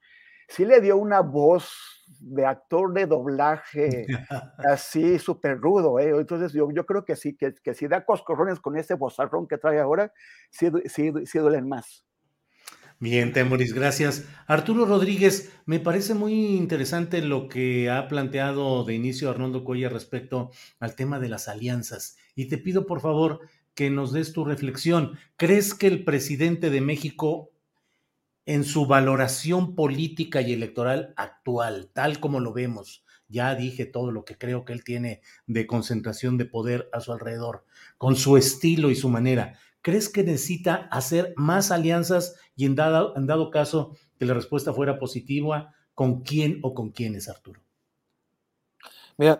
sí 0.48 0.64
le 0.64 0.80
dio 0.80 0.96
una 0.96 1.20
voz 1.20 1.96
de 2.20 2.46
actor 2.46 2.92
de 2.92 3.06
doblaje 3.06 4.06
así 4.58 5.18
súper 5.18 5.58
rudo, 5.58 5.98
¿eh? 5.98 6.10
Entonces 6.10 6.52
yo, 6.52 6.68
yo 6.72 6.86
creo 6.86 7.04
que 7.04 7.16
sí, 7.16 7.36
que, 7.36 7.54
que 7.54 7.74
si 7.74 7.88
da 7.88 8.04
coscorrones 8.04 8.60
con 8.60 8.76
ese 8.76 8.94
vozarrón 8.94 9.46
que 9.46 9.58
trae 9.58 9.80
ahora, 9.80 10.12
sí, 10.50 10.68
sí, 10.86 11.12
sí 11.24 11.38
duelen 11.38 11.68
más. 11.68 12.06
Bien, 12.98 13.34
Temoris, 13.34 13.74
gracias. 13.74 14.26
Arturo 14.46 14.86
Rodríguez, 14.86 15.52
me 15.66 15.80
parece 15.80 16.14
muy 16.14 16.56
interesante 16.56 17.20
lo 17.20 17.46
que 17.46 17.90
ha 17.90 18.08
planteado 18.08 18.84
de 18.84 18.94
inicio 18.94 19.28
Arnoldo 19.28 19.64
Cuella 19.64 19.90
respecto 19.90 20.50
al 20.80 20.94
tema 20.94 21.20
de 21.20 21.28
las 21.28 21.46
alianzas 21.46 22.16
y 22.34 22.48
te 22.48 22.56
pido 22.56 22.86
por 22.86 23.02
favor 23.02 23.40
que 23.74 23.90
nos 23.90 24.12
des 24.12 24.32
tu 24.32 24.46
reflexión. 24.46 25.18
¿Crees 25.36 25.74
que 25.74 25.88
el 25.88 26.04
presidente 26.04 26.70
de 26.70 26.80
México, 26.80 27.50
en 28.46 28.64
su 28.64 28.86
valoración 28.86 29.74
política 29.74 30.40
y 30.40 30.52
electoral 30.52 31.12
actual, 31.16 31.90
tal 31.92 32.20
como 32.20 32.40
lo 32.40 32.52
vemos, 32.52 33.04
ya 33.28 33.54
dije 33.56 33.86
todo 33.86 34.12
lo 34.12 34.24
que 34.24 34.38
creo 34.38 34.64
que 34.64 34.72
él 34.72 34.84
tiene 34.84 35.20
de 35.46 35.66
concentración 35.66 36.38
de 36.38 36.44
poder 36.44 36.88
a 36.92 37.00
su 37.00 37.12
alrededor, 37.12 37.64
con 37.98 38.14
su 38.14 38.36
estilo 38.36 38.90
y 38.90 38.94
su 38.94 39.08
manera, 39.08 39.58
¿crees 39.82 40.08
que 40.08 40.22
necesita 40.22 40.88
hacer 40.92 41.34
más 41.36 41.72
alianzas 41.72 42.36
y 42.54 42.66
en 42.66 42.76
dado, 42.76 43.16
en 43.16 43.26
dado 43.26 43.50
caso 43.50 43.96
que 44.18 44.26
la 44.26 44.34
respuesta 44.34 44.72
fuera 44.72 44.98
positiva, 44.98 45.74
con 45.94 46.22
quién 46.22 46.60
o 46.62 46.72
con 46.72 46.90
quiénes, 46.90 47.28
Arturo? 47.28 47.62
Mira, 49.18 49.38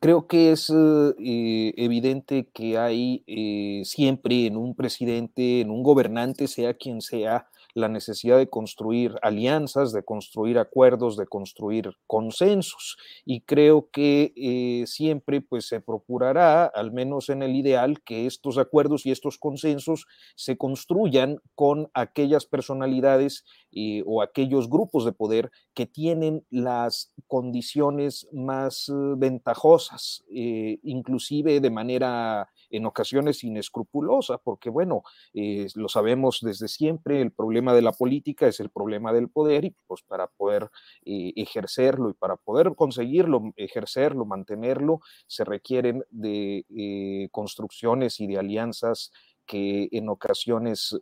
creo 0.00 0.26
que 0.26 0.50
es 0.50 0.68
eh, 0.70 1.72
evidente 1.76 2.48
que 2.52 2.76
hay 2.76 3.22
eh, 3.28 3.82
siempre 3.84 4.46
en 4.46 4.56
un 4.56 4.74
presidente, 4.74 5.60
en 5.60 5.70
un 5.70 5.84
gobernante, 5.84 6.48
sea 6.48 6.74
quien 6.74 7.00
sea, 7.00 7.46
la 7.74 7.88
necesidad 7.88 8.38
de 8.38 8.48
construir 8.48 9.16
alianzas, 9.20 9.92
de 9.92 10.04
construir 10.04 10.58
acuerdos, 10.58 11.16
de 11.16 11.26
construir 11.26 11.90
consensos. 12.06 12.96
Y 13.24 13.40
creo 13.42 13.90
que 13.90 14.32
eh, 14.36 14.86
siempre 14.86 15.40
pues, 15.40 15.66
se 15.66 15.80
procurará, 15.80 16.66
al 16.66 16.92
menos 16.92 17.28
en 17.28 17.42
el 17.42 17.56
ideal, 17.56 18.00
que 18.02 18.26
estos 18.26 18.58
acuerdos 18.58 19.04
y 19.06 19.10
estos 19.10 19.38
consensos 19.38 20.06
se 20.36 20.56
construyan 20.56 21.38
con 21.54 21.90
aquellas 21.94 22.46
personalidades 22.46 23.44
eh, 23.72 24.04
o 24.06 24.22
aquellos 24.22 24.70
grupos 24.70 25.04
de 25.04 25.12
poder 25.12 25.50
que 25.74 25.86
tienen 25.86 26.46
las 26.50 27.12
condiciones 27.26 28.28
más 28.32 28.88
eh, 28.88 28.92
ventajosas, 29.16 30.24
inclusive 30.28 31.60
de 31.60 31.70
manera 31.70 32.48
en 32.76 32.86
ocasiones 32.86 33.44
inescrupulosa, 33.44 34.38
porque 34.38 34.70
bueno, 34.70 35.02
eh, 35.32 35.68
lo 35.74 35.88
sabemos 35.88 36.40
desde 36.42 36.68
siempre, 36.68 37.20
el 37.20 37.30
problema 37.30 37.74
de 37.74 37.82
la 37.82 37.92
política 37.92 38.46
es 38.46 38.60
el 38.60 38.70
problema 38.70 39.12
del 39.12 39.28
poder 39.28 39.64
y 39.64 39.74
pues 39.86 40.02
para 40.02 40.26
poder 40.26 40.70
eh, 41.04 41.32
ejercerlo 41.36 42.10
y 42.10 42.14
para 42.14 42.36
poder 42.36 42.74
conseguirlo, 42.74 43.52
ejercerlo, 43.56 44.24
mantenerlo, 44.24 45.00
se 45.26 45.44
requieren 45.44 46.04
de 46.10 46.64
eh, 46.76 47.28
construcciones 47.30 48.20
y 48.20 48.26
de 48.26 48.38
alianzas 48.38 49.12
que 49.46 49.88
en 49.92 50.08
ocasiones 50.08 50.96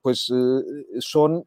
pues 0.00 0.32
son 1.00 1.44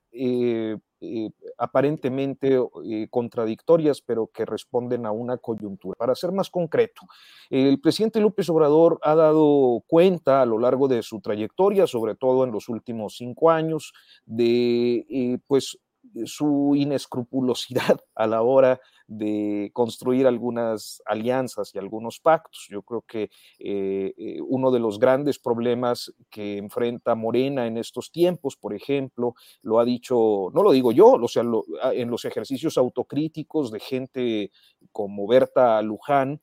eh, 1.06 1.32
aparentemente 1.57 2.60
eh, 2.86 3.07
contradictorias, 3.10 4.02
pero 4.02 4.27
que 4.27 4.45
responden 4.45 5.06
a 5.06 5.11
una 5.11 5.38
coyuntura. 5.38 5.95
Para 5.98 6.15
ser 6.15 6.32
más 6.32 6.49
concreto, 6.49 7.02
el 7.49 7.80
presidente 7.80 8.19
López 8.19 8.49
Obrador 8.49 8.99
ha 9.03 9.15
dado 9.15 9.84
cuenta 9.88 10.41
a 10.41 10.45
lo 10.45 10.60
largo 10.60 10.88
de 10.88 11.03
su 11.03 11.22
trayectoria, 11.22 11.88
sobre 11.88 12.15
todo 12.15 12.44
en 12.44 12.52
los 12.52 12.69
últimos 12.69 13.18
cinco 13.18 13.52
años, 13.52 13.94
de 14.26 15.06
eh, 15.10 15.38
pues 15.48 15.77
su 16.26 16.74
inescrupulosidad 16.76 18.00
a 18.16 18.28
la 18.28 18.42
hora 18.42 18.80
de 19.08 19.70
construir 19.74 20.26
algunas 20.26 21.02
alianzas 21.06 21.74
y 21.74 21.78
algunos 21.78 22.20
pactos. 22.20 22.68
Yo 22.70 22.82
creo 22.82 23.02
que 23.02 23.30
eh, 23.60 24.14
eh, 24.18 24.40
uno 24.42 24.72
de 24.72 24.80
los 24.80 25.00
grandes 25.00 25.38
problemas 25.40 26.14
que 26.30 26.58
enfrenta 26.58 27.16
Morena 27.16 27.68
en 27.68 27.78
estos 27.78 28.12
tiempos, 28.12 28.56
por 28.56 28.74
ejemplo, 28.74 29.36
lo 29.62 29.80
ha 29.80 29.86
dicho, 29.86 30.50
no 30.54 30.64
lo 30.64 30.72
digo 30.72 30.92
yo, 30.92 31.14
o 31.14 31.28
sea, 31.28 31.44
ah, 31.82 31.94
en 31.94 32.10
los 32.10 32.26
ejercicios 32.26 32.78
autocríticos 32.78 33.72
de 33.72 33.80
gente 33.80 34.52
como 34.92 35.28
Berta 35.28 35.82
Luján, 35.82 36.42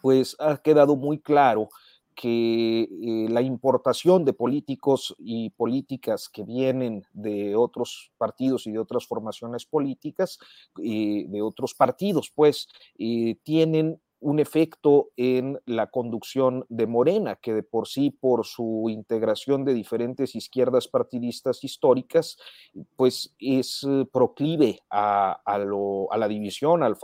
pues 0.00 0.36
ha 0.38 0.56
quedado 0.58 0.96
muy 0.96 1.18
claro 1.18 1.68
que 2.14 2.82
eh, 2.82 3.28
la 3.28 3.42
importación 3.42 4.24
de 4.24 4.32
políticos 4.32 5.14
y 5.18 5.50
políticas 5.50 6.28
que 6.28 6.44
vienen 6.44 7.04
de 7.12 7.56
otros 7.56 8.12
partidos 8.16 8.66
y 8.66 8.72
de 8.72 8.78
otras 8.78 9.06
formaciones 9.06 9.66
políticas, 9.66 10.38
eh, 10.82 11.26
de 11.28 11.42
otros 11.42 11.74
partidos, 11.74 12.30
pues, 12.34 12.68
eh, 12.98 13.36
tienen 13.42 14.00
un 14.24 14.38
efecto 14.38 15.10
en 15.18 15.60
la 15.66 15.88
conducción 15.88 16.64
de 16.70 16.86
Morena, 16.86 17.36
que 17.36 17.52
de 17.52 17.62
por 17.62 17.86
sí, 17.86 18.10
por 18.10 18.46
su 18.46 18.86
integración 18.88 19.66
de 19.66 19.74
diferentes 19.74 20.34
izquierdas 20.34 20.88
partidistas 20.88 21.62
históricas, 21.62 22.38
pues 22.96 23.34
es 23.38 23.86
proclive 24.10 24.80
a, 24.88 25.42
la 26.16 26.28
división, 26.28 26.82
al, 26.82 26.96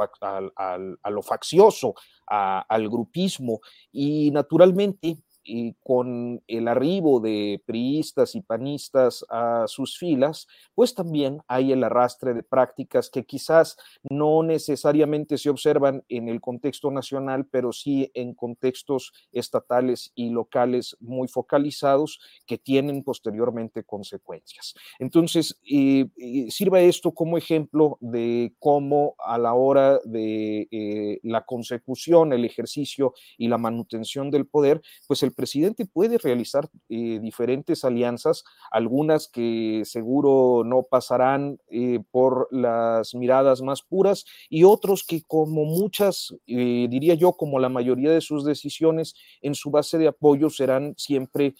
a 0.57 1.11
lo 1.11 1.23
faccioso, 1.23 1.95
al 2.27 2.89
grupismo. 2.89 3.61
Y 3.93 4.31
naturalmente 4.31 5.19
y 5.51 5.75
con 5.83 6.43
el 6.47 6.69
arribo 6.69 7.19
de 7.19 7.61
priistas 7.67 8.37
y 8.37 8.41
panistas 8.41 9.27
a 9.29 9.65
sus 9.67 9.99
filas, 9.99 10.47
pues 10.77 10.95
también 10.95 11.41
hay 11.49 11.73
el 11.73 11.83
arrastre 11.83 12.35
de 12.35 12.45
prácticas 12.45 13.11
que 13.11 13.25
quizás 13.25 13.77
no 14.09 14.45
necesariamente 14.45 15.39
se 15.39 15.51
observan 15.51 16.05
en 16.09 16.29
el 16.29 16.41
contexto 16.41 16.93
nacional, 16.93 17.47
pero 17.51 17.73
sí 17.73 18.11
en 18.15 18.35
contextos 18.35 19.13
estatales 19.33 20.13
y 20.15 20.31
locales 20.31 20.97
muy 21.01 21.27
focalizados 21.27 22.21
que 22.47 22.57
tienen 22.57 23.03
posteriormente 23.03 23.83
consecuencias. 23.83 24.75
Entonces, 25.01 25.59
eh, 25.69 26.07
eh, 26.17 26.47
sirva 26.51 26.81
esto 26.81 27.11
como 27.13 27.37
ejemplo 27.37 27.99
de 28.01 28.55
cómo 28.61 29.17
a 29.19 29.37
la 29.37 29.55
hora 29.55 29.99
de 30.05 30.69
eh, 30.71 31.19
la 31.25 31.45
consecución, 31.45 32.33
el 32.33 32.45
ejercicio 32.45 33.15
y 33.37 33.49
la 33.49 33.59
manutención 33.59 34.31
del 34.31 34.47
poder, 34.47 34.81
pues 35.09 35.23
el 35.23 35.33
presidente 35.41 35.87
puede 35.87 36.19
realizar 36.19 36.69
eh, 36.91 37.19
diferentes 37.19 37.83
alianzas, 37.83 38.45
algunas 38.71 39.27
que 39.27 39.81
seguro 39.87 40.65
no 40.67 40.83
pasarán 40.83 41.59
eh, 41.71 42.01
por 42.11 42.47
las 42.51 43.15
miradas 43.15 43.63
más 43.63 43.81
puras 43.81 44.27
y 44.51 44.65
otros 44.65 45.03
que 45.03 45.23
como 45.27 45.65
muchas, 45.65 46.35
eh, 46.47 46.89
diría 46.91 47.15
yo, 47.15 47.33
como 47.33 47.59
la 47.59 47.71
mayoría 47.71 48.11
de 48.11 48.21
sus 48.21 48.45
decisiones 48.45 49.15
en 49.41 49.55
su 49.55 49.71
base 49.71 49.97
de 49.97 50.09
apoyo 50.09 50.51
serán 50.51 50.93
siempre 50.99 51.55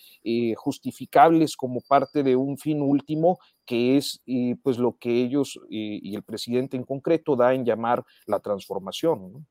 justificables 0.57 1.57
como 1.57 1.81
parte 1.81 2.23
de 2.23 2.37
un 2.37 2.59
fin 2.59 2.83
último 2.83 3.39
que 3.65 3.97
es 3.97 4.21
pues 4.63 4.79
lo 4.79 4.97
que 4.99 5.23
ellos 5.23 5.59
y 5.71 6.15
el 6.15 6.23
presidente 6.23 6.77
en 6.77 6.85
concreto 6.85 7.37
da 7.37 7.55
en 7.55 7.65
llamar 7.65 8.05
la 8.27 8.41
transformación. 8.41 9.47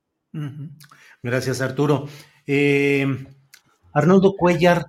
Gracias, 1.23 1.61
Arturo. 1.61 2.07
Arnoldo 3.93 4.35
Cuellar, 4.35 4.85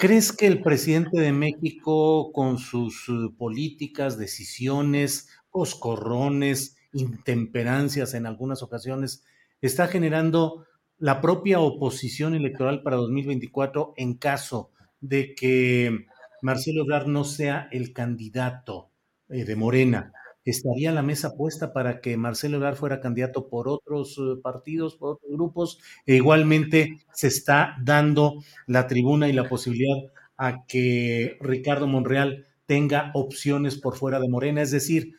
¿Crees 0.00 0.32
que 0.32 0.46
el 0.46 0.62
presidente 0.62 1.20
de 1.20 1.30
México, 1.30 2.32
con 2.32 2.56
sus 2.56 3.06
eh, 3.10 3.12
políticas, 3.36 4.16
decisiones, 4.16 5.28
coscorrones, 5.50 6.78
intemperancias 6.94 8.14
en 8.14 8.24
algunas 8.24 8.62
ocasiones, 8.62 9.22
está 9.60 9.88
generando 9.88 10.64
la 10.96 11.20
propia 11.20 11.60
oposición 11.60 12.32
electoral 12.32 12.82
para 12.82 12.96
2024 12.96 13.92
en 13.98 14.14
caso 14.14 14.70
de 15.02 15.34
que 15.34 16.06
Marcelo 16.40 16.84
Ebrard 16.84 17.06
no 17.06 17.24
sea 17.24 17.68
el 17.70 17.92
candidato 17.92 18.88
eh, 19.28 19.44
de 19.44 19.54
Morena? 19.54 20.14
¿Estaría 20.44 20.90
la 20.90 21.02
mesa 21.02 21.36
puesta 21.36 21.72
para 21.72 22.00
que 22.00 22.16
Marcelo 22.16 22.56
Ebrard 22.56 22.76
fuera 22.76 23.00
candidato 23.00 23.48
por 23.48 23.68
otros 23.68 24.16
eh, 24.18 24.40
partidos, 24.42 24.96
por 24.96 25.16
otros 25.16 25.30
grupos? 25.30 25.78
E 26.06 26.16
igualmente 26.16 26.98
se 27.12 27.26
está 27.26 27.76
dando 27.82 28.42
la 28.66 28.86
tribuna 28.86 29.28
y 29.28 29.32
la 29.32 29.48
posibilidad 29.48 29.96
a 30.38 30.64
que 30.66 31.36
Ricardo 31.40 31.86
Monreal 31.86 32.46
tenga 32.64 33.10
opciones 33.14 33.76
por 33.76 33.96
fuera 33.96 34.18
de 34.18 34.30
Morena. 34.30 34.62
Es 34.62 34.70
decir, 34.70 35.14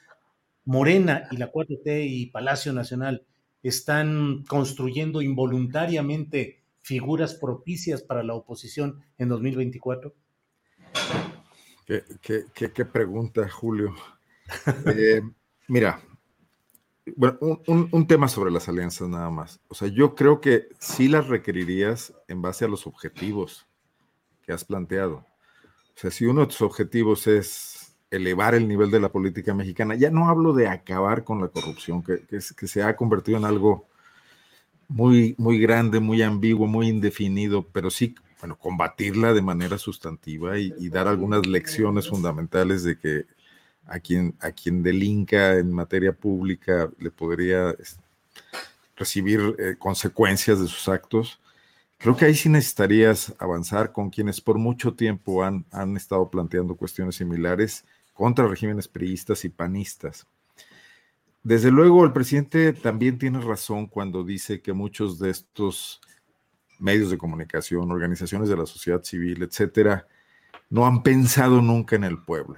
Morena 0.65 1.27
y 1.31 1.37
la 1.37 1.51
4T 1.51 2.07
y 2.09 2.25
Palacio 2.27 2.73
Nacional 2.73 3.25
están 3.61 4.43
construyendo 4.47 5.21
involuntariamente 5.21 6.63
figuras 6.81 7.35
propicias 7.35 8.01
para 8.01 8.23
la 8.23 8.33
oposición 8.33 9.03
en 9.19 9.29
2024. 9.29 10.15
Qué, 11.85 12.03
qué, 12.21 12.71
qué 12.71 12.85
pregunta, 12.85 13.47
Julio. 13.47 13.93
Eh, 14.85 15.21
mira, 15.67 16.01
bueno, 17.15 17.37
un, 17.67 18.07
tema 18.07 18.27
sobre 18.27 18.51
las 18.51 18.69
alianzas 18.69 19.09
nada 19.09 19.29
más. 19.29 19.59
O 19.67 19.75
sea, 19.75 19.87
yo 19.87 20.15
creo 20.15 20.39
que 20.39 20.69
sí 20.79 21.07
las 21.07 21.27
requerirías 21.27 22.13
en 22.27 22.41
base 22.41 22.65
a 22.65 22.67
los 22.67 22.85
objetivos 22.87 23.67
que 24.43 24.53
has 24.53 24.63
planteado. 24.63 25.15
O 25.15 25.95
sea, 25.95 26.11
si 26.11 26.25
uno 26.25 26.41
de 26.41 26.47
tus 26.47 26.61
objetivos 26.61 27.27
es 27.27 27.95
elevar 28.11 28.55
el 28.55 28.67
nivel 28.67 28.91
de 28.91 28.99
la 28.99 29.09
política 29.09 29.53
mexicana, 29.53 29.95
ya 29.95 30.11
no 30.11 30.29
hablo 30.29 30.53
de 30.53 30.67
acabar 30.67 31.23
con 31.23 31.41
la 31.41 31.47
corrupción, 31.47 32.03
que, 32.03 32.41
se 32.41 32.83
ha 32.83 32.95
convertido 32.95 33.37
en 33.37 33.45
algo 33.45 33.87
muy, 34.87 35.35
muy 35.37 35.59
grande, 35.59 35.99
muy 35.99 36.21
ambiguo, 36.21 36.67
muy 36.67 36.87
indefinido, 36.87 37.65
pero 37.71 37.89
sí, 37.89 38.15
bueno, 38.41 38.57
combatirla 38.57 39.33
de 39.33 39.41
manera 39.41 39.77
sustantiva 39.77 40.57
y 40.57 40.89
dar 40.89 41.07
algunas 41.07 41.45
lecciones 41.47 42.09
fundamentales 42.09 42.83
de 42.83 42.97
que 42.97 43.25
a 43.87 43.99
quien, 43.99 44.35
a 44.39 44.51
quien 44.51 44.83
delinca 44.83 45.57
en 45.57 45.71
materia 45.71 46.13
pública 46.13 46.89
le 46.99 47.11
podría 47.11 47.75
recibir 48.95 49.55
eh, 49.57 49.75
consecuencias 49.77 50.59
de 50.59 50.67
sus 50.67 50.87
actos. 50.87 51.39
Creo 51.97 52.15
que 52.15 52.25
ahí 52.25 52.35
sí 52.35 52.49
necesitarías 52.49 53.33
avanzar 53.37 53.91
con 53.91 54.09
quienes 54.09 54.41
por 54.41 54.57
mucho 54.57 54.93
tiempo 54.93 55.43
han, 55.43 55.65
han 55.71 55.97
estado 55.97 56.29
planteando 56.29 56.75
cuestiones 56.75 57.15
similares 57.15 57.85
contra 58.13 58.47
regímenes 58.47 58.87
priistas 58.87 59.45
y 59.45 59.49
panistas. 59.49 60.25
Desde 61.43 61.71
luego, 61.71 62.05
el 62.05 62.13
presidente 62.13 62.73
también 62.73 63.17
tiene 63.17 63.41
razón 63.41 63.87
cuando 63.87 64.23
dice 64.23 64.61
que 64.61 64.73
muchos 64.73 65.17
de 65.17 65.31
estos 65.31 65.99
medios 66.79 67.09
de 67.09 67.17
comunicación, 67.17 67.91
organizaciones 67.91 68.49
de 68.49 68.57
la 68.57 68.65
sociedad 68.65 69.03
civil, 69.03 69.41
etcétera, 69.43 70.07
no 70.69 70.85
han 70.85 71.03
pensado 71.03 71.61
nunca 71.61 71.95
en 71.95 72.03
el 72.03 72.19
pueblo 72.19 72.57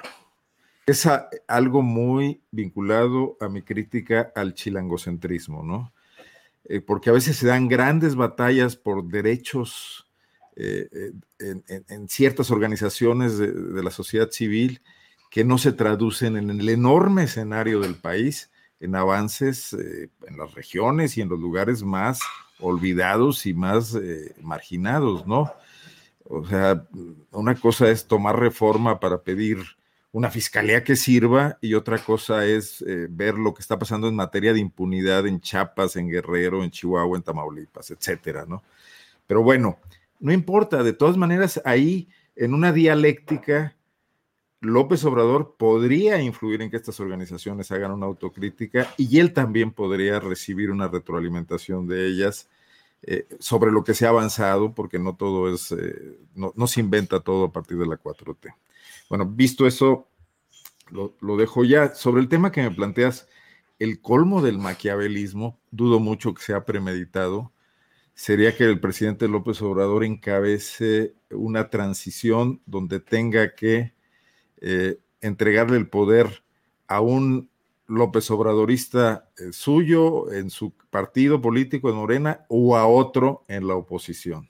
es 0.85 1.07
algo 1.47 1.81
muy 1.81 2.41
vinculado 2.51 3.37
a 3.39 3.47
mi 3.47 3.61
crítica 3.61 4.31
al 4.35 4.53
chilangocentrismo, 4.53 5.63
¿no? 5.63 5.93
Eh, 6.65 6.81
porque 6.81 7.09
a 7.09 7.13
veces 7.13 7.37
se 7.37 7.47
dan 7.47 7.67
grandes 7.67 8.15
batallas 8.15 8.75
por 8.75 9.05
derechos 9.05 10.07
eh, 10.55 10.87
eh, 11.39 11.83
en, 11.89 12.07
ciertas 12.07 12.51
organizaciones 12.51 13.37
de, 13.37 13.51
de, 13.51 13.83
la 13.83 13.91
sociedad 13.91 14.29
civil 14.29 14.81
que 15.29 15.43
no 15.43 15.57
se 15.57 15.73
traducen 15.73 16.37
en 16.37 16.49
el 16.49 16.69
enorme 16.69 17.23
escenario 17.23 17.81
del 17.81 17.95
país, 17.95 18.49
en 18.79 18.95
avances 18.95 19.73
en 19.73 20.37
las 20.37 20.53
regiones 20.53 21.17
y 21.17 21.21
en 21.21 21.29
los 21.29 21.39
lugares 21.39 21.83
más 21.83 22.19
olvidados 22.59 23.45
y 23.45 23.53
más 23.53 23.97
marginados, 24.41 25.25
¿no? 25.25 25.51
O 26.25 26.45
sea, 26.45 26.87
una 27.31 27.55
cosa 27.55 27.89
es 27.89 28.07
tomar 28.07 28.39
reforma 28.39 28.99
para 28.99 29.23
pedir 29.23 29.57
una 30.13 30.29
fiscalía 30.29 30.83
que 30.83 30.95
sirva 30.95 31.57
y 31.59 31.73
otra 31.73 31.97
cosa 31.97 32.45
es 32.45 32.83
eh, 32.83 33.07
ver 33.09 33.33
lo 33.33 33.53
que 33.53 33.61
está 33.61 33.79
pasando 33.79 34.07
en 34.07 34.15
materia 34.15 34.53
de 34.53 34.59
impunidad 34.59 35.25
en 35.25 35.41
Chiapas, 35.41 35.95
en 35.95 36.07
Guerrero, 36.07 36.63
en 36.63 36.69
Chihuahua, 36.69 37.17
en 37.17 37.23
Tamaulipas, 37.23 37.89
etcétera, 37.89 38.45
¿no? 38.47 38.63
Pero 39.25 39.41
bueno, 39.41 39.79
no 40.19 40.31
importa, 40.31 40.83
de 40.83 40.93
todas 40.93 41.17
maneras, 41.17 41.59
ahí 41.65 42.07
en 42.35 42.53
una 42.53 42.71
dialéctica, 42.71 43.75
López 44.61 45.03
Obrador 45.03 45.55
podría 45.57 46.21
influir 46.21 46.61
en 46.61 46.69
que 46.69 46.77
estas 46.77 46.99
organizaciones 46.99 47.71
hagan 47.71 47.91
una 47.91 48.05
autocrítica 48.05 48.93
y 48.97 49.19
él 49.19 49.33
también 49.33 49.71
podría 49.71 50.19
recibir 50.19 50.69
una 50.69 50.87
retroalimentación 50.87 51.87
de 51.87 52.07
ellas 52.07 52.47
eh, 53.01 53.25
sobre 53.39 53.71
lo 53.71 53.83
que 53.83 53.95
se 53.95 54.05
ha 54.05 54.09
avanzado, 54.09 54.75
porque 54.75 54.99
no 54.99 55.15
todo 55.15 55.51
es, 55.51 55.71
eh, 55.71 56.19
no, 56.35 56.53
no 56.55 56.67
se 56.67 56.81
inventa 56.81 57.19
todo 57.19 57.45
a 57.45 57.51
partir 57.51 57.79
de 57.79 57.87
la 57.87 57.97
4T. 57.97 58.53
Bueno, 59.13 59.27
visto 59.27 59.67
eso, 59.67 60.09
lo, 60.89 61.37
dejo 61.37 61.63
ya. 61.63 61.93
Sobre 61.93 62.19
el 62.19 62.27
tema 62.27 62.51
que 62.51 62.63
me 62.63 62.71
planteas, 62.71 63.27
el 63.77 64.01
colmo 64.01 64.41
del 64.41 64.57
maquiavelismo, 64.57 65.59
dudo 65.69 65.99
mucho 65.99 66.33
que 66.33 66.41
sea 66.41 66.65
premeditado, 66.65 67.51
sería 68.15 68.57
que 68.57 68.63
el 68.63 68.79
presidente 68.79 69.27
López 69.27 69.61
Obrador 69.61 70.03
encabece 70.03 71.13
una 71.29 71.69
transición 71.69 72.59
donde 72.65 72.99
tenga 72.99 73.53
que 73.53 73.93
eh, 74.61 74.97
entregarle 75.21 75.77
el 75.77 75.89
poder 75.89 76.43
a 76.87 76.99
un 76.99 77.51
López 77.85 78.31
Obradorista 78.31 79.29
eh, 79.37 79.53
suyo 79.53 80.31
en 80.31 80.49
su 80.49 80.73
partido 80.89 81.39
político 81.39 81.87
en 81.91 81.97
Morena 81.97 82.47
o 82.47 82.75
a 82.75 82.87
otro 82.87 83.43
en 83.47 83.67
la 83.67 83.75
oposición. 83.75 84.49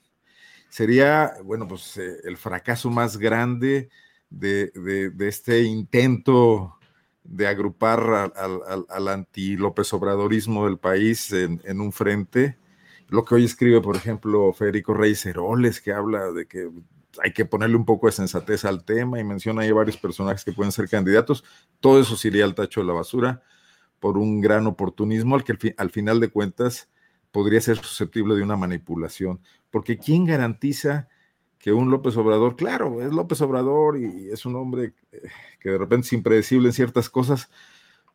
Sería, 0.70 1.34
bueno, 1.44 1.68
pues 1.68 1.98
eh, 1.98 2.16
el 2.24 2.38
fracaso 2.38 2.88
más 2.88 3.18
grande 3.18 3.90
de, 4.30 5.12
este 5.20 5.62
intento 5.62 6.78
de 7.22 7.46
agrupar 7.46 8.32
al, 8.36 9.08
anti-López 9.08 9.92
Obradorismo 9.92 10.66
del 10.66 10.78
país 10.78 11.32
en, 11.32 11.80
un 11.80 11.92
frente. 11.92 12.58
Lo 13.08 13.24
que 13.24 13.36
hoy 13.36 13.44
escribe, 13.44 13.80
por 13.80 13.96
ejemplo, 13.96 14.52
Federico 14.52 14.94
Reyes 14.94 15.24
Heroles, 15.26 15.80
que 15.80 15.92
habla 15.92 16.32
de 16.32 16.46
que 16.46 16.70
hay 17.22 17.32
que 17.32 17.44
ponerle 17.44 17.76
un 17.76 17.84
poco 17.84 18.06
de 18.06 18.12
sensatez 18.12 18.64
al 18.64 18.84
tema 18.84 19.20
y 19.20 19.24
menciona 19.24 19.62
ahí 19.62 19.70
varios 19.70 19.96
personajes 19.96 20.44
que 20.44 20.52
pueden 20.52 20.72
ser 20.72 20.88
candidatos. 20.88 21.44
Todo 21.80 22.00
eso 22.00 22.16
se 22.16 22.28
iría 22.28 22.44
al 22.44 22.54
tacho 22.54 22.80
de 22.80 22.86
la 22.86 22.92
basura 22.92 23.42
por 24.00 24.18
un 24.18 24.40
gran 24.40 24.66
oportunismo 24.66 25.34
al 25.34 25.44
que 25.44 25.74
al 25.76 25.90
final 25.90 26.20
de 26.20 26.28
cuentas 26.28 26.90
podría 27.30 27.60
ser 27.60 27.78
susceptible 27.78 28.34
de 28.34 28.42
una 28.42 28.56
manipulación. 28.56 29.40
Porque 29.70 29.98
¿quién 29.98 30.24
garantiza 30.24 31.08
que 31.64 31.72
un 31.72 31.90
López 31.90 32.14
Obrador, 32.18 32.56
claro, 32.56 33.00
es 33.00 33.10
López 33.10 33.40
Obrador 33.40 33.96
y 33.96 34.28
es 34.30 34.44
un 34.44 34.54
hombre 34.54 34.92
eh, 35.12 35.22
que 35.58 35.70
de 35.70 35.78
repente 35.78 36.06
es 36.06 36.12
impredecible 36.12 36.68
en 36.68 36.74
ciertas 36.74 37.08
cosas, 37.08 37.48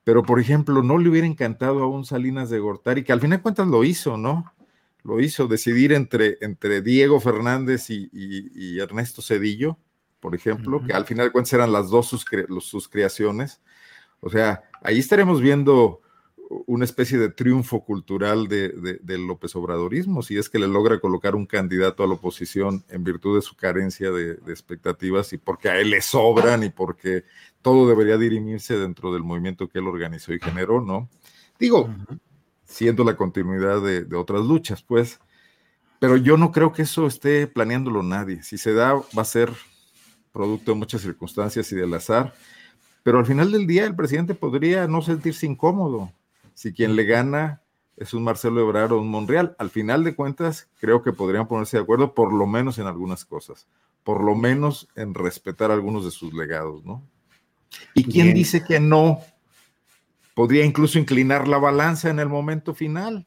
pero 0.03 0.21
por 0.21 0.39
ejemplo, 0.39 0.83
no 0.83 0.99
le 0.99 1.09
hubiera 1.09 1.25
encantado 1.25 1.81
a 1.81 1.87
un 1.87 2.05
Salinas 2.05 2.51
de 2.51 2.59
Gortari, 2.59 3.03
que 3.03 3.11
al 3.11 3.19
final 3.19 3.39
de 3.39 3.41
cuentas 3.41 3.67
lo 3.67 3.83
hizo, 3.83 4.17
¿no? 4.17 4.53
Lo 5.01 5.19
hizo, 5.19 5.47
decidir 5.47 5.93
entre, 5.93 6.37
entre 6.41 6.83
Diego 6.83 7.19
Fernández 7.19 7.89
y, 7.89 8.77
Ernesto 8.77 9.23
Cedillo, 9.23 9.79
por 10.19 10.35
ejemplo, 10.35 10.83
que 10.85 10.93
al 10.93 11.05
final 11.05 11.25
de 11.25 11.31
cuentas 11.31 11.53
eran 11.53 11.71
las 11.71 11.89
dos 11.89 12.05
sus, 12.05 12.23
sus 12.59 12.87
creaciones. 12.87 13.61
O 14.19 14.29
sea, 14.29 14.61
ahí 14.83 14.99
estaremos 14.99 15.41
viendo 15.41 16.01
una 16.49 16.83
especie 16.83 17.19
de 17.19 17.29
triunfo 17.29 17.83
cultural 17.83 18.47
de, 18.47 18.99
del 19.03 19.27
López 19.27 19.55
Obradorismo, 19.55 20.23
si 20.23 20.37
es 20.37 20.49
que 20.49 20.57
le 20.57 20.67
logra 20.67 20.99
colocar 20.99 21.35
un 21.35 21.45
candidato 21.45 22.03
a 22.03 22.07
la 22.07 22.15
oposición 22.15 22.83
en 22.89 23.03
virtud 23.03 23.35
de 23.35 23.43
su 23.43 23.55
carencia 23.55 24.11
de, 24.11 24.31
expectativas 24.47 25.31
y 25.33 25.37
porque 25.37 25.69
a 25.69 25.77
él 25.77 25.91
le 25.91 26.01
sobran 26.01 26.63
y 26.63 26.69
porque 26.69 27.23
todo 27.61 27.87
debería 27.87 28.17
dirimirse 28.17 28.79
dentro 28.79 29.13
del 29.13 29.23
movimiento 29.23 29.67
que 29.67 29.77
él 29.77 29.87
organizó 29.87 30.33
y 30.33 30.39
generó, 30.39 30.81
¿no? 30.81 31.07
Digo, 31.59 31.93
siendo 32.65 33.03
la 33.03 33.15
continuidad 33.15 33.81
de, 33.81 34.15
otras 34.15 34.43
luchas, 34.43 34.81
pues, 34.81 35.19
pero 35.99 36.17
yo 36.17 36.35
no 36.35 36.51
creo 36.51 36.71
que 36.71 36.81
eso 36.81 37.05
esté 37.05 37.45
planeándolo 37.45 38.01
nadie. 38.01 38.41
Si 38.41 38.57
se 38.57 38.73
da, 38.73 38.93
va 38.95 39.21
a 39.21 39.25
ser 39.25 39.51
producto 40.31 40.71
de 40.71 40.77
muchas 40.77 41.01
circunstancias 41.01 41.71
y 41.71 41.75
del 41.75 41.93
azar, 41.93 42.33
pero 43.03 43.19
al 43.19 43.25
final 43.25 43.51
del 43.51 43.67
día 43.67 43.85
el 43.85 43.95
presidente 43.95 44.33
podría 44.33 44.87
no 44.87 45.01
sentirse 45.03 45.45
incómodo 45.45 46.11
si 46.59 46.73
quien 46.73 46.97
le 46.97 47.05
gana 47.05 47.61
es 47.95 48.13
un 48.13 48.21
Marcelo 48.21 48.59
Ebrard 48.59 48.91
o 48.91 48.99
un 48.99 49.07
Monreal. 49.07 49.55
Al 49.59 49.69
final 49.69 50.03
de 50.03 50.13
cuentas, 50.13 50.67
creo 50.81 51.01
que 51.01 51.13
podrían 51.13 51.47
ponerse 51.47 51.77
de 51.77 51.83
acuerdo, 51.83 52.13
por 52.13 52.33
lo 52.33 52.47
menos 52.47 52.79
en 52.79 52.85
algunas 52.85 53.23
cosas, 53.23 53.69
por 54.03 54.21
lo 54.21 54.35
menos 54.35 54.89
en 54.97 55.13
respetar 55.13 55.71
algunos 55.71 56.03
de 56.03 56.11
sus 56.11 56.33
legados, 56.33 56.83
¿no? 56.83 57.01
¿Y 57.93 58.03
quién 58.03 58.33
dice 58.33 58.61
que 58.61 58.81
no? 58.81 59.21
Podría 60.33 60.65
incluso 60.65 60.99
inclinar 60.99 61.47
la 61.47 61.59
balanza 61.59 62.09
en 62.09 62.19
el 62.19 62.27
momento 62.27 62.73
final. 62.73 63.25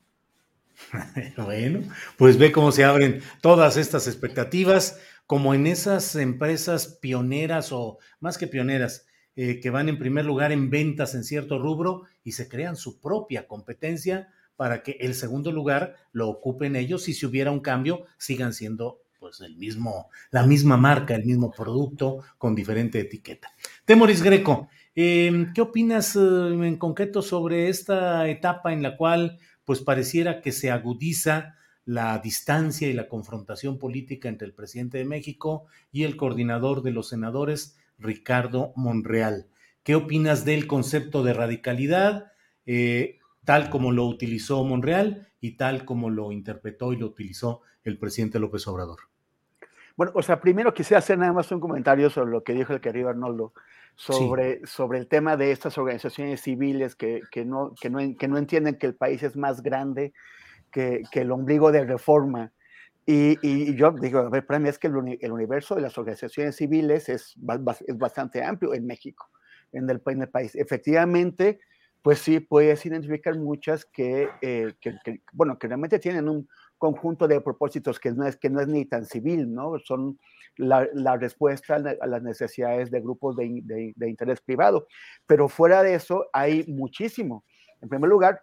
Bueno, 1.39 1.81
pues 2.19 2.37
ve 2.37 2.53
cómo 2.53 2.71
se 2.71 2.85
abren 2.85 3.23
todas 3.41 3.79
estas 3.79 4.09
expectativas 4.09 5.01
como 5.27 5.55
en 5.55 5.67
esas 5.67 6.17
empresas 6.17 6.99
pioneras 7.01 7.73
o 7.73 7.99
más 8.21 8.37
que 8.37 8.47
pioneras, 8.47 9.07
eh, 9.37 9.61
que 9.61 9.71
van 9.71 9.89
en 9.89 9.99
primer 9.99 10.25
lugar 10.25 10.53
en 10.53 10.71
ventas 10.71 11.15
en 11.15 11.25
cierto 11.25 11.59
rubro 11.59 12.03
y 12.23 12.33
se 12.33 12.49
crean 12.49 12.77
su 12.77 13.01
propia 13.01 13.47
competencia 13.47 14.29
para 14.57 14.83
que 14.83 14.99
el 15.01 15.15
segundo 15.15 15.53
lugar 15.53 15.97
lo 16.13 16.29
ocupen 16.29 16.77
ellos 16.77 17.09
y 17.09 17.15
si 17.15 17.27
hubiera 17.27 17.51
un 17.51 17.61
cambio 17.61 18.05
sigan 18.19 18.53
siendo 18.53 19.01
pues 19.19 19.41
el 19.41 19.57
mismo, 19.57 20.11
la 20.33 20.45
misma 20.45 20.77
marca, 20.77 21.15
el 21.15 21.25
mismo 21.25 21.53
producto 21.53 22.25
con 22.39 22.57
diferente 22.57 22.99
etiqueta. 22.99 23.53
Temoris 23.85 24.21
Greco, 24.21 24.69
em, 24.97 25.53
¿qué 25.55 25.61
opinas 25.61 26.17
eh, 26.17 26.19
en 26.19 26.77
concreto 26.77 27.23
sobre 27.23 27.69
esta 27.69 28.29
etapa 28.29 28.73
en 28.73 28.83
la 28.83 28.97
cual 28.97 29.39
pues 29.65 29.81
pareciera 29.81 30.41
que 30.41 30.51
se 30.53 30.71
agudiza 30.71 31.55
la 31.85 32.19
distancia 32.19 32.89
y 32.89 32.93
la 32.93 33.09
confrontación 33.09 33.79
política 33.79 34.29
entre 34.29 34.47
el 34.47 34.55
presidente 34.55 34.99
de 34.99 35.05
México 35.05 35.67
y 35.91 36.05
el 36.05 36.17
coordinador 36.17 36.83
de 36.83 36.93
los 36.93 37.09
senadores, 37.09 37.77
Ricardo 37.99 38.73
Monreal. 38.77 39.47
¿Qué 39.83 39.95
opinas 39.95 40.45
del 40.45 40.67
concepto 40.67 41.23
de 41.23 41.35
radicalidad, 41.35 42.33
eh, 42.67 43.19
tal 43.45 43.71
como 43.71 43.93
lo 43.93 44.07
utilizó 44.07 44.63
Monreal 44.65 45.29
y 45.41 45.57
tal 45.57 45.85
como 45.85 46.11
lo 46.11 46.31
interpretó 46.31 46.93
y 46.93 46.97
lo 46.97 47.07
utilizó 47.07 47.63
el 47.85 47.99
presidente 47.99 48.39
López 48.39 48.67
Obrador? 48.69 49.01
Bueno, 49.97 50.13
o 50.15 50.23
sea, 50.23 50.41
primero 50.41 50.73
quisiera 50.73 50.99
hacer 50.99 51.19
nada 51.19 51.33
más 51.33 51.51
un 51.53 51.61
comentario 51.61 52.09
sobre 52.11 52.31
lo 52.31 52.45
que 52.45 52.55
dijo 52.55 52.73
el 52.73 52.81
querido 52.81 53.09
Arnoldo, 53.09 53.53
sobre, 53.95 54.67
sobre 54.67 54.99
el 54.99 55.07
tema 55.07 55.37
de 55.37 55.53
estas 55.53 55.77
organizaciones 55.77 56.41
civiles 56.41 56.95
que, 56.95 57.21
que, 57.31 57.45
no, 57.45 57.75
que, 57.81 57.91
no, 57.91 57.99
que 58.19 58.29
no 58.29 58.39
entienden 58.39 58.79
que 58.79 58.87
el 58.87 58.95
país 58.95 59.23
es 59.23 59.37
más 59.37 59.63
grande 59.63 60.15
que, 60.71 61.03
que 61.11 61.21
el 61.21 61.31
ombligo 61.31 61.73
de 61.73 61.85
reforma. 61.85 62.53
Y, 63.05 63.39
y, 63.43 63.75
yo 63.75 63.91
digo, 63.93 64.21
a 64.21 64.29
ver, 64.29 64.47
para 64.47 64.61
mí 64.61 64.69
es 64.69 64.79
que 64.79 64.87
el, 64.87 65.19
el 65.21 65.33
universo 65.33 65.75
de 65.75 65.81
las 65.83 65.99
organizaciones 65.99 66.57
civiles 66.57 67.09
es, 67.09 67.35
es, 67.87 67.99
bastante 67.99 68.45
amplio 68.45 68.75
en 68.75 68.87
México, 68.87 69.29
en 69.73 69.91
el, 69.91 70.01
en 70.07 70.23
el 70.23 70.29
país. 70.29 70.55
Efectivamente, 70.55 71.61
pues 72.01 72.21
sí, 72.21 72.41
puedes 72.41 72.85
identificar 72.87 73.37
muchas 73.37 73.85
que, 73.85 74.29
eh, 74.41 74.75
que, 74.81 74.97
que, 75.05 75.23
bueno, 75.33 75.59
que 75.59 75.67
realmente 75.67 75.99
tienen 75.99 76.29
un, 76.29 76.49
conjunto 76.83 77.29
de 77.29 77.41
propósitos 77.41 78.01
que 78.01 78.11
no 78.11 78.27
es, 78.27 78.37
que 78.37 78.51
no 78.51 78.61
es 78.61 78.67
ni 78.67 78.85
tan 78.85 79.05
civil, 79.07 79.55
¿no? 79.55 79.79
Son 79.79 80.19
la, 80.57 80.89
la 80.95 81.17
respuesta 81.17 81.77
a 81.77 82.07
las 82.09 82.23
necesidades 82.25 82.91
de 82.91 83.01
grupos 83.01 83.37
de, 83.37 83.61
de, 83.63 83.93
de, 83.95 84.11
interés 84.11 84.41
privado. 84.41 84.89
Pero 85.25 85.49
fuera 85.49 85.85
de 85.85 85.95
eso 85.95 86.27
hay 86.33 86.65
muchísimo. 86.67 87.45
En 87.81 87.89
primer 87.89 88.11
lugar, 88.11 88.43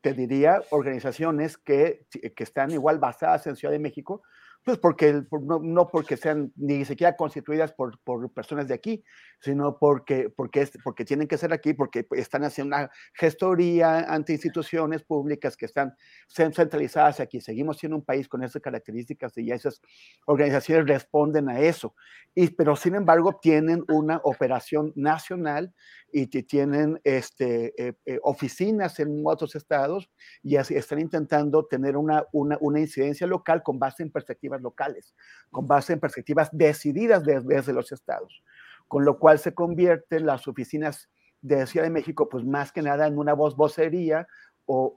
te 0.00 0.14
diría 0.14 0.62
organizaciones 0.70 1.58
que, 1.58 2.06
que 2.10 2.42
están 2.42 2.70
igual 2.70 2.98
basadas 2.98 3.46
en 3.46 3.56
Ciudad 3.56 3.72
de 3.72 3.78
México, 3.78 4.22
pues 4.62 4.78
porque 4.78 5.22
no, 5.30 5.58
no, 5.58 5.88
porque 5.88 6.16
sean 6.16 6.52
ni 6.56 6.84
siquiera 6.84 7.16
constituidas 7.16 7.72
por, 7.72 7.98
por, 8.00 8.30
personas 8.32 8.68
de 8.68 8.74
aquí, 8.74 9.02
sino 9.40 9.78
porque, 9.78 10.28
porque, 10.28 10.62
es, 10.62 10.72
porque 10.84 11.04
tienen 11.04 11.26
que 11.26 11.38
ser 11.38 11.52
aquí, 11.52 11.72
porque 11.72 12.06
están 12.12 12.44
haciendo 12.44 12.76
una 12.76 12.90
gestoría 13.14 14.00
ante 14.00 14.34
instituciones 14.34 15.02
públicas 15.02 15.56
que 15.56 15.64
están 15.64 15.94
centralizadas 16.28 17.20
aquí. 17.20 17.40
Seguimos 17.40 17.78
siendo 17.78 17.96
un 17.96 18.04
país 18.04 18.28
con 18.28 18.42
esas 18.42 18.60
características 18.60 19.36
y 19.38 19.50
esas 19.50 19.80
organizaciones 20.26 20.86
responden 20.86 21.48
a 21.48 21.60
eso. 21.60 21.94
Y, 22.34 22.50
pero 22.50 22.76
sin 22.76 22.94
embargo 22.94 23.38
tienen 23.40 23.82
una 23.88 24.20
operación 24.24 24.92
nacional 24.94 25.74
y 26.12 26.26
tienen 26.26 27.00
este, 27.04 27.72
eh, 27.76 27.94
eh, 28.04 28.18
oficinas 28.22 28.98
en 29.00 29.22
otros 29.24 29.54
estados 29.54 30.10
y 30.42 30.56
están 30.56 31.00
intentando 31.00 31.66
tener 31.66 31.96
una, 31.96 32.24
una, 32.32 32.58
una, 32.60 32.80
incidencia 32.80 33.26
local 33.26 33.62
con 33.62 33.78
base 33.78 34.02
en 34.02 34.10
locales, 34.58 35.14
con 35.50 35.66
base 35.66 35.92
en 35.92 36.00
perspectivas 36.00 36.48
decididas 36.52 37.24
desde, 37.24 37.72
los 37.72 37.92
estados, 37.92 38.42
con 38.88 39.04
lo 39.04 39.18
cual 39.18 39.38
se 39.38 39.54
convierten 39.54 40.26
las 40.26 40.48
oficinas 40.48 41.08
de 41.42 41.66
Ciudad 41.66 41.86
de 41.86 41.90
México, 41.90 42.28
pues 42.28 42.44
más 42.44 42.72
que 42.72 42.82
nada 42.82 43.06
en 43.06 43.18
una 43.18 43.34
voz 43.34 43.56
vocería 43.56 44.26
o, 44.66 44.92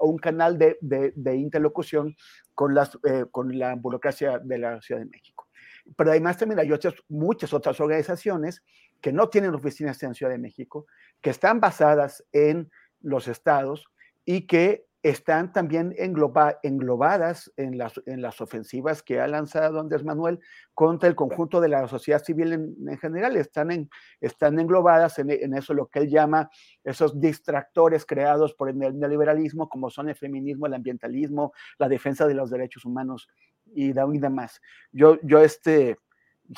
un, 0.00 0.18
canal 0.18 0.58
de, 0.58 1.36
interlocución 1.36 2.08
eh, 2.08 3.24
con 3.30 3.58
la 3.58 3.74
burocracia 3.74 4.38
de 4.38 4.58
la 4.58 4.80
Ciudad 4.80 5.00
de 5.00 5.06
México. 5.06 5.48
Pero 5.96 6.10
además 6.10 6.38
también 6.38 6.60
hay 6.60 6.70
muchas 7.08 7.52
otras 7.52 7.80
organizaciones 7.80 8.62
que 9.00 9.12
no 9.12 9.28
tienen 9.28 9.54
oficinas 9.54 10.02
en 10.02 10.14
Ciudad 10.14 10.32
de 10.32 10.38
México, 10.38 10.86
que 11.20 11.30
están 11.30 11.60
basadas 11.60 12.24
en 12.32 12.70
los 13.02 13.28
estados 13.28 13.86
y 14.24 14.46
que 14.46 14.86
están 15.04 15.52
también 15.52 15.94
engloba, 15.98 16.58
englobadas 16.62 17.52
en 17.58 17.76
las, 17.76 18.00
en 18.06 18.22
las 18.22 18.40
ofensivas 18.40 19.02
que 19.02 19.20
ha 19.20 19.28
lanzado 19.28 19.78
Andrés 19.78 20.02
Manuel 20.02 20.40
contra 20.72 21.10
el 21.10 21.14
conjunto 21.14 21.60
de 21.60 21.68
la 21.68 21.86
sociedad 21.88 22.24
civil 22.24 22.54
en, 22.54 22.74
en 22.88 22.96
general. 22.96 23.36
Están, 23.36 23.70
en, 23.70 23.90
están 24.22 24.58
englobadas 24.58 25.18
en, 25.18 25.30
en, 25.30 25.54
eso, 25.54 25.74
lo 25.74 25.88
que 25.88 25.98
él 25.98 26.08
llama 26.08 26.48
esos 26.82 27.20
distractores 27.20 28.06
creados 28.06 28.54
por 28.54 28.70
el 28.70 28.78
neoliberalismo, 28.78 29.68
como 29.68 29.90
son 29.90 30.08
el 30.08 30.16
feminismo, 30.16 30.66
el 30.66 30.72
ambientalismo, 30.72 31.52
la 31.78 31.90
defensa 31.90 32.26
de 32.26 32.34
los 32.34 32.48
derechos 32.48 32.86
humanos 32.86 33.28
y, 33.74 33.90
y 33.90 34.18
demás. 34.18 34.62
Yo, 34.90 35.18
yo 35.22 35.40
este, 35.40 35.98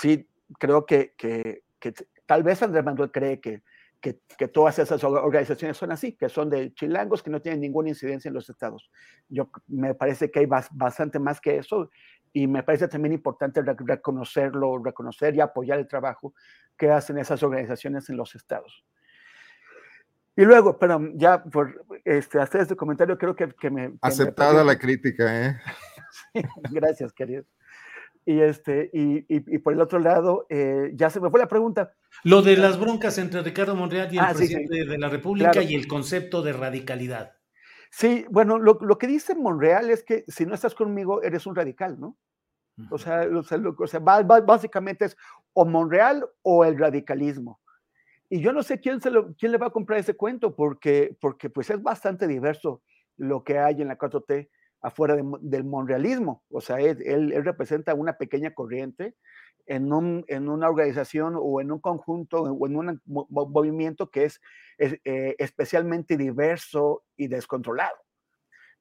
sí 0.00 0.28
creo 0.60 0.86
que, 0.86 1.14
que, 1.18 1.64
que 1.80 1.92
Tal 2.26 2.42
vez 2.42 2.60
Andrés 2.62 2.84
Manuel 2.84 3.10
cree 3.12 3.40
que, 3.40 3.62
que, 4.00 4.20
que, 4.38 4.48
todas 4.48 4.78
esas 4.78 5.02
organizaciones 5.02 5.76
son 5.76 5.92
así, 5.92 6.12
que 6.12 6.28
son 6.28 6.50
de 6.50 6.72
chilangos 6.74 7.22
que 7.22 7.30
no 7.30 7.40
tienen 7.40 7.60
ninguna 7.60 7.88
incidencia 7.88 8.28
en 8.28 8.34
los 8.34 8.48
estados. 8.48 8.90
Yo 9.28 9.50
me 9.66 9.94
parece 9.94 10.30
que 10.30 10.40
hay 10.40 10.46
bastante 10.46 11.18
más 11.18 11.40
que 11.40 11.56
eso 11.58 11.90
y 12.32 12.46
me 12.46 12.62
parece 12.62 12.88
también 12.88 13.14
importante 13.14 13.62
reconocerlo, 13.62 14.78
reconocer 14.82 15.34
y 15.34 15.40
apoyar 15.40 15.78
el 15.78 15.88
trabajo 15.88 16.34
que 16.76 16.90
hacen 16.90 17.18
esas 17.18 17.42
organizaciones 17.42 18.08
en 18.10 18.16
los 18.16 18.34
estados. 18.34 18.84
Y 20.36 20.44
luego, 20.44 20.78
pero 20.78 21.00
ya 21.14 21.42
por 21.42 21.86
este, 22.04 22.38
hacer 22.38 22.60
este 22.60 22.76
comentario, 22.76 23.16
creo 23.16 23.34
que, 23.34 23.48
que 23.48 23.70
me... 23.70 23.94
Aceptada 24.02 24.62
me 24.62 24.72
la 24.72 24.78
crítica, 24.78 25.46
¿eh? 25.46 25.56
sí, 26.34 26.42
gracias, 26.70 27.12
querido. 27.14 27.44
Y, 28.28 28.40
este, 28.40 28.90
y, 28.92 29.18
y, 29.18 29.54
y, 29.54 29.58
por 29.58 29.72
el 29.72 29.80
otro 29.80 30.00
lado, 30.00 30.46
eh, 30.50 30.90
ya 30.94 31.10
se 31.10 31.20
me 31.20 31.30
fue 31.30 31.38
la 31.38 31.46
pregunta. 31.46 31.94
Lo 32.24 32.42
de 32.42 32.56
las 32.56 32.78
broncas 32.78 33.18
entre 33.18 33.40
Ricardo 33.40 33.76
Monreal 33.76 34.12
y 34.12 34.18
el 34.18 34.24
ah, 34.24 34.34
presidente 34.34 34.74
sí, 34.74 34.82
sí. 34.82 34.88
de 34.88 34.98
la 34.98 35.08
República 35.08 35.52
claro. 35.52 35.68
y 35.68 35.76
el 35.76 35.86
concepto 35.86 36.42
de 36.42 36.52
radicalidad. 36.52 37.36
Sí, 37.90 38.26
bueno, 38.28 38.58
lo, 38.58 38.78
lo, 38.80 38.98
que 38.98 39.06
dice 39.06 39.36
Monreal 39.36 39.90
es 39.90 40.02
que 40.02 40.24
si 40.26 40.44
no 40.44 40.54
estás 40.54 40.74
conmigo, 40.74 41.22
eres 41.22 41.46
un 41.46 41.54
radical, 41.54 42.00
¿no? 42.00 42.18
O 42.90 42.98
sea, 42.98 43.26
o 43.34 43.42
sea, 43.42 43.56
lo, 43.58 43.74
o 43.78 43.86
sea 43.86 44.00
básicamente 44.00 45.06
es 45.06 45.16
o 45.54 45.64
Monreal 45.64 46.26
o 46.42 46.64
el 46.64 46.78
radicalismo. 46.78 47.60
Y 48.28 48.40
yo 48.40 48.52
no 48.52 48.62
sé 48.62 48.80
quién, 48.80 49.00
se 49.00 49.10
lo, 49.10 49.34
quién 49.34 49.52
le 49.52 49.58
va 49.58 49.68
a 49.68 49.72
comprar 49.72 49.98
ese 49.98 50.16
cuento, 50.16 50.54
porque, 50.54 51.16
porque 51.20 51.48
pues 51.48 51.70
es 51.70 51.82
bastante 51.82 52.26
diverso 52.26 52.82
lo 53.16 53.44
que 53.44 53.58
hay 53.58 53.80
en 53.80 53.88
la 53.88 53.96
4T 53.96 54.48
afuera 54.86 55.16
de, 55.16 55.24
del 55.40 55.64
monrealismo. 55.64 56.44
O 56.50 56.60
sea, 56.60 56.78
él, 56.78 57.02
él, 57.04 57.44
representa 57.44 57.94
una 57.94 58.16
pequeña 58.16 58.54
corriente 58.54 59.16
en, 59.66 59.92
un, 59.92 60.24
en, 60.28 60.48
una 60.48 60.68
organización 60.68 61.34
o 61.36 61.60
en 61.60 61.72
un 61.72 61.80
conjunto 61.80 62.42
o 62.42 62.66
en 62.66 62.76
un 62.76 63.02
movimiento 63.04 64.10
que 64.10 64.24
es, 64.24 64.40
es 64.78 65.00
eh, 65.04 65.34
especialmente 65.38 66.16
diverso 66.16 67.04
y 67.16 67.26
descontrolado. 67.26 67.96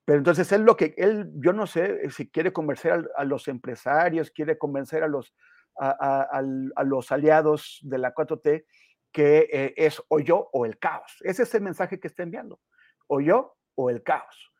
Pero 0.05 0.19
entonces 0.19 0.51
él 0.51 0.61
lo 0.61 0.77
que, 0.77 0.93
él, 0.97 1.31
yo 1.37 1.53
no 1.53 1.65
sé 1.65 2.11
si 2.11 2.29
quiere 2.29 2.53
convencer 2.53 2.91
a, 2.91 3.03
a 3.17 3.25
los 3.25 3.47
empresarios, 3.47 4.29
quiere 4.29 4.59
convencer 4.59 5.01
a 5.01 5.07
los, 5.07 5.33
a, 5.75 6.21
a, 6.21 6.83
los 6.83 7.11
aliados 7.11 7.79
de 7.81 7.97
la 7.97 8.13
4T 8.13 8.65
que 9.11 9.49
eh, 9.51 9.73
es 9.75 10.03
o 10.09 10.19
yo 10.19 10.49
o 10.53 10.67
el 10.67 10.77
caos. 10.77 11.17
Ese 11.21 11.43
es 11.43 11.55
el 11.55 11.63
mensaje 11.63 11.99
que 11.99 12.07
está 12.07 12.21
enviando. 12.21 12.59
O 13.07 13.21
yo 13.21 13.57
o 13.73 13.89
el 13.89 14.03
caos. 14.03 14.51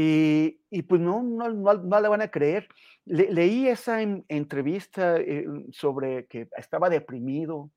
Y, 0.00 0.60
y, 0.70 0.82
pues 0.82 1.00
no, 1.00 1.24
no, 1.24 1.48
no, 1.50 2.00
le 2.00 2.08
van 2.08 2.20
a 2.20 2.30
creer. 2.30 2.68
Le, 3.04 3.32
leí 3.32 3.66
esa 3.66 4.00
en, 4.00 4.24
entrevista 4.28 5.16
eh, 5.16 5.44
sobre 5.72 6.26
que 6.26 6.46
estaba 6.56 6.88
deprimido 6.88 7.72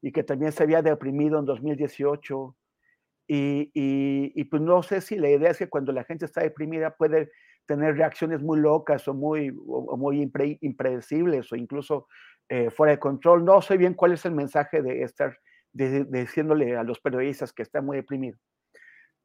y 0.00 0.12
que 0.12 0.22
también 0.22 0.52
se 0.52 0.62
había 0.62 0.82
deprimido 0.82 1.40
en 1.40 1.46
2018. 1.46 2.56
Y, 3.26 3.72
y, 3.74 4.44
pues 4.44 4.62
no 4.62 4.84
sé 4.84 5.00
si 5.00 5.16
la 5.16 5.28
idea 5.28 5.50
es 5.50 5.58
que 5.58 5.68
cuando 5.68 5.90
la 5.90 6.04
gente 6.04 6.26
está 6.26 6.42
deprimida 6.42 6.94
puede 6.94 7.32
tener 7.66 7.96
reacciones 7.96 8.40
muy 8.40 8.60
locas 8.60 9.08
o 9.08 9.14
muy, 9.14 9.52
o 9.66 9.96
muy 9.96 10.22
impre, 10.22 10.58
impredecibles 10.60 11.50
o 11.50 11.56
incluso 11.56 12.06
eh, 12.50 12.70
fuera 12.70 12.92
de 12.92 13.00
control. 13.00 13.44
No 13.44 13.60
sé 13.62 13.76
bien 13.78 13.94
cuál 13.94 14.12
es 14.12 14.24
el 14.24 14.32
mensaje 14.32 14.80
de 14.80 15.02
estar 15.02 15.36
diciéndole 15.72 16.76
a 16.76 16.84
los 16.84 17.00
periodistas 17.00 17.52
que 17.52 17.62
está 17.64 17.82
muy 17.82 17.96
deprimido. 17.96 18.38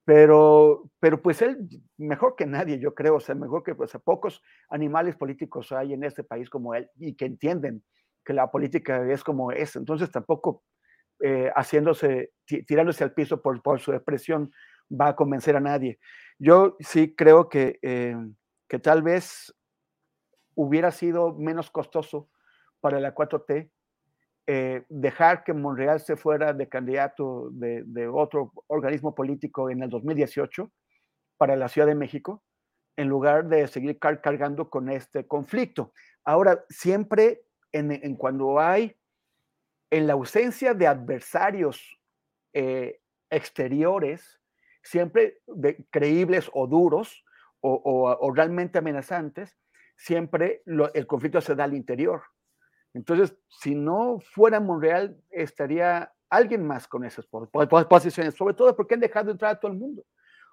Pero, 0.10 0.90
pero 1.00 1.22
pues 1.22 1.40
él, 1.44 1.70
mejor 1.98 2.36
que 2.36 2.48
nadie, 2.48 2.80
yo 2.80 2.96
creo, 2.96 3.18
o 3.18 3.20
sea, 3.20 3.36
mejor 3.36 3.62
que 3.62 3.76
pues, 3.76 3.96
pocos 4.04 4.42
animales 4.68 5.16
políticos 5.16 5.72
hay 5.72 5.94
en 5.94 6.04
este 6.04 6.24
país 6.24 6.50
como 6.50 6.74
él 6.74 6.90
y 6.98 7.14
que 7.14 7.26
entienden 7.26 7.84
que 8.26 8.34
la 8.34 8.50
política 8.50 9.08
es 9.08 9.24
como 9.24 9.52
es. 9.52 9.76
Entonces 9.76 10.10
tampoco 10.10 10.64
eh, 11.20 11.52
haciéndose, 11.56 12.32
tirándose 12.66 13.04
al 13.04 13.14
piso 13.14 13.40
por, 13.40 13.62
por, 13.62 13.80
su 13.80 13.94
expresión 13.94 14.52
va 14.90 15.10
a 15.10 15.16
convencer 15.16 15.56
a 15.56 15.60
nadie. 15.60 16.00
Yo 16.40 16.76
sí 16.80 17.14
creo 17.14 17.48
que, 17.48 17.78
eh, 17.84 18.18
que 18.68 18.80
tal 18.80 19.04
vez 19.04 19.54
hubiera 20.56 20.90
sido 20.90 21.36
menos 21.36 21.70
costoso 21.70 22.32
para 22.80 23.00
la 23.00 23.14
4T 23.14 23.70
eh, 24.52 24.84
dejar 24.90 25.44
que 25.44 25.54
Monreal 25.54 26.00
se 26.00 26.16
fuera 26.16 26.54
de 26.54 26.68
candidato 26.68 27.52
de, 27.52 28.08
otro 28.12 28.52
organismo 28.66 29.14
político 29.14 29.70
en 29.70 29.84
el 29.84 29.92
2018 29.92 30.72
para 31.38 31.56
la 31.56 31.68
Ciudad 31.68 31.86
de 31.86 31.94
México, 31.94 32.42
en 32.98 33.10
lugar 33.10 33.48
de 33.48 33.68
seguir 33.68 34.00
car 34.00 34.22
cargando 34.22 34.72
con 34.72 34.90
este 34.90 35.28
conflicto. 35.28 35.94
Ahora, 36.26 36.66
siempre 36.68 37.44
en, 37.74 38.16
cuando 38.16 38.60
hay, 38.60 38.98
en 39.92 40.08
la 40.08 40.14
ausencia 40.14 40.74
de 40.74 40.88
adversarios 40.88 42.00
eh, 42.54 43.02
exteriores, 43.30 44.42
siempre 44.82 45.44
de, 45.46 45.86
creíbles 45.92 46.50
o 46.54 46.66
duros 46.66 47.24
o, 47.62 48.34
realmente 48.34 48.80
amenazantes, 48.80 49.60
siempre 49.96 50.64
el 50.66 51.06
conflicto 51.06 51.40
se 51.40 51.54
da 51.54 51.66
al 51.66 51.76
interior. 51.76 52.24
Entonces, 52.94 53.36
si 53.48 53.76
no 53.76 54.20
fuera 54.20 54.60
Monreal, 54.60 55.18
estaría 55.30 56.12
alguien 56.30 56.66
más 56.66 56.88
con 56.88 57.06
esas 57.06 57.28
posiciones, 57.28 58.36
sobre 58.36 58.54
todo 58.54 58.76
porque 58.76 58.94
han 58.94 59.00
dejado 59.00 59.32
entrar 59.32 59.52
a 59.52 59.60
todo 59.60 59.72
el 59.72 59.78
mundo. 59.78 60.04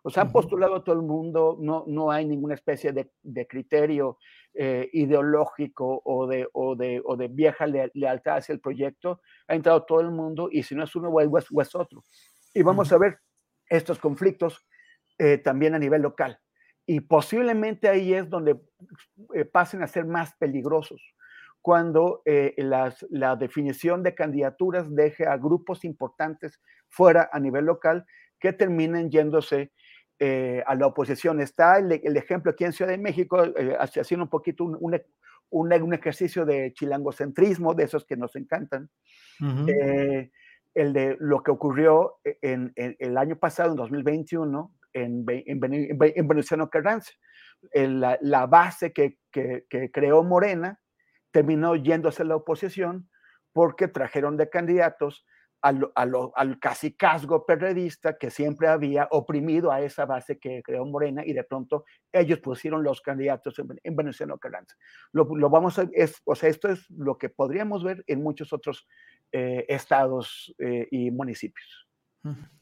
O 0.03 0.11
sea, 0.11 0.23
han 0.23 0.31
postulado 0.31 0.77
a 0.77 0.85
todo 0.85 0.95
el 0.95 1.03
mundo, 1.03 1.57
no, 1.61 1.85
no 1.89 2.13
hay 2.13 2.27
ninguna 2.27 2.55
especie 2.55 2.93
de, 2.93 3.11
de 3.23 3.47
criterio 3.47 4.19
eh, 4.55 4.89
ideológico 4.93 6.01
o 6.05 6.29
de, 6.29 6.49
o, 6.53 6.77
de, 6.77 7.03
o 7.05 7.17
de 7.17 7.27
vieja 7.27 7.67
le, 7.67 7.91
lealtad 7.95 8.37
hacia 8.37 8.53
el 8.53 8.61
proyecto. 8.61 9.21
Ha 9.49 9.57
entrado 9.57 9.85
todo 9.85 10.01
el 10.01 10.13
mundo 10.13 10.49
y 10.51 10.63
si 10.63 10.77
no 10.77 10.85
es 10.85 10.95
uno 10.95 11.09
o 11.09 11.39
es, 11.39 11.47
o 11.53 11.61
es 11.61 11.75
otro. 11.75 12.05
Y 12.55 12.63
vamos 12.63 12.93
a 12.93 12.99
ver 12.99 13.19
estos 13.69 13.99
conflictos 13.99 14.65
eh, 15.19 15.39
también 15.39 15.75
a 15.75 15.79
nivel 15.79 16.03
local. 16.03 16.39
Y 16.87 17.01
posiblemente 17.01 17.89
ahí 17.89 18.15
es 18.15 18.31
donde 18.31 18.61
eh, 19.35 19.45
pasen 19.45 19.83
a 19.83 19.89
ser 19.89 20.05
más 20.05 20.37
peligrosos 20.37 21.03
cuando 21.67 22.23
eh, 22.25 22.55
las, 22.59 23.05
la 23.11 23.35
definición 23.35 24.05
de 24.05 24.15
candidaturas 24.15 24.87
deje 24.95 25.27
a 25.27 25.37
grupos 25.37 25.85
importantes 25.85 26.61
fuera 26.89 27.29
a 27.33 27.41
nivel 27.41 27.65
local 27.65 28.07
que 28.39 28.53
terminen 28.53 29.11
yéndose 29.11 29.73
eh, 30.21 30.63
a 30.65 30.77
la 30.77 30.87
oposición. 30.87 31.41
Está 31.41 31.79
el, 31.79 31.91
el, 31.91 32.17
ejemplo 32.17 32.53
aquí 32.53 32.63
en 32.63 32.73
Ciudad 32.73 32.93
de 32.93 32.99
México, 32.99 33.45
eh, 33.45 33.77
haciendo 33.81 34.27
un 34.27 34.31
poquito 34.31 34.63
un, 34.63 34.77
un, 34.79 34.95
un, 35.51 35.73
un, 35.73 35.93
ejercicio 35.93 36.47
de 36.47 36.73
chilangocentrismo, 36.73 37.75
de 37.75 37.83
esos 37.83 38.05
que 38.05 38.17
nos 38.17 38.37
encantan. 38.37 38.89
Uh 39.41 39.45
-huh. 39.47 39.69
eh, 39.69 40.31
el 40.73 40.93
de 40.93 41.17
lo 41.19 41.43
que 41.43 41.51
ocurrió 41.51 42.19
en, 42.43 42.73
en, 42.77 42.95
el 43.01 43.19
año 43.19 43.41
pasado, 43.41 43.71
en 43.71 43.77
2021, 43.77 44.73
en, 44.93 45.25
en, 45.29 45.61
en 45.65 46.29
Venustiano 46.29 46.71
Carranza. 46.71 47.11
La, 47.75 48.19
la, 48.21 48.47
base 48.47 48.93
que, 48.93 49.19
que, 49.33 49.65
que 49.69 49.91
creó 49.91 50.23
Morena, 50.23 50.79
terminó 51.37 51.77
yéndose 51.77 52.23
a 52.23 52.25
la 52.25 52.37
oposición 52.37 53.11
porque 53.53 53.89
trajeron 53.89 54.39
de 54.39 54.49
candidatos 54.49 55.27
al, 55.61 55.93
al, 55.95 56.15
al 56.35 56.59
casicazgo 56.59 57.45
perredista 57.45 58.17
que 58.17 58.31
siempre 58.31 58.69
había 58.69 59.07
oprimido 59.11 59.71
a 59.71 59.83
esa 59.83 60.07
base 60.07 60.39
que 60.39 60.63
creó 60.63 60.87
Morena 60.87 61.27
y 61.27 61.35
de 61.35 61.45
pronto 61.45 61.85
ellos 62.11 62.39
pusieron 62.39 62.83
los 62.83 63.03
candidatos 63.03 63.59
en, 63.59 63.79
en 63.85 63.97
Venezuela 63.97 64.35
Carranza. 64.41 64.77
Lo, 65.13 65.27
vamos 65.51 65.79
es, 65.93 66.23
o 66.25 66.35
sea, 66.35 66.49
esto 66.49 66.71
es 66.71 66.89
lo 66.89 67.19
que 67.19 67.29
podríamos 67.29 67.85
ver 67.85 68.03
en 68.07 68.23
muchos 68.23 68.55
otros 68.55 68.89
eh, 69.31 69.67
estados 69.69 70.55
eh, 70.59 70.89
y 70.91 71.11
municipios. 71.11 71.87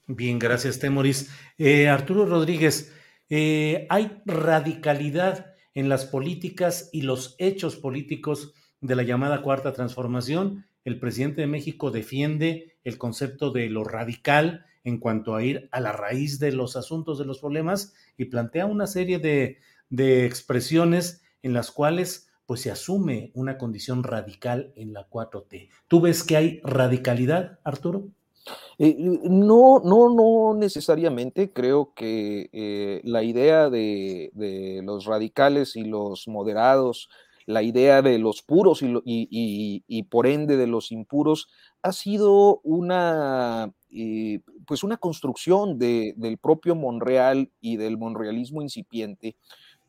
Bien, 0.08 0.40
gracias, 0.40 0.80
Temoris. 0.80 1.32
Eh, 1.58 1.86
Arturo 1.86 2.26
Rodríguez, 2.26 2.92
eh, 3.28 3.86
¿hay 3.88 4.20
radicalidad 4.26 5.54
en 5.74 5.88
las 5.88 6.06
políticas 6.06 6.88
y 6.92 7.02
los 7.02 7.36
hechos 7.38 7.76
políticos 7.76 8.52
de 8.84 8.96
la 8.96 9.02
llamada 9.02 9.40
cuarta 9.40 9.72
transformación, 9.72 10.66
el 10.84 11.00
presidente 11.00 11.40
de 11.40 11.46
México 11.46 11.90
defiende 11.90 12.76
el 12.84 12.98
concepto 12.98 13.50
de 13.50 13.70
lo 13.70 13.82
radical 13.82 14.66
en 14.84 14.98
cuanto 14.98 15.34
a 15.34 15.42
ir 15.42 15.70
a 15.72 15.80
la 15.80 15.92
raíz 15.92 16.38
de 16.38 16.52
los 16.52 16.76
asuntos, 16.76 17.18
de 17.18 17.24
los 17.24 17.38
problemas, 17.38 17.94
y 18.18 18.26
plantea 18.26 18.66
una 18.66 18.86
serie 18.86 19.18
de, 19.18 19.56
de 19.88 20.26
expresiones 20.26 21.22
en 21.42 21.54
las 21.54 21.70
cuales 21.70 22.28
pues 22.44 22.60
se 22.60 22.70
asume 22.70 23.30
una 23.32 23.56
condición 23.56 24.02
radical 24.02 24.74
en 24.76 24.92
la 24.92 25.08
4T. 25.08 25.70
¿Tú 25.88 26.02
ves 26.02 26.22
que 26.22 26.36
hay 26.36 26.60
radicalidad, 26.62 27.60
Arturo? 27.64 28.08
Eh, 28.78 28.94
no, 28.98 29.80
no, 29.82 30.14
no 30.14 30.54
necesariamente. 30.54 31.54
Creo 31.54 31.94
que 31.94 32.50
eh, 32.52 33.00
la 33.02 33.22
idea 33.22 33.70
de, 33.70 34.30
de, 34.34 34.82
los 34.84 35.06
radicales 35.06 35.74
y 35.74 35.84
los 35.84 36.28
moderados 36.28 37.08
la 37.46 37.62
idea 37.62 38.02
de 38.02 38.18
los 38.18 38.42
puros 38.42 38.80
y, 38.82 40.02
por 40.10 40.26
ende 40.26 40.56
de 40.56 40.66
los 40.66 40.92
impuros 40.92 41.48
ha 41.82 41.92
sido 41.92 42.60
una, 42.62 43.72
eh, 43.90 44.40
pues 44.66 44.82
una 44.82 44.96
construcción 44.96 45.78
de, 45.78 46.14
del 46.16 46.38
propio 46.38 46.74
Monreal 46.74 47.50
y 47.60 47.76
del 47.76 47.98
monrealismo 47.98 48.62
incipiente 48.62 49.36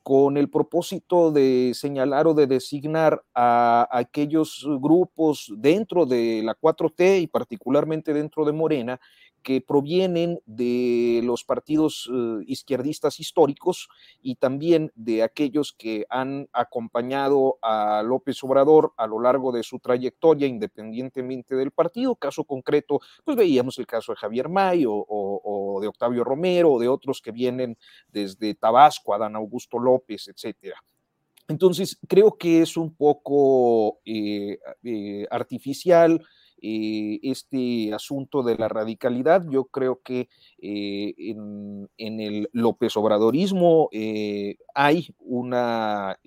con 0.06 0.38
el 0.38 0.52
propósito 0.52 1.32
de 1.32 1.72
señalar 1.73 2.27
o 2.27 2.36
de 2.36 2.45
designar 2.45 3.23
a 3.34 3.88
aquellos 3.91 4.64
grupos 4.80 5.52
dentro 5.57 6.06
de 6.06 6.44
la 6.44 6.53
4T 6.53 7.22
y 7.23 7.26
particularmente 7.26 8.14
dentro 8.14 8.45
de 8.45 8.52
Morena 8.52 8.99
que 9.45 9.61
provienen 9.61 10.41
de 10.47 11.22
los 11.23 11.43
partidos 11.43 12.07
uh, 12.07 12.41
izquierdistas 12.47 13.19
históricos 13.19 13.89
y 14.19 14.38
también 14.38 14.91
de 14.95 15.22
aquellos 15.22 15.72
que 15.72 16.07
han 16.09 16.49
acompañado 16.51 17.59
a 17.61 18.01
López 18.03 18.43
Obrador 18.43 18.93
a 18.97 19.05
lo 19.05 19.22
largo 19.22 19.51
de 19.51 19.61
su 19.61 19.77
trayectoria, 19.77 20.47
independientemente 20.47 21.55
del 21.55 21.69
partido. 21.69 22.15
Caso 22.15 22.43
concreto, 22.43 23.01
pues 23.23 23.38
veíamos 23.38 23.77
el 23.77 23.85
caso 23.85 24.13
de 24.13 24.17
Javier 24.17 24.49
May 24.49 24.84
o 24.88 25.77
de 25.80 25.88
Octavio 25.89 26.23
Romero 26.23 26.72
o 26.73 26.80
de 26.80 26.88
otros 26.88 27.22
que 27.22 27.31
vienen 27.31 27.77
desde 28.07 28.55
Tabasco, 28.55 29.13
Adán 29.13 29.35
Augusto 29.35 29.77
López, 29.77 30.27
etcétera. 30.27 30.81
Entonces, 31.47 31.99
creo 32.07 32.38
que 32.38 32.61
es 32.61 32.76
un 32.76 32.95
poco 32.95 33.99
eh, 34.05 34.57
eh, 34.84 35.27
artificial, 35.30 36.26
eh, 36.61 37.19
este 37.23 37.94
asunto 37.94 38.44
de 38.44 38.56
la 38.56 38.68
radicalidad. 38.68 39.45
Yo 39.49 39.65
creo 39.65 40.02
que 40.03 40.30
eh, 40.61 41.14
en, 41.18 41.90
el 41.98 42.49
López 42.53 42.95
Obradorismo 42.98 43.90
eh, 43.91 44.57
hay 44.73 45.14
una 45.19 46.19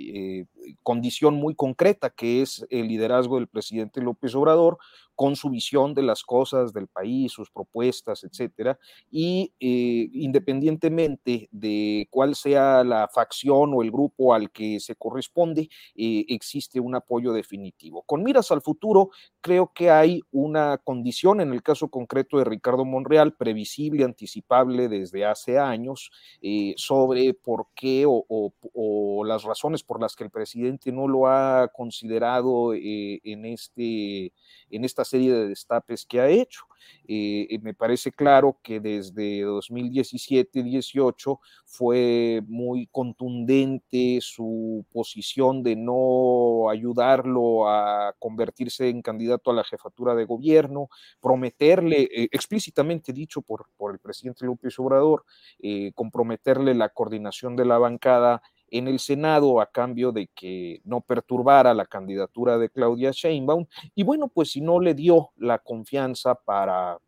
condición 0.82 1.34
muy 1.34 1.54
concreta 1.54 2.10
que 2.10 2.42
es 2.42 2.66
el 2.70 2.88
liderazgo 2.88 3.36
del 3.36 3.48
presidente 3.48 4.00
López 4.00 4.34
Obrador 4.34 4.78
con 5.18 5.34
su 5.34 5.50
visión 5.50 5.94
de 5.94 6.02
las 6.02 6.22
cosas 6.22 6.72
del 6.72 6.86
país, 6.86 7.32
sus 7.32 7.50
propuestas, 7.50 8.22
etcétera, 8.22 8.78
y 9.10 9.52
eh, 9.58 10.08
independientemente 10.12 11.48
de 11.50 12.06
cuál 12.08 12.36
sea 12.36 12.84
la 12.84 13.08
facción 13.08 13.74
o 13.74 13.82
el 13.82 13.90
grupo 13.90 14.32
al 14.32 14.52
que 14.52 14.78
se 14.78 14.94
corresponde, 14.94 15.70
eh, 15.96 16.24
existe 16.28 16.78
un 16.78 16.94
apoyo 16.94 17.32
definitivo. 17.32 18.04
Con 18.04 18.22
miras 18.22 18.52
al 18.52 18.62
futuro, 18.62 19.10
creo 19.40 19.72
que 19.74 19.90
hay 19.90 20.20
una 20.30 20.78
condición, 20.78 21.40
en 21.40 21.52
el 21.52 21.64
caso 21.64 21.88
concreto 21.88 22.38
de 22.38 22.44
Ricardo 22.44 22.84
Monreal, 22.84 23.34
previsible, 23.34 24.04
anticipable 24.04 24.86
desde 24.86 25.24
hace 25.24 25.58
años, 25.58 26.12
eh, 26.42 26.74
sobre 26.76 27.34
por 27.34 27.66
qué 27.74 28.04
o, 28.06 29.24
las 29.26 29.42
razones 29.42 29.82
por 29.82 30.00
las 30.00 30.14
que 30.14 30.22
el 30.22 30.30
presidente 30.30 30.92
no 30.92 31.08
lo 31.08 31.26
ha 31.26 31.72
considerado 31.74 32.72
en, 32.72 33.44
este, 33.44 34.32
en 34.70 34.84
serie 35.08 35.32
de 35.32 35.48
destapes 35.48 36.06
que 36.06 36.20
ha 36.20 36.28
hecho. 36.28 36.68
Eh, 37.06 37.58
me 37.62 37.74
parece 37.74 38.12
claro 38.12 38.58
que 38.62 38.80
desde 38.80 39.44
2017-18 39.44 41.38
fue 41.64 42.42
muy 42.46 42.86
contundente 42.88 44.18
su 44.20 44.84
posición 44.92 45.62
de 45.62 45.76
no 45.76 46.68
ayudarlo 46.70 47.68
a 47.68 48.14
convertirse 48.18 48.88
en 48.88 49.02
candidato 49.02 49.50
a 49.50 49.54
la 49.54 49.64
jefatura 49.64 50.14
de 50.14 50.26
gobierno, 50.26 50.88
prometerle, 51.20 52.02
eh, 52.02 52.28
explícitamente 52.30 53.12
dicho 53.12 53.42
por, 53.42 53.68
por, 53.76 53.92
el 53.92 53.98
presidente 53.98 54.44
López 54.44 54.78
Obrador, 54.78 55.24
eh, 55.60 55.92
comprometerle 55.94 56.74
la 56.74 56.90
coordinación 56.90 57.56
de 57.56 57.64
la 57.64 57.78
bancada 57.78 58.42
en 58.70 58.88
el 58.88 58.98
Senado 58.98 59.60
a 59.60 59.66
cambio 59.66 60.12
de 60.12 60.28
que 60.28 60.80
no 60.84 61.00
perturbara 61.00 61.74
la 61.74 61.86
candidatura 61.86 62.58
de 62.58 62.70
Claudia 62.70 63.10
Sheinbaum. 63.12 63.66
Y 63.94 64.02
bueno, 64.02 64.28
pues 64.28 64.52
si 64.52 64.60
no 64.60 64.80
le 64.80 64.94
dio 64.94 65.30
la 65.36 65.58
confianza 65.58 66.34
para, 66.34 66.98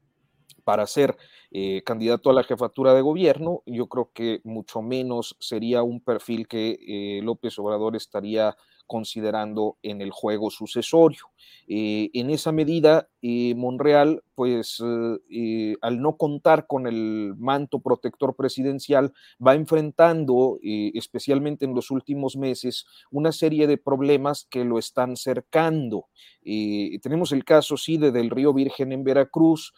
para 0.65 0.87
ser 0.87 1.17
eh, 1.51 1.83
candidato 1.85 2.31
a 2.31 2.35
la 2.35 2.45
jefatura 2.45 2.95
de 2.95 3.01
gobierno, 3.01 3.63
yo 3.67 3.89
creo 3.89 4.11
que 4.13 4.41
mucho 4.45 4.83
menos 4.83 5.37
sería 5.41 5.83
un 5.83 6.01
perfil 6.01 6.47
que 6.47 6.79
eh, 6.87 7.21
López 7.23 7.59
Obrador 7.59 7.97
estaría 7.97 8.57
considerando 8.87 9.79
en 9.83 10.01
el 10.01 10.11
juego 10.11 10.51
sucesorio. 10.51 11.27
Eh, 11.69 12.11
en 12.13 12.31
esa 12.31 12.51
medida, 12.51 13.09
y 13.21 13.55
Monreal, 13.55 14.23
pues 14.35 14.83
eh, 15.31 15.77
al 15.83 16.01
no 16.01 16.17
contar 16.17 16.67
con 16.67 16.87
el 16.87 17.35
manto 17.39 17.81
protector 17.81 18.35
presidencial, 18.35 19.13
va 19.45 19.55
enfrentando, 19.55 20.59
eh, 20.63 20.93
especialmente 20.95 21.67
en 21.67 21.75
los 21.75 21.91
últimos 21.91 22.37
meses, 22.37 22.87
una 23.11 23.33
serie 23.33 23.67
de 23.67 23.77
problemas 23.77 24.47
que 24.49 24.65
lo 24.65 24.79
están 24.79 25.17
cercando. 25.17 26.07
Tenemos 26.43 27.33
el 27.33 27.45
caso, 27.45 27.77
sí, 27.77 27.99
de 27.99 28.13
Del 28.13 28.31
Río 28.31 28.55
Virgen 28.55 28.93
en 28.93 29.05
Veracruz. 29.05 29.75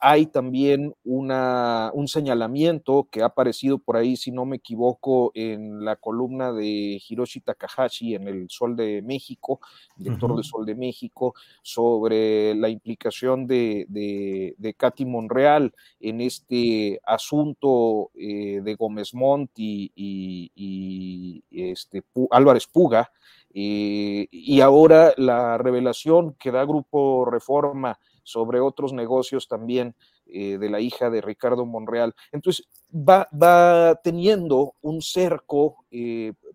hay 0.00 0.26
también 0.26 0.94
una, 1.04 1.90
un 1.92 2.08
señalamiento 2.08 3.08
que 3.10 3.22
ha 3.22 3.26
aparecido 3.26 3.78
por 3.78 3.96
ahí, 3.96 4.16
si 4.16 4.32
no 4.32 4.46
me 4.46 4.56
equivoco, 4.56 5.32
en 5.34 5.84
la 5.84 5.96
columna 5.96 6.52
de 6.52 7.00
Hiroshi 7.06 7.40
Takahashi 7.40 8.14
en 8.14 8.26
El 8.26 8.48
Sol 8.48 8.74
de 8.74 9.02
México, 9.02 9.60
director 9.96 10.34
del 10.34 10.44
Sol 10.44 10.64
de 10.64 10.74
México, 10.74 11.34
sobre 11.62 12.45
la 12.54 12.68
implicación 12.68 13.46
de, 13.46 13.86
de, 13.88 14.74
Katy 14.74 15.04
Monreal 15.04 15.74
en 16.00 16.20
este 16.20 17.00
asunto 17.04 18.10
eh, 18.14 18.60
de 18.62 18.74
Gómez 18.74 19.14
Montt 19.14 19.50
y, 19.56 21.42
este, 21.50 22.02
Álvarez 22.30 22.66
Puga. 22.66 23.10
Eh, 23.52 24.28
y 24.30 24.60
ahora 24.60 25.14
la 25.16 25.56
revelación 25.56 26.34
que 26.34 26.50
da 26.50 26.64
Grupo 26.64 27.24
Reforma 27.24 27.98
sobre 28.22 28.60
otros 28.60 28.92
negocios 28.92 29.48
también 29.48 29.94
eh, 30.26 30.58
de 30.58 30.68
la 30.68 30.80
hija 30.80 31.08
de 31.08 31.22
Ricardo 31.22 31.64
Monreal. 31.64 32.14
Entonces, 32.32 32.68
va, 32.92 33.28
va 33.32 33.94
teniendo 34.02 34.74
un 34.82 35.00
cerco 35.00 35.84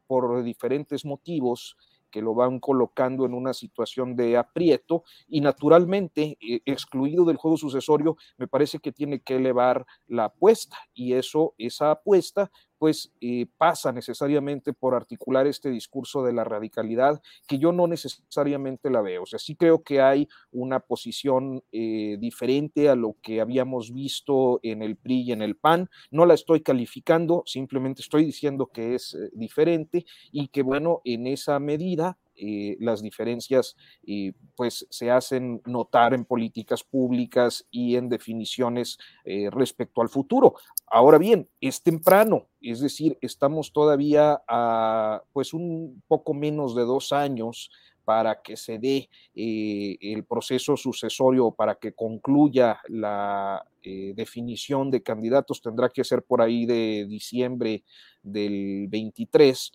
por 0.06 0.44
diferentes 0.44 1.06
motivos 1.06 1.76
que 2.12 2.22
lo 2.22 2.36
van 2.36 2.60
colocando 2.60 3.26
en 3.26 3.34
una 3.34 3.54
situación 3.54 4.16
de 4.16 4.38
aprieto 4.38 5.04
y 5.28 5.42
naturalmente, 5.42 6.38
eh, 6.42 6.62
excluido 6.66 7.26
del 7.26 7.38
juego 7.38 7.58
sucesorio, 7.58 8.18
me 8.38 8.48
parece 8.48 8.80
que 8.80 8.92
tiene 8.92 9.22
que 9.22 9.38
elevar 9.38 9.86
la 10.08 10.26
apuesta 10.26 10.78
y 10.94 11.14
eso, 11.14 11.56
esa 11.58 11.92
apuesta 11.92 12.52
pues 12.82 13.14
eh, 13.22 13.46
pasa 13.60 13.92
necesariamente 13.92 14.74
por 14.74 14.96
articular 14.96 15.46
este 15.46 15.70
discurso 15.70 16.24
de 16.24 16.34
la 16.34 16.44
radicalidad, 16.44 17.22
que 17.48 17.60
yo 17.60 17.72
no 17.72 17.86
necesariamente 17.86 18.90
la 18.90 19.04
veo. 19.04 19.22
O 19.22 19.26
sea, 19.28 19.38
sí 19.38 19.56
creo 19.56 19.84
que 19.84 20.02
hay 20.02 20.28
una 20.52 20.80
posición 20.80 21.64
eh, 21.72 22.18
diferente 22.20 22.90
a 22.90 22.96
lo 22.96 23.18
que 23.22 23.40
habíamos 23.40 23.94
visto 23.94 24.60
en 24.64 24.82
el 24.82 24.98
PRI 24.98 25.22
y 25.22 25.32
en 25.32 25.44
el 25.44 25.58
PAN. 25.58 25.92
No 26.10 26.26
la 26.26 26.34
estoy 26.34 26.62
calificando, 26.62 27.44
simplemente 27.46 28.02
estoy 28.02 28.26
diciendo 28.26 28.72
que 28.74 28.96
es 28.96 29.14
eh, 29.14 29.30
diferente 29.34 30.08
y 30.32 30.48
que, 30.48 30.64
bueno, 30.64 31.02
en 31.04 31.28
esa 31.28 31.60
medida 31.60 32.18
eh, 32.44 32.76
las 32.80 33.04
diferencias 33.04 33.76
eh, 34.04 34.34
pues 34.56 34.88
se 34.90 35.12
hacen 35.12 35.62
notar 35.64 36.16
en 36.16 36.26
políticas 36.26 36.84
públicas 36.84 37.68
y 37.70 37.98
en 37.98 38.10
definiciones 38.10 38.98
eh, 39.26 39.52
respecto 39.52 40.02
al 40.02 40.10
futuro. 40.10 40.56
Ahora 40.88 41.20
bien, 41.20 41.48
es 41.62 41.84
temprano, 41.84 42.48
es 42.60 42.80
decir, 42.80 43.16
estamos 43.22 43.72
todavía 43.72 44.42
a 44.48 45.22
pues 45.34 45.54
un 45.54 46.02
poco 46.08 46.34
menos 46.34 46.76
de 46.76 46.82
dos 46.82 47.14
años 47.14 47.70
para 48.06 48.42
que 48.42 48.58
se 48.58 48.80
dé 48.80 49.08
el 49.36 50.26
proceso 50.26 50.76
sucesorio, 50.76 51.52
para 51.52 51.76
que 51.76 51.94
concluya 51.94 52.80
la 52.88 53.64
definición 53.84 54.90
de 54.90 55.04
candidatos, 55.04 55.62
tendrá 55.62 55.88
que 55.90 56.04
ser 56.04 56.24
por 56.24 56.42
ahí 56.42 56.66
de 56.66 57.06
diciembre 57.08 57.84
del 58.24 58.88
23 58.90 59.72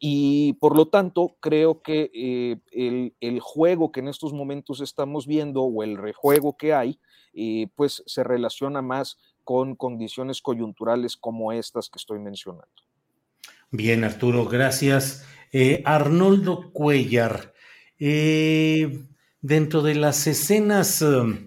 y 0.00 0.54
por 0.54 0.76
lo 0.76 0.88
tanto, 0.88 1.36
creo 1.40 1.82
que 1.82 2.10
eh, 2.14 3.12
el, 3.20 3.40
juego 3.40 3.92
que 3.92 4.00
en 4.00 4.08
estos 4.08 4.32
momentos 4.32 4.80
estamos 4.80 5.26
viendo 5.26 5.62
o 5.62 5.82
el 5.82 5.96
rejuego 5.96 6.56
que 6.56 6.72
hay, 6.72 6.98
eh, 7.34 7.68
pues 7.74 8.02
se 8.06 8.24
relaciona 8.24 8.82
más 8.82 9.18
con 9.44 9.76
condiciones 9.76 10.42
coyunturales 10.42 11.16
como 11.16 11.52
estas 11.52 11.88
que 11.88 11.98
estoy 11.98 12.18
mencionando. 12.18 12.66
Bien, 13.70 14.04
Arturo, 14.04 14.46
gracias. 14.46 15.26
Eh, 15.52 15.82
Arnoldo 15.84 16.72
Cuellar, 16.72 17.54
dentro 17.98 19.82
de 19.82 19.94
las 19.94 20.26
escenas 20.26 21.00
um, 21.02 21.46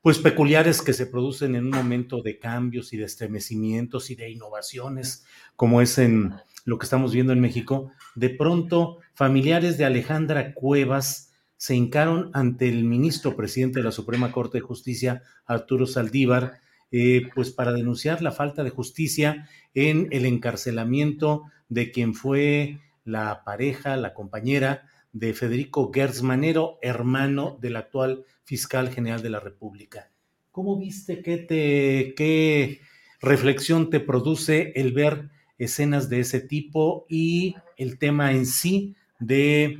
pues 0.00 0.18
peculiares 0.18 0.80
que 0.80 0.92
se 0.92 1.06
producen 1.06 1.54
en 1.54 1.64
un 1.64 1.70
momento 1.70 2.22
de 2.22 2.38
cambios 2.38 2.92
y 2.92 2.96
de 2.96 3.04
estremecimientos 3.04 4.10
y 4.10 4.14
de 4.14 4.30
innovaciones, 4.30 5.24
como 5.56 5.80
es 5.80 5.98
en 5.98 6.34
lo 6.68 6.78
que 6.78 6.84
estamos 6.84 7.14
viendo 7.14 7.32
en 7.32 7.40
México, 7.40 7.92
de 8.14 8.28
pronto 8.28 8.98
familiares 9.14 9.78
de 9.78 9.86
Alejandra 9.86 10.52
Cuevas 10.52 11.32
se 11.56 11.74
hincaron 11.74 12.30
ante 12.34 12.68
el 12.68 12.84
ministro 12.84 13.36
presidente 13.36 13.78
de 13.78 13.84
la 13.86 13.90
Suprema 13.90 14.32
Corte 14.32 14.58
de 14.58 14.62
Justicia, 14.62 15.22
Arturo 15.46 15.86
Saldívar, 15.86 16.60
eh, 16.92 17.22
pues 17.34 17.52
para 17.52 17.72
denunciar 17.72 18.20
la 18.20 18.32
falta 18.32 18.64
de 18.64 18.70
justicia 18.70 19.48
en 19.72 20.08
el 20.10 20.26
encarcelamiento 20.26 21.44
de 21.70 21.90
quien 21.90 22.12
fue 22.12 22.80
la 23.02 23.44
pareja, 23.44 23.96
la 23.96 24.12
compañera 24.12 24.86
de 25.14 25.32
Federico 25.32 25.90
Gersmanero, 25.90 26.78
hermano 26.82 27.56
del 27.62 27.76
actual 27.76 28.26
fiscal 28.44 28.90
general 28.90 29.22
de 29.22 29.30
la 29.30 29.40
República. 29.40 30.10
¿Cómo 30.50 30.78
viste 30.78 31.22
qué 31.22 31.38
te 31.38 32.12
qué 32.14 32.82
reflexión 33.22 33.88
te 33.88 34.00
produce 34.00 34.74
el 34.76 34.92
ver 34.92 35.30
escenas 35.58 36.08
de 36.08 36.20
ese 36.20 36.40
tipo 36.40 37.04
y 37.08 37.56
el 37.76 37.98
tema 37.98 38.32
en 38.32 38.46
sí 38.46 38.96
de 39.18 39.78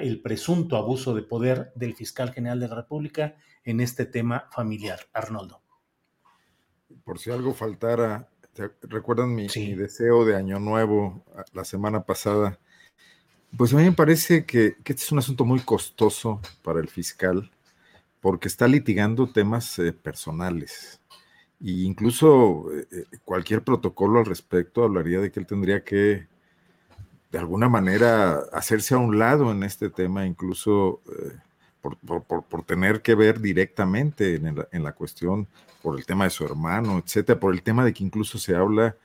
el 0.00 0.20
presunto 0.20 0.76
abuso 0.76 1.14
de 1.14 1.22
poder 1.22 1.72
del 1.74 1.94
fiscal 1.94 2.32
general 2.32 2.60
de 2.60 2.68
la 2.68 2.76
República 2.76 3.36
en 3.64 3.80
este 3.80 4.04
tema 4.04 4.48
familiar. 4.52 5.00
Arnoldo. 5.12 5.60
Por 7.04 7.18
si 7.18 7.30
algo 7.30 7.54
faltara, 7.54 8.28
¿recuerdan 8.82 9.34
mi, 9.34 9.48
deseo 9.48 10.24
de 10.24 10.36
Año 10.36 10.58
Nuevo 10.60 11.24
la 11.52 11.64
semana 11.64 12.04
pasada? 12.04 12.58
Pues 13.56 13.72
a 13.72 13.76
mí 13.76 13.84
me 13.84 13.92
parece 13.92 14.44
que, 14.44 14.76
este 14.78 14.92
es 14.92 15.12
un 15.12 15.18
asunto 15.18 15.44
muy 15.44 15.60
costoso 15.60 16.40
para 16.62 16.80
el 16.80 16.88
fiscal 16.88 17.50
porque 18.20 18.48
está 18.48 18.68
litigando 18.68 19.30
temas 19.32 19.78
eh, 19.78 19.92
personales 19.92 20.97
y 21.60 21.84
incluso 21.84 22.72
eh, 22.72 22.86
eh, 22.90 23.04
cualquier 23.24 23.62
protocolo 23.62 24.20
al 24.20 24.26
respecto 24.26 24.84
hablaría 24.84 25.20
de 25.20 25.32
que 25.32 25.40
él 25.40 25.46
tendría 25.46 25.82
que, 25.82 26.28
de 27.32 27.38
alguna 27.38 27.68
manera, 27.68 28.40
hacerse 28.52 28.94
a 28.94 28.98
un 28.98 29.18
lado 29.18 29.50
en 29.50 29.64
este 29.64 29.90
tema, 29.90 30.24
incluso 30.24 31.00
eh, 31.08 31.36
por, 31.80 32.64
tener 32.64 33.02
que 33.02 33.14
ver 33.14 33.40
directamente 33.40 34.34
en 34.34 34.82
la, 34.82 34.92
cuestión, 34.92 35.48
por 35.82 35.98
el 35.98 36.06
tema 36.06 36.24
de 36.24 36.30
su 36.30 36.44
hermano, 36.44 37.02
etcétera, 37.04 37.40
por 37.40 37.54
el 37.54 37.62
tema 37.62 37.84
de 37.84 37.92
que 37.92 38.04
incluso 38.04 38.38
se 38.38 38.54
habla 38.54 38.96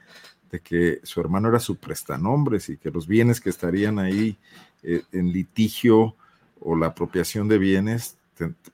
de 0.51 0.59
que 0.59 0.99
su 1.03 1.21
hermano 1.21 1.49
era 1.49 1.59
su 1.59 1.77
prestanombres 1.77 2.69
y 2.69 2.77
que 2.77 2.91
los 2.91 3.07
bienes 3.07 3.41
que 3.41 3.49
estarían 3.49 3.99
ahí 3.99 4.37
en 4.83 5.31
litigio 5.31 6.15
o 6.59 6.75
la 6.75 6.87
apropiación 6.87 7.47
de 7.47 7.57
bienes 7.57 8.17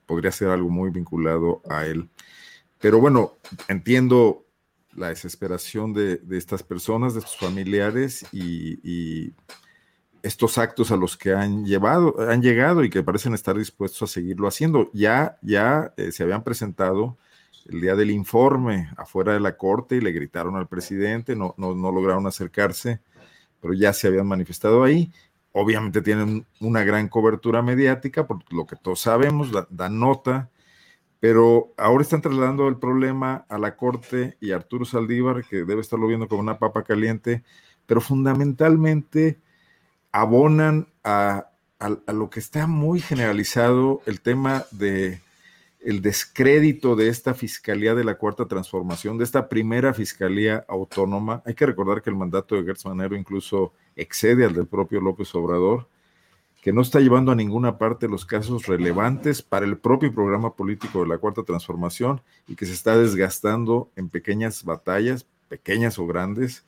podría 0.06 0.32
ser 0.32 0.48
algo 0.48 0.70
muy 0.70 0.90
vinculado 0.90 1.62
a 1.68 1.86
él. 1.86 2.08
Pero 2.80 2.98
bueno, 2.98 3.36
entiendo 3.68 4.46
la 4.94 5.08
desesperación 5.08 5.92
de, 5.92 6.20
estas 6.32 6.62
personas, 6.62 7.14
de 7.14 7.20
sus 7.20 7.36
familiares 7.36 8.26
y, 8.32 9.32
estos 10.22 10.58
actos 10.58 10.90
a 10.90 10.96
los 10.96 11.16
que 11.16 11.32
han 11.32 11.64
llevado, 11.64 12.14
han 12.28 12.42
llegado 12.42 12.84
y 12.84 12.90
que 12.90 13.02
parecen 13.02 13.32
estar 13.32 13.56
dispuestos 13.56 14.02
a 14.02 14.12
seguirlo 14.12 14.48
haciendo. 14.48 14.90
Ya, 14.92 15.38
ya 15.40 15.94
eh, 15.96 16.12
se 16.12 16.22
habían 16.22 16.44
presentado 16.44 17.16
el 17.70 17.80
día 17.80 17.94
del 17.94 18.10
informe 18.10 18.90
afuera 18.98 19.32
de 19.32 19.40
la 19.40 19.56
corte 19.56 19.96
y 19.96 20.02
le 20.02 20.12
gritaron 20.12 20.56
al 20.56 20.68
presidente, 20.68 21.34
no, 21.34 21.54
no, 21.56 21.74
no 21.74 21.90
lograron 21.90 22.26
acercarse, 22.26 23.00
pero 23.62 23.72
ya 23.72 23.94
se 23.94 24.08
habían 24.08 24.26
manifestado 24.26 24.84
ahí. 24.84 25.10
Obviamente 25.52 26.02
tienen 26.02 26.46
una 26.60 26.84
gran 26.84 27.08
cobertura 27.08 27.62
mediática, 27.62 28.26
por 28.26 28.40
lo 28.52 28.66
que 28.66 28.76
todos 28.76 29.00
sabemos, 29.00 29.50
dan 29.70 29.98
nota, 29.98 30.50
pero 31.20 31.74
ahora 31.76 32.02
están 32.02 32.22
trasladando 32.22 32.66
el 32.66 32.78
problema 32.78 33.44
a 33.50 33.58
la 33.58 33.76
Corte 33.76 34.38
y 34.40 34.52
a 34.52 34.56
Arturo 34.56 34.86
Saldívar, 34.86 35.44
que 35.44 35.64
debe 35.64 35.82
estarlo 35.82 36.06
viendo 36.06 36.28
como 36.28 36.40
una 36.40 36.58
papa 36.58 36.82
caliente, 36.82 37.44
pero 37.86 38.00
fundamentalmente 38.00 39.38
abonan 40.12 40.88
a, 41.04 41.46
lo 42.08 42.30
que 42.30 42.40
está 42.40 42.66
muy 42.66 43.00
generalizado 43.00 44.02
el 44.06 44.20
tema 44.20 44.64
de 44.70 45.20
el 45.80 46.02
descrédito 46.02 46.94
de 46.94 47.08
esta 47.08 47.32
Fiscalía 47.32 47.94
de 47.94 48.04
la 48.04 48.16
Cuarta 48.16 48.46
Transformación, 48.46 49.16
de 49.16 49.24
esta 49.24 49.48
primera 49.48 49.94
Fiscalía 49.94 50.64
Autónoma. 50.68 51.42
Hay 51.46 51.54
que 51.54 51.64
recordar 51.64 52.02
que 52.02 52.10
el 52.10 52.16
mandato 52.16 52.54
de 52.54 52.64
Gertz 52.64 52.84
Manero 52.84 53.16
incluso 53.16 53.72
excede 53.96 54.44
al 54.44 54.52
del 54.52 54.66
propio 54.66 55.00
López 55.00 55.34
Obrador 55.34 55.88
que 56.60 56.72
no 56.72 56.82
está 56.82 57.00
llevando 57.00 57.32
a 57.32 57.34
ninguna 57.34 57.78
parte 57.78 58.08
los 58.08 58.26
casos 58.26 58.66
relevantes 58.66 59.42
para 59.42 59.64
el 59.64 59.78
propio 59.78 60.12
programa 60.12 60.54
político 60.54 61.02
de 61.02 61.08
la 61.08 61.18
Cuarta 61.18 61.42
Transformación 61.42 62.20
y 62.46 62.54
que 62.54 62.66
se 62.66 62.72
está 62.72 62.96
desgastando 62.98 63.90
en 63.96 64.10
pequeñas 64.10 64.64
batallas, 64.64 65.26
pequeñas 65.48 65.98
o 65.98 66.06
grandes, 66.06 66.64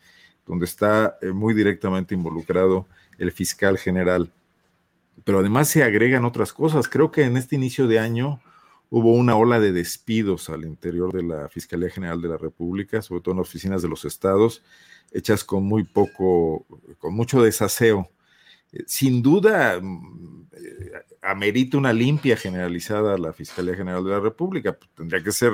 donde 0.46 0.64
está 0.64 1.18
eh, 1.20 1.32
muy 1.32 1.52
directamente 1.54 2.14
involucrado 2.14 2.86
el 3.18 3.32
fiscal 3.32 3.78
general. 3.78 4.32
pero 5.24 5.40
además 5.40 5.68
se 5.68 5.84
agregan 5.84 6.24
otras 6.24 6.52
cosas. 6.52 6.88
Creo 6.88 7.12
que 7.12 7.24
en 7.24 7.36
este 7.36 7.54
inicio 7.54 7.86
de 7.86 7.98
año 7.98 8.40
hubo 8.90 9.12
una 9.12 9.36
ola 9.36 9.60
de 9.60 9.72
despidos 9.72 10.48
al 10.48 10.64
interior 10.64 11.12
de 11.12 11.22
la 11.22 11.48
Fiscalía 11.48 11.90
General 11.90 12.20
de 12.20 12.28
la 12.28 12.38
República, 12.38 13.02
sobre 13.02 13.20
todo 13.20 13.34
en 13.34 13.40
oficinas 13.40 13.82
de 13.82 13.88
los 13.88 14.04
estados, 14.04 14.62
hechas 15.12 15.44
con 15.44 15.64
muy 15.64 15.84
poco, 15.84 16.66
con 16.98 17.14
mucho 17.14 17.42
desaseo. 17.42 18.10
Sin 18.86 19.22
duda, 19.22 19.78
mm, 19.80 20.46
eh, 20.52 20.92
amerita 21.22 21.76
una 21.78 21.92
limpia 21.92 22.36
generalizada 22.36 23.14
a 23.14 23.18
la 23.18 23.32
Fiscalía 23.32 23.74
General 23.74 24.04
de 24.04 24.10
la 24.10 24.20
República. 24.20 24.76
Tendría 24.94 25.22
que 25.22 25.32
ser 25.32 25.52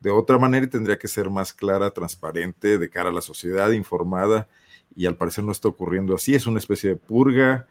de 0.00 0.10
otra 0.10 0.38
manera 0.38 0.66
y 0.66 0.70
tendría 0.70 0.98
que 0.98 1.08
ser 1.08 1.30
más 1.30 1.52
clara, 1.52 1.90
transparente, 1.90 2.78
de 2.78 2.90
cara 2.90 3.10
a 3.10 3.12
la 3.12 3.20
sociedad, 3.20 3.70
informada, 3.72 4.48
y 4.94 5.06
al 5.06 5.16
parecer 5.16 5.44
no 5.44 5.52
está 5.52 5.68
ocurriendo 5.68 6.14
así. 6.14 6.34
Es 6.34 6.46
una 6.46 6.58
especie 6.58 6.90
de 6.90 6.96
purga 6.96 7.66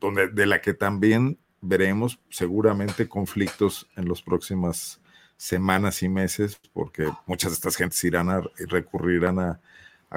donde, 0.00 0.28
de 0.28 0.46
la 0.46 0.60
que 0.60 0.74
también 0.74 1.38
veremos 1.60 2.18
seguramente 2.28 3.08
conflictos 3.08 3.88
en 3.96 4.08
las 4.08 4.22
próximas 4.22 5.00
semanas 5.36 6.02
y 6.02 6.08
meses, 6.08 6.60
porque 6.72 7.08
muchas 7.26 7.52
de 7.52 7.54
estas 7.54 7.76
gentes 7.76 8.02
irán 8.04 8.28
a 8.28 8.42
recurrirán 8.68 9.38
a, 9.38 9.60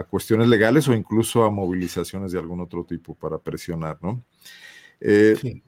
cuestiones 0.03 0.47
legales 0.47 0.87
o 0.87 0.93
incluso 0.93 1.43
a 1.43 1.49
movilizaciones 1.49 2.31
de 2.31 2.39
algún 2.39 2.59
otro 2.59 2.83
tipo 2.83 3.15
para 3.15 3.37
presionar, 3.39 3.97
¿no? 4.01 4.23
Eh, 4.99 5.61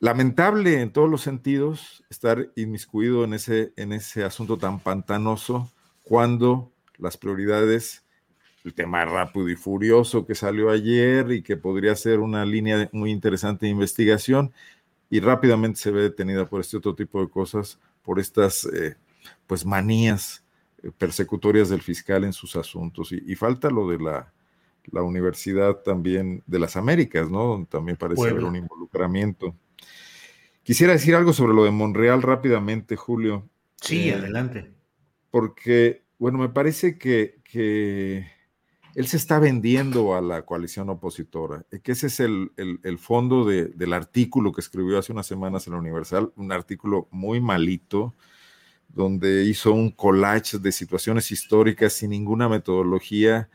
lamentable 0.00 0.80
en 0.80 0.92
todos 0.92 1.10
los 1.10 1.22
sentidos 1.22 2.04
estar 2.10 2.50
inmiscuido 2.56 3.24
en 3.24 3.34
ese, 3.34 3.72
en 3.76 3.92
ese 3.92 4.24
asunto 4.24 4.56
tan 4.58 4.80
pantanoso 4.80 5.70
cuando 6.04 6.72
las 6.98 7.16
prioridades, 7.16 8.04
el 8.64 8.74
tema 8.74 9.04
rápido 9.04 9.48
y 9.48 9.56
furioso 9.56 10.26
que 10.26 10.34
salió 10.34 10.70
ayer 10.70 11.32
y 11.32 11.42
que 11.42 11.56
podría 11.56 11.94
ser 11.96 12.20
una 12.20 12.44
línea 12.44 12.88
muy 12.92 13.10
interesante 13.10 13.66
de 13.66 13.72
investigación, 13.72 14.52
y 15.10 15.20
rápidamente 15.20 15.78
se 15.78 15.90
ve 15.90 16.02
detenida 16.02 16.48
por 16.48 16.60
este 16.60 16.78
otro 16.78 16.94
tipo 16.94 17.20
de 17.20 17.28
cosas, 17.28 17.78
por 18.02 18.18
estas 18.18 18.64
eh, 18.64 18.96
pues 19.46 19.66
manías 19.66 20.41
persecutorias 20.98 21.68
del 21.68 21.82
fiscal 21.82 22.24
en 22.24 22.32
sus 22.32 22.56
asuntos. 22.56 23.12
Y, 23.12 23.34
falta 23.36 23.70
lo 23.70 23.88
de 23.88 23.98
la, 23.98 24.32
la, 24.90 25.02
Universidad 25.02 25.76
también 25.76 26.42
de 26.46 26.58
las 26.58 26.76
Américas, 26.76 27.30
¿no? 27.30 27.66
También 27.70 27.96
parece 27.96 28.28
haber 28.28 28.44
un 28.44 28.56
involucramiento. 28.56 29.54
Quisiera 30.62 30.92
decir 30.92 31.14
algo 31.14 31.32
sobre 31.32 31.54
lo 31.54 31.64
de 31.64 31.70
Monreal 31.70 32.22
rápidamente, 32.22 32.96
Julio. 32.96 33.48
Sí, 33.80 34.08
eh, 34.08 34.14
adelante. 34.14 34.72
Porque, 35.30 36.02
bueno, 36.18 36.38
me 36.38 36.48
parece 36.48 36.98
que, 36.98 37.40
que 37.44 38.26
él 38.94 39.06
se 39.06 39.16
está 39.16 39.38
vendiendo 39.38 40.14
a 40.14 40.20
la 40.20 40.42
coalición 40.42 40.90
opositora, 40.90 41.64
que 41.82 41.92
ese 41.92 42.08
es 42.08 42.20
el, 42.20 42.50
fondo 42.98 43.44
del 43.46 43.92
artículo 43.92 44.52
que 44.52 44.60
escribió 44.60 44.98
hace 44.98 45.12
unas 45.12 45.26
semanas 45.26 45.66
en 45.66 45.72
la 45.72 45.78
Universal, 45.78 46.32
un 46.36 46.52
artículo 46.52 47.08
muy 47.10 47.40
malito, 47.40 48.14
donde 48.94 49.44
hizo 49.44 49.72
un 49.72 49.90
collage 49.90 50.58
de 50.58 50.72
situaciones 50.72 51.30
históricas 51.30 51.94
sin 51.94 52.10
ninguna 52.10 52.48
metodología, 52.48 53.48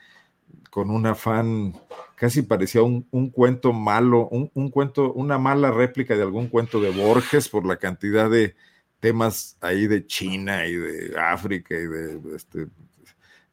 con 0.69 0.89
un 0.89 1.05
afán, 1.05 1.73
casi 2.15 2.41
parecía 2.41 2.81
un, 2.84 3.07
un 3.11 3.34
malo, 3.73 4.27
un, 4.30 4.69
cuento, 4.69 5.14
una 5.14 5.38
mala 5.38 5.72
réplica 5.72 6.15
de 6.15 6.23
algún 6.23 6.47
cuento 6.47 6.80
de 6.81 6.91
Borges 6.91 7.49
por 7.49 7.65
la 7.65 7.77
cantidad 7.77 8.30
de 8.30 8.55
temas 8.99 9.57
ahí 9.61 9.88
de 9.88 10.05
China 10.05 10.65
y 10.65 10.76
de 10.76 11.19
África 11.19 11.76
y 11.76 11.88
de 11.88 12.35
este, 12.35 12.68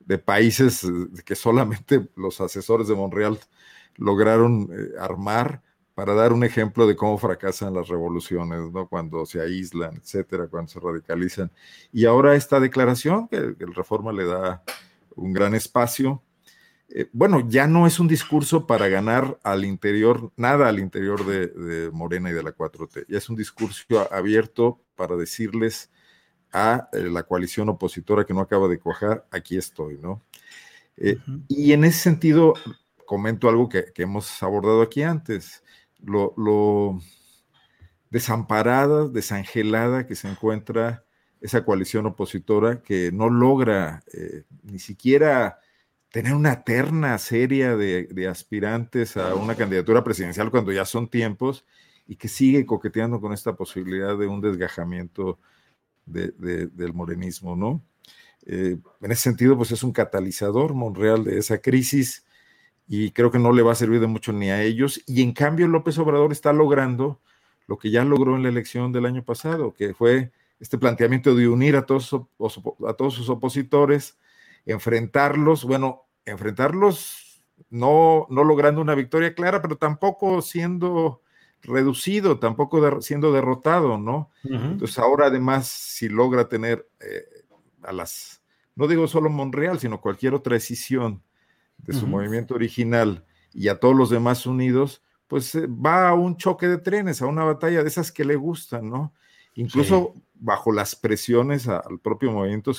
de 0.00 0.18
países 0.18 0.84
eh, 0.84 0.88
que 1.24 1.34
solamente 1.34 2.08
los 2.16 2.40
asesores 2.40 2.88
de 2.88 2.94
Monreal 2.94 3.38
lograron 3.96 4.68
eh, 4.72 4.98
armar 4.98 5.62
para 5.94 6.14
dar 6.14 6.32
un 6.32 6.44
ejemplo 6.44 6.86
de 6.86 6.96
cómo 6.96 7.18
fracasan 7.18 7.74
las 7.74 7.88
revoluciones, 7.88 8.72
¿no? 8.72 8.88
Cuando 8.88 9.26
se 9.26 9.40
aíslan, 9.40 9.96
etcétera, 9.96 10.48
cuando 10.48 10.70
se 10.70 10.80
radicalizan. 10.80 11.50
Y 11.92 12.06
ahora 12.06 12.34
esta 12.34 12.60
declaración, 12.60 13.28
que, 13.28 13.36
el 13.36 13.74
Reforma 13.74 14.12
le 14.12 14.24
da 14.24 14.62
un 15.14 15.32
gran 15.32 15.54
espacio, 15.54 16.22
eh, 16.88 17.08
bueno, 17.12 17.48
ya 17.48 17.66
no 17.66 17.86
es 17.86 17.98
un 18.00 18.08
discurso 18.08 18.66
para 18.66 18.88
ganar 18.88 19.38
al 19.42 19.64
interior, 19.64 20.32
nada 20.36 20.68
al 20.68 20.78
interior 20.78 21.24
de, 21.24 21.46
de 21.46 21.90
Morena 21.90 22.30
y 22.30 22.34
de 22.34 22.42
la 22.42 22.54
4T, 22.54 23.06
ya 23.08 23.18
es 23.18 23.28
un 23.28 23.36
discurso 23.36 23.84
abierto 24.12 24.80
para 24.96 25.16
decirles 25.16 25.90
a 26.54 26.88
eh, 26.92 27.02
la 27.10 27.24
coalición 27.24 27.68
opositora 27.68 28.24
que 28.24 28.32
no 28.32 28.40
acaba 28.40 28.68
de 28.68 28.78
cuajar, 28.78 29.26
aquí 29.30 29.56
estoy, 29.56 29.98
¿no? 29.98 30.22
Eh, 30.96 31.18
y 31.48 31.72
en 31.72 31.82
ese 31.84 31.98
sentido, 31.98 32.54
comento 33.04 33.48
algo 33.48 33.68
que, 33.68 33.92
hemos 33.96 34.40
abordado 34.42 34.80
aquí 34.80 35.02
antes, 35.02 35.64
lo, 36.04 37.00
desamparada, 38.10 39.08
desangelada 39.08 40.06
que 40.06 40.14
se 40.14 40.28
encuentra 40.28 41.04
esa 41.40 41.64
coalición 41.64 42.06
opositora 42.06 42.82
que 42.82 43.10
no 43.12 43.28
logra 43.28 44.02
eh, 44.12 44.44
ni 44.62 44.78
siquiera 44.78 45.58
tener 46.10 46.34
una 46.34 46.62
terna 46.62 47.18
seria 47.18 47.76
de, 47.76 48.28
aspirantes 48.30 49.16
a 49.16 49.34
una 49.34 49.56
candidatura 49.56 50.04
presidencial 50.04 50.50
cuando 50.50 50.70
ya 50.70 50.84
son 50.84 51.08
tiempos 51.08 51.66
y 52.06 52.16
que 52.16 52.28
sigue 52.28 52.64
coqueteando 52.66 53.20
con 53.20 53.32
esta 53.32 53.56
posibilidad 53.56 54.16
de 54.16 54.28
un 54.28 54.40
desgajamiento 54.40 55.40
del 56.06 56.92
morenismo, 56.92 57.56
¿no? 57.56 57.82
Eh, 58.46 58.76
en 59.00 59.10
ese 59.10 59.22
sentido, 59.22 59.56
pues 59.56 59.72
es 59.72 59.82
un 59.82 59.92
catalizador 59.92 60.74
Monreal 60.74 61.24
de 61.24 61.38
esa 61.38 61.58
crisis 61.58 62.23
y 62.86 63.10
creo 63.12 63.30
que 63.30 63.38
no 63.38 63.52
le 63.52 63.62
va 63.62 63.72
a 63.72 63.76
servir 63.76 64.00
de 64.00 64.06
mucho 64.06 64.32
ni 64.32 64.50
a 64.50 64.62
ellos. 64.62 65.02
Y 65.06 65.22
en 65.22 65.32
cambio, 65.32 65.68
López 65.68 65.98
Obrador 65.98 66.32
está 66.32 66.52
logrando 66.52 67.20
lo 67.66 67.78
que 67.78 67.90
ya 67.90 68.04
logró 68.04 68.36
en 68.36 68.42
la 68.42 68.50
elección 68.50 68.92
del 68.92 69.06
año 69.06 69.24
pasado, 69.24 69.72
que 69.72 69.94
fue 69.94 70.32
este 70.60 70.78
planteamiento 70.78 71.34
de 71.34 71.48
unir 71.48 71.76
a 71.76 71.86
todos, 71.86 72.14
a 72.14 72.92
todos 72.94 73.14
sus 73.14 73.28
opositores, 73.28 74.18
enfrentarlos, 74.66 75.64
bueno, 75.64 76.02
enfrentarlos 76.24 77.42
no, 77.70 78.26
no 78.30 78.44
logrando 78.44 78.80
una 78.80 78.94
victoria 78.94 79.34
clara, 79.34 79.62
pero 79.62 79.76
tampoco 79.76 80.42
siendo 80.42 81.22
reducido, 81.62 82.38
tampoco 82.38 83.00
siendo 83.00 83.32
derrotado, 83.32 83.98
¿no? 83.98 84.30
Entonces 84.42 84.98
ahora 84.98 85.26
además, 85.26 85.66
si 85.68 86.08
logra 86.08 86.48
tener 86.48 86.86
eh, 87.00 87.44
a 87.82 87.92
las, 87.92 88.42
no 88.76 88.86
digo 88.86 89.08
solo 89.08 89.30
Monreal, 89.30 89.78
sino 89.78 90.00
cualquier 90.00 90.34
otra 90.34 90.54
decisión 90.54 91.22
de 91.86 91.92
su 91.92 92.06
movimiento 92.06 92.54
original 92.54 93.24
y 93.52 93.68
a 93.68 93.78
todos 93.78 93.94
los 93.94 94.10
demás 94.10 94.46
unidos, 94.46 95.02
pues 95.28 95.54
eh, 95.54 95.66
va 95.66 96.08
a 96.08 96.14
un 96.14 96.36
choque 96.36 96.68
de 96.68 96.78
trenes, 96.78 97.22
a 97.22 97.26
una 97.26 97.44
batalla 97.44 97.82
de 97.82 97.88
esas 97.88 98.12
que 98.12 98.24
le 98.24 98.36
gustan, 98.36 98.90
¿no? 98.90 99.14
Incluso 99.54 100.14
bajo 100.34 100.72
las 100.72 100.96
presiones 100.96 101.68
al 101.68 102.00
propio 102.02 102.32
movimiento 102.32 102.72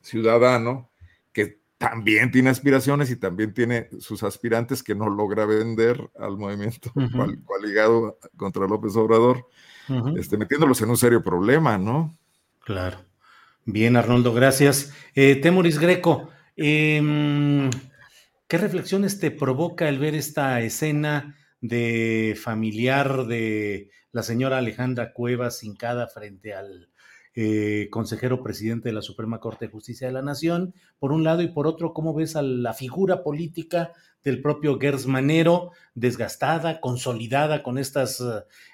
ciudadano, 0.00 0.90
que 1.32 1.60
también 1.78 2.30
tiene 2.30 2.50
aspiraciones 2.50 3.10
y 3.10 3.16
también 3.16 3.52
tiene 3.52 3.88
sus 3.98 4.22
aspirantes 4.22 4.82
que 4.82 4.94
no 4.94 5.08
logra 5.08 5.46
vender 5.46 6.10
al 6.18 6.36
movimiento 6.36 6.92
coaligado 7.44 8.18
contra 8.36 8.66
López 8.66 8.94
Obrador, 8.96 9.46
este, 10.16 10.36
metiéndolos 10.36 10.80
en 10.82 10.90
un 10.90 10.96
serio 10.96 11.22
problema, 11.22 11.76
¿no? 11.76 12.16
Claro. 12.64 12.98
Bien, 13.64 13.96
Arnoldo, 13.96 14.32
gracias. 14.32 14.94
Eh, 15.14 15.36
Temoris 15.36 15.78
Greco, 15.78 16.30
em, 16.58 17.70
¿qué 18.46 18.58
reflexiones 18.58 19.18
te 19.20 19.30
provoca 19.30 19.88
el 19.88 19.98
ver 19.98 20.14
esta 20.14 20.60
escena 20.60 21.36
de 21.60 22.36
familiar 22.40 23.26
de 23.26 23.90
la 24.12 24.22
señora 24.22 24.58
Alejandra 24.58 25.12
Cuevas 25.12 25.62
hincada 25.64 26.08
frente 26.08 26.54
al 26.54 26.88
eh, 27.40 27.86
consejero 27.90 28.42
presidente 28.42 28.88
de 28.88 28.92
la 28.92 29.02
Suprema 29.02 29.38
Corte 29.38 29.66
de 29.66 29.70
Justicia 29.70 30.08
de 30.08 30.12
la 30.12 30.22
Nación, 30.22 30.74
por 30.98 31.12
un 31.12 31.22
lado, 31.22 31.42
y 31.42 31.46
por 31.46 31.68
otro, 31.68 31.92
¿cómo 31.92 32.12
ves 32.12 32.34
a 32.34 32.42
la 32.42 32.74
figura 32.74 33.22
política 33.22 33.92
del 34.24 34.42
propio 34.42 34.76
Gers 34.80 35.06
Manero, 35.06 35.70
desgastada, 35.94 36.80
consolidada 36.80 37.62
con 37.62 37.78
estas 37.78 38.20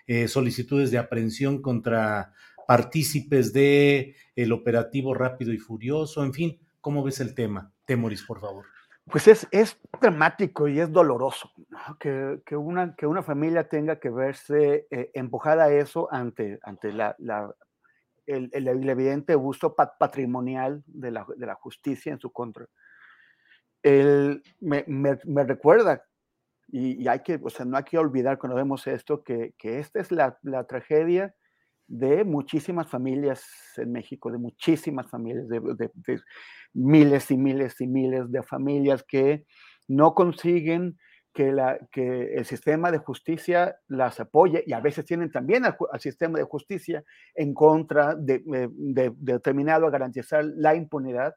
eh, 0.06 0.28
solicitudes 0.28 0.90
de 0.90 0.96
aprehensión 0.96 1.60
contra 1.60 2.32
partícipes 2.66 3.52
de 3.52 4.16
el 4.34 4.52
operativo 4.52 5.12
rápido 5.12 5.52
y 5.52 5.58
furioso? 5.58 6.24
En 6.24 6.32
fin, 6.32 6.58
¿cómo 6.80 7.02
ves 7.02 7.20
el 7.20 7.34
tema? 7.34 7.73
Temoris, 7.84 8.24
por 8.24 8.40
favor. 8.40 8.66
Pues 9.10 9.28
es, 9.28 9.46
es 9.50 9.78
dramático 10.00 10.66
y 10.66 10.80
es 10.80 10.90
doloroso 10.90 11.50
que, 12.00 12.40
que, 12.46 12.56
una, 12.56 12.94
que 12.96 13.06
una 13.06 13.22
familia 13.22 13.68
tenga 13.68 14.00
que 14.00 14.08
verse 14.08 14.86
eh, 14.90 15.10
empujada 15.12 15.64
a 15.64 15.72
eso 15.72 16.08
ante, 16.10 16.58
ante 16.62 16.90
la, 16.90 17.14
la, 17.18 17.54
el, 18.26 18.48
el, 18.52 18.88
evidente 18.88 19.36
uso 19.36 19.74
patrimonial 19.74 20.82
de 20.86 21.10
la, 21.10 21.26
de 21.36 21.46
la, 21.46 21.54
justicia 21.54 22.12
en 22.12 22.18
su 22.18 22.32
contra. 22.32 22.66
Él 23.82 24.42
me, 24.60 24.84
me, 24.86 25.44
recuerda, 25.44 26.02
y, 26.68 27.06
hay 27.06 27.20
que, 27.20 27.38
o 27.42 27.50
sea, 27.50 27.66
no 27.66 27.76
hay 27.76 27.84
que 27.84 27.98
olvidar 27.98 28.38
cuando 28.38 28.56
vemos 28.56 28.86
esto, 28.86 29.22
que, 29.22 29.54
que 29.58 29.80
esta 29.80 30.00
es 30.00 30.10
la, 30.10 30.38
la, 30.42 30.64
tragedia 30.64 31.34
de 31.86 32.24
muchísimas 32.24 32.88
familias 32.88 33.44
en 33.76 33.92
México, 33.92 34.30
de 34.30 34.38
muchísimas 34.38 35.08
familias, 35.08 35.48
de, 35.48 35.90
miles 36.72 37.30
y 37.30 37.36
miles 37.36 37.80
y 37.80 37.86
miles 37.86 38.30
de 38.30 38.42
familias 38.42 39.04
que 39.06 39.44
no 39.86 40.14
consiguen 40.14 40.98
que, 41.32 41.48
el 41.48 42.44
sistema 42.44 42.90
de 42.90 42.98
justicia 42.98 43.76
las 43.88 44.20
apoye 44.20 44.62
y 44.66 44.72
a 44.72 44.80
veces 44.80 45.04
tienen 45.04 45.30
también 45.30 45.64
al, 45.64 45.76
sistema 46.00 46.38
de 46.38 46.44
justicia 46.44 47.04
en 47.34 47.54
contra 47.54 48.14
de, 48.14 48.42
de, 48.44 49.12
determinado 49.16 49.86
a 49.86 49.90
garantizar 49.90 50.44
la 50.44 50.74
impunidad 50.74 51.34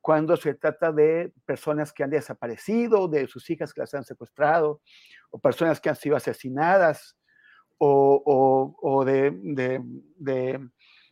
cuando 0.00 0.36
se 0.36 0.52
trata 0.54 0.92
de 0.92 1.32
personas 1.46 1.90
que 1.90 2.04
han 2.04 2.10
desaparecido, 2.10 3.08
de 3.08 3.26
sus 3.26 3.48
hijas 3.48 3.72
que 3.72 3.80
las 3.80 3.94
han 3.94 4.04
secuestrado, 4.04 4.82
o 5.30 5.38
personas 5.38 5.80
que 5.80 5.88
han 5.88 5.96
sido 5.96 6.14
asesinadas, 6.14 7.16
o, 7.78 8.76
o, 8.80 9.04
de, 9.04 9.30
de, 10.16 10.68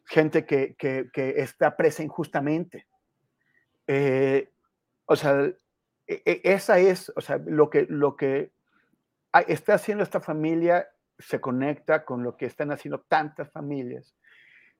gente 0.06 0.44
que, 0.44 0.74
que, 0.76 1.10
que, 1.12 1.40
está 1.40 1.76
presa 1.76 2.02
injustamente. 2.02 2.86
Eh, 3.86 4.50
o 5.06 5.16
sea, 5.16 5.52
e, 6.06 6.22
e, 6.24 6.40
esa 6.44 6.78
es, 6.78 7.12
o 7.14 7.20
sea, 7.20 7.40
lo 7.44 7.70
que, 7.70 7.86
lo 7.88 8.16
que 8.16 8.52
está 9.48 9.74
haciendo 9.74 10.04
esta 10.04 10.20
familia 10.20 10.88
se 11.18 11.40
conecta 11.40 12.04
con 12.04 12.22
lo 12.22 12.36
que 12.36 12.46
están 12.46 12.72
haciendo 12.72 13.00
tantas 13.02 13.50
familias 13.50 14.14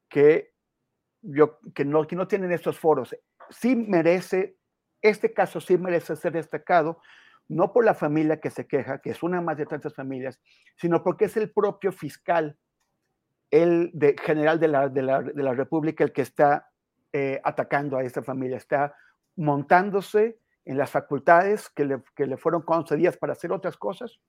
que, 0.09 0.53
yo, 1.23 1.59
que, 1.75 1.85
no, 1.85 2.07
que 2.07 2.17
no 2.17 2.29
tienen 2.29 2.53
estos 2.53 2.79
foros. 2.79 3.17
Sí 3.51 3.77
merece, 3.77 4.57
este 5.01 5.33
caso 5.33 5.61
sí 5.61 5.79
merece 5.79 6.17
ser 6.17 6.33
destacado, 6.33 7.01
no 7.49 7.73
por 7.73 7.85
la 7.85 7.95
familia 7.95 8.41
que 8.41 8.51
se 8.51 8.67
queja, 8.67 8.99
que 8.99 9.11
es 9.11 9.23
una 9.23 9.41
más 9.41 9.57
de 9.57 9.67
tantas 9.67 9.95
familias, 9.95 10.41
sino 10.77 11.03
porque 11.03 11.27
es 11.27 11.37
el 11.37 11.51
propio 11.51 11.93
fiscal, 11.93 12.57
el 13.51 13.93
general 14.23 14.59
de 14.59 14.69
la, 14.69 14.89
de 14.89 15.03
la, 15.03 15.23
de 15.23 15.43
la 15.43 15.53
República, 15.53 16.05
el 16.05 16.13
que 16.13 16.23
está 16.23 16.71
eh, 17.13 17.41
atacando 17.45 17.99
a 17.99 18.03
esta 18.03 18.23
familia, 18.23 18.57
está 18.57 18.95
montándose 19.37 20.39
en 20.65 20.79
las 20.79 20.91
facultades 20.91 21.69
que 21.69 21.85
le, 21.85 22.03
que 22.15 22.27
le, 22.27 22.37
fueron 22.37 22.63
concedidas 22.63 23.17
para 23.17 23.33
hacer 23.33 23.53
otras 23.53 23.77
cosas, 23.77 24.21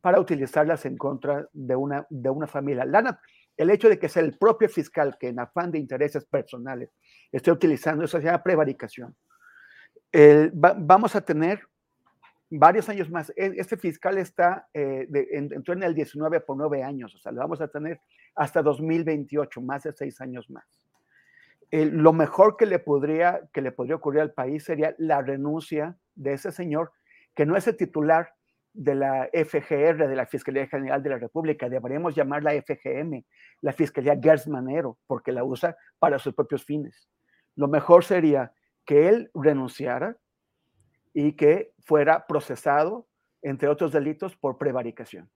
para 0.00 0.18
utilizarlas 0.18 0.84
en 0.86 0.96
contra 0.96 1.48
de 1.52 1.76
una, 1.76 2.06
de 2.10 2.30
una 2.30 2.46
familia. 2.46 2.84
el 3.56 3.70
hecho 3.70 3.88
de 3.88 3.98
que 3.98 4.08
sea 4.08 4.22
el 4.22 4.36
propio 4.38 4.68
fiscal 4.68 5.16
que 5.18 5.28
en 5.28 5.38
afán 5.38 5.70
de 5.70 5.78
intereses 5.78 6.24
personales 6.24 6.90
esté 7.30 7.52
utilizando 7.52 8.04
eso 8.04 8.18
se 8.18 8.24
llama 8.24 8.42
prevaricación. 8.42 9.14
vamos 10.52 11.14
a 11.14 11.20
tener 11.20 11.60
varios 12.58 12.88
años 12.88 13.10
más. 13.10 13.30
E, 13.30 13.52
este 13.56 13.76
fiscal 13.76 14.18
está, 14.18 14.68
eh, 14.74 15.06
entró 15.32 15.74
en 15.74 15.82
el 15.82 15.94
19 15.94 16.40
por 16.40 16.56
nueve 16.56 16.82
años, 16.82 17.14
o 17.14 17.18
sea, 17.18 17.32
lo 17.32 17.40
vamos 17.40 17.60
a 17.60 17.68
tener 17.68 18.00
hasta 18.34 18.62
2028, 18.62 19.60
más 19.60 19.82
de 19.82 19.92
seis 19.92 20.20
años 20.20 20.48
más 20.50 20.64
lo 21.72 22.12
mejor 22.12 22.56
que 22.56 22.66
le, 22.66 22.78
podría, 22.78 23.40
que 23.52 23.62
le 23.62 23.72
podría 23.72 23.96
ocurrir 23.96 24.20
al 24.20 24.32
país 24.32 24.64
sería 24.64 24.94
la 24.98 25.22
renuncia 25.22 25.96
de 26.14 26.34
ese 26.34 26.52
señor, 26.52 26.92
que 27.34 27.46
no 27.46 27.56
es 27.56 27.66
el 27.66 27.76
titular 27.76 28.34
de 28.74 28.94
la 28.94 29.28
FGR, 29.32 30.06
de 30.06 30.16
la 30.16 30.26
Fiscalía 30.26 30.66
General 30.66 31.02
de 31.02 31.10
la 31.10 31.18
República, 31.18 31.68
deberíamos 31.70 32.14
llamarla 32.14 32.52
FGM, 32.52 33.24
la 33.62 33.72
Fiscalía 33.72 34.18
Gersmanero, 34.22 34.98
porque 35.06 35.32
la 35.32 35.44
usa 35.44 35.76
para 35.98 36.18
sus 36.18 36.34
propios 36.34 36.64
fines. 36.64 37.08
Lo 37.56 37.68
mejor 37.68 38.04
sería 38.04 38.52
que 38.84 39.08
él 39.08 39.30
renunciara 39.34 40.16
y 41.14 41.32
que 41.32 41.72
fuera 41.80 42.26
procesado, 42.26 43.08
entre 43.42 43.68
otros 43.68 43.92
delitos, 43.92 44.36
por 44.36 44.58
prevaricación. 44.58 45.30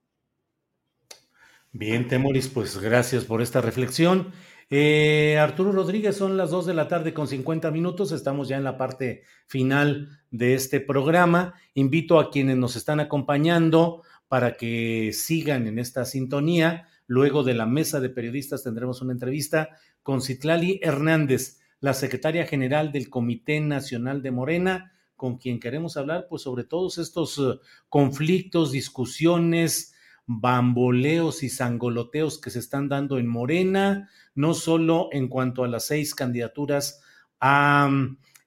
Bien, 1.71 2.07
Temoris, 2.07 2.47
pues 2.47 2.77
gracias 2.79 3.25
por 3.25 3.41
esta 3.41 3.61
reflexión. 3.61 4.31
Eh, 4.69 5.37
Arturo 5.37 5.71
Rodríguez, 5.71 6.17
son 6.17 6.35
las 6.35 6.49
2 6.49 6.65
de 6.65 6.73
la 6.73 6.87
tarde 6.87 7.13
con 7.13 7.27
50 7.27 7.71
minutos, 7.71 8.11
estamos 8.11 8.47
ya 8.49 8.57
en 8.57 8.63
la 8.63 8.77
parte 8.77 9.23
final 9.45 10.09
de 10.31 10.55
este 10.55 10.81
programa. 10.81 11.53
Invito 11.73 12.19
a 12.19 12.31
quienes 12.31 12.57
nos 12.57 12.75
están 12.75 12.99
acompañando 12.99 14.01
para 14.27 14.57
que 14.57 15.11
sigan 15.13 15.67
en 15.67 15.79
esta 15.79 16.03
sintonía. 16.05 16.87
Luego 17.05 17.43
de 17.43 17.53
la 17.53 17.65
mesa 17.65 17.99
de 17.99 18.09
periodistas 18.09 18.63
tendremos 18.63 19.01
una 19.01 19.13
entrevista 19.13 19.69
con 20.03 20.21
Citlali 20.21 20.79
Hernández, 20.83 21.59
la 21.79 21.93
secretaria 21.93 22.45
general 22.45 22.91
del 22.91 23.09
Comité 23.09 23.61
Nacional 23.61 24.21
de 24.21 24.31
Morena, 24.31 24.93
con 25.17 25.37
quien 25.37 25.59
queremos 25.59 25.97
hablar 25.97 26.27
pues 26.29 26.43
sobre 26.43 26.63
todos 26.63 26.97
estos 26.97 27.37
eh, 27.37 27.59
conflictos, 27.89 28.71
discusiones, 28.71 29.93
bamboleos 30.25 31.43
y 31.43 31.49
sangoloteos 31.49 32.39
que 32.39 32.49
se 32.49 32.59
están 32.59 32.87
dando 32.87 33.17
en 33.17 33.27
Morena, 33.27 34.09
no 34.35 34.53
solo 34.53 35.09
en 35.11 35.27
cuanto 35.27 35.65
a 35.65 35.67
las 35.67 35.87
seis 35.87 36.15
candidaturas 36.15 37.01
a 37.41 37.89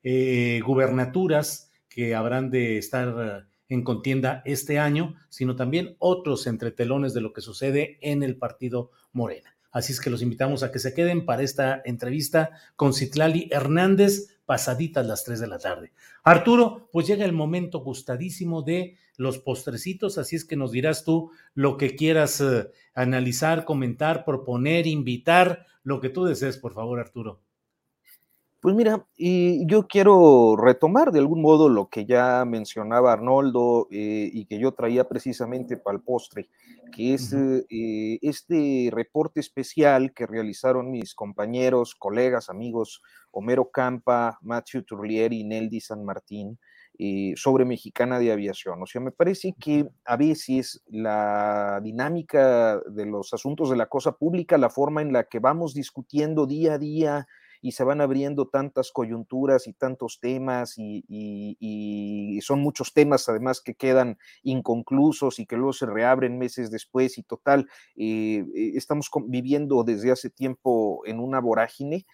eh, 0.02 0.60
gubernaturas 0.64 1.70
que 1.88 2.14
habrán 2.14 2.50
de 2.50 2.78
estar 2.78 3.46
en 3.68 3.84
contienda 3.84 4.42
este 4.44 4.78
año, 4.78 5.14
sino 5.28 5.56
también 5.56 5.96
otros 5.98 6.46
entretelones 6.46 7.14
de 7.14 7.20
lo 7.20 7.32
que 7.32 7.40
sucede 7.40 7.98
en 8.00 8.22
el 8.22 8.36
partido 8.36 8.90
Morena. 9.12 9.56
Así 9.72 9.92
es 9.92 10.00
que 10.00 10.10
los 10.10 10.22
invitamos 10.22 10.62
a 10.62 10.72
que 10.72 10.80
se 10.80 10.92
queden 10.92 11.24
para 11.24 11.42
esta 11.42 11.80
entrevista 11.84 12.50
con 12.74 12.92
Citlali 12.92 13.48
Hernández, 13.52 14.39
pasaditas 14.50 15.06
las 15.06 15.22
3 15.22 15.38
de 15.38 15.46
la 15.46 15.60
tarde. 15.60 15.92
Arturo, 16.24 16.88
pues 16.90 17.06
llega 17.06 17.24
el 17.24 17.32
momento 17.32 17.84
gustadísimo 17.84 18.62
de 18.62 18.96
los 19.16 19.38
postrecitos, 19.38 20.18
así 20.18 20.34
es 20.34 20.44
que 20.44 20.56
nos 20.56 20.72
dirás 20.72 21.04
tú 21.04 21.30
lo 21.54 21.76
que 21.76 21.94
quieras 21.94 22.40
eh, 22.40 22.68
analizar, 22.92 23.64
comentar, 23.64 24.24
proponer, 24.24 24.88
invitar, 24.88 25.66
lo 25.84 26.00
que 26.00 26.08
tú 26.08 26.24
desees, 26.24 26.58
por 26.58 26.74
favor, 26.74 26.98
Arturo. 26.98 27.38
Pues 28.58 28.74
mira, 28.74 29.06
y 29.16 29.64
yo 29.66 29.86
quiero 29.86 30.56
retomar 30.56 31.12
de 31.12 31.20
algún 31.20 31.40
modo 31.40 31.68
lo 31.68 31.88
que 31.88 32.04
ya 32.04 32.44
mencionaba 32.44 33.12
Arnoldo 33.12 33.86
eh, 33.92 34.28
y 34.32 34.46
que 34.46 34.58
yo 34.58 34.72
traía 34.72 35.08
precisamente 35.08 35.76
para 35.76 35.96
el 35.96 36.02
postre, 36.02 36.50
que 36.92 37.14
es 37.14 37.32
eh, 37.32 38.18
este 38.20 38.90
reporte 38.92 39.38
especial 39.38 40.12
que 40.12 40.26
realizaron 40.26 40.90
mis 40.90 41.14
compañeros, 41.14 41.94
colegas, 41.94 42.50
amigos 42.50 43.00
Homero 43.32 43.70
Campa, 43.70 44.38
Matthew 44.42 44.82
Turlieri 44.82 45.40
y 45.40 45.44
Neldi 45.44 45.80
San 45.80 46.04
Martín, 46.04 46.58
eh, 46.98 47.32
sobre 47.36 47.64
Mexicana 47.64 48.18
de 48.18 48.32
Aviación. 48.32 48.82
O 48.82 48.86
sea, 48.86 49.00
me 49.00 49.10
parece 49.10 49.54
que 49.58 49.88
a 50.04 50.16
veces 50.16 50.82
la 50.86 51.80
dinámica 51.82 52.78
de 52.80 53.06
los 53.06 53.32
asuntos 53.32 53.70
de 53.70 53.76
la 53.76 53.86
cosa 53.86 54.12
pública, 54.12 54.58
la 54.58 54.68
forma 54.68 55.00
en 55.00 55.12
la 55.12 55.24
que 55.24 55.38
vamos 55.38 55.72
discutiendo 55.72 56.46
día 56.46 56.74
a 56.74 56.78
día 56.78 57.26
y 57.62 57.72
se 57.72 57.84
van 57.84 58.00
abriendo 58.00 58.48
tantas 58.48 58.90
coyunturas 58.90 59.66
y 59.66 59.72
tantos 59.72 60.18
temas 60.20 60.74
y, 60.76 62.38
son 62.42 62.60
muchos 62.60 62.94
temas 62.94 63.28
además 63.28 63.60
que 63.60 63.74
quedan 63.74 64.18
inconclusos 64.42 65.38
y 65.38 65.46
que 65.46 65.56
luego 65.56 65.74
se 65.74 65.86
reabren 65.86 66.38
meses 66.38 66.70
después 66.70 67.18
y 67.18 67.22
total, 67.22 67.68
eh, 67.96 68.44
eh, 68.54 68.72
estamos 68.74 69.10
viviendo 69.26 69.84
desde 69.84 70.10
hace 70.10 70.30
tiempo 70.30 71.02
en 71.04 71.20
una 71.20 71.38
vorágine 71.38 72.06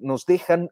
nos 0.00 0.26
dejan 0.26 0.70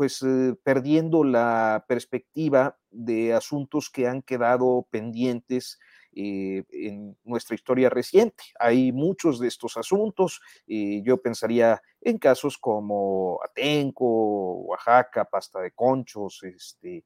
pues 0.00 0.22
eh, 0.22 0.54
perdiendo 0.62 1.24
la 1.24 1.84
perspectiva 1.86 2.78
de 2.90 3.34
asuntos 3.34 3.90
que 3.90 4.06
han 4.06 4.22
quedado 4.22 4.86
pendientes 4.90 5.78
eh, 6.14 6.64
en 6.70 7.18
nuestra 7.22 7.54
historia 7.54 7.90
reciente. 7.90 8.44
Hay 8.58 8.92
muchos 8.92 9.38
de 9.38 9.48
estos 9.48 9.76
asuntos. 9.76 10.40
yo 10.66 11.20
pensaría 11.20 11.82
en 12.00 12.16
casos 12.16 12.56
como 12.56 13.40
Atenco, 13.44 14.62
Oaxaca, 14.62 15.26
Pasta 15.26 15.60
de 15.60 15.72
Conchos, 15.72 16.44
este, 16.44 17.04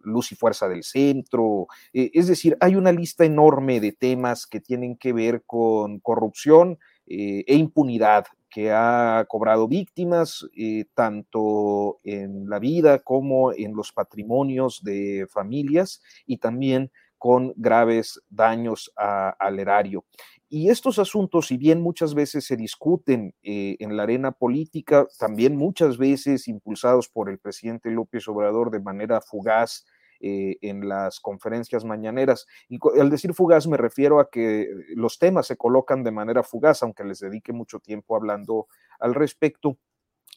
Luz 0.00 0.32
y 0.32 0.36
Fuerza 0.36 0.70
del 0.70 0.84
Centro. 0.84 1.66
Eh, 1.92 2.12
es 2.14 2.28
decir, 2.28 2.56
hay 2.60 2.76
una 2.76 2.92
lista 2.92 3.26
enorme 3.26 3.78
de 3.78 3.92
temas 3.92 4.46
que 4.46 4.60
tienen 4.60 4.96
que 4.96 5.12
ver 5.12 5.42
con 5.44 6.00
corrupción 6.00 6.78
e 7.06 7.54
impunidad 7.54 8.24
que 8.54 8.70
ha 8.70 9.26
cobrado 9.28 9.66
víctimas 9.66 10.46
eh, 10.56 10.84
tanto 10.94 11.98
en 12.04 12.48
la 12.48 12.60
vida 12.60 13.00
como 13.00 13.52
en 13.52 13.74
los 13.74 13.90
patrimonios 13.90 14.80
de 14.84 15.26
familias 15.28 16.00
y 16.24 16.36
también 16.38 16.92
con 17.18 17.52
graves 17.56 18.22
daños 18.28 18.92
al 18.94 19.58
erario. 19.58 20.04
Y 20.48 20.68
estos 20.68 21.00
asuntos, 21.00 21.48
si 21.48 21.56
bien 21.56 21.80
muchas 21.82 22.14
veces 22.14 22.44
se 22.44 22.56
discuten 22.56 23.34
eh, 23.42 23.74
en 23.80 23.96
la 23.96 24.04
arena 24.04 24.30
política, 24.30 25.08
también 25.18 25.56
muchas 25.56 25.98
veces 25.98 26.46
impulsados 26.46 27.08
por 27.08 27.28
el 27.30 27.40
presidente 27.40 27.90
López 27.90 28.28
Obrador 28.28 28.70
de 28.70 28.78
manera 28.78 29.20
fugaz 29.20 29.84
eh, 30.26 30.56
en 30.62 30.88
las 30.88 31.20
conferencias 31.20 31.84
mañaneras. 31.84 32.46
Y 32.70 32.78
al 32.98 33.10
decir 33.10 33.34
fugaz 33.34 33.66
me 33.66 33.76
refiero 33.76 34.20
a 34.20 34.30
que 34.30 34.66
los 34.96 35.18
temas 35.18 35.46
se 35.46 35.58
colocan 35.58 36.02
de 36.02 36.12
manera 36.12 36.42
fugaz, 36.42 36.82
aunque 36.82 37.04
les 37.04 37.20
dedique 37.20 37.52
mucho 37.52 37.78
tiempo 37.78 38.16
hablando 38.16 38.66
al 39.00 39.14
respecto. 39.14 39.76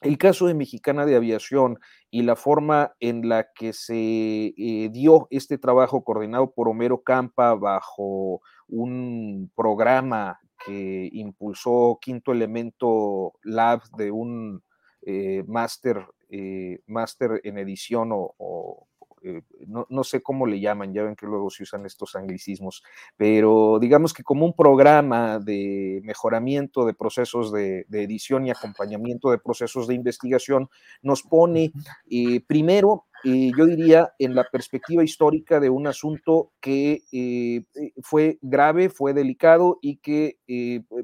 El 0.02 0.18
caso 0.18 0.48
de 0.48 0.56
Mexicana 0.56 1.06
de 1.06 1.16
Aviación 1.16 1.80
y 2.12 2.24
la 2.24 2.36
forma 2.36 2.96
en 3.00 3.30
la 3.30 3.48
que 3.56 3.72
se 3.72 4.54
eh, 4.58 4.90
dio 4.92 5.28
este 5.30 5.58
trabajo 5.58 6.04
coordinado 6.04 6.52
por 6.52 6.68
Homero 6.68 7.02
Campa 7.02 7.56
bajo 7.56 8.42
un 8.68 9.50
programa 9.56 10.38
que 10.66 11.08
impulsó 11.14 11.98
Quinto 12.02 12.34
Elemento 12.34 13.36
Lab 13.42 13.84
de 13.98 14.12
un 14.12 14.62
eh, 15.02 15.46
máster 15.48 16.06
en 16.30 17.58
edición 17.58 18.10
o, 18.12 18.86
eh, 19.24 19.42
no, 19.68 20.04
sé 20.04 20.22
cómo 20.22 20.46
le 20.46 20.60
llaman, 20.60 20.94
ya 20.94 21.04
ven 21.04 21.16
que 21.16 21.26
luego 21.26 21.50
se 21.50 21.64
usan 21.64 21.86
estos 21.86 22.16
anglicismos, 22.16 22.84
pero 23.16 23.80
digamos 23.80 24.14
que 24.14 24.24
como 24.24 24.46
un 24.46 24.54
programa 24.54 25.40
de 25.40 26.02
mejoramiento 26.04 26.86
de 26.86 26.94
procesos 26.94 27.52
de, 27.52 27.86
edición 27.90 28.46
y 28.46 28.52
acompañamiento 28.52 29.32
de 29.32 29.40
procesos 29.40 29.88
de 29.88 29.96
investigación, 29.96 30.70
nos 31.02 31.24
pone 31.24 31.72
eh, 32.10 32.42
primero 32.42 33.06
yo 33.24 33.66
diría, 33.66 34.14
en 34.20 34.36
la 34.36 34.46
perspectiva 34.50 35.04
histórica 35.04 35.60
de 35.60 35.72
un 35.72 35.88
asunto 35.88 36.52
que 36.62 37.02
eh, 37.12 37.64
fue 38.04 38.38
grave, 38.44 38.90
fue 38.90 39.14
delicado 39.14 39.80
y 39.82 39.98
que 39.98 40.38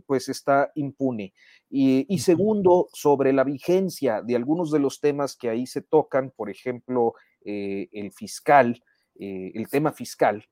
pues 0.05 0.29
está 0.29 0.71
impune. 0.75 1.33
Y, 1.75 2.19
segundo, 2.19 2.87
sobre 2.93 3.33
la 3.33 3.43
vigencia 3.43 4.21
de 4.21 4.35
algunos 4.35 4.69
de 4.69 4.77
los 4.77 5.01
temas 5.01 5.35
que 5.35 5.49
ahí 5.49 5.65
se 5.65 5.81
tocan, 5.81 6.29
por 6.29 6.51
ejemplo, 6.51 7.15
eh, 7.15 7.32
el 7.45 8.11
fiscal, 8.11 8.83
eh, 9.19 9.51
el 9.53 9.69
tema 9.69 9.91
fiscal, 9.91 10.45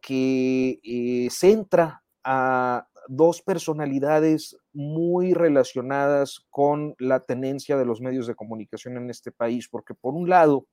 que 0.00 0.80
eh, 0.82 1.28
centra 1.30 2.02
a 2.24 2.86
dos 3.08 3.42
personalidades 3.42 4.56
muy 4.72 5.34
relacionadas 5.34 6.46
con 6.50 6.94
la 6.98 7.20
tenencia 7.20 7.76
de 7.76 7.86
los 7.86 8.00
medios 8.00 8.26
de 8.26 8.34
comunicación 8.34 8.96
en 8.96 9.10
este 9.10 9.32
país, 9.32 9.68
porque 9.68 9.94
por 9.94 10.14
un 10.14 10.28
lado, 10.28 10.66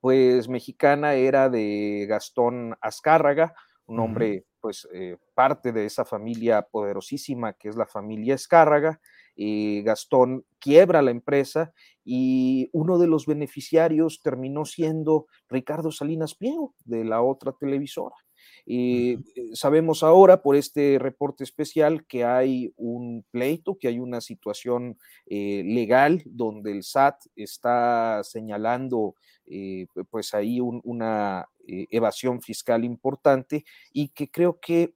pues 0.00 0.48
mexicana 0.48 1.14
era 1.14 1.48
de 1.48 2.06
Gastón 2.08 2.76
Azcárraga, 2.80 3.54
un 3.86 4.00
hombre 4.00 4.44
pues 4.60 4.86
eh, 4.92 5.16
parte 5.34 5.72
de 5.72 5.86
esa 5.86 6.04
familia 6.04 6.62
poderosísima 6.62 7.54
que 7.54 7.68
es 7.68 7.76
la 7.76 7.86
familia 7.86 8.34
Escárraga. 8.34 9.00
Y 9.40 9.82
Gastón 9.82 10.44
quiebra 10.58 11.00
la 11.00 11.12
empresa 11.12 11.72
y 12.04 12.68
uno 12.72 12.98
de 12.98 13.06
los 13.06 13.24
beneficiarios 13.24 14.20
terminó 14.20 14.64
siendo 14.64 15.26
Ricardo 15.48 15.92
Salinas 15.92 16.34
Pliego 16.34 16.74
de 16.84 17.04
la 17.04 17.22
otra 17.22 17.52
televisora. 17.52 18.16
Y 18.66 19.12
eh, 19.12 19.20
sabemos 19.52 20.02
ahora 20.02 20.42
por 20.42 20.56
este 20.56 20.98
reporte 20.98 21.44
especial 21.44 22.04
que 22.06 22.24
hay 22.24 22.72
un 22.76 23.24
pleito, 23.30 23.78
que 23.78 23.86
hay 23.86 24.00
una 24.00 24.20
situación 24.20 24.98
eh, 25.26 25.62
legal 25.64 26.20
donde 26.26 26.72
el 26.72 26.82
SAT 26.82 27.26
está 27.36 28.22
señalando 28.24 29.14
pues 30.10 30.34
ahí 30.34 30.60
una 30.60 31.46
evasión 31.66 32.42
fiscal 32.42 32.84
importante 32.84 33.64
y 33.94 34.10
que 34.10 34.30
creo 34.30 34.60
que 34.60 34.92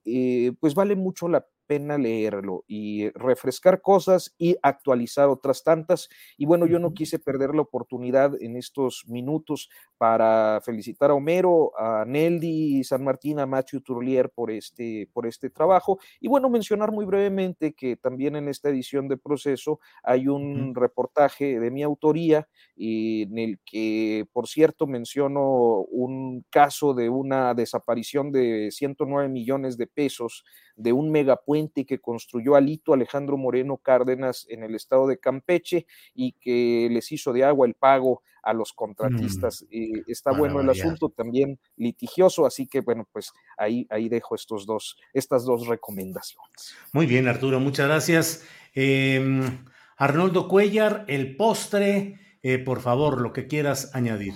pues 0.60 0.74
vale 0.74 0.94
mucho 0.94 1.27
la 1.27 1.47
pena 1.73 1.97
leerlo 1.97 2.65
y 2.69 3.09
refrescar 3.12 3.81
cosas 3.81 4.35
y 4.36 4.57
actualizar 4.62 5.31
otras 5.31 5.65
tantas. 5.65 6.11
Y 6.36 6.44
bueno, 6.44 6.66
yo 6.66 6.78
no 6.78 6.93
quise 6.93 7.19
perder 7.19 7.55
la 7.55 7.62
oportunidad 7.62 8.35
en 8.43 8.57
estos 8.57 9.05
minutos 9.07 9.70
para 9.97 10.61
felicitar 10.62 11.11
a 11.11 11.15
Homero, 11.15 11.73
a 11.78 12.05
Neldi 12.05 12.85
San 12.85 13.03
Martín, 13.05 13.39
a 13.39 13.47
Matthew 13.47 13.81
Turlier 13.81 14.28
por 14.28 14.51
este, 14.51 15.09
por 15.15 15.27
este 15.27 15.49
trabajo. 15.49 15.99
Y 16.20 16.28
bueno, 16.28 16.51
mencionar 16.51 16.93
muy 16.93 17.07
brevemente 17.07 17.73
que 17.73 17.97
también 17.97 18.36
en 18.36 18.49
esta 18.49 18.69
edición 18.69 19.09
de 19.09 19.16
proceso 19.16 19.81
hay 20.03 20.28
un 20.28 20.74
reportaje 20.74 21.59
de 21.59 21.70
mi 21.70 21.82
autoría 21.82 22.49
en 22.77 23.39
el 23.39 23.61
que, 23.65 24.27
por 24.35 24.47
cierto, 24.47 24.86
menciono 24.86 25.85
un 25.90 26.44
caso 26.51 26.93
de 26.93 27.09
una 27.09 27.55
desaparición 27.55 28.31
de 28.31 28.69
109 28.70 29.31
millones 29.31 29.78
de 29.78 29.86
pesos 29.86 30.44
de 30.77 30.93
un 30.93 31.11
megapuente 31.11 31.85
que 31.85 31.99
construyó 31.99 32.55
Alito 32.55 32.94
Alejandro 32.94 33.36
Moreno 33.36 33.78
Cárdenas 33.78 34.47
en 34.49 34.62
el 34.62 34.74
estado 34.74 35.07
de 35.07 35.19
Campeche 35.19 35.86
y 36.15 36.32
que 36.32 36.89
les 36.90 37.11
hizo 37.12 37.32
de 37.32 37.44
agua 37.44 37.66
el 37.66 37.74
pago 37.74 38.23
a 38.43 38.53
los 38.53 38.73
contratistas. 38.73 39.65
Mm, 39.70 40.11
está 40.11 40.32
bueno 40.32 40.61
el 40.61 40.69
asunto, 40.69 41.11
también 41.11 41.59
litigioso, 41.77 42.47
así 42.47 42.66
que 42.66 42.81
bueno, 42.81 43.09
pues 43.12 43.32
ahí, 43.57 43.86
ahí 43.90 44.09
dejo 44.09 44.35
estos 44.35 44.66
dos, 44.66 44.97
estas 45.12 45.44
dos 45.44 45.66
recomendaciones. 45.66 46.74
Muy 46.93 47.07
bien, 47.07 47.28
Arturo, 47.28 47.61
muchas 47.61 47.86
gracias. 47.86 48.47
Em, 48.74 49.65
Arnoldo 49.97 50.49
Cuellar, 50.49 51.05
el 51.09 51.36
postre, 51.36 52.19
eh, 52.43 52.59
por 52.59 52.81
favor, 52.81 53.20
lo 53.20 53.32
que 53.32 53.47
quieras 53.47 53.94
añadir. 53.94 54.35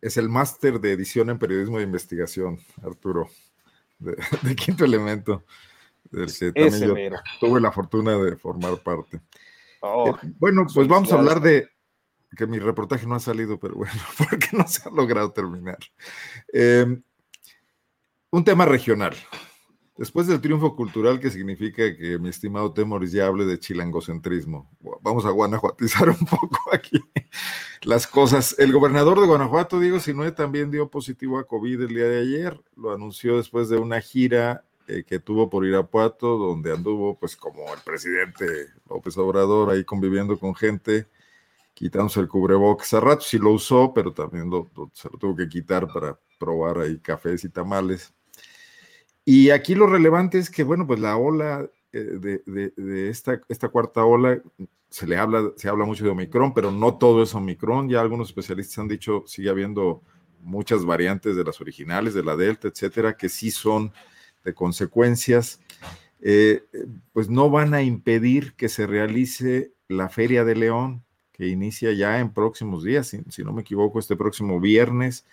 Es 0.00 0.16
el 0.16 0.30
máster 0.30 0.80
de 0.80 0.92
edición 0.92 1.28
en 1.28 1.38
periodismo 1.38 1.76
de 1.76 1.84
investigación, 1.84 2.58
Arturo 2.82 3.28
de, 4.42 4.56
Quinto 4.56 4.84
Elemento, 4.84 5.44
del 6.10 6.26
que 6.26 6.52
también 6.52 7.10
yo 7.10 7.16
tuve 7.40 7.60
la 7.60 7.72
fortuna 7.72 8.16
de 8.18 8.36
formar 8.36 8.78
parte. 8.78 9.20
Oh, 9.80 10.08
eh, 10.08 10.28
bueno, 10.38 10.66
pues 10.72 10.88
vamos 10.88 11.12
a 11.12 11.16
hablar 11.16 11.40
de 11.40 11.68
que 12.36 12.46
mi 12.46 12.58
reportaje 12.58 13.06
no 13.06 13.14
ha 13.14 13.20
salido, 13.20 13.58
pero 13.58 13.74
bueno, 13.74 13.92
porque 14.18 14.48
no 14.52 14.66
se 14.66 14.88
ha 14.88 14.92
logrado 14.92 15.32
terminar. 15.32 15.78
Em, 16.52 17.02
un 18.30 18.44
tema 18.44 18.64
regional. 18.64 19.14
Después 20.00 20.26
del 20.26 20.40
triunfo 20.40 20.74
cultural 20.74 21.20
que 21.20 21.30
significa 21.30 21.94
que 21.94 22.18
mi 22.18 22.30
estimado 22.30 22.72
Temoris 22.72 23.12
ya 23.12 23.26
hable 23.26 23.44
de 23.44 23.58
chilangocentrismo, 23.58 24.66
vamos 25.02 25.26
a 25.26 25.30
guanajuatizar 25.30 26.08
un 26.08 26.24
poco 26.24 26.58
aquí 26.72 26.98
las 27.82 28.06
cosas. 28.06 28.58
El 28.58 28.72
gobernador 28.72 29.20
de 29.20 29.26
Guanajuato, 29.26 29.78
Diego 29.78 30.00
Sinue, 30.00 30.32
también 30.32 30.70
dio 30.70 30.88
positivo 30.88 31.38
a 31.38 31.46
COVID 31.46 31.82
el 31.82 31.88
día 31.88 32.08
de 32.08 32.18
ayer. 32.18 32.58
Lo 32.76 32.94
anunció 32.94 33.36
después 33.36 33.68
de 33.68 33.76
una 33.76 34.00
gira 34.00 34.64
eh, 34.88 35.04
que 35.06 35.18
tuvo 35.18 35.50
por 35.50 35.66
Irapuato, 35.66 36.38
donde 36.38 36.72
anduvo, 36.72 37.18
pues, 37.18 37.36
como 37.36 37.70
el 37.74 37.80
presidente 37.84 38.46
López 38.88 39.18
Obrador, 39.18 39.68
ahí 39.68 39.84
conviviendo 39.84 40.38
con 40.38 40.54
gente, 40.54 41.08
quitándose 41.74 42.20
el 42.20 42.28
cubrebocas. 42.28 42.94
A 42.94 43.00
rato 43.00 43.20
sí 43.20 43.36
lo 43.36 43.50
usó, 43.50 43.92
pero 43.92 44.14
también 44.14 44.50
se 44.94 45.10
lo 45.10 45.18
tuvo 45.18 45.36
que 45.36 45.46
quitar 45.46 45.92
para 45.92 46.18
probar 46.38 46.78
ahí 46.78 46.98
cafés 47.00 47.44
y 47.44 47.50
tamales. 47.50 48.14
Y 49.24 49.50
aquí 49.50 49.74
lo 49.74 49.86
relevante 49.86 50.38
es 50.38 50.50
que, 50.50 50.64
bueno, 50.64 50.86
pues 50.86 51.00
la 51.00 51.16
ola 51.16 51.68
eh, 51.92 52.40
de, 52.46 53.10
esta, 53.10 53.40
esta, 53.48 53.68
cuarta 53.68 54.04
ola, 54.04 54.40
se 54.88 55.06
le 55.06 55.16
habla, 55.16 55.52
se 55.56 55.68
habla 55.68 55.84
mucho 55.84 56.04
de 56.04 56.10
Omicron, 56.10 56.54
pero 56.54 56.70
no 56.70 56.96
todo 56.98 57.22
es 57.22 57.34
Omicron. 57.34 57.88
Ya 57.88 58.00
algunos 58.00 58.28
especialistas 58.28 58.78
han 58.78 58.88
dicho, 58.88 59.24
sigue 59.26 59.50
habiendo 59.50 60.02
muchas 60.40 60.84
variantes 60.84 61.36
de 61.36 61.44
las 61.44 61.60
originales, 61.60 62.14
de 62.14 62.24
la 62.24 62.36
Delta, 62.36 62.68
etcétera, 62.68 63.16
que 63.16 63.28
sí 63.28 63.50
son 63.50 63.92
de 64.44 64.54
consecuencias. 64.54 65.60
Eh, 66.20 66.64
pues 67.12 67.28
no 67.28 67.50
van 67.50 67.74
a 67.74 67.82
impedir 67.82 68.54
que 68.54 68.68
se 68.68 68.86
realice 68.86 69.72
la 69.88 70.08
Feria 70.08 70.44
de 70.44 70.54
León, 70.54 71.04
que 71.32 71.48
inicia 71.48 71.92
ya 71.92 72.20
en 72.20 72.32
próximos 72.32 72.84
días, 72.84 73.16
si 73.28 73.44
no 73.44 73.52
me 73.52 73.62
equivoco, 73.62 73.98
este 73.98 74.16
próximo 74.16 74.60
viernes 74.60 75.24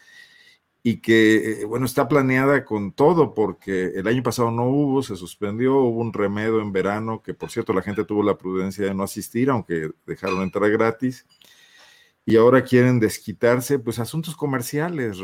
y 0.90 1.02
que, 1.02 1.64
eh, 1.64 1.66
bueno, 1.66 1.86
está 1.86 2.08
planeada 2.08 2.64
con 2.64 2.94
todo 2.94 3.34
porque 3.34 3.88
el 3.96 4.08
año 4.08 4.24
pasado 4.24 4.52
no 4.52 4.70
hubo, 4.70 5.04
se 5.04 5.18
suspendió, 5.18 5.76
hubo 5.76 6.00
un 6.00 6.14
remedio 6.14 6.62
en 6.62 6.72
verano, 6.72 7.22
que 7.22 7.34
por 7.34 7.52
cierto 7.52 7.74
la 7.74 7.82
gente 7.82 8.06
tuvo 8.06 8.24
la 8.24 8.38
prudencia 8.38 8.86
de 8.86 8.94
no 8.94 9.04
asistir, 9.04 9.50
aunque 9.50 9.92
dejaron 10.06 10.42
entrar 10.44 10.72
gratis, 10.72 11.26
y 12.26 12.38
ahora 12.38 12.64
quieren 12.64 13.02
desquitarse, 13.02 13.80
pues 13.80 14.00
asuntos 14.00 14.38
comerciales, 14.38 15.18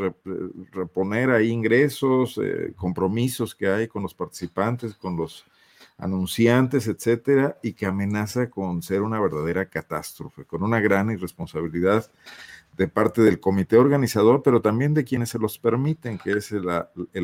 reponer 0.70 1.30
ahí 1.30 1.48
ingresos, 1.48 2.38
eh, 2.42 2.74
compromisos 2.76 3.54
que 3.54 3.68
hay 3.68 3.88
con 3.88 4.02
los 4.02 4.12
participantes, 4.12 4.94
con 4.94 5.16
los 5.16 5.46
anunciantes, 5.96 6.88
etcétera, 6.88 7.56
y 7.62 7.72
que 7.72 7.86
amenaza 7.86 8.50
con 8.50 8.82
ser 8.82 9.00
una 9.00 9.18
verdadera 9.18 9.64
catástrofe, 9.70 10.44
con 10.44 10.62
una 10.62 10.80
gran 10.80 11.10
irresponsabilidad 11.10 12.10
de 12.76 12.88
parte 12.88 13.22
del 13.22 13.40
comité 13.40 13.76
organizador, 13.76 14.42
pero 14.42 14.60
también 14.60 14.94
de 14.94 15.04
quienes 15.04 15.30
se 15.30 15.38
los 15.38 15.58
permiten, 15.58 16.18
que 16.18 16.32
es 16.32 16.52
el, 16.52 16.68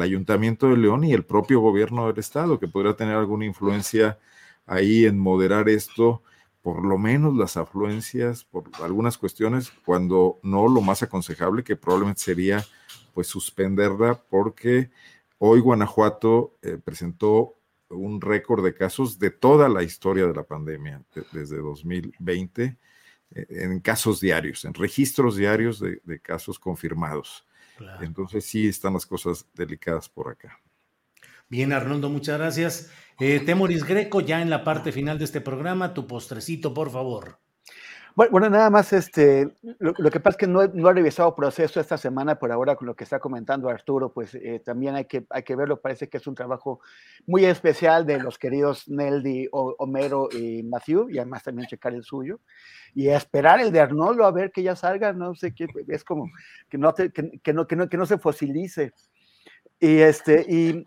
Ayuntamiento 0.01 0.69
de 0.69 0.77
León 0.77 1.05
y 1.05 1.13
el 1.13 1.25
propio 1.25 1.61
gobierno 1.61 2.07
del 2.07 2.19
Estado, 2.19 2.61
que 2.61 2.69
podría 2.69 2.95
tener 2.95 3.17
alguna 3.17 3.45
influencia 3.45 4.19
ahí 4.67 5.07
en 5.07 5.19
moderar 5.19 5.69
esto, 5.69 6.23
por 6.63 6.85
lo 6.85 6.99
menos 6.99 7.35
las 7.37 7.57
afluencias, 7.57 8.45
por 8.45 8.65
algunas 8.83 9.19
cuestiones, 9.19 9.73
cuando 9.85 10.39
no 10.43 10.69
lo 10.69 10.81
más 10.81 11.03
aconsejable, 11.03 11.65
que 11.65 11.77
probablemente 11.77 12.21
sería 12.21 12.65
pues 13.15 13.27
suspenderla, 13.27 14.23
porque 14.31 14.91
hoy 15.39 15.61
Guanajuato 15.61 16.57
eh, 16.63 16.79
presentó 16.83 17.57
un 17.89 18.21
récord 18.21 18.63
de 18.65 18.75
casos 18.75 19.19
de 19.19 19.31
toda 19.31 19.69
la 19.69 19.83
historia 19.83 20.27
de 20.27 20.35
la 20.35 20.45
pandemia, 20.45 21.03
desde 21.33 21.57
2020 21.57 22.63
eh, 22.63 22.77
en 23.33 23.81
casos 23.81 24.21
diarios, 24.21 24.65
en 24.65 24.75
registros 24.75 25.37
diarios 25.37 25.81
de, 25.81 26.21
casos 26.21 26.59
confirmados. 26.59 27.47
Entonces 28.01 28.45
sí 28.45 28.69
están 28.69 28.93
las 28.93 29.07
cosas 29.07 29.47
delicadas 29.55 30.09
por 30.09 30.29
acá. 30.29 30.61
Bien, 31.49 31.73
Arnoldo, 31.73 32.11
muchas 32.11 32.39
gracias. 32.39 32.93
Eh, 33.19 33.41
Temoris 33.41 33.85
Greco, 33.85 34.21
ya 34.21 34.43
en 34.43 34.51
la 34.51 34.65
parte 34.65 34.93
final 34.93 35.19
de 35.19 35.25
este 35.25 35.41
programa, 35.41 35.95
tu 35.95 36.07
postrecito, 36.07 36.75
por 36.75 36.91
favor. 36.91 37.39
Bueno, 38.17 38.51
nada 38.51 38.71
más, 38.71 38.93
este, 38.93 39.49
lo, 39.79 40.11
que 40.11 40.21
pasa 40.21 40.31
es 40.31 40.37
que 40.37 40.47
no, 40.47 40.67
no, 40.67 40.91
he 40.91 40.95
revisado 40.95 41.35
proceso 41.35 41.81
esta 41.81 41.97
semana 41.97 42.39
por 42.39 42.51
ahora 42.51 42.75
con 42.75 42.87
lo 42.87 42.95
que 42.95 43.05
está 43.05 43.21
comentando 43.21 43.69
Arturo, 43.69 44.13
pues 44.13 44.35
eh, 44.35 44.61
también 44.65 44.97
hay 44.97 45.05
que, 45.05 45.25
hay 45.31 45.43
que 45.43 45.55
verlo, 45.55 45.81
parece 45.81 46.09
que 46.09 46.17
es 46.17 46.27
un 46.27 46.35
trabajo 46.35 46.81
muy 47.27 47.45
especial 47.45 48.05
de 48.07 48.19
los 48.19 48.39
queridos 48.39 48.89
Neldy, 48.89 49.49
Homero 49.53 50.29
y 50.33 50.63
Matthew, 50.65 51.11
y 51.11 51.19
además 51.19 51.45
también 51.45 51.69
checar 51.69 51.95
el 51.95 52.03
suyo, 52.03 52.41
y 52.95 53.09
esperar 53.09 53.61
el 53.61 53.71
de 53.71 53.81
Arnoldo 53.81 54.25
a 54.25 54.33
ver 54.33 54.51
que 54.51 54.63
ya 54.63 54.75
salga, 54.75 55.13
no 55.13 55.35
sé 55.35 55.55
qué, 55.55 55.67
es 55.89 56.05
como 56.05 56.27
que 56.69 56.79
no, 56.79 56.93
que, 56.95 57.11
que, 57.13 57.53
no, 57.53 57.67
que, 57.67 57.77
no, 57.77 57.89
que 57.89 57.97
no 57.97 58.07
se 58.07 58.19
fosilice. 58.19 58.93
Y, 59.79 59.99
este, 60.01 60.45
y 60.47 60.85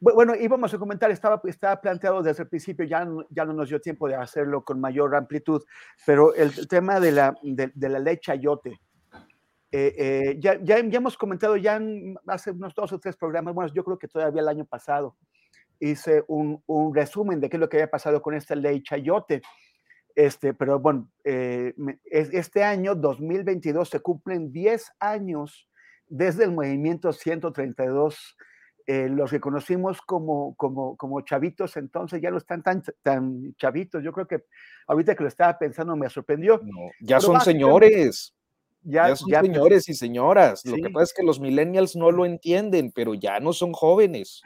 bueno, 0.00 0.34
íbamos 0.34 0.72
a 0.72 0.78
comentar, 0.78 1.10
estaba, 1.10 1.40
estaba 1.44 1.80
planteado 1.80 2.22
desde 2.22 2.42
el 2.42 2.48
principio, 2.48 2.84
ya, 2.84 3.06
ya 3.30 3.44
no 3.44 3.52
nos 3.52 3.68
dio 3.68 3.80
tiempo 3.80 4.08
de 4.08 4.14
hacerlo 4.14 4.64
con 4.64 4.80
mayor 4.80 5.14
amplitud, 5.14 5.62
pero 6.04 6.34
el, 6.34 6.68
tema 6.68 7.00
de 7.00 7.12
la, 7.12 7.36
de, 7.42 7.88
la 7.88 7.98
ley 7.98 8.18
Chayote, 8.18 8.80
eh, 9.72 9.94
eh, 9.98 10.36
ya, 10.38 10.54
ya, 10.62 10.78
ya, 10.80 10.96
hemos 10.98 11.16
comentado 11.16 11.56
ya 11.56 11.80
hace 12.26 12.50
unos 12.50 12.74
dos 12.74 12.92
o 12.92 12.98
tres 12.98 13.16
programas, 13.16 13.54
bueno, 13.54 13.72
yo 13.72 13.84
creo 13.84 13.98
que 13.98 14.08
todavía 14.08 14.40
el 14.40 14.48
año 14.48 14.64
pasado 14.64 15.16
hice 15.80 16.24
un, 16.28 16.62
un 16.66 16.94
resumen 16.94 17.40
de 17.40 17.48
qué 17.48 17.56
es 17.56 17.60
lo 17.60 17.68
que 17.68 17.76
había 17.76 17.90
pasado 17.90 18.22
con 18.22 18.34
esta 18.34 18.54
ley 18.54 18.82
Chayote. 18.82 19.42
Este, 20.14 20.54
pero 20.54 20.80
bueno, 20.80 21.10
eh, 21.24 21.74
este 22.10 22.64
año 22.64 22.94
2022 22.94 23.90
se 23.90 24.00
cumplen 24.00 24.50
10 24.50 24.92
años 24.98 25.68
desde 26.08 26.44
el 26.44 26.52
movimiento 26.52 27.12
132 27.12 28.36
eh, 28.86 29.08
los 29.08 29.30
que 29.30 29.40
conocimos 29.40 30.00
como, 30.00 30.54
como, 30.54 30.96
como, 30.96 31.20
chavitos 31.22 31.76
entonces 31.76 32.20
ya 32.22 32.30
no 32.30 32.38
están 32.38 32.62
tan, 32.62 32.84
tan 33.02 33.54
chavitos. 33.56 34.02
Yo 34.02 34.12
creo 34.12 34.28
que 34.28 34.44
ahorita 34.86 35.16
que 35.16 35.24
lo 35.24 35.28
estaba 35.28 35.58
pensando 35.58 35.96
me 35.96 36.08
sorprendió. 36.08 36.60
ya 37.00 37.20
son 37.20 37.40
señores. 37.40 38.32
Ya, 38.82 39.16
son 39.16 39.28
señores 39.28 39.88
y 39.88 39.94
señoras. 39.94 40.64
Lo 40.64 40.76
que 40.76 40.90
pasa 40.90 41.04
es 41.04 41.12
que 41.12 41.24
los 41.24 41.40
millennials 41.40 41.96
no 41.96 42.12
lo 42.12 42.24
entienden, 42.24 42.92
pero 42.92 43.14
ya 43.14 43.40
no 43.40 43.52
son 43.52 43.72
jóvenes. 43.72 44.42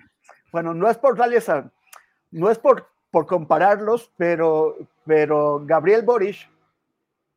Bueno, 0.50 0.72
no 0.72 0.88
es 0.88 0.96
por 0.96 1.18
darles 1.18 1.50
a, 1.50 1.70
no 2.30 2.50
es 2.50 2.58
por, 2.58 2.88
por 3.10 3.26
compararlos, 3.26 4.10
pero, 4.16 4.76
pero 5.04 5.62
Gabriel 5.66 6.02
Boric 6.02 6.48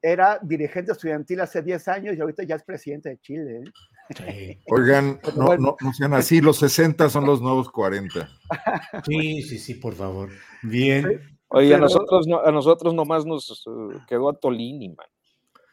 era 0.05 0.38
dirigente 0.43 0.91
estudiantil 0.91 1.39
hace 1.39 1.61
10 1.61 1.88
años 1.88 2.17
y 2.17 2.19
ahorita 2.19 2.43
ya 2.43 2.55
es 2.55 2.63
presidente 2.63 3.07
de 3.07 3.17
Chile. 3.19 3.63
¿eh? 4.19 4.59
Oigan, 4.67 5.17
no, 5.38 5.55
no, 5.55 5.77
no, 5.80 5.93
sean 5.93 6.13
así, 6.13 6.41
los 6.41 6.57
60 6.57 7.09
son 7.09 7.25
los 7.25 7.41
nuevos 7.41 7.71
40. 7.71 8.30
Sí, 9.05 9.41
sí, 9.43 9.57
sí, 9.57 9.75
por 9.75 9.93
favor. 9.93 10.30
Bien. 10.61 11.21
Oye, 11.47 11.73
a 11.73 11.77
nosotros, 11.77 12.27
a 12.43 12.51
nosotros 12.51 12.93
nomás 12.93 13.25
nos 13.25 13.65
uh, 13.65 13.93
quedó 14.05 14.30
a 14.30 14.34
Tolini, 14.34 14.89
man. 14.89 15.07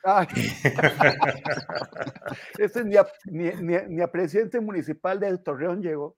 Ay. 0.05 0.29
este 2.59 2.85
ni 2.85 2.97
a, 2.97 3.07
ni, 3.25 4.01
a, 4.01 4.13
presidente 4.13 4.61
municipal 4.61 5.19
del 5.19 5.43
Torreón 5.43 5.83
llegó, 5.83 6.17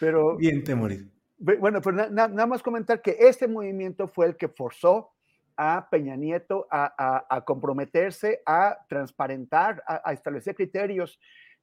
pero... 0.00 0.36
Bien, 0.36 0.64
Temoris. 0.64 1.04
Bueno, 1.38 1.80
pues 1.80 1.94
nada 2.10 2.46
más 2.46 2.62
comentar 2.62 3.02
que 3.02 3.16
este 3.20 3.46
movimiento 3.46 4.08
fue 4.08 4.26
el 4.26 4.36
que 4.36 4.48
forzó 4.48 5.12
a 5.56 5.88
Peña 5.90 6.16
Nieto 6.16 6.66
a, 6.70 7.42
comprometerse, 7.46 8.42
a 8.46 8.78
transparentar, 8.88 9.82
a, 9.86 10.12
establecer 10.12 10.54
criterios 10.54 11.18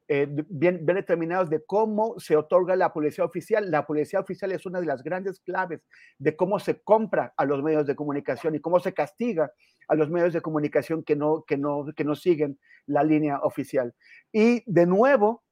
eh, 0.06 0.26
bien, 0.28 0.84
determinados 0.84 1.48
de 1.48 1.64
cómo 1.64 2.18
se 2.18 2.36
otorga 2.36 2.76
la 2.76 2.92
policía 2.92 3.24
oficial. 3.24 3.70
La 3.70 3.86
policía 3.86 4.20
oficial 4.20 4.52
es 4.52 4.66
una 4.66 4.80
de 4.80 4.86
las 4.86 5.02
grandes 5.02 5.40
claves 5.40 5.80
de 6.18 6.36
cómo 6.36 6.58
se 6.58 6.82
compra 6.82 7.32
a 7.36 7.44
los 7.44 7.62
medios 7.62 7.86
de 7.86 7.96
comunicación 7.96 8.54
y 8.54 8.60
cómo 8.60 8.80
se 8.80 8.92
castiga 8.92 9.52
a 9.88 9.94
los 9.94 10.10
medios 10.10 10.32
de 10.32 10.42
comunicación 10.42 11.02
que 11.04 11.16
no, 11.16 11.44
que 11.46 11.56
no, 11.56 11.86
que 11.96 12.04
no 12.04 12.14
siguen 12.14 12.58
la 12.86 13.02
línea 13.02 13.38
oficial. 13.38 13.94
Y 14.32 14.62
de 14.66 14.86
nuevo, 14.86 15.42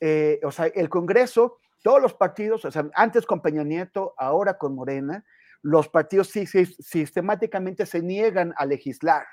eh, 0.00 0.40
o 0.42 0.50
sea, 0.50 0.66
el 0.66 0.88
Congreso, 0.88 1.58
todos 1.82 2.00
los 2.00 2.14
partidos, 2.14 2.64
o 2.64 2.70
sea, 2.70 2.88
antes 2.94 3.26
con 3.26 3.40
Peña 3.40 3.62
Nieto, 3.62 4.14
ahora 4.16 4.58
con 4.58 4.74
Morena, 4.74 5.24
los 5.62 5.88
partidos 5.88 6.28
sistemáticamente 6.28 7.86
se 7.86 8.02
niegan 8.02 8.54
a 8.56 8.66
legislar, 8.66 9.24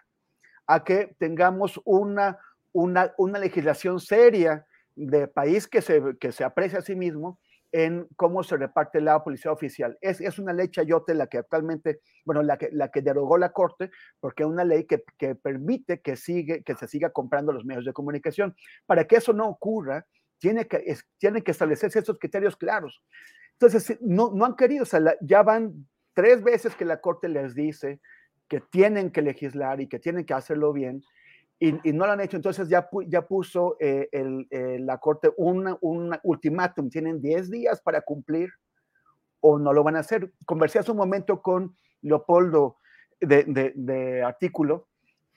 a 0.66 0.84
que 0.84 1.16
tengamos 1.20 1.80
una, 1.86 2.40
una, 2.74 3.40
legislación 3.40 4.00
seria 4.00 4.66
de 4.96 5.28
país 5.28 5.68
que 5.68 5.82
se, 5.82 6.02
que 6.20 6.32
se 6.32 6.44
aprecia 6.44 6.80
a 6.80 6.82
sí 6.82 6.96
mismo 6.96 7.40
en 7.72 8.08
cómo 8.16 8.44
se 8.44 8.58
reparte 8.58 9.02
la 9.02 9.24
policía 9.24 9.52
oficial. 9.52 9.98
Es, 10.02 10.22
es 10.22 10.40
una 10.40 10.54
ley 10.54 10.70
chayote 10.70 11.14
la 11.14 11.28
que 11.28 11.38
actualmente, 11.38 12.02
bueno, 12.26 12.42
la 12.42 12.58
que, 12.58 12.70
la 12.72 12.90
que 12.90 13.02
derogó 13.02 13.38
la 13.38 13.52
Corte, 13.52 13.92
porque 14.20 14.44
es 14.44 14.50
una 14.50 14.64
ley 14.64 14.86
que, 14.86 15.04
que 15.18 15.36
permite 15.36 16.02
que, 16.02 16.16
sigue, 16.16 16.64
que 16.64 16.76
se 16.76 16.88
siga 16.88 17.10
comprando 17.10 17.52
los 17.52 17.66
medios 17.66 17.86
de 17.86 17.94
comunicación. 17.94 18.56
Para 18.86 19.06
que 19.06 19.18
eso 19.18 19.34
no 19.34 19.48
ocurra, 19.48 20.06
tiene 20.40 20.68
que, 20.68 20.96
tienen 21.18 21.44
que 21.44 21.52
establecerse 21.52 22.00
esos 22.00 22.20
criterios 22.20 22.56
claros. 22.56 23.02
Entonces, 23.60 23.98
no, 24.02 24.32
no 24.32 24.46
han 24.46 24.56
querido, 24.56 24.84
o 24.84 24.86
sea, 24.86 25.02
ya 25.22 25.44
van 25.44 25.88
tres 26.18 26.42
veces 26.42 26.76
que 26.76 26.84
la 26.84 27.00
Corte 27.00 27.30
les 27.30 27.54
dice 27.54 28.00
que 28.48 28.60
tienen 28.60 29.12
que 29.12 29.22
legislar 29.22 29.80
y 29.82 29.88
que 29.88 30.00
tienen 30.00 30.26
que 30.26 30.34
hacerlo 30.34 30.74
bien, 30.74 31.04
y, 31.60 31.74
no 31.94 32.08
lo 32.08 32.12
han 32.12 32.22
hecho, 32.22 32.38
entonces 32.38 32.70
ya, 32.70 32.90
ya 33.06 33.28
puso 33.28 33.78
eh, 33.80 34.10
eh, 34.12 34.80
la 34.80 34.98
Corte 34.98 35.30
un 35.38 35.78
ultimátum, 36.24 36.90
tienen 36.90 37.22
10 37.22 37.52
días 37.52 37.82
para 37.82 38.02
cumplir 38.02 38.50
o 39.42 39.60
no 39.60 39.72
lo 39.74 39.84
van 39.84 39.96
a 39.96 40.00
hacer. 40.00 40.32
Conversé 40.44 40.80
hace 40.80 40.90
un 40.90 40.98
momento 40.98 41.44
con 41.44 41.78
Leopoldo 42.02 42.78
de, 43.22 43.74
de, 43.76 44.24
artículo 44.24 44.88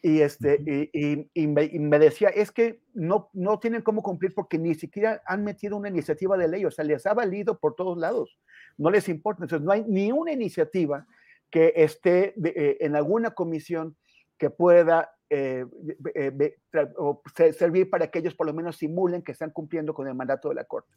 y, 0.02 0.20
este, 0.20 0.90
y, 0.92 1.46
me, 1.46 1.98
decía, 1.98 2.28
es 2.28 2.50
que 2.50 2.80
no, 2.94 3.30
no 3.32 3.58
tienen 3.58 3.82
cómo 3.82 4.02
cumplir 4.02 4.34
porque 4.34 4.58
ni 4.58 4.74
siquiera 4.74 5.22
han 5.26 5.44
metido 5.44 5.76
una 5.76 5.88
iniciativa 5.88 6.36
de 6.36 6.48
ley, 6.48 6.64
o 6.64 6.70
sea, 6.70 6.84
les 6.84 7.06
ha 7.06 7.14
valido 7.14 7.58
por 7.58 7.74
todos 7.74 7.98
lados 7.98 8.38
no 8.80 8.90
les 8.90 9.08
importa. 9.08 9.44
Entonces, 9.44 9.64
no 9.64 9.72
hay 9.72 9.84
ni 9.86 10.10
una 10.10 10.32
iniciativa 10.32 11.06
que 11.50 11.72
esté 11.76 12.34
eh, 12.44 12.78
en 12.80 12.96
alguna 12.96 13.32
comisión 13.32 13.96
que 14.38 14.50
pueda 14.50 15.10
eh, 15.28 15.66
eh, 16.14 17.52
servir 17.52 17.90
para 17.90 18.10
que 18.10 18.20
ellos 18.20 18.34
por 18.34 18.46
lo 18.46 18.54
menos 18.54 18.76
simulen 18.76 19.22
que 19.22 19.32
están 19.32 19.50
cumpliendo 19.50 19.92
con 19.92 20.08
el 20.08 20.14
mandato 20.14 20.48
de 20.48 20.54
la 20.54 20.64
Corte. 20.64 20.92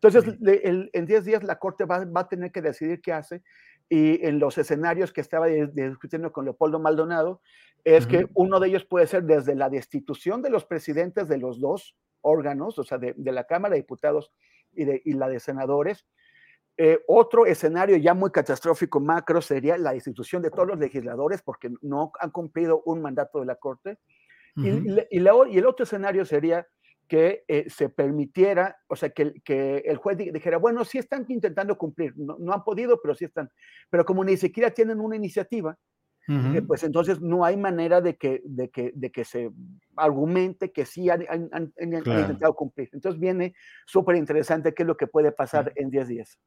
Entonces, 0.00 0.36
en 0.40 1.06
10 1.06 1.24
días 1.24 1.42
la 1.42 1.58
Corte 1.58 1.84
va, 1.84 2.06
a 2.14 2.28
tener 2.28 2.52
que 2.52 2.62
decidir 2.62 3.00
qué 3.00 3.12
hace 3.12 3.42
y 3.88 4.24
en 4.26 4.38
los 4.38 4.58
escenarios 4.58 5.12
que 5.12 5.20
estaba 5.20 5.46
discutiendo 5.46 6.32
con 6.32 6.44
Leopoldo 6.44 6.78
Maldonado, 6.78 7.40
es 7.84 8.06
que 8.06 8.26
uno 8.34 8.60
de 8.60 8.68
ellos 8.68 8.84
puede 8.84 9.06
ser 9.06 9.24
desde 9.24 9.54
la 9.54 9.68
destitución 9.68 10.40
de 10.40 10.48
los 10.48 10.64
presidentes 10.64 11.28
de 11.28 11.36
los 11.36 11.60
dos 11.60 11.96
órganos, 12.22 12.78
o 12.78 12.84
sea, 12.84 12.96
de, 12.96 13.14
la 13.16 13.44
Cámara 13.44 13.74
de 13.74 13.82
Diputados 13.82 14.32
y, 14.72 14.84
de, 14.84 15.02
y 15.04 15.12
la 15.12 15.28
de 15.28 15.38
senadores, 15.38 16.06
eh, 16.76 16.98
otro 17.06 17.46
escenario 17.46 17.96
ya 17.98 18.14
muy 18.14 18.32
catastrófico 18.32 18.98
macro 18.98 19.40
sería 19.40 19.78
la 19.78 19.94
institución 19.94 20.42
de 20.42 20.50
todos 20.50 20.66
los 20.66 20.78
legisladores 20.78 21.40
porque 21.40 21.70
no 21.82 22.10
han 22.18 22.30
cumplido 22.30 22.82
un 22.84 23.00
mandato 23.00 23.38
de 23.40 23.46
la 23.46 23.54
Corte. 23.56 23.98
y, 24.56 24.98
el 25.10 25.66
otro 25.66 25.84
escenario 25.84 26.24
sería 26.24 26.66
que 27.08 27.44
eh, 27.48 27.68
se 27.68 27.88
permitiera, 27.88 28.76
o 28.88 28.96
sea, 28.96 29.10
que, 29.10 29.34
que, 29.44 29.78
el 29.78 29.96
juez 29.96 30.16
dijera, 30.18 30.58
bueno, 30.58 30.84
sí 30.84 30.98
están 30.98 31.24
intentando 31.28 31.76
cumplir, 31.76 32.14
no, 32.16 32.52
han 32.52 32.64
podido, 32.64 33.00
pero 33.02 33.14
sí 33.14 33.24
están, 33.24 33.50
pero 33.90 34.04
como 34.04 34.24
ni 34.24 34.36
siquiera 34.36 34.70
tienen 34.70 35.00
una 35.00 35.16
iniciativa, 35.16 35.78
eh, 36.26 36.62
pues 36.66 36.82
entonces 36.84 37.20
no 37.20 37.44
hay 37.44 37.54
manera 37.54 38.00
de 38.00 38.16
que, 38.16 38.40
de 38.46 38.70
que, 38.70 38.92
de 38.94 39.12
que 39.12 39.26
se 39.26 39.50
argumente 39.94 40.72
que 40.72 40.86
sí 40.86 41.10
han, 41.10 41.20
intentado 41.78 42.54
cumplir. 42.54 42.88
Entonces 42.94 43.20
viene 43.20 43.54
súper 43.84 44.16
interesante 44.16 44.72
qué 44.72 44.84
es 44.84 44.86
lo 44.86 44.96
que 44.96 45.06
puede 45.06 45.32
pasar 45.32 45.72
en 45.76 45.90
10 45.90 46.08
días. 46.08 46.38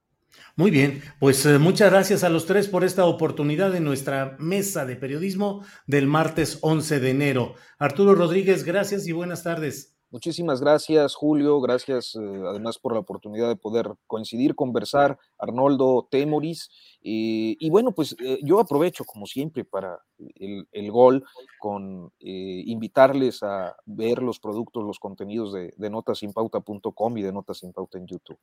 Muy 0.56 0.72
bien, 0.72 1.02
pues 1.20 1.46
eh, 1.46 1.60
muchas 1.60 1.92
gracias 1.92 2.24
a 2.24 2.30
los 2.30 2.48
tres 2.48 2.68
por 2.68 2.84
esta 2.84 3.06
oportunidad 3.06 3.76
en 3.76 3.84
nuestra 3.84 4.36
mesa 4.40 4.86
de 4.86 4.96
periodismo 4.96 5.64
del 5.86 6.08
martes 6.08 6.58
11 6.62 7.00
de 7.00 7.10
enero. 7.12 7.56
Arturo 7.78 8.16
Rodríguez, 8.16 8.64
gracias 8.64 9.08
y 9.08 9.12
buenas 9.12 9.44
tardes. 9.44 9.97
Muchísimas 10.10 10.62
gracias, 10.62 11.16
Julio. 11.16 11.60
Gracias 11.60 12.16
eh, 12.16 12.44
además 12.48 12.80
por 12.80 12.94
la 12.94 13.00
oportunidad 13.00 13.48
de 13.50 13.56
poder 13.56 13.94
coincidir, 14.08 14.56
conversar. 14.56 15.18
Arnoldo 15.38 16.08
Temoris. 16.10 16.70
Eh, 17.02 17.56
y 17.60 17.70
bueno, 17.70 17.94
pues 17.94 18.16
yo 18.44 18.60
aprovecho, 18.60 19.04
como 19.04 19.26
siempre, 19.26 19.66
para 19.66 20.00
el, 20.18 20.92
gol 20.92 21.24
con 21.60 22.12
invitarles 22.20 23.44
a 23.44 23.76
ver 23.86 24.22
los 24.22 24.40
productos, 24.40 24.84
los 24.84 25.00
contenidos 25.00 25.54
de, 25.54 25.74
de 25.78 25.90
notasinpauta.com 25.90 27.18
y 27.18 27.22
de 27.22 27.34
Notas 27.34 27.60
Sin 27.60 27.74
Pauta 27.74 27.98
en 27.98 28.08
YouTube. 28.08 28.40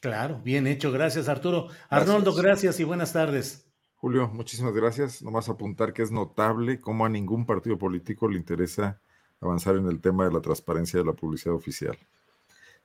Claro, 0.00 0.40
bien 0.42 0.66
hecho. 0.66 0.92
Gracias, 0.92 1.28
Arturo. 1.28 1.68
Arnoldo, 1.88 2.34
gracias 2.34 2.78
y 2.80 2.84
buenas 2.84 3.12
tardes. 3.12 3.66
Julio, 3.96 4.28
muchísimas 4.28 4.74
gracias. 4.74 5.22
Nomás 5.22 5.48
apuntar 5.48 5.92
que 5.92 6.02
es 6.02 6.12
notable 6.12 6.80
cómo 6.80 7.06
a 7.06 7.08
ningún 7.08 7.46
partido 7.46 7.78
político 7.78 8.28
le 8.28 8.36
interesa 8.36 9.00
avanzar 9.40 9.76
en 9.76 9.86
el 9.86 10.00
tema 10.00 10.24
de 10.24 10.32
la 10.32 10.40
transparencia 10.40 10.98
de 11.00 11.06
la 11.06 11.12
publicidad 11.12 11.54
oficial. 11.54 11.96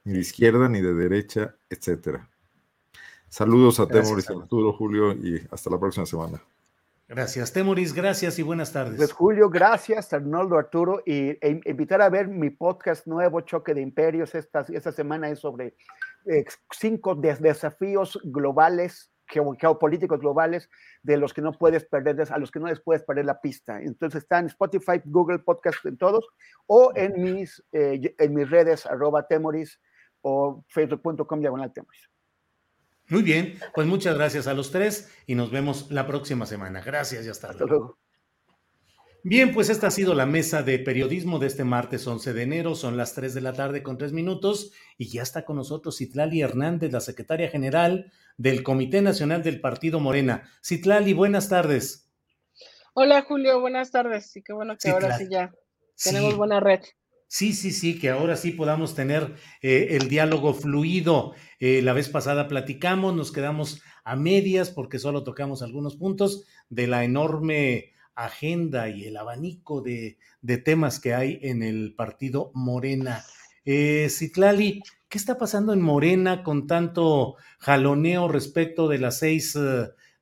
Ni 0.04 0.14
de 0.14 0.20
izquierda, 0.20 0.68
ni 0.68 0.82
de 0.82 0.94
derecha, 0.94 1.56
etcétera. 1.70 2.30
Saludos 3.30 3.80
a 3.80 3.88
Temoris, 3.88 4.30
Arturo, 4.30 4.74
Julio 4.74 5.14
y 5.14 5.42
hasta 5.52 5.70
la 5.70 5.80
próxima 5.80 6.06
semana. 6.06 6.42
Gracias, 7.08 7.52
Temoris, 7.52 7.94
gracias 7.94 8.40
y 8.40 8.42
buenas 8.42 8.72
tardes. 8.72 8.96
Pues 8.96 9.12
Julio, 9.12 9.50
gracias, 9.50 10.14
Arnoldo 10.14 10.58
Arturo, 10.58 11.04
y 11.06 11.32
e, 11.42 11.60
invitar 11.66 12.02
a 12.02 12.10
ver 12.10 12.30
mi 12.30 12.50
podcast 12.52 13.06
nuevo, 13.06 13.42
Choque 13.42 13.74
de 13.74 13.82
Imperios, 13.82 14.34
esta, 14.34 14.66
esta 14.70 14.94
semana 14.94 15.30
es 15.30 15.40
sobre 15.40 15.76
eh, 16.26 16.46
cinco 16.72 17.14
desafíos 17.16 18.18
globales, 18.24 19.11
geopolíticos 19.60 20.20
globales, 20.20 20.70
de 21.04 21.18
los 21.18 21.34
que 21.34 21.42
no 21.42 21.52
puedes 21.54 21.86
perder, 21.86 22.22
a 22.32 22.38
los 22.38 22.52
que 22.52 22.60
no 22.60 22.68
les 22.68 22.82
puedes 22.82 23.04
perder 23.04 23.26
la 23.26 23.42
pista. 23.42 23.82
Entonces 23.82 24.24
está 24.24 24.40
en 24.40 24.48
Spotify, 24.48 25.02
Google 25.06 25.40
Podcast, 25.40 25.86
en 25.86 25.98
todos, 25.98 26.28
o 26.68 26.92
en 26.96 27.22
mis, 27.22 27.64
eh, 27.72 28.14
en 28.18 28.34
mis 28.34 28.50
redes, 28.50 28.86
arroba 28.86 29.28
Temoris, 29.28 29.80
o 30.22 30.64
facebook.com 30.68 31.40
diagonal 31.40 31.74
Temoris. 31.74 32.10
Muy 33.10 33.24
bien, 33.24 33.60
pues 33.74 33.88
muchas 33.88 34.16
gracias 34.16 34.48
a 34.48 34.54
los 34.54 34.72
tres 34.72 35.12
y 35.26 35.36
nos 35.36 35.52
vemos 35.52 35.92
la 35.92 36.08
próxima 36.08 36.46
semana. 36.46 36.82
Gracias 36.82 37.26
y 37.26 37.30
hasta, 37.30 37.52
luego. 37.54 37.98
Bien, 39.24 39.54
pues 39.54 39.70
esta 39.70 39.88
ha 39.88 39.92
sido 39.92 40.16
la 40.16 40.26
mesa 40.26 40.64
de 40.64 40.80
periodismo 40.80 41.38
de 41.38 41.46
este 41.46 41.64
martes 41.64 42.08
11 42.08 42.34
de 42.34 42.42
enero. 42.42 42.74
Son 42.74 42.98
las 42.98 43.14
3 43.14 43.36
de 43.36 43.42
la 43.42 43.54
tarde 43.54 43.84
con 43.84 44.00
3 44.00 44.14
minutos 44.14 44.72
y 44.98 45.10
ya 45.10 45.22
está 45.22 45.46
con 45.46 45.58
nosotros 45.58 45.98
Citlali 46.00 46.42
Hernández, 46.42 46.92
la 46.92 47.02
secretaria 47.02 47.48
general 47.48 48.12
del 48.38 48.64
Comité 48.64 49.04
Nacional 49.04 49.44
del 49.44 49.62
Partido 49.62 50.00
Morena. 50.00 50.50
Citlali, 50.66 51.14
buenas 51.14 51.50
tardes. 51.50 52.10
Hola 52.96 53.22
Julio, 53.22 53.62
buenas 53.62 53.92
tardes. 53.92 54.36
Y 54.36 54.42
qué 54.42 54.54
bueno 54.54 54.76
que 54.76 54.90
ahora 54.90 55.16
sí 55.16 55.28
ya 55.30 55.54
tenemos 56.04 56.36
buena 56.36 56.60
red. 56.60 56.80
Sí, 57.28 57.54
sí, 57.54 57.72
sí, 57.72 58.00
que 58.00 58.10
ahora 58.10 58.36
sí 58.36 58.52
podamos 58.52 58.96
tener 58.96 59.36
eh, 59.62 59.90
el 59.92 60.10
diálogo 60.10 60.56
fluido. 60.56 61.34
Eh, 61.60 61.84
la 61.84 61.94
vez 61.94 62.10
pasada 62.10 62.48
platicamos, 62.48 63.16
nos 63.16 63.32
quedamos 63.32 63.84
a 64.04 64.16
medias 64.16 64.72
porque 64.72 64.98
solo 64.98 65.24
tocamos 65.24 65.62
algunos 65.62 65.96
puntos 65.96 66.44
de 66.70 66.88
la 66.88 67.04
enorme 67.04 67.91
agenda 68.16 68.90
y 68.90 69.06
el 69.06 69.18
abanico 69.18 69.82
de, 69.82 70.18
temas 70.64 71.00
que 71.00 71.14
hay 71.14 71.40
en 71.42 71.64
el 71.64 71.94
partido 71.96 72.52
Morena. 72.54 73.24
Eh, 73.66 74.08
Citlali, 74.10 74.82
¿qué 75.08 75.18
está 75.18 75.38
pasando 75.38 75.74
en 75.74 75.82
Morena 75.82 76.44
con 76.44 76.68
tanto 76.68 77.36
jaloneo 77.60 78.28
respecto 78.28 78.88
de 78.88 78.98
las 79.00 79.20
seis, 79.20 79.58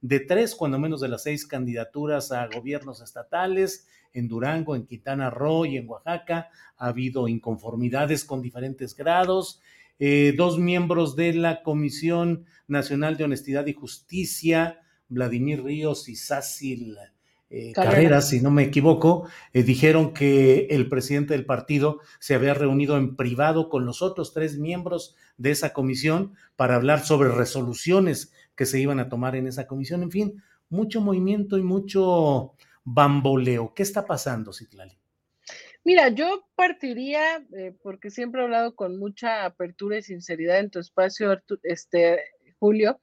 de 0.02 0.20
tres, 0.20 0.56
cuando 0.56 0.80
menos 0.80 1.02
de 1.02 1.07
las 1.07 1.24
seis 1.24 1.45
candidaturas 1.45 2.32
a 2.32 2.48
gobiernos 2.48 3.02
estatales? 3.02 3.88
en 4.14 4.28
Durango, 4.28 4.76
en 4.76 4.86
Quintana 4.86 5.30
Roo 5.30 5.66
y 5.66 5.78
en 5.78 5.88
Oaxaca. 5.88 6.49
Ha 6.78 6.88
habido 6.88 7.28
inconformidades 7.28 8.26
con 8.26 8.41
diferentes 8.41 8.95
grados. 8.95 9.61
Eh, 9.99 10.34
dos 10.36 10.57
miembros 10.57 11.16
de 11.16 11.34
la 11.34 11.61
Comisión 11.61 12.45
Nacional 12.68 13.18
de 13.18 13.26
Honestidad 13.26 13.68
y 13.68 13.74
Justicia, 13.74 14.82
Vladimir 15.10 15.64
Ríos 15.64 16.07
y 16.07 16.16
Sácil 16.16 16.98
eh, 17.49 17.71
Carreras, 17.73 18.30
si 18.30 18.41
no 18.41 18.51
me 18.51 18.63
equivoco, 18.63 19.27
eh, 19.53 19.63
dijeron 19.63 20.13
que 20.13 20.67
el 20.69 20.88
presidente 20.88 21.34
del 21.34 21.45
partido 21.45 21.99
se 22.19 22.35
había 22.35 22.53
reunido 22.53 22.97
en 22.97 23.15
privado 23.15 23.69
con 23.69 23.85
los 23.85 24.03
otros 24.03 24.34
tres 24.34 24.59
miembros 24.59 25.15
de 25.38 25.51
esa 25.51 25.73
comisión 25.73 26.35
para 26.55 26.76
hablar 26.76 27.03
sobre 27.03 27.30
resoluciones 27.30 28.34
que 28.55 28.67
se 28.67 28.80
iban 28.80 28.99
a 28.99 29.09
tomar 29.09 29.35
en 29.35 29.47
esa 29.47 29.65
comisión. 29.65 30.03
En 30.03 30.11
fin, 30.11 30.43
mucho 30.69 31.01
movimiento 31.01 31.57
y 31.57 31.63
mucho 31.63 32.53
bamboleo. 32.84 33.73
¿Qué 33.73 33.81
está 33.81 34.05
pasando, 34.05 34.53
Citlali? 34.53 34.99
Mira, 35.84 36.09
yo 36.09 36.47
partiría, 36.55 37.43
eh, 37.57 37.73
porque 37.81 38.11
siempre 38.11 38.41
he 38.41 38.43
hablado 38.43 38.76
con 38.76 38.99
mucha 38.99 39.45
apertura 39.45 39.97
y 39.97 40.03
sinceridad 40.03 40.59
en 40.59 40.69
tu 40.69 40.77
espacio, 40.77 41.41
este, 41.63 42.19
Julio, 42.59 43.01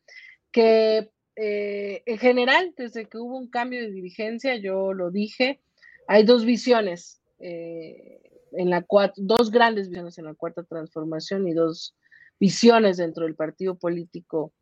que 0.52 1.10
eh, 1.36 2.02
en 2.06 2.18
general, 2.18 2.74
desde 2.76 3.06
que 3.06 3.18
hubo 3.18 3.36
un 3.36 3.48
cambio 3.48 3.80
de 3.80 3.90
dirigencia, 3.90 4.56
yo 4.56 4.92
lo 4.92 5.10
dije, 5.10 5.60
hay 6.08 6.24
dos 6.24 6.44
visiones, 6.44 7.20
eh, 7.38 8.20
en 8.52 8.70
la 8.70 8.86
dos 9.16 9.50
grandes 9.50 9.88
visiones 9.88 10.18
en 10.18 10.24
la 10.24 10.34
cuarta 10.34 10.64
transformación 10.64 11.46
y 11.46 11.52
dos 11.52 11.94
visiones 12.40 12.96
dentro 12.96 13.24
del 13.24 13.34
partido 13.34 13.76
político 13.76 14.52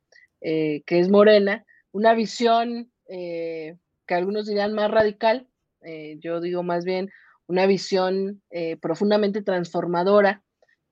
que 0.41 0.83
es 0.87 1.09
Morena. 1.09 1.65
Una 1.93 2.13
visión 2.13 2.91
que 3.07 3.79
algunos 4.15 4.47
dirían 4.47 4.75
más 4.75 4.91
radical, 4.91 5.49
eh, 5.85 6.17
yo 6.21 6.41
digo 6.41 6.63
más 6.63 6.85
bien 6.85 7.11
una 7.47 7.67
visión 7.67 8.43
eh, 8.51 8.77
profundamente 8.79 9.43
transformadora 9.43 10.43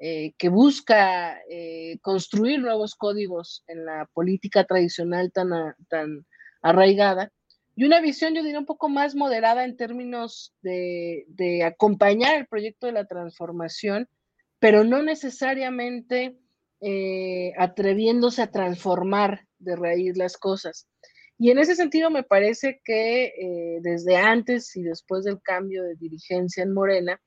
eh, 0.04 0.32
que 0.36 0.48
busca 0.48 1.38
construir 2.00 2.58
nuevos 2.58 2.96
códigos 2.96 3.62
en 3.68 3.84
la 3.84 4.08
política 4.12 4.64
tradicional 4.64 5.30
tan, 5.32 5.50
tan 5.88 6.26
arraigada, 6.60 7.30
y 7.74 7.84
una 7.84 8.00
visión, 8.00 8.34
yo 8.34 8.42
diría, 8.42 8.58
un 8.58 8.66
poco 8.66 8.88
más 8.88 9.14
moderada 9.14 9.64
en 9.64 9.76
términos 9.76 10.52
de, 10.60 11.24
de 11.28 11.64
acompañar 11.64 12.36
el 12.36 12.46
proyecto 12.46 12.86
de 12.86 12.92
la 12.92 13.06
transformación, 13.06 14.08
pero 14.58 14.84
no 14.84 15.02
necesariamente 15.02 16.36
atreviéndose 17.56 18.42
a 18.42 18.50
transformar 18.50 19.46
de 19.58 19.76
raíz 19.76 20.16
las 20.16 20.36
cosas. 20.36 20.88
Y 21.38 21.50
en 21.50 21.58
ese 21.58 21.74
sentido 21.74 22.08
me 22.08 22.22
parece 22.22 22.80
que 22.84 23.24
eh, 23.24 23.78
desde 23.80 24.16
antes 24.16 24.76
y 24.76 24.82
después 24.82 25.24
del 25.24 25.40
cambio 25.42 25.82
de 25.82 25.96
dirigencia 25.96 26.62
en 26.62 26.72
Morena, 26.72 27.20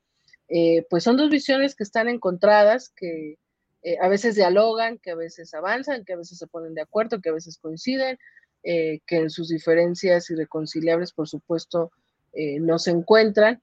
eh, 0.48 0.86
pues 0.90 1.04
son 1.04 1.18
dos 1.18 1.30
visiones 1.30 1.76
que 1.76 1.84
están 1.84 2.08
encontradas, 2.08 2.90
que 2.90 3.38
eh, 3.84 3.98
a 4.02 4.08
veces 4.08 4.36
dialogan, 4.36 4.98
que 4.98 5.12
a 5.12 5.16
veces 5.16 5.54
avanzan, 5.54 6.06
que 6.06 6.14
a 6.14 6.18
veces 6.18 6.38
se 6.38 6.48
ponen 6.48 6.74
de 6.74 6.82
acuerdo, 6.82 7.22
que 7.22 7.30
a 7.30 7.34
veces 7.34 7.58
coinciden, 7.58 8.18
que 8.64 9.02
en 9.10 9.30
sus 9.30 9.50
diferencias 9.50 10.28
irreconciliables, 10.32 11.14
por 11.14 11.28
supuesto, 11.28 11.92
no 12.34 12.80
se 12.80 12.90
encuentran. 12.90 13.62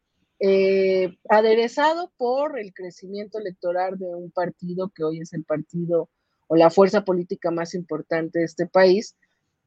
aderezado 1.29 2.13
por 2.17 2.57
el 2.57 2.73
crecimiento 2.73 3.41
electoral 3.41 3.99
de 3.99 4.15
un 4.15 4.31
partido 4.31 4.93
que 4.95 5.03
hoy 5.03 5.19
es 5.19 5.33
el 5.33 5.43
partido 5.43 6.09
o 6.47 6.55
la 6.55 6.71
fuerza 6.71 7.05
política 7.05 7.51
más 7.51 7.75
importante 7.75 8.39
de 8.39 8.45
este 8.45 8.67
país, 8.67 9.17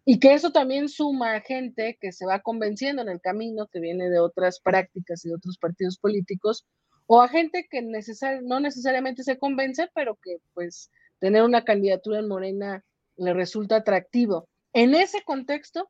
y 0.06 0.20
que 0.20 0.36
eso 0.36 0.52
también 0.52 0.88
suma 0.88 1.36
a 1.36 1.42
gente 1.42 1.98
que 2.00 2.12
se 2.12 2.26
va 2.28 2.40
convenciendo 2.40 3.02
en 3.02 3.10
el 3.10 3.20
camino, 3.20 3.68
que 3.68 3.80
viene 3.80 4.10
de 4.10 4.20
otras 4.20 4.60
prácticas 4.60 5.26
y 5.26 5.30
de 5.30 5.36
otros 5.36 5.58
partidos 5.58 5.98
políticos, 5.98 6.66
o 7.08 7.22
a 7.22 7.28
gente 7.28 7.68
que 7.70 7.82
no 7.82 8.60
necesariamente 8.60 9.24
se 9.24 9.38
convence, 9.38 9.90
pero 9.94 10.16
que 10.16 10.38
pues 10.54 10.92
tener 11.20 11.44
una 11.44 11.64
candidatura 11.64 12.20
en 12.20 12.28
Morena 12.28 12.84
le 13.18 13.34
resulta 13.34 13.78
atractivo. 13.78 14.48
En 14.74 14.96
ese 14.96 15.24
contexto 15.24 15.90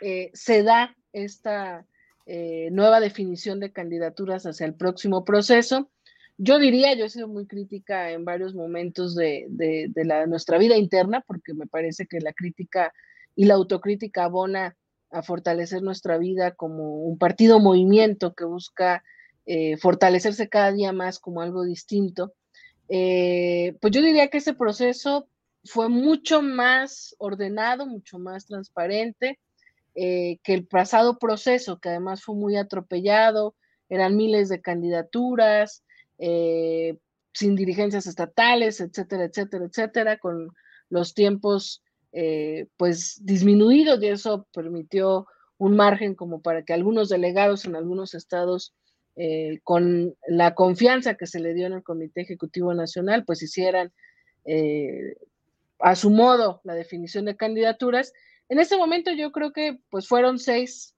eh, 0.00 0.30
se 0.32 0.62
da 0.62 0.96
esta 1.12 1.86
eh, 2.26 2.68
nueva 2.70 3.00
definición 3.00 3.60
de 3.60 3.72
candidaturas 3.72 4.46
hacia 4.46 4.66
el 4.66 4.74
próximo 4.74 5.24
proceso. 5.24 5.90
Yo 6.38 6.58
diría, 6.58 6.94
yo 6.94 7.06
he 7.06 7.10
sido 7.10 7.28
muy 7.28 7.46
crítica 7.46 8.10
en 8.10 8.24
varios 8.24 8.54
momentos 8.54 9.14
de, 9.14 9.46
de 9.48 10.26
nuestra 10.26 10.58
vida 10.58 10.76
interna, 10.76 11.22
porque 11.26 11.54
me 11.54 11.66
parece 11.66 12.06
que 12.06 12.20
la 12.20 12.32
crítica 12.32 12.92
y 13.34 13.46
la 13.46 13.54
autocrítica 13.54 14.24
abona 14.24 14.76
a 15.10 15.22
fortalecer 15.22 15.82
nuestra 15.82 16.18
vida 16.18 16.52
como 16.52 17.04
un 17.04 17.16
partido 17.16 17.58
movimiento 17.58 18.34
que 18.34 18.44
busca 18.44 19.02
eh, 19.46 19.76
fortalecerse 19.76 20.48
cada 20.48 20.72
día 20.72 20.92
más 20.92 21.18
como 21.18 21.40
algo 21.40 21.64
distinto, 21.64 22.34
eh, 22.88 23.76
pues 23.80 23.92
yo 23.92 24.02
diría 24.02 24.28
que 24.28 24.38
ese 24.38 24.54
proceso 24.54 25.28
fue 25.64 25.88
mucho 25.88 26.42
más 26.42 27.14
ordenado, 27.18 27.86
mucho 27.86 28.18
más 28.18 28.46
transparente 28.46 29.38
eh, 29.94 30.38
que 30.42 30.54
el 30.54 30.66
pasado 30.66 31.18
proceso, 31.18 31.78
que 31.78 31.88
además 31.90 32.22
fue 32.22 32.34
muy 32.34 32.56
atropellado, 32.56 33.54
eran 33.88 34.16
miles 34.16 34.48
de 34.48 34.60
candidaturas, 34.60 35.84
sin 36.18 37.54
dirigencias 37.54 38.06
estatales, 38.06 38.80
etcétera, 38.80 39.24
etcétera, 39.24 39.66
etcétera, 39.66 40.18
con 40.18 40.52
los 40.88 41.14
tiempos 41.14 41.82
pues 42.78 43.20
disminuido 43.22 44.00
y 44.00 44.06
eso 44.06 44.48
permitió 44.52 45.26
un 45.58 45.76
margen 45.76 46.14
como 46.14 46.40
para 46.40 46.64
que 46.64 46.72
algunos 46.72 47.08
delegados 47.08 47.64
en 47.64 47.76
algunos 47.76 48.14
estados, 48.14 48.74
eh, 49.16 49.60
con 49.64 50.14
la 50.28 50.54
confianza 50.54 51.14
que 51.14 51.26
se 51.26 51.40
le 51.40 51.54
dio 51.54 51.66
en 51.66 51.74
el 51.74 51.82
Comité 51.82 52.22
Ejecutivo 52.22 52.74
Nacional, 52.74 53.24
pues 53.24 53.42
hicieran 53.42 53.92
eh, 54.44 55.16
a 55.80 55.94
su 55.96 56.10
modo 56.10 56.60
la 56.64 56.74
definición 56.74 57.24
de 57.24 57.36
candidaturas. 57.36 58.12
En 58.48 58.60
este 58.60 58.76
momento 58.76 59.10
yo 59.12 59.32
creo 59.32 59.52
que 59.52 59.78
pues 59.90 60.06
fueron 60.08 60.38
seis 60.38 60.94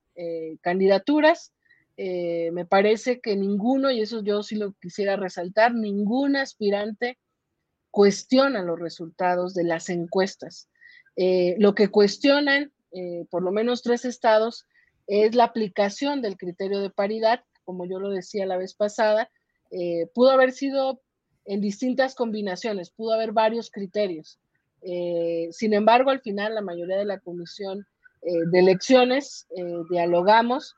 candidaturas. 0.63 1.53
me 1.97 2.67
parece 2.69 3.21
que 3.21 3.37
ninguno, 3.37 3.93
y 3.93 4.01
eso 4.01 4.21
yo 4.25 4.43
sí 4.43 4.57
lo 4.57 4.73
quisiera 4.81 5.15
resaltar, 5.15 5.73
ningún 5.75 6.35
aspirante 6.35 7.19
cuestiona 7.91 8.63
los 8.63 8.79
resultados 8.79 9.55
de 9.55 9.65
las 9.65 9.89
encuestas. 9.89 10.69
Eh, 11.17 11.57
lo 11.59 11.75
que 11.75 11.89
cuestionan, 11.89 12.73
eh, 12.93 13.27
por 13.31 13.43
lo 13.43 13.51
menos 13.51 13.83
tres 13.83 14.05
estados, 14.05 14.67
es 15.07 15.35
la 15.35 15.45
aplicación 15.45 16.23
del 16.23 16.37
criterio 16.37 16.81
de 16.81 16.91
paridad, 16.91 17.43
como 17.69 17.85
yo 17.85 18.01
lo 18.01 18.09
decía 18.09 18.47
la 18.47 18.57
vez 18.57 18.73
pasada, 18.73 19.31
eh, 19.71 20.07
pudo 20.15 20.31
haber 20.31 20.53
sido 20.53 21.03
en 21.45 21.61
distintas 21.61 22.15
combinaciones, 22.15 22.89
pudo 22.89 23.13
haber 23.13 23.33
varios 23.33 23.71
criterios. 23.71 24.39
sin 25.51 25.75
embargo, 25.75 26.09
al 26.09 26.23
final 26.23 26.55
la 26.55 26.63
mayoría 26.63 26.97
de 26.97 27.05
la 27.05 27.19
comisión 27.19 27.87
de 28.23 28.59
elecciones, 28.59 29.47
dialogamos 29.91 30.77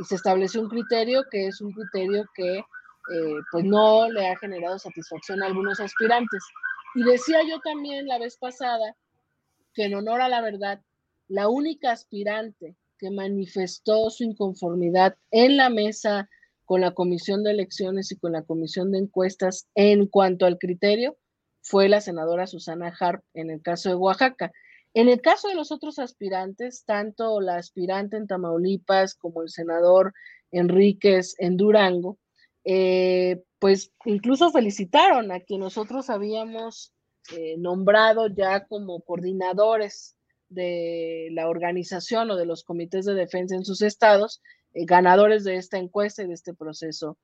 y 0.00 0.04
se 0.04 0.14
estableció 0.14 0.62
un 0.62 0.68
criterio 0.68 1.24
que 1.30 1.48
es 1.48 1.60
un 1.60 1.72
criterio 1.72 2.24
que 2.34 2.62
pues 3.50 3.64
no 3.64 4.08
le 4.08 4.28
ha 4.28 4.38
generado 4.38 4.78
satisfacción 4.78 5.42
a 5.42 5.46
algunos 5.46 5.80
aspirantes. 5.80 6.42
Y 6.94 7.02
decía 7.02 7.40
yo 7.46 7.58
también 7.60 8.06
la 8.06 8.18
vez 8.18 8.36
pasada 8.38 8.96
que 9.74 9.84
en 9.84 9.94
honor 9.94 10.22
a 10.22 10.28
la 10.28 10.40
verdad, 10.40 10.80
la 11.28 11.48
única 11.48 11.90
aspirante 11.90 12.76
que 13.02 13.10
manifestó 13.10 14.10
su 14.10 14.22
inconformidad 14.22 15.16
en 15.32 15.56
la 15.56 15.70
mesa 15.70 16.30
con 16.64 16.80
la 16.80 16.92
Comisión 16.92 17.42
de 17.42 17.50
Elecciones 17.50 18.12
y 18.12 18.16
con 18.16 18.30
la 18.30 18.44
Comisión 18.44 18.92
de 18.92 18.98
Encuestas 18.98 19.66
en 19.74 20.06
cuanto 20.06 20.46
al 20.46 20.56
criterio 20.56 21.18
fue 21.62 21.88
la 21.88 22.00
senadora 22.00 22.46
Susana 22.46 22.94
Harp 23.00 23.24
en 23.34 23.50
el 23.50 23.60
caso 23.60 23.88
de 23.88 23.96
Oaxaca. 23.96 24.52
En 24.94 25.08
el 25.08 25.20
caso 25.20 25.48
de 25.48 25.56
los 25.56 25.72
otros 25.72 25.98
aspirantes, 25.98 26.84
tanto 26.84 27.40
la 27.40 27.56
aspirante 27.56 28.16
en 28.16 28.28
Tamaulipas 28.28 29.16
como 29.16 29.42
el 29.42 29.48
senador 29.48 30.14
Enríquez 30.52 31.34
en 31.38 31.56
Durango, 31.56 32.18
eh, 32.62 33.42
pues 33.58 33.90
incluso 34.04 34.52
felicitaron 34.52 35.32
a 35.32 35.40
quien 35.40 35.58
nosotros 35.58 36.08
habíamos 36.08 36.92
eh, 37.32 37.56
nombrado 37.58 38.28
ya 38.28 38.64
como 38.64 39.00
coordinadores 39.00 40.14
de 40.52 41.28
la 41.32 41.48
organización 41.48 42.30
o 42.30 42.36
de 42.36 42.46
los 42.46 42.64
comités 42.64 43.04
de 43.04 43.14
defensa 43.14 43.54
en 43.54 43.64
sus 43.64 43.82
estados, 43.82 44.42
eh, 44.74 44.84
ganadores 44.84 45.44
de 45.44 45.56
esta 45.56 45.78
encuesta 45.78 46.22
y 46.22 46.28
de 46.28 46.34
este 46.34 46.54
proceso 46.54 47.18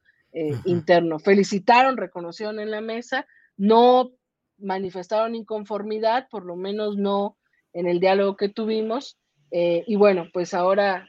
interno. 0.67 1.19
Felicitaron, 1.19 1.97
reconocieron 1.97 2.61
en 2.61 2.71
la 2.71 2.83
mesa, 2.83 3.27
no 3.57 4.11
manifestaron 4.59 5.35
inconformidad, 5.35 6.29
por 6.31 6.45
lo 6.45 6.55
menos 6.55 6.99
no 6.99 7.39
en 7.73 7.87
el 7.87 7.99
diálogo 7.99 8.37
que 8.37 8.51
tuvimos, 8.51 9.17
y 9.51 9.97
bueno, 9.97 10.29
pues 10.31 10.53
ahora 10.53 11.09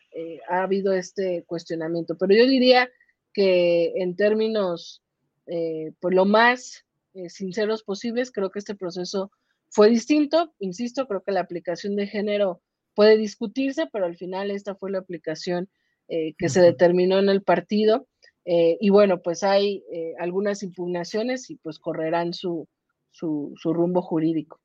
ha 0.49 0.63
habido 0.63 0.93
este 0.93 1.43
cuestionamiento. 1.45 2.17
Pero 2.17 2.33
yo 2.33 2.47
diría 2.47 2.89
que 3.33 3.93
en 3.95 4.15
términos, 4.15 5.01
eh, 5.47 5.93
pues 5.99 6.15
lo 6.15 6.25
más 6.25 6.85
eh, 7.13 7.29
sinceros 7.29 7.83
posibles, 7.83 8.31
creo 8.31 8.51
que 8.51 8.59
este 8.59 8.75
proceso 8.75 9.31
fue 9.69 9.89
distinto. 9.89 10.53
Insisto, 10.59 11.07
creo 11.07 11.23
que 11.23 11.31
la 11.31 11.41
aplicación 11.41 11.95
de 11.95 12.07
género 12.07 12.61
puede 12.95 13.17
discutirse, 13.17 13.87
pero 13.91 14.05
al 14.05 14.17
final 14.17 14.51
esta 14.51 14.75
fue 14.75 14.91
la 14.91 14.99
aplicación 14.99 15.69
eh, 16.07 16.33
que 16.37 16.49
se 16.49 16.61
determinó 16.61 17.19
en 17.19 17.29
el 17.29 17.43
partido. 17.43 18.07
y 18.45 18.89
bueno, 18.89 19.21
pues 19.21 19.43
hay 19.43 19.83
algunas 20.17 20.63
impugnaciones 20.63 21.51
y 21.51 21.57
pues 21.57 21.77
correrán 21.77 22.33
su, 22.33 22.67
su, 23.11 23.53
rumbo 23.63 24.01
jurídico. 24.01 24.59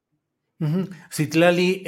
Citlali, 1.13 1.85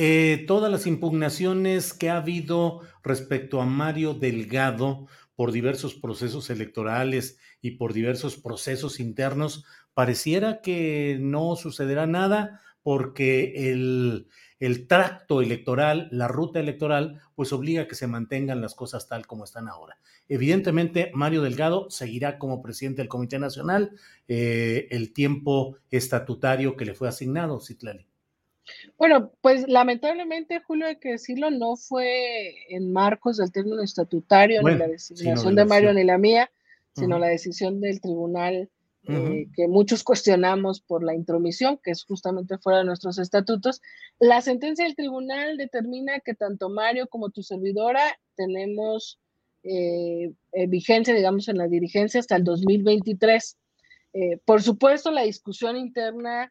todas 0.46 0.70
las 0.70 0.86
impugnaciones 0.86 1.94
que 1.94 2.10
ha 2.10 2.18
habido 2.18 2.82
respecto 3.02 3.62
a 3.62 3.64
Mario 3.64 4.12
Delgado 4.12 5.06
por 5.36 5.52
diversos 5.52 5.94
procesos 5.94 6.50
electorales 6.50 7.38
y 7.60 7.72
por 7.72 7.92
diversos 7.92 8.36
procesos 8.36 8.98
internos, 8.98 9.64
pareciera 9.94 10.60
que 10.62 11.18
no 11.20 11.54
sucederá 11.56 12.06
nada 12.06 12.60
porque 12.86 13.72
el, 13.72 14.28
el 14.60 14.86
tracto 14.86 15.42
electoral, 15.42 16.06
la 16.12 16.28
ruta 16.28 16.60
electoral, 16.60 17.20
pues 17.34 17.52
obliga 17.52 17.82
a 17.82 17.88
que 17.88 17.96
se 17.96 18.06
mantengan 18.06 18.60
las 18.60 18.76
cosas 18.76 19.08
tal 19.08 19.26
como 19.26 19.42
están 19.42 19.66
ahora. 19.66 19.98
Evidentemente, 20.28 21.10
Mario 21.12 21.42
Delgado 21.42 21.90
seguirá 21.90 22.38
como 22.38 22.62
presidente 22.62 23.02
del 23.02 23.08
Comité 23.08 23.40
Nacional 23.40 23.90
eh, 24.28 24.86
el 24.92 25.12
tiempo 25.12 25.78
estatutario 25.90 26.76
que 26.76 26.84
le 26.84 26.94
fue 26.94 27.08
asignado, 27.08 27.58
Citlali. 27.58 28.06
Bueno, 28.96 29.32
pues 29.40 29.66
lamentablemente, 29.66 30.60
Julio, 30.60 30.86
hay 30.86 31.00
que 31.00 31.10
decirlo, 31.10 31.50
no 31.50 31.74
fue 31.74 32.54
en 32.68 32.92
marcos 32.92 33.38
del 33.38 33.50
término 33.50 33.82
estatutario 33.82 34.62
ni 34.62 34.76
la 34.76 34.86
designación 34.86 35.56
de 35.56 35.64
Mario 35.64 35.92
ni 35.92 36.04
la 36.04 36.18
mía, 36.18 36.52
sino 36.92 37.18
la 37.18 37.26
decisión 37.26 37.80
del 37.80 38.00
tribunal 38.00 38.70
eh, 39.08 39.46
que 39.54 39.68
muchos 39.68 40.02
cuestionamos 40.02 40.80
por 40.80 41.04
la 41.04 41.14
intromisión, 41.14 41.78
que 41.82 41.92
es 41.92 42.04
justamente 42.04 42.58
fuera 42.58 42.78
de 42.78 42.84
nuestros 42.84 43.18
estatutos. 43.18 43.80
La 44.18 44.40
sentencia 44.40 44.84
del 44.84 44.96
tribunal 44.96 45.56
determina 45.56 46.18
que 46.20 46.34
tanto 46.34 46.68
Mario 46.68 47.06
como 47.06 47.30
tu 47.30 47.44
servidora 47.44 48.18
tenemos 48.34 49.20
eh, 49.62 50.32
eh, 50.52 50.66
vigencia, 50.66 51.14
digamos, 51.14 51.48
en 51.48 51.58
la 51.58 51.68
dirigencia 51.68 52.18
hasta 52.18 52.36
el 52.36 52.44
2023. 52.44 53.56
por 54.44 54.62
supuesto, 54.62 55.10
la 55.10 55.22
discusión 55.22 55.76
interna 55.76 56.50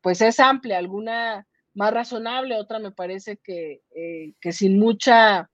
pues 0.00 0.20
es 0.20 0.40
amplia, 0.40 0.78
alguna 0.78 1.46
más 1.72 1.94
razonable, 1.94 2.56
otra 2.56 2.80
me 2.80 2.90
parece 2.90 3.36
que, 3.36 3.82
que 4.40 4.52
sin, 4.52 4.78
mucha, 4.80 5.48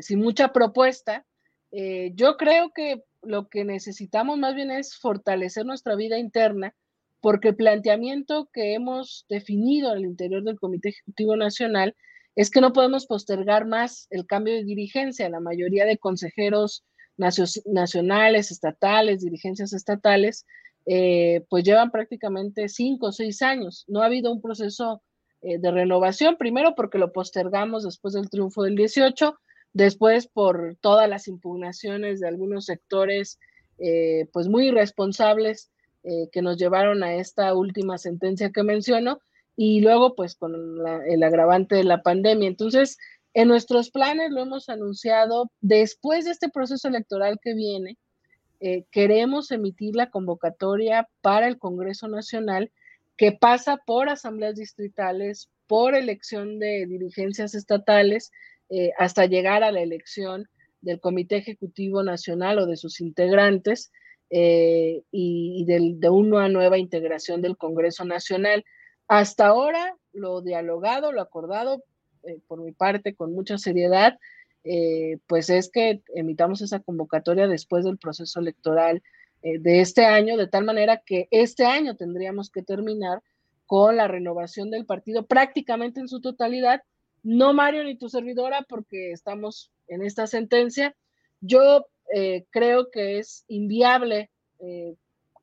sin 0.00 0.18
mucha 0.18 0.52
propuesta. 0.52 1.24
yo 1.70 2.36
creo 2.36 2.72
que 2.74 3.04
lo 3.26 3.48
que 3.48 3.64
necesitamos 3.64 4.38
más 4.38 4.54
bien 4.54 4.70
es 4.70 4.96
fortalecer 4.96 5.66
nuestra 5.66 5.96
vida 5.96 6.18
interna, 6.18 6.74
porque 7.20 7.48
el 7.48 7.56
planteamiento 7.56 8.48
que 8.52 8.74
hemos 8.74 9.26
definido 9.28 9.90
al 9.90 10.04
interior 10.04 10.42
del 10.44 10.58
Comité 10.58 10.90
Ejecutivo 10.90 11.36
Nacional 11.36 11.96
es 12.36 12.50
que 12.50 12.60
no 12.60 12.72
podemos 12.72 13.06
postergar 13.06 13.66
más 13.66 14.06
el 14.10 14.26
cambio 14.26 14.54
de 14.54 14.64
dirigencia. 14.64 15.28
La 15.28 15.40
mayoría 15.40 15.86
de 15.86 15.98
consejeros 15.98 16.84
nacionales, 17.16 18.50
estatales, 18.50 19.22
dirigencias 19.22 19.72
estatales, 19.72 20.44
eh, 20.84 21.44
pues 21.48 21.64
llevan 21.64 21.90
prácticamente 21.90 22.68
cinco 22.68 23.06
o 23.06 23.12
seis 23.12 23.42
años. 23.42 23.84
No 23.88 24.02
ha 24.02 24.06
habido 24.06 24.30
un 24.32 24.42
proceso 24.42 25.02
eh, 25.40 25.58
de 25.58 25.70
renovación, 25.70 26.36
primero 26.36 26.74
porque 26.74 26.98
lo 26.98 27.12
postergamos 27.12 27.84
después 27.84 28.14
del 28.14 28.28
triunfo 28.28 28.62
del 28.62 28.76
18 28.76 29.34
Después, 29.76 30.26
por 30.26 30.78
todas 30.80 31.06
las 31.06 31.28
impugnaciones 31.28 32.18
de 32.18 32.28
algunos 32.28 32.64
sectores, 32.64 33.38
eh, 33.76 34.26
pues 34.32 34.48
muy 34.48 34.68
irresponsables 34.68 35.70
eh, 36.02 36.30
que 36.32 36.40
nos 36.40 36.56
llevaron 36.56 37.04
a 37.04 37.16
esta 37.16 37.52
última 37.52 37.98
sentencia 37.98 38.52
que 38.52 38.62
menciono, 38.62 39.20
y 39.54 39.82
luego, 39.82 40.14
pues 40.14 40.34
con 40.34 40.54
el 41.06 41.22
agravante 41.22 41.74
de 41.74 41.84
la 41.84 42.02
pandemia. 42.02 42.48
Entonces, 42.48 42.96
en 43.34 43.48
nuestros 43.48 43.90
planes 43.90 44.30
lo 44.30 44.40
hemos 44.40 44.70
anunciado, 44.70 45.50
después 45.60 46.24
de 46.24 46.30
este 46.30 46.48
proceso 46.48 46.88
electoral 46.88 47.38
que 47.42 47.52
viene, 47.52 47.98
eh, 48.60 48.84
queremos 48.90 49.50
emitir 49.50 49.94
la 49.94 50.08
convocatoria 50.08 51.06
para 51.20 51.48
el 51.48 51.58
Congreso 51.58 52.08
Nacional 52.08 52.72
que 53.18 53.32
pasa 53.32 53.76
por 53.84 54.08
asambleas 54.08 54.54
distritales, 54.54 55.50
por 55.66 55.94
elección 55.94 56.58
de 56.58 56.86
dirigencias 56.86 57.54
estatales 57.54 58.32
eh, 58.68 58.92
hasta 58.98 59.26
llegar 59.26 59.62
a 59.62 59.70
la 59.70 59.80
elección 59.80 60.48
del 60.80 61.00
Comité 61.00 61.36
Ejecutivo 61.36 62.02
Nacional 62.02 62.58
o 62.58 62.66
de 62.66 62.76
sus 62.76 63.00
integrantes 63.00 63.92
eh, 64.30 65.02
y, 65.12 65.64
de 65.66 66.10
una 66.10 66.48
nueva 66.48 66.76
integración 66.76 67.42
del 67.42 67.56
Congreso 67.56 68.04
Nacional. 68.04 68.64
Hasta 69.06 69.46
ahora, 69.46 69.96
lo 70.12 70.42
dialogado, 70.42 71.12
lo 71.12 71.20
acordado, 71.20 71.84
eh, 72.24 72.40
por 72.48 72.60
mi 72.60 72.72
parte, 72.72 73.14
con 73.14 73.32
mucha 73.32 73.56
seriedad, 73.58 74.18
pues 75.28 75.48
es 75.48 75.70
que 75.70 76.02
emitamos 76.12 76.60
esa 76.60 76.80
convocatoria 76.80 77.46
después 77.46 77.84
del 77.84 77.98
proceso 77.98 78.40
electoral 78.40 79.00
de 79.40 79.80
este 79.80 80.04
año, 80.04 80.36
de 80.36 80.48
tal 80.48 80.64
manera 80.64 81.02
que 81.06 81.28
este 81.30 81.64
año 81.64 81.94
tendríamos 81.94 82.50
que 82.50 82.64
terminar 82.64 83.22
con 83.66 83.96
la 83.96 84.08
renovación 84.08 84.72
del 84.72 84.84
partido 84.84 85.24
prácticamente 85.24 86.00
en 86.00 86.08
su 86.08 86.20
totalidad 86.20 86.82
no 87.26 87.52
Mario 87.52 87.82
ni 87.82 87.96
tu 87.96 88.08
servidora, 88.08 88.64
porque 88.68 89.10
estamos 89.10 89.72
en 89.88 90.02
esta 90.04 90.28
sentencia. 90.28 90.94
Yo 91.40 91.88
eh, 92.14 92.46
creo 92.50 92.88
que 92.92 93.18
es 93.18 93.44
inviable 93.48 94.30
eh, 94.60 94.94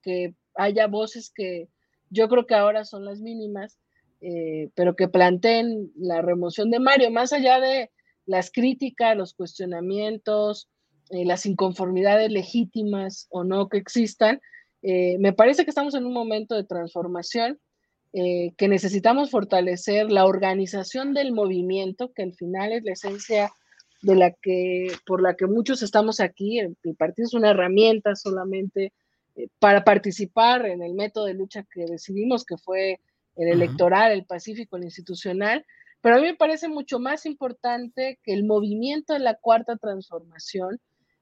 que 0.01 0.34
haya 0.55 0.88
voces 0.88 1.30
que 1.35 1.68
yo 2.10 2.30
creo 2.30 2.47
que 2.47 2.55
ahora 2.55 2.85
son 2.85 3.03
las 3.03 3.19
mínimas, 3.19 3.80
eh, 4.22 4.69
pero 4.76 4.95
que 4.95 5.10
planteen 5.10 5.91
la 5.97 6.22
remoción 6.22 6.72
de 6.72 6.80
Mario, 6.80 7.11
más 7.11 7.34
allá 7.34 7.60
de 7.60 7.91
las 8.26 8.49
críticas, 8.49 9.18
los 9.18 9.34
cuestionamientos, 9.34 10.69
las 11.10 11.45
inconformidades 11.45 12.31
legítimas 12.31 13.27
o 13.30 13.43
no 13.43 13.68
que 13.68 13.77
existan. 13.77 14.39
me 14.81 15.34
parece 15.34 15.65
que 15.65 15.69
estamos 15.69 15.95
en 15.95 16.05
un 16.05 16.14
momento 16.14 16.55
de 16.55 16.64
transformación 16.64 17.60
eh, 18.15 18.53
que 18.57 18.68
necesitamos 18.68 19.31
fortalecer 19.31 20.11
la 20.11 20.26
organización 20.27 21.15
del 21.15 21.31
movimiento, 21.31 22.14
que 22.14 22.22
al 22.22 22.35
final 22.35 22.72
es 22.72 22.84
la 22.84 22.91
esencia 22.91 23.52
de 24.03 24.15
la 24.15 24.30
que, 24.30 24.91
por 25.07 25.19
la 25.19 25.34
que 25.34 25.48
muchos 25.48 25.81
estamos 25.81 26.19
aquí. 26.19 26.60
El, 26.60 26.77
partido 26.95 27.26
es 27.26 27.34
una 27.34 27.49
herramienta 27.49 28.15
solamente 28.15 28.94
eh, 29.35 29.48
para 29.57 29.84
participar 29.84 30.68
en 30.68 30.84
el 30.84 30.94
método 30.94 31.26
de 31.26 31.34
lucha 31.34 31.65
que 31.73 31.85
decidimos, 31.85 32.45
que 32.45 32.57
fue 32.57 32.99
el 33.35 33.48
electoral, 33.48 34.11
el 34.11 34.26
pacífico, 34.26 34.77
el 34.77 34.84
institucional. 34.84 35.65
Pero 36.02 36.18
a 36.18 36.19
mí 36.19 36.26
me 36.26 36.35
parece 36.35 36.68
mucho 36.68 36.99
más 36.99 37.26
importante 37.26 38.19
que 38.23 38.34
el 38.34 38.44
movimiento 38.44 39.14
de 39.14 39.19
la 39.22 39.34
cuarta 39.35 39.76
transformación, 39.77 40.80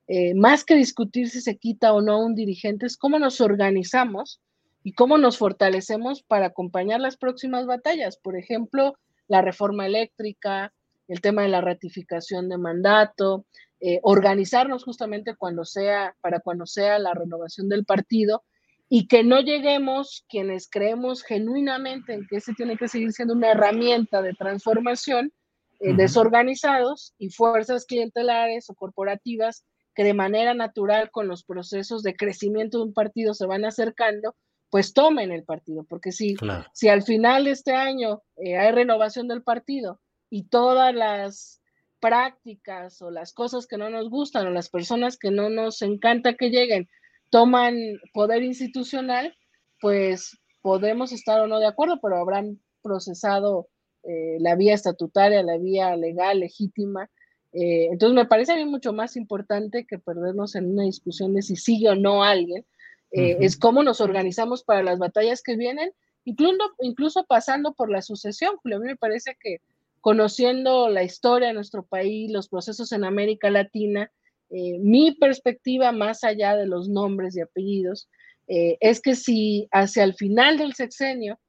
eh, 0.08 0.34
más 0.34 0.66
que 0.66 0.76
discutir 0.76 1.30
si 1.30 1.40
se 1.40 1.56
quita 1.56 1.94
o 1.94 2.02
no 2.02 2.20
un 2.20 2.36
dirigente, 2.36 2.86
es 2.86 2.98
cómo 2.98 3.18
nos 3.18 3.40
organizamos 3.40 4.42
y 4.84 4.94
cómo 4.94 5.18
nos 5.18 5.38
fortalecemos 5.38 6.24
para 6.24 6.48
acompañar 6.48 7.00
las 7.00 7.18
próximas 7.18 7.66
batallas. 7.66 8.18
Por 8.18 8.38
ejemplo, 8.38 8.96
la 9.28 9.42
reforma 9.42 9.86
eléctrica, 9.86 10.74
el 11.08 11.22
tema 11.22 11.44
de 11.44 11.50
la 11.50 11.62
ratificación 11.62 12.50
de 12.50 12.58
mandato, 12.58 13.46
eh, 13.80 14.00
organizarnos 14.04 14.84
justamente 14.84 15.36
cuando 15.36 15.66
sea, 15.66 16.16
para 16.22 16.40
cuando 16.40 16.66
sea 16.66 17.00
la 17.00 17.14
renovación 17.14 17.68
del 17.68 17.86
partido 17.86 18.44
y 18.90 19.08
que 19.08 19.24
no 19.24 19.40
lleguemos 19.40 20.26
quienes 20.28 20.70
creemos 20.70 21.24
genuinamente 21.24 22.14
en 22.14 22.28
que 22.28 22.38
ese 22.38 22.54
tiene 22.54 22.78
que 22.78 22.88
seguir 22.88 23.12
siendo 23.14 23.34
una 23.34 23.52
herramienta 23.52 24.22
de 24.22 24.34
transformación, 24.34 25.32
eh, 25.80 25.96
desorganizados 25.96 27.14
y 27.18 27.30
fuerzas 27.30 27.86
clientelares 27.86 28.70
o 28.70 28.76
corporativas 28.76 29.64
que 29.96 30.04
de 30.04 30.14
manera 30.14 30.54
natural 30.54 31.10
con 31.10 31.28
los 31.28 31.44
procesos 31.44 32.04
de 32.04 32.16
crecimiento 32.16 32.78
de 32.78 32.84
un 32.84 32.94
partido 32.94 33.34
se 33.34 33.46
van 33.46 33.66
acercando, 33.66 34.36
pues 34.72 34.94
tomen 34.94 35.32
el 35.32 35.44
partido, 35.44 35.84
porque 35.84 36.14
si, 36.14 36.36
si 36.74 36.88
al 36.88 37.04
final 37.04 37.44
de 37.44 37.52
este 37.52 37.74
año 37.74 38.24
eh, 38.38 38.58
hay 38.58 38.72
renovación 38.72 39.28
del 39.28 39.44
partido 39.44 40.00
y 40.30 40.44
todas 40.44 40.96
las 40.96 41.62
prácticas 42.00 43.02
o 43.02 43.12
las 43.12 43.34
cosas 43.34 43.68
que 43.68 43.78
no 43.78 43.90
nos 43.90 44.10
gustan 44.10 44.48
o 44.48 44.50
las 44.50 44.70
personas 44.70 45.18
que 45.18 45.30
no 45.30 45.50
nos 45.50 45.82
encanta 45.82 46.36
que 46.36 46.50
lleguen 46.50 46.90
toman 47.30 47.76
poder 48.14 48.44
institucional, 48.44 49.36
pues 49.82 50.40
podemos 50.62 51.12
estar 51.12 51.42
o 51.42 51.48
no 51.48 51.60
de 51.60 51.68
acuerdo, 51.68 52.00
pero 52.02 52.16
habrán 52.16 52.60
procesado 52.82 53.68
eh, 54.04 54.38
la 54.40 54.56
vía 54.56 54.74
estatutaria, 54.74 55.44
la 55.44 55.58
vía 55.58 55.98
legal, 55.98 56.40
legítima. 56.40 57.10
Eh, 57.52 57.88
entonces 57.92 58.16
me 58.16 58.26
parece 58.26 58.54
a 58.54 58.56
mí 58.56 58.66
mucho 58.66 58.94
más 58.94 59.18
importante 59.18 59.86
que 59.86 60.00
perdernos 60.00 60.56
en 60.56 60.72
una 60.72 60.84
discusión 60.84 61.34
de 61.34 61.42
si 61.42 61.58
sigue 61.58 61.90
o 61.90 61.96
no 61.96 62.24
alguien, 62.24 62.66
eh, 63.12 63.38
es 63.42 63.58
cómo 63.58 63.84
nos 63.84 64.02
organizamos 64.02 64.64
para 64.64 64.84
las 64.84 65.00
batallas 65.00 65.42
que 65.42 65.58
vienen, 65.58 65.92
incluso, 66.24 66.58
incluso 66.80 67.26
pasando 67.26 67.74
por 67.74 67.92
la 67.92 68.02
sucesión. 68.02 68.58
Julio, 68.62 68.78
a 68.78 68.82
mí 68.82 68.88
me 68.88 68.96
parece 68.96 69.36
que 69.40 69.58
conociendo 70.00 70.90
la 70.90 71.04
historia 71.04 71.50
de 71.50 71.54
nuestro 71.54 71.84
país, 71.84 72.32
los 72.32 72.48
procesos 72.48 72.92
en 72.92 73.04
América 73.04 73.50
Latina, 73.50 74.12
eh, 74.50 74.80
mi 74.80 75.14
perspectiva 75.14 75.92
más 75.92 76.24
allá 76.24 76.56
de 76.56 76.66
los 76.66 76.90
nombres 76.90 77.36
y 77.36 77.42
apellidos, 77.42 78.10
eh, 78.48 78.78
es 78.82 79.00
que 79.00 79.16
si 79.16 79.68
hacia 79.72 80.04
el 80.04 80.16
final 80.16 80.58
del 80.58 80.74
sexenio 80.74 81.40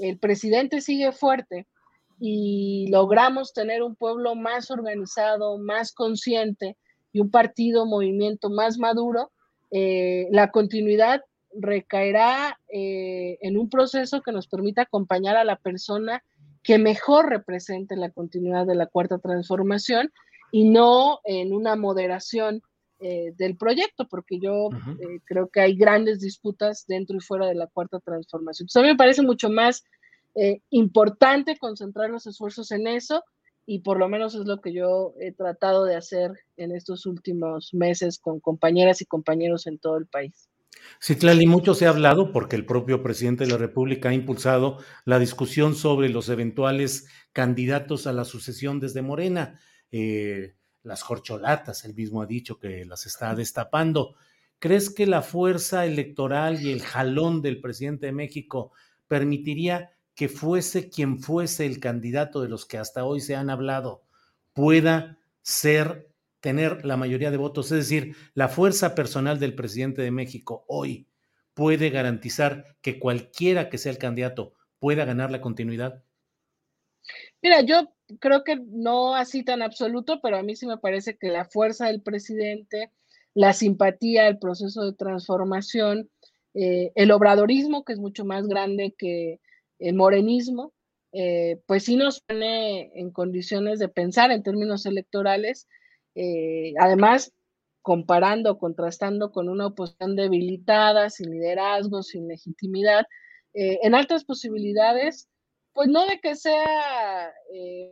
el 0.00 0.18
presidente 0.18 0.80
sigue 0.80 1.12
fuerte 1.12 1.66
y 2.18 2.88
logramos 2.90 3.52
tener 3.52 3.82
un 3.82 3.94
pueblo 3.94 4.34
más 4.34 4.70
organizado, 4.70 5.58
más 5.58 5.92
consciente 5.92 6.76
y 7.12 7.20
un 7.20 7.30
partido, 7.30 7.86
movimiento 7.86 8.50
más 8.50 8.78
maduro, 8.78 9.30
eh, 9.70 10.28
la 10.30 10.50
continuidad 10.50 11.22
recaerá 11.52 12.58
eh, 12.72 13.38
en 13.40 13.56
un 13.56 13.68
proceso 13.68 14.22
que 14.22 14.32
nos 14.32 14.48
permita 14.48 14.82
acompañar 14.82 15.36
a 15.36 15.44
la 15.44 15.56
persona 15.56 16.22
que 16.62 16.78
mejor 16.78 17.28
represente 17.28 17.96
la 17.96 18.10
continuidad 18.10 18.66
de 18.66 18.74
la 18.74 18.86
cuarta 18.86 19.18
transformación 19.18 20.12
y 20.52 20.68
no 20.68 21.20
en 21.24 21.52
una 21.52 21.76
moderación 21.76 22.62
eh, 23.00 23.32
del 23.36 23.56
proyecto, 23.56 24.08
porque 24.08 24.40
yo 24.40 24.70
creo 25.24 25.48
que 25.48 25.60
hay 25.60 25.76
grandes 25.76 26.20
disputas 26.20 26.84
dentro 26.86 27.16
y 27.16 27.20
fuera 27.20 27.46
de 27.46 27.54
la 27.54 27.68
cuarta 27.68 28.00
transformación. 28.00 28.64
Entonces, 28.64 28.80
a 28.80 28.82
mí 28.82 28.88
me 28.88 28.96
parece 28.96 29.22
mucho 29.22 29.50
más 29.50 29.84
importante 30.70 31.58
concentrar 31.58 32.10
los 32.10 32.26
esfuerzos 32.28 32.70
en 32.70 32.86
eso 32.86 33.24
y 33.70 33.80
por 33.80 33.98
lo 33.98 34.08
menos 34.08 34.34
es 34.34 34.46
lo 34.46 34.62
que 34.62 34.72
yo 34.72 35.12
he 35.20 35.30
tratado 35.30 35.84
de 35.84 35.94
hacer 35.94 36.32
en 36.56 36.74
estos 36.74 37.04
últimos 37.04 37.74
meses 37.74 38.18
con 38.18 38.40
compañeras 38.40 39.02
y 39.02 39.04
compañeros 39.04 39.66
en 39.66 39.78
todo 39.78 39.98
el 39.98 40.06
país. 40.06 40.48
Sí, 41.00 41.16
Tlali, 41.16 41.46
mucho 41.46 41.74
se 41.74 41.84
ha 41.84 41.90
hablado 41.90 42.32
porque 42.32 42.56
el 42.56 42.64
propio 42.64 43.02
presidente 43.02 43.44
de 43.44 43.50
la 43.50 43.58
República 43.58 44.08
ha 44.08 44.14
impulsado 44.14 44.78
la 45.04 45.18
discusión 45.18 45.74
sobre 45.74 46.08
los 46.08 46.30
eventuales 46.30 47.08
candidatos 47.34 48.06
a 48.06 48.14
la 48.14 48.24
sucesión 48.24 48.80
desde 48.80 49.02
Morena. 49.02 49.60
Eh, 49.92 50.54
las 50.82 51.04
corcholatas, 51.04 51.84
él 51.84 51.94
mismo 51.94 52.22
ha 52.22 52.26
dicho 52.26 52.58
que 52.58 52.86
las 52.86 53.04
está 53.04 53.34
destapando. 53.34 54.14
¿Crees 54.58 54.88
que 54.88 55.06
la 55.06 55.20
fuerza 55.20 55.84
electoral 55.84 56.62
y 56.62 56.72
el 56.72 56.80
jalón 56.80 57.42
del 57.42 57.60
presidente 57.60 58.06
de 58.06 58.12
México 58.12 58.72
permitiría 59.08 59.90
que 60.18 60.28
fuese 60.28 60.90
quien 60.90 61.20
fuese 61.20 61.64
el 61.64 61.78
candidato 61.78 62.42
de 62.42 62.48
los 62.48 62.66
que 62.66 62.76
hasta 62.76 63.04
hoy 63.04 63.20
se 63.20 63.36
han 63.36 63.50
hablado, 63.50 64.02
pueda 64.52 65.16
ser, 65.42 66.08
tener 66.40 66.84
la 66.84 66.96
mayoría 66.96 67.30
de 67.30 67.36
votos, 67.36 67.70
es 67.70 67.88
decir, 67.88 68.16
la 68.34 68.48
fuerza 68.48 68.96
personal 68.96 69.38
del 69.38 69.54
presidente 69.54 70.02
de 70.02 70.10
México 70.10 70.64
hoy 70.66 71.06
puede 71.54 71.90
garantizar 71.90 72.76
que 72.82 72.98
cualquiera 72.98 73.68
que 73.68 73.78
sea 73.78 73.92
el 73.92 73.98
candidato 73.98 74.54
pueda 74.80 75.04
ganar 75.04 75.30
la 75.30 75.40
continuidad? 75.40 76.02
Mira, 77.40 77.60
yo 77.60 77.88
creo 78.18 78.42
que 78.42 78.56
no 78.56 79.14
así 79.14 79.44
tan 79.44 79.62
absoluto, 79.62 80.18
pero 80.20 80.36
a 80.36 80.42
mí 80.42 80.56
sí 80.56 80.66
me 80.66 80.78
parece 80.78 81.16
que 81.16 81.28
la 81.28 81.44
fuerza 81.44 81.86
del 81.86 82.02
presidente, 82.02 82.90
la 83.34 83.52
simpatía, 83.52 84.26
el 84.26 84.40
proceso 84.40 84.84
de 84.84 84.94
transformación, 84.94 86.10
eh, 86.54 86.90
el 86.96 87.12
obradorismo, 87.12 87.84
que 87.84 87.92
es 87.92 88.00
mucho 88.00 88.24
más 88.24 88.48
grande 88.48 88.96
que, 88.98 89.38
el 89.78 89.94
morenismo, 89.94 90.72
eh, 91.12 91.60
pues 91.66 91.84
sí 91.84 91.96
nos 91.96 92.20
pone 92.20 92.90
en 92.94 93.10
condiciones 93.10 93.78
de 93.78 93.88
pensar 93.88 94.30
en 94.30 94.42
términos 94.42 94.84
electorales, 94.84 95.66
eh, 96.14 96.74
además 96.78 97.32
comparando, 97.80 98.58
contrastando 98.58 99.30
con 99.30 99.48
una 99.48 99.68
oposición 99.68 100.16
debilitada, 100.16 101.08
sin 101.08 101.30
liderazgo, 101.30 102.02
sin 102.02 102.28
legitimidad, 102.28 103.06
eh, 103.54 103.78
en 103.82 103.94
altas 103.94 104.24
posibilidades, 104.24 105.28
pues 105.72 105.88
no 105.88 106.04
de 106.06 106.18
que 106.20 106.34
sea 106.34 107.32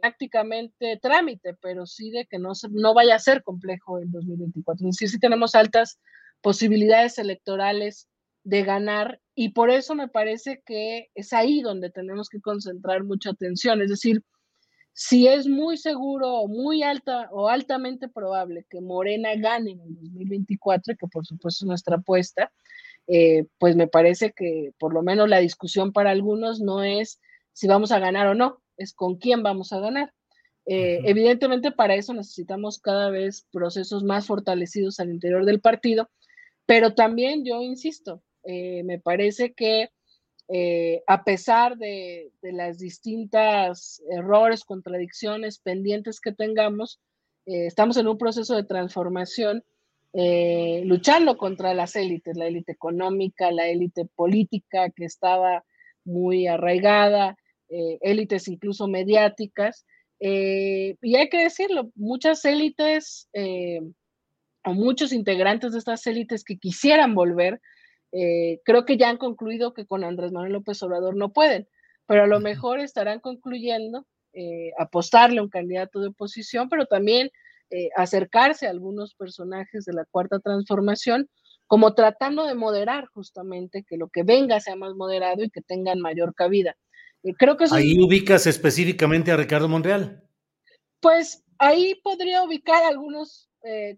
prácticamente 0.01 0.99
trámite, 1.01 1.55
pero 1.63 1.87
sí 1.87 2.11
de 2.11 2.27
que 2.27 2.39
no, 2.39 2.53
no 2.71 2.95
vaya 2.95 3.15
a 3.15 3.21
ser 3.21 3.43
complejo 3.43 4.01
en 4.01 4.11
2024. 4.11 4.89
Es 4.89 4.97
decir, 4.99 5.21
tenemos 5.21 5.55
altas 5.55 6.01
posibilidades 6.43 7.19
electorales 7.19 8.09
de 8.47 8.63
ganar 8.63 9.21
y 9.35 9.49
por 9.49 9.71
eso 9.71 9.97
me 9.97 10.07
parece 10.07 10.63
que 10.65 11.11
es 11.17 11.33
ahí 11.33 11.63
donde 11.63 11.91
tenemos 11.91 12.29
que 12.29 12.41
concentrar 12.41 13.03
mucha 13.03 13.31
atención. 13.31 13.83
Es 13.83 13.91
decir, 13.91 14.23
si 14.93 15.27
es 15.27 15.49
muy 15.49 15.77
seguro 15.77 16.33
o 16.33 16.47
muy 16.47 16.85
alta 16.85 17.29
o 17.33 17.49
altamente 17.49 18.09
probable 18.09 18.65
que 18.71 18.81
Morena 18.81 19.35
gane 19.35 19.73
en 19.73 19.81
el 19.81 19.95
2024, 19.97 20.95
que 20.97 21.09
por 21.09 21.27
supuesto 21.27 21.65
es 21.65 21.69
nuestra 21.69 21.97
apuesta, 21.97 22.53
eh, 23.09 23.47
pues 23.59 23.75
me 23.75 23.89
parece 23.89 24.33
que 24.33 24.71
por 24.79 24.95
lo 24.95 25.03
menos 25.03 25.29
la 25.29 25.41
discusión 25.41 25.93
para 25.93 26.13
algunos 26.13 26.61
no 26.61 26.85
es 26.85 27.21
si 27.53 27.67
vamos 27.67 27.91
a 27.91 27.99
ganar 27.99 28.29
o 28.29 28.35
no, 28.37 28.63
es 28.77 28.95
con 28.95 29.17
quién 29.17 29.43
vamos 29.43 29.73
a 29.73 29.81
ganar. 29.81 30.15
Eh, 30.67 31.01
evidentemente 31.05 31.73
para 31.73 31.97
eso 31.97 32.15
necesitamos 32.15 32.79
cada 32.79 33.11
vez 33.11 33.45
procesos 33.51 34.05
más 34.05 34.27
fortalecidos 34.27 35.01
al 35.01 35.11
interior 35.11 35.45
del 35.45 35.61
partido, 35.61 36.09
pero 36.65 36.95
también 36.95 37.45
yo 37.45 37.61
insisto, 37.61 38.23
eh, 38.47 38.85
me 38.85 39.01
parece 39.01 39.53
que 39.55 39.91
eh, 40.49 41.03
a 41.09 41.25
pesar 41.25 41.77
de, 41.77 42.31
las 42.43 42.79
distintas 42.79 44.01
errores, 44.09 44.65
contradicciones 44.65 45.59
pendientes 45.59 46.21
que 46.21 46.33
tengamos, 46.33 47.01
eh, 47.47 47.67
estamos 47.67 47.97
en 47.97 48.07
un 48.07 48.19
proceso 48.19 48.55
de 48.55 48.65
transformación, 48.65 49.65
luchando 50.85 51.37
contra 51.37 51.75
las 51.75 51.95
élites, 51.95 52.39
la 52.39 52.47
élite 52.47 52.73
económica, 52.73 53.51
la 53.51 53.69
élite 53.69 54.07
política 54.07 54.89
que 54.89 55.05
estaba 55.05 55.63
muy 56.05 56.47
arraigada, 56.47 57.37
élites 57.69 58.49
incluso 58.49 58.89
mediáticas. 58.89 59.85
y 60.19 61.17
hay 61.17 61.29
que 61.29 61.43
decirlo, 61.43 61.91
muchas 61.97 62.47
élites 62.47 63.29
o 64.65 64.73
muchos 64.73 65.13
integrantes 65.13 65.73
de 65.73 65.81
estas 65.81 66.07
élites 66.07 66.45
que 66.45 66.57
quisieran 66.57 67.15
volver, 67.15 67.61
eh, 68.19 68.63
creo 68.65 68.87
que 68.87 68.97
ya 68.97 69.11
han 69.11 69.19
concluido 69.19 69.75
que 69.75 69.85
con 69.85 70.03
Andrés 70.03 70.33
Manuel 70.33 70.55
López 70.55 70.83
Obrador 70.83 71.17
no 71.17 71.35
pueden, 71.35 71.69
pero 72.07 72.23
a 72.23 72.27
lo 72.27 72.41
mejor 72.41 72.81
estarán 72.81 73.21
concluyendo 73.21 74.07
eh, 74.33 74.71
apostarle 74.79 75.41
a 75.41 75.43
un 75.43 75.51
candidato 75.51 76.01
de 76.01 76.09
oposición, 76.09 76.71
pero 76.71 76.87
también 76.87 77.31
eh, 77.69 77.91
acercarse 77.95 78.67
a 78.67 78.71
algunos 78.71 79.15
personajes 79.15 79.85
de 79.85 79.93
la 79.93 80.07
cuarta 80.07 80.39
transformación, 80.39 81.29
como 81.67 81.93
tratando 81.93 82.47
de 82.47 82.55
moderar 82.55 83.07
justamente 83.13 83.85
que 83.87 83.99
lo 83.99 84.09
que 84.09 84.23
venga 84.23 84.61
sea 84.61 84.77
más 84.77 84.95
moderado 84.95 85.45
y 85.45 85.51
que 85.51 85.61
tengan 85.61 86.01
mayor 86.01 86.35
cabida. 86.35 86.75
creo 87.39 87.59
que 87.59 87.67
ahí 87.71 88.03
ubicas 88.03 88.47
específicamente 88.47 89.31
a 89.31 89.37
Ricardo 89.37 89.69
Monreal. 89.69 90.23
Pues 91.01 91.45
ahí 91.59 92.01
podría 92.03 92.43
ubicar 92.45 92.83
a 92.83 92.89
algunos 92.89 93.51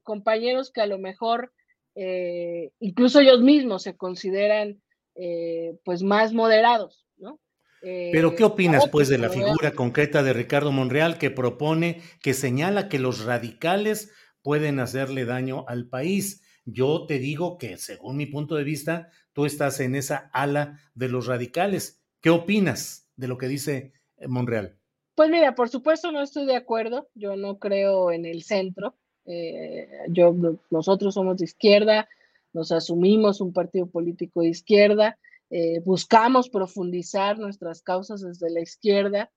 compañeros 0.03 0.73
que 0.73 0.81
a 0.81 0.87
lo 0.87 0.99
mejor 0.99 1.53
eh, 2.01 2.71
incluso 2.79 3.19
ellos 3.19 3.41
mismos 3.41 3.83
se 3.83 3.97
consideran 3.97 4.81
eh, 5.17 5.77
pues 5.85 6.05
más 6.05 6.33
moderados, 6.33 7.09
¿no? 7.17 7.41
Pero 7.81 8.37
¿qué 8.37 8.45
opinas 8.45 8.89
pues 8.89 9.09
de 9.09 9.19
la 9.19 9.31
figura 9.31 9.73
concreta 9.73 10.23
de 10.23 10.33
Ricardo 10.33 10.71
Monreal 10.71 11.19
que 11.19 11.31
propone, 11.31 12.01
que 12.23 12.35
señala 12.35 12.89
que 12.89 13.01
los 13.01 13.25
radicales 13.25 14.13
pueden 14.43 14.79
hacerle 14.79 15.25
daño 15.25 15.65
al 15.67 15.89
país? 15.89 16.43
Yo 16.65 17.07
te 17.07 17.19
digo 17.19 17.59
que 17.59 17.79
según 17.79 18.17
mi 18.17 18.27
punto 18.27 18.55
de 18.55 18.65
vista, 18.65 19.11
tú 19.33 19.45
estás 19.45 19.81
en 19.81 19.97
esa 19.97 20.31
ala 20.33 20.79
de 20.95 21.09
los 21.09 21.27
radicales. 21.27 22.01
¿Qué 22.21 22.31
opinas 22.31 23.11
de 23.17 23.27
lo 23.27 23.39
que 23.39 23.49
dice 23.49 23.93
Monreal? 24.27 24.79
Pues 25.17 25.31
mira, 25.31 25.57
por 25.57 25.69
supuesto 25.69 26.13
no 26.13 26.23
estoy 26.23 26.47
de 26.47 26.55
acuerdo, 26.55 27.09
yo 27.15 27.35
no 27.35 27.59
creo 27.59 28.13
en 28.13 28.25
el 28.25 28.45
centro, 28.45 28.97
eh, 29.31 29.87
yo, 30.09 30.35
nosotros 30.71 31.13
somos 31.13 31.37
de 31.37 31.45
izquierda, 31.45 32.09
nos 32.55 32.73
asumimos 32.73 33.43
un 33.43 33.53
partido 33.53 33.87
político 33.87 34.41
de 34.41 34.49
izquierda, 34.49 35.19
eh, 35.51 35.81
buscamos 35.85 36.49
profundizar 36.49 37.39
nuestras 37.39 37.83
causas 37.83 38.23
desde 38.23 38.51
la 38.51 38.61
izquierda, 38.61 39.31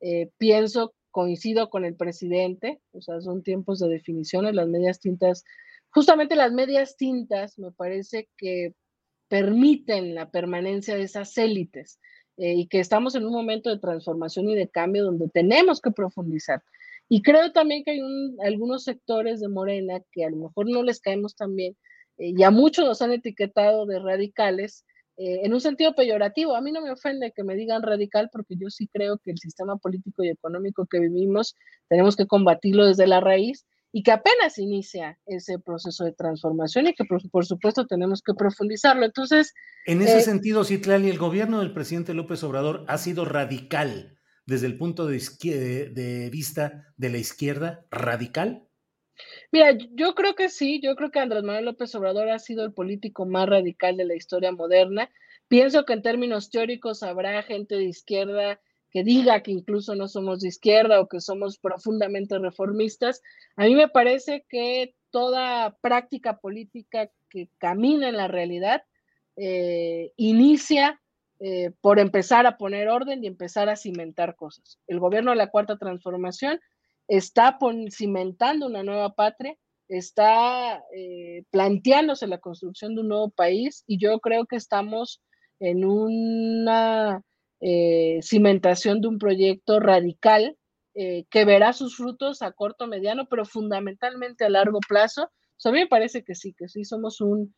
eh, 0.00 0.28
pienso, 0.36 0.92
coincido 1.10 1.70
con 1.70 1.86
el 1.86 1.94
presidente, 1.96 2.80
o 2.92 3.00
sea, 3.00 3.22
son 3.22 3.42
tiempos 3.42 3.78
de 3.78 3.88
definiciones, 3.88 4.54
las 4.54 4.68
medias 4.68 5.00
tintas, 5.00 5.44
justamente 5.88 6.36
las 6.36 6.52
medias 6.52 6.98
tintas 6.98 7.58
me 7.58 7.72
parece 7.72 8.28
que 8.36 8.74
permiten 9.28 10.14
la 10.14 10.30
permanencia 10.30 10.94
de 10.94 11.04
esas 11.04 11.36
élites 11.38 11.98
y 12.36 12.68
que 12.68 12.78
estamos 12.78 13.16
en 13.16 13.26
un 13.26 13.32
momento 13.32 13.68
de 13.68 13.80
transformación 13.80 14.48
y 14.48 14.54
de 14.54 14.68
cambio 14.68 15.04
donde 15.04 15.28
tenemos 15.28 15.80
que 15.80 15.90
profundizar. 15.90 16.62
Y 17.08 17.22
creo 17.22 17.52
también 17.52 17.84
que 17.84 17.92
hay 17.92 18.00
algunos 18.44 18.84
sectores 18.84 19.40
de 19.40 19.48
Morena 19.48 20.00
que 20.12 20.24
a 20.24 20.30
lo 20.30 20.36
mejor 20.36 20.68
no 20.70 20.82
les 20.82 21.00
caemos 21.00 21.34
tan 21.34 21.56
bien 21.56 21.76
eh, 22.18 22.32
y 22.36 22.42
a 22.42 22.50
muchos 22.50 22.84
nos 22.84 23.00
han 23.00 23.12
etiquetado 23.12 23.86
de 23.86 23.98
radicales 23.98 24.84
eh, 25.16 25.40
en 25.44 25.54
un 25.54 25.60
sentido 25.60 25.94
peyorativo. 25.94 26.54
A 26.54 26.60
mí 26.60 26.70
no 26.70 26.82
me 26.82 26.90
ofende 26.90 27.32
que 27.34 27.44
me 27.44 27.56
digan 27.56 27.82
radical 27.82 28.28
porque 28.30 28.56
yo 28.56 28.68
sí 28.68 28.88
creo 28.92 29.18
que 29.18 29.30
el 29.30 29.38
sistema 29.38 29.76
político 29.76 30.22
y 30.22 30.28
económico 30.28 30.86
que 30.86 31.00
vivimos 31.00 31.56
tenemos 31.88 32.14
que 32.14 32.26
combatirlo 32.26 32.86
desde 32.86 33.06
la 33.06 33.20
raíz 33.20 33.66
y 33.90 34.02
que 34.02 34.12
apenas 34.12 34.58
inicia 34.58 35.18
ese 35.24 35.58
proceso 35.58 36.04
de 36.04 36.12
transformación 36.12 36.88
y 36.88 36.94
que 36.94 37.04
por, 37.04 37.46
supuesto 37.46 37.86
tenemos 37.86 38.20
que 38.22 38.34
profundizarlo. 38.34 39.06
Entonces... 39.06 39.54
En 39.86 40.02
ese 40.02 40.18
eh, 40.18 40.22
sentido, 40.22 40.62
Citlali, 40.62 41.08
el 41.08 41.18
gobierno 41.18 41.60
del 41.60 41.72
presidente 41.72 42.12
López 42.12 42.42
Obrador 42.44 42.84
ha 42.86 42.98
sido 42.98 43.24
radical 43.24 44.17
desde 44.48 44.66
el 44.66 44.78
punto 44.78 45.06
de, 45.06 45.20
de 45.92 46.30
vista 46.30 46.86
de 46.96 47.10
la 47.10 47.18
izquierda, 47.18 47.84
radical. 47.90 48.66
Mira, 49.52 49.76
yo 49.92 50.14
creo 50.14 50.34
que 50.34 50.48
sí, 50.48 50.80
yo 50.82 50.96
creo 50.96 51.10
que 51.10 51.18
Andrés 51.18 51.42
Manuel 51.42 51.66
López 51.66 51.94
Obrador 51.94 52.30
ha 52.30 52.38
sido 52.38 52.64
el 52.64 52.72
político 52.72 53.26
más 53.26 53.46
radical 53.46 53.98
de 53.98 54.06
la 54.06 54.14
historia 54.14 54.50
moderna. 54.50 55.10
Pienso 55.48 55.84
que 55.84 55.92
en 55.92 56.00
términos 56.00 56.48
teóricos 56.48 57.02
habrá 57.02 57.42
gente 57.42 57.74
de 57.74 57.84
izquierda 57.84 58.58
que 58.90 59.04
diga 59.04 59.42
que 59.42 59.50
incluso 59.50 59.94
no 59.94 60.08
somos 60.08 60.40
de 60.40 60.48
izquierda 60.48 60.98
o 60.98 61.08
que 61.08 61.20
somos 61.20 61.58
profundamente 61.58 62.38
reformistas. 62.38 63.20
A 63.56 63.64
mí 63.64 63.74
me 63.74 63.88
parece 63.88 64.46
que 64.48 64.94
toda 65.10 65.76
práctica 65.82 66.38
política 66.38 67.10
que 67.28 67.50
camina 67.58 68.08
en 68.08 68.16
la 68.16 68.28
realidad 68.28 68.82
eh, 69.36 70.14
inicia 70.16 71.02
eh, 71.40 71.70
por 71.80 71.98
empezar 71.98 72.46
a 72.46 72.56
poner 72.56 72.88
orden 72.88 73.22
y 73.22 73.26
empezar 73.26 73.68
a 73.68 73.76
cimentar 73.76 74.34
cosas. 74.34 74.78
El 74.86 74.98
gobierno 74.98 75.30
de 75.30 75.36
la 75.36 75.50
Cuarta 75.50 75.76
Transformación 75.76 76.58
está 77.08 77.58
cimentando 77.90 78.66
una 78.66 78.82
nueva 78.82 79.14
patria, 79.14 79.56
está 79.88 80.82
eh, 80.94 81.44
planteándose 81.50 82.26
la 82.26 82.38
construcción 82.38 82.94
de 82.94 83.00
un 83.00 83.08
nuevo 83.08 83.30
país 83.30 83.84
y 83.86 83.98
yo 83.98 84.20
creo 84.20 84.46
que 84.46 84.56
estamos 84.56 85.22
en 85.60 85.84
una 85.84 87.22
eh, 87.60 88.18
cimentación 88.22 89.00
de 89.00 89.08
un 89.08 89.18
proyecto 89.18 89.80
radical 89.80 90.56
eh, 90.94 91.24
que 91.30 91.44
verá 91.44 91.72
sus 91.72 91.96
frutos 91.96 92.42
a 92.42 92.52
corto, 92.52 92.86
mediano, 92.86 93.26
pero 93.28 93.44
fundamentalmente 93.44 94.44
a 94.44 94.50
largo 94.50 94.80
plazo. 94.86 95.30
a 95.64 95.70
mí 95.70 95.80
me 95.80 95.86
parece 95.86 96.22
que 96.22 96.34
sí, 96.34 96.52
que 96.52 96.68
sí 96.68 96.84
somos 96.84 97.20
un, 97.20 97.54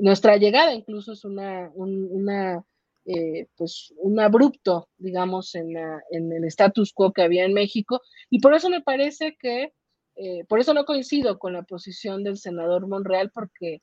nuestra 0.00 0.36
llegada 0.36 0.74
incluso 0.74 1.12
es 1.12 1.24
una, 1.24 1.70
una 1.74 2.64
pues 3.56 3.92
un 3.96 4.20
abrupto, 4.20 4.88
digamos, 4.98 5.54
en, 5.54 5.76
el 6.10 6.44
status 6.44 6.92
quo 6.92 7.12
que 7.12 7.22
había 7.22 7.44
en 7.44 7.52
México. 7.52 8.00
Y 8.30 8.40
por 8.40 8.54
eso 8.54 8.70
me 8.70 8.80
parece 8.80 9.36
que, 9.38 9.72
por 10.48 10.60
eso 10.60 10.74
no 10.74 10.84
coincido 10.84 11.38
con 11.38 11.52
la 11.52 11.62
posición 11.62 12.22
del 12.24 12.38
senador 12.38 12.86
Monreal, 12.86 13.30
porque 13.32 13.82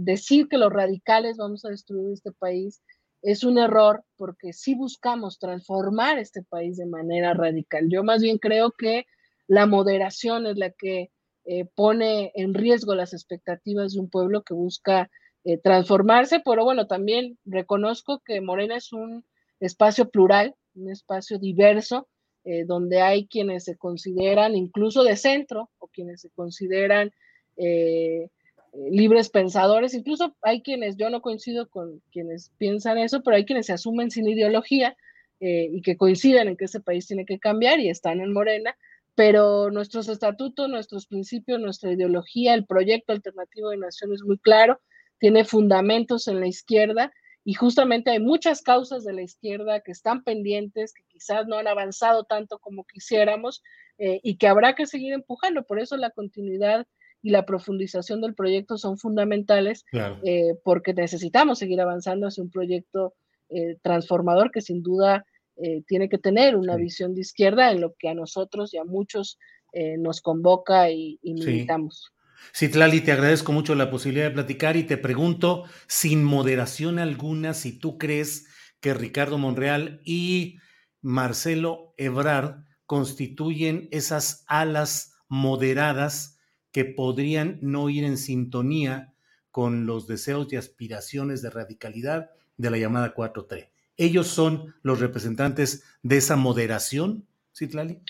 decir 0.00 0.48
que 0.48 0.58
los 0.58 0.72
radicales 0.72 1.38
vamos 1.38 1.64
a 1.64 1.70
destruir 1.70 2.12
este 2.12 2.32
país 2.32 2.82
es 3.22 3.42
un 3.42 3.58
error 3.58 4.04
porque 4.16 4.52
si 4.52 4.74
buscamos 4.74 5.38
transformar 5.38 6.18
este 6.18 6.42
país 6.42 6.76
de 6.76 6.86
manera 6.86 7.34
radical. 7.34 7.88
Yo 7.88 8.04
más 8.04 8.22
bien 8.22 8.38
creo 8.38 8.70
que 8.70 9.06
la 9.48 9.66
moderación 9.66 10.46
es 10.46 10.56
la 10.56 10.70
que 10.70 11.10
eh, 11.44 11.64
pone 11.74 12.32
en 12.34 12.54
riesgo 12.54 12.94
las 12.94 13.12
expectativas 13.12 13.94
de 13.94 14.00
un 14.00 14.10
pueblo 14.10 14.42
que 14.42 14.54
busca 14.54 15.10
eh, 15.46 15.58
transformarse, 15.58 16.40
pero 16.44 16.64
bueno, 16.64 16.86
también 16.86 17.38
reconozco 17.44 18.20
que 18.24 18.40
Morena 18.42 18.76
es 18.76 18.92
un 18.92 19.24
espacio 19.60 20.10
plural, 20.10 20.54
un 20.74 20.90
espacio 20.90 21.38
diverso, 21.38 22.08
eh, 22.44 22.64
donde 22.66 23.00
hay 23.00 23.26
quienes 23.26 23.64
se 23.64 23.76
consideran 23.76 24.54
incluso 24.54 25.02
de 25.02 25.16
centro 25.16 25.70
o 25.78 25.88
quienes 25.88 26.20
se 26.20 26.30
consideran 26.30 27.12
libres 28.90 29.30
pensadores, 29.30 29.94
incluso 29.94 30.36
hay 30.42 30.60
quienes, 30.62 30.96
yo 30.96 31.08
no 31.08 31.22
coincido 31.22 31.68
con 31.68 32.02
quienes 32.12 32.52
piensan 32.58 32.98
eso, 32.98 33.22
pero 33.22 33.36
hay 33.36 33.46
quienes 33.46 33.66
se 33.66 33.72
asumen 33.72 34.10
sin 34.10 34.28
ideología 34.28 34.96
eh, 35.40 35.68
y 35.70 35.82
que 35.82 35.98
coinciden 35.98 36.48
en 36.48 36.56
que 36.56 36.64
ese 36.64 36.80
país 36.80 37.06
tiene 37.06 37.26
que 37.26 37.38
cambiar 37.38 37.78
y 37.78 37.90
están 37.90 38.20
en 38.20 38.32
Morena, 38.32 38.76
pero 39.14 39.70
nuestros 39.70 40.08
estatutos, 40.08 40.68
nuestros 40.68 41.06
principios, 41.06 41.60
nuestra 41.60 41.92
ideología, 41.92 42.54
el 42.54 42.64
proyecto 42.64 43.12
alternativo 43.12 43.70
de 43.70 43.76
nación 43.76 44.14
es 44.14 44.22
muy 44.22 44.38
claro, 44.38 44.80
tiene 45.18 45.44
fundamentos 45.44 46.28
en 46.28 46.40
la 46.40 46.46
izquierda 46.46 47.12
y 47.44 47.54
justamente 47.54 48.10
hay 48.10 48.20
muchas 48.20 48.60
causas 48.62 49.04
de 49.04 49.12
la 49.12 49.22
izquierda 49.22 49.80
que 49.80 49.92
están 49.92 50.24
pendientes, 50.24 50.92
que 50.92 51.04
quizás 51.08 51.46
no 51.46 51.56
han 51.56 51.68
avanzado 51.68 52.24
tanto 52.24 52.58
como 52.58 52.84
quisiéramos 52.84 53.62
eh, 53.98 54.20
y 54.22 54.36
que 54.36 54.48
habrá 54.48 54.74
que 54.74 54.86
seguir 54.86 55.12
empujando. 55.12 55.62
Por 55.64 55.78
eso 55.78 55.96
la 55.96 56.10
continuidad 56.10 56.86
y 57.26 57.30
la 57.30 57.44
profundización 57.44 58.20
del 58.20 58.34
proyecto 58.34 58.78
son 58.78 58.98
fundamentales 58.98 59.84
eh, 60.22 60.54
porque 60.62 60.94
necesitamos 60.94 61.58
seguir 61.58 61.80
avanzando 61.80 62.28
hacia 62.28 62.44
un 62.44 62.50
proyecto 62.50 63.14
eh, 63.48 63.78
transformador 63.82 64.52
que 64.52 64.60
sin 64.60 64.80
duda 64.80 65.26
eh, 65.56 65.82
tiene 65.88 66.08
que 66.08 66.18
tener 66.18 66.54
una 66.54 66.76
visión 66.76 67.14
de 67.14 67.22
izquierda 67.22 67.72
en 67.72 67.80
lo 67.80 67.94
que 67.98 68.08
a 68.08 68.14
nosotros 68.14 68.72
y 68.74 68.78
a 68.78 68.84
muchos 68.84 69.38
nos 69.98 70.22
convoca 70.22 70.90
y, 70.90 71.18
y 71.20 71.34
militamos. 71.34 72.06
Sí. 72.06 72.15
Tlali, 72.70 73.00
te 73.00 73.12
agradezco 73.12 73.52
mucho 73.52 73.74
la 73.74 73.90
posibilidad 73.90 74.26
de 74.26 74.34
platicar 74.34 74.76
y 74.76 74.84
te 74.84 74.96
pregunto, 74.96 75.64
sin 75.86 76.24
moderación 76.24 76.98
alguna, 76.98 77.54
si 77.54 77.78
tú 77.78 77.98
crees 77.98 78.46
que 78.80 78.94
Ricardo 78.94 79.38
Monreal 79.38 80.00
y 80.04 80.58
Marcelo 81.00 81.94
Ebrard 81.96 82.64
constituyen 82.86 83.88
esas 83.90 84.44
alas 84.46 85.14
moderadas 85.28 86.38
que 86.72 86.84
podrían 86.84 87.58
no 87.62 87.88
ir 87.90 88.04
en 88.04 88.18
sintonía 88.18 89.14
con 89.50 89.86
los 89.86 90.06
deseos 90.06 90.52
y 90.52 90.56
aspiraciones 90.56 91.42
de 91.42 91.50
radicalidad 91.50 92.30
de 92.56 92.70
la 92.70 92.78
llamada 92.78 93.14
4-3. 93.14 93.70
¿Ellos 93.96 94.26
son 94.26 94.74
los 94.82 95.00
representantes 95.00 95.84
de 96.02 96.18
esa 96.18 96.36
moderación, 96.36 97.26
Citlali? 97.54 98.00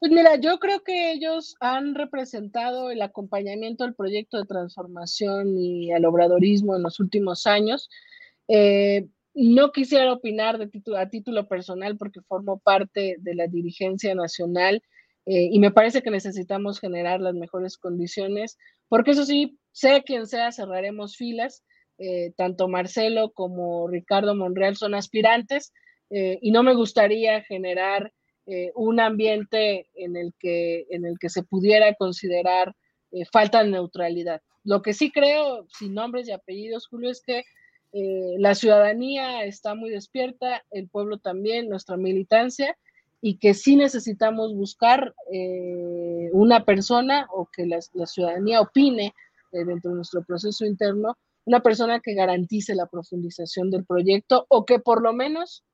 Pues 0.00 0.12
mira, 0.12 0.36
yo 0.36 0.58
creo 0.58 0.82
que 0.82 1.12
ellos 1.12 1.56
han 1.60 1.94
representado 1.94 2.90
el 2.90 3.02
acompañamiento 3.02 3.84
al 3.84 3.94
proyecto 3.94 4.38
de 4.38 4.46
transformación 4.46 5.58
y 5.58 5.92
al 5.92 6.06
obradorismo 6.06 6.74
en 6.74 6.82
los 6.82 7.00
últimos 7.00 7.46
años. 7.46 7.90
Eh, 8.48 9.08
no 9.34 9.72
quisiera 9.72 10.12
opinar 10.12 10.58
de 10.58 10.68
título, 10.68 10.96
a 10.96 11.10
título 11.10 11.46
personal 11.48 11.98
porque 11.98 12.22
formo 12.22 12.58
parte 12.60 13.16
de 13.18 13.34
la 13.34 13.46
dirigencia 13.46 14.14
nacional 14.14 14.82
eh, 15.26 15.48
y 15.52 15.58
me 15.58 15.70
parece 15.70 16.02
que 16.02 16.10
necesitamos 16.10 16.80
generar 16.80 17.20
las 17.20 17.34
mejores 17.34 17.76
condiciones, 17.76 18.56
porque 18.88 19.12
eso 19.12 19.26
sí, 19.26 19.58
sea 19.70 20.02
quien 20.02 20.26
sea, 20.26 20.50
cerraremos 20.50 21.16
filas. 21.16 21.62
Eh, 21.98 22.32
tanto 22.38 22.68
Marcelo 22.68 23.32
como 23.32 23.86
Ricardo 23.86 24.34
Monreal 24.34 24.76
son 24.76 24.94
aspirantes 24.94 25.74
eh, 26.08 26.38
y 26.40 26.50
no 26.50 26.62
me 26.62 26.74
gustaría 26.74 27.42
generar 27.42 28.14
un 28.74 29.00
ambiente 29.00 29.88
en 29.94 30.16
el, 30.16 30.34
que, 30.38 30.86
en 30.90 31.04
el 31.04 31.18
que 31.18 31.28
se 31.28 31.42
pudiera 31.42 31.94
considerar 31.94 32.74
falta 33.32 33.62
de 33.62 33.70
neutralidad. 33.70 34.42
Lo 34.64 34.82
que 34.82 34.92
sí 34.92 35.10
creo, 35.10 35.66
sin 35.68 35.94
nombres 35.94 36.28
y 36.28 36.32
apellidos, 36.32 36.86
Julio, 36.88 37.10
es 37.10 37.22
que 37.22 37.44
la 37.92 38.54
ciudadanía 38.54 39.44
está 39.44 39.74
muy 39.74 39.90
despierta, 39.90 40.64
el 40.70 40.88
pueblo 40.88 41.18
también, 41.18 41.68
nuestra 41.68 41.96
militancia, 41.96 42.76
y 43.20 43.36
que 43.36 43.54
sí 43.54 43.76
necesitamos 43.76 44.54
buscar 44.54 45.14
eh, 45.32 46.30
una 46.32 46.64
persona 46.64 47.26
o 47.32 47.46
que 47.46 47.66
la, 47.66 47.80
ciudadanía 48.06 48.60
opine 48.60 49.14
eh, 49.52 49.64
dentro 49.64 49.90
de 49.90 49.96
nuestro 49.96 50.24
proceso 50.24 50.64
interno, 50.64 51.18
una 51.44 51.60
persona 51.60 52.00
que 52.00 52.14
garantice 52.14 52.74
la 52.74 52.86
profundización 52.86 53.70
del 53.70 53.84
proyecto 53.84 54.46
o 54.48 54.64
que 54.64 54.78
por 54.78 55.02
lo 55.02 55.12
menos 55.12 55.64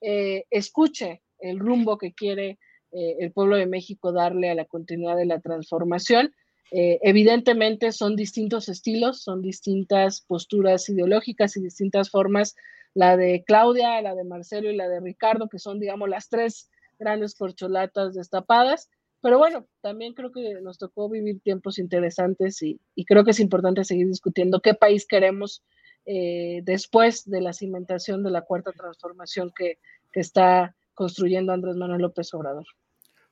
eh, 0.00 0.44
escuche 0.50 1.22
el 1.44 1.58
rumbo 1.58 1.98
que 1.98 2.12
quiere 2.12 2.58
el 2.92 3.32
pueblo 3.32 3.56
de 3.56 3.66
México 3.66 4.12
darle 4.12 4.50
a 4.50 4.54
la 4.54 4.66
continuidad 4.66 5.16
de 5.16 5.26
la 5.26 5.40
transformación. 5.40 6.32
evidentemente 6.70 7.90
son 7.90 8.14
distintos 8.14 8.68
estilos, 8.68 9.20
son 9.20 9.42
distintas 9.42 10.20
posturas 10.20 10.88
ideológicas 10.88 11.56
y 11.56 11.60
distintas 11.60 12.08
formas, 12.08 12.54
la 12.94 13.16
de 13.16 13.42
Claudia, 13.44 14.00
la 14.00 14.14
de 14.14 14.24
Marcelo 14.24 14.70
y 14.70 14.76
la 14.76 14.88
de 14.88 15.00
Ricardo, 15.00 15.48
que 15.48 15.58
son, 15.58 15.80
digamos, 15.80 16.08
las 16.08 16.28
tres 16.28 16.70
grandes 16.98 17.34
corcholatas 17.34 18.14
destapadas. 18.14 18.88
Pero 19.20 19.38
bueno, 19.38 19.66
también 19.80 20.14
creo 20.14 20.30
que 20.30 20.60
nos 20.62 20.78
tocó 20.78 21.08
vivir 21.08 21.40
tiempos 21.40 21.78
interesantes 21.78 22.62
y, 22.62 22.78
creo 23.06 23.24
que 23.24 23.32
es 23.32 23.40
importante 23.40 23.84
seguir 23.84 24.06
discutiendo 24.06 24.60
qué 24.60 24.74
país 24.74 25.06
queremos 25.06 25.62
eh, 26.06 26.60
después 26.62 27.28
de 27.28 27.40
la 27.40 27.52
cimentación 27.52 28.22
de 28.22 28.30
la 28.30 28.42
cuarta 28.42 28.70
transformación 28.72 29.52
que 29.56 29.78
está 30.12 30.76
construyendo 30.94 31.52
Andrés 31.52 31.76
Manuel 31.76 32.02
López 32.02 32.32
Obrador. 32.34 32.66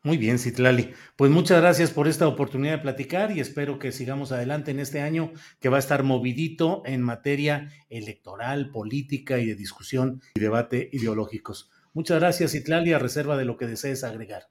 Muy 0.04 0.16
bien, 0.16 0.40
Citlali. 0.40 0.90
Pues 1.14 1.30
muchas 1.30 1.60
gracias 1.60 1.92
por 1.92 2.08
esta 2.08 2.26
oportunidad 2.26 2.72
de 2.72 2.82
platicar 2.82 3.30
y 3.30 3.38
espero 3.38 3.78
que 3.78 3.92
sigamos 3.92 4.32
adelante 4.32 4.72
en 4.72 4.80
este 4.80 5.00
año 5.00 5.32
que 5.60 5.68
va 5.68 5.76
a 5.76 5.78
estar 5.78 6.02
movidito 6.02 6.82
en 6.84 7.02
materia 7.02 7.68
electoral, 7.88 8.70
política 8.70 9.38
y 9.38 9.46
de 9.46 9.54
discusión 9.54 10.20
y 10.34 10.40
debate 10.40 10.90
ideológicos. 10.92 11.70
Muchas 11.94 12.18
gracias, 12.18 12.50
Citlali, 12.50 12.92
a 12.92 12.98
reserva 12.98 13.36
de 13.36 13.44
lo 13.44 13.56
que 13.56 13.68
desees 13.68 14.02
agregar. 14.02 14.48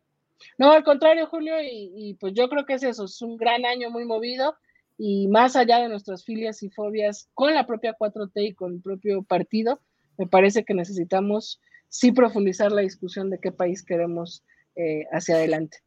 No, 0.58 0.72
al 0.72 0.86
contrario, 0.86 1.28
Julio, 1.28 1.56
y, 1.62 2.16
pues 2.20 2.34
yo 2.34 2.48
creo 2.48 2.66
que 2.66 2.76
es 2.76 2.84
eso, 2.84 3.04
es 3.04 3.22
un 3.22 3.36
gran 3.36 3.66
año 3.66 3.90
muy 3.90 4.06
movido 4.06 4.56
y 4.98 5.28
más 5.28 5.58
allá 5.58 5.80
de 5.80 5.90
nuestras 5.90 6.24
filias 6.24 6.64
y 6.64 6.70
fobias 6.70 7.30
con 7.34 7.54
la 7.54 7.66
propia 7.66 7.96
4T 7.98 8.32
y 8.36 8.54
con 8.54 8.76
el 8.76 8.82
propio 8.82 9.24
partido, 9.24 9.82
me 10.18 10.28
parece 10.28 10.64
que 10.64 10.74
necesitamos 10.74 11.60
sí 11.92 12.12
profundizar 12.12 12.72
la 12.72 12.82
discusión 12.82 13.30
de 13.30 13.40
qué 13.40 13.52
país 13.52 13.84
queremos 13.84 14.44
eh, 14.76 15.04
hacia 15.12 15.36
adelante. 15.36 15.80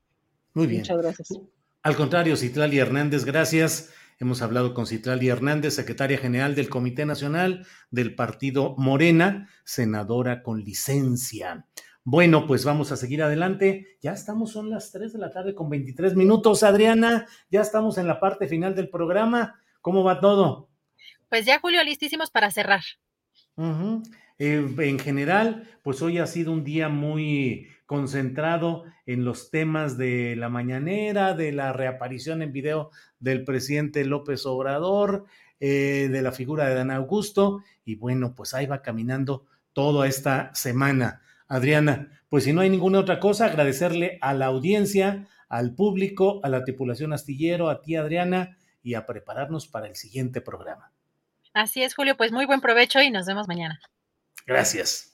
Muy 0.52 0.66
bien. 0.66 0.82
Muchas 0.82 0.98
gracias. 0.98 1.28
Al 1.82 1.96
contrario, 1.96 2.36
Citlali 2.36 2.78
Hernández, 2.78 3.24
gracias. 3.24 3.92
Hemos 4.20 4.42
hablado 4.42 4.74
con 4.74 4.86
Citlali 4.86 5.28
Hernández, 5.28 5.74
secretaria 5.74 6.18
general 6.18 6.54
del 6.54 6.68
Comité 6.68 7.04
Nacional 7.04 7.66
del 7.90 8.14
Partido 8.14 8.76
Morena, 8.76 9.48
senadora 9.64 10.42
con 10.42 10.62
licencia. 10.62 11.66
Bueno, 12.04 12.46
pues 12.46 12.66
vamos 12.66 12.92
a 12.92 12.96
seguir 12.96 13.22
adelante. 13.22 13.98
Ya 14.02 14.12
estamos, 14.12 14.52
son 14.52 14.68
las 14.68 14.92
3 14.92 15.14
de 15.14 15.18
la 15.18 15.30
tarde 15.30 15.54
con 15.54 15.70
23 15.70 16.14
minutos. 16.14 16.62
Adriana, 16.62 17.26
ya 17.50 17.62
estamos 17.62 17.96
en 17.96 18.06
la 18.06 18.20
parte 18.20 18.46
final 18.46 18.74
del 18.74 18.90
programa. 18.90 19.58
¿Cómo 19.80 20.04
va 20.04 20.20
todo? 20.20 20.68
Pues 21.30 21.46
ya, 21.46 21.58
Julio, 21.60 21.82
listísimos 21.82 22.30
para 22.30 22.50
cerrar. 22.50 22.82
Eh, 24.38 24.66
en 24.78 24.98
general, 24.98 25.68
pues 25.82 26.02
hoy 26.02 26.18
ha 26.18 26.26
sido 26.26 26.52
un 26.52 26.64
día 26.64 26.88
muy 26.88 27.68
concentrado 27.86 28.84
en 29.06 29.24
los 29.24 29.50
temas 29.50 29.96
de 29.96 30.34
la 30.36 30.48
mañanera, 30.48 31.34
de 31.34 31.52
la 31.52 31.72
reaparición 31.72 32.42
en 32.42 32.52
video 32.52 32.90
del 33.18 33.44
presidente 33.44 34.04
López 34.04 34.46
Obrador, 34.46 35.26
eh, 35.60 36.08
de 36.10 36.22
la 36.22 36.32
figura 36.32 36.68
de 36.68 36.74
Dan 36.74 36.90
Augusto, 36.90 37.62
y 37.84 37.96
bueno, 37.96 38.34
pues 38.34 38.54
ahí 38.54 38.66
va 38.66 38.82
caminando 38.82 39.46
toda 39.72 40.08
esta 40.08 40.54
semana. 40.54 41.22
Adriana, 41.46 42.10
pues 42.28 42.44
si 42.44 42.52
no 42.52 42.62
hay 42.62 42.70
ninguna 42.70 43.00
otra 43.00 43.20
cosa, 43.20 43.46
agradecerle 43.46 44.18
a 44.20 44.34
la 44.34 44.46
audiencia, 44.46 45.28
al 45.48 45.74
público, 45.74 46.40
a 46.42 46.48
la 46.48 46.64
tripulación 46.64 47.12
astillero, 47.12 47.68
a 47.68 47.82
ti 47.82 47.96
Adriana, 47.96 48.56
y 48.82 48.94
a 48.94 49.06
prepararnos 49.06 49.66
para 49.68 49.86
el 49.86 49.96
siguiente 49.96 50.40
programa. 50.40 50.92
Así 51.52 51.82
es, 51.82 51.94
Julio, 51.94 52.16
pues 52.16 52.32
muy 52.32 52.46
buen 52.46 52.60
provecho 52.60 53.00
y 53.00 53.10
nos 53.10 53.26
vemos 53.26 53.46
mañana. 53.46 53.80
Gracias. 54.46 55.13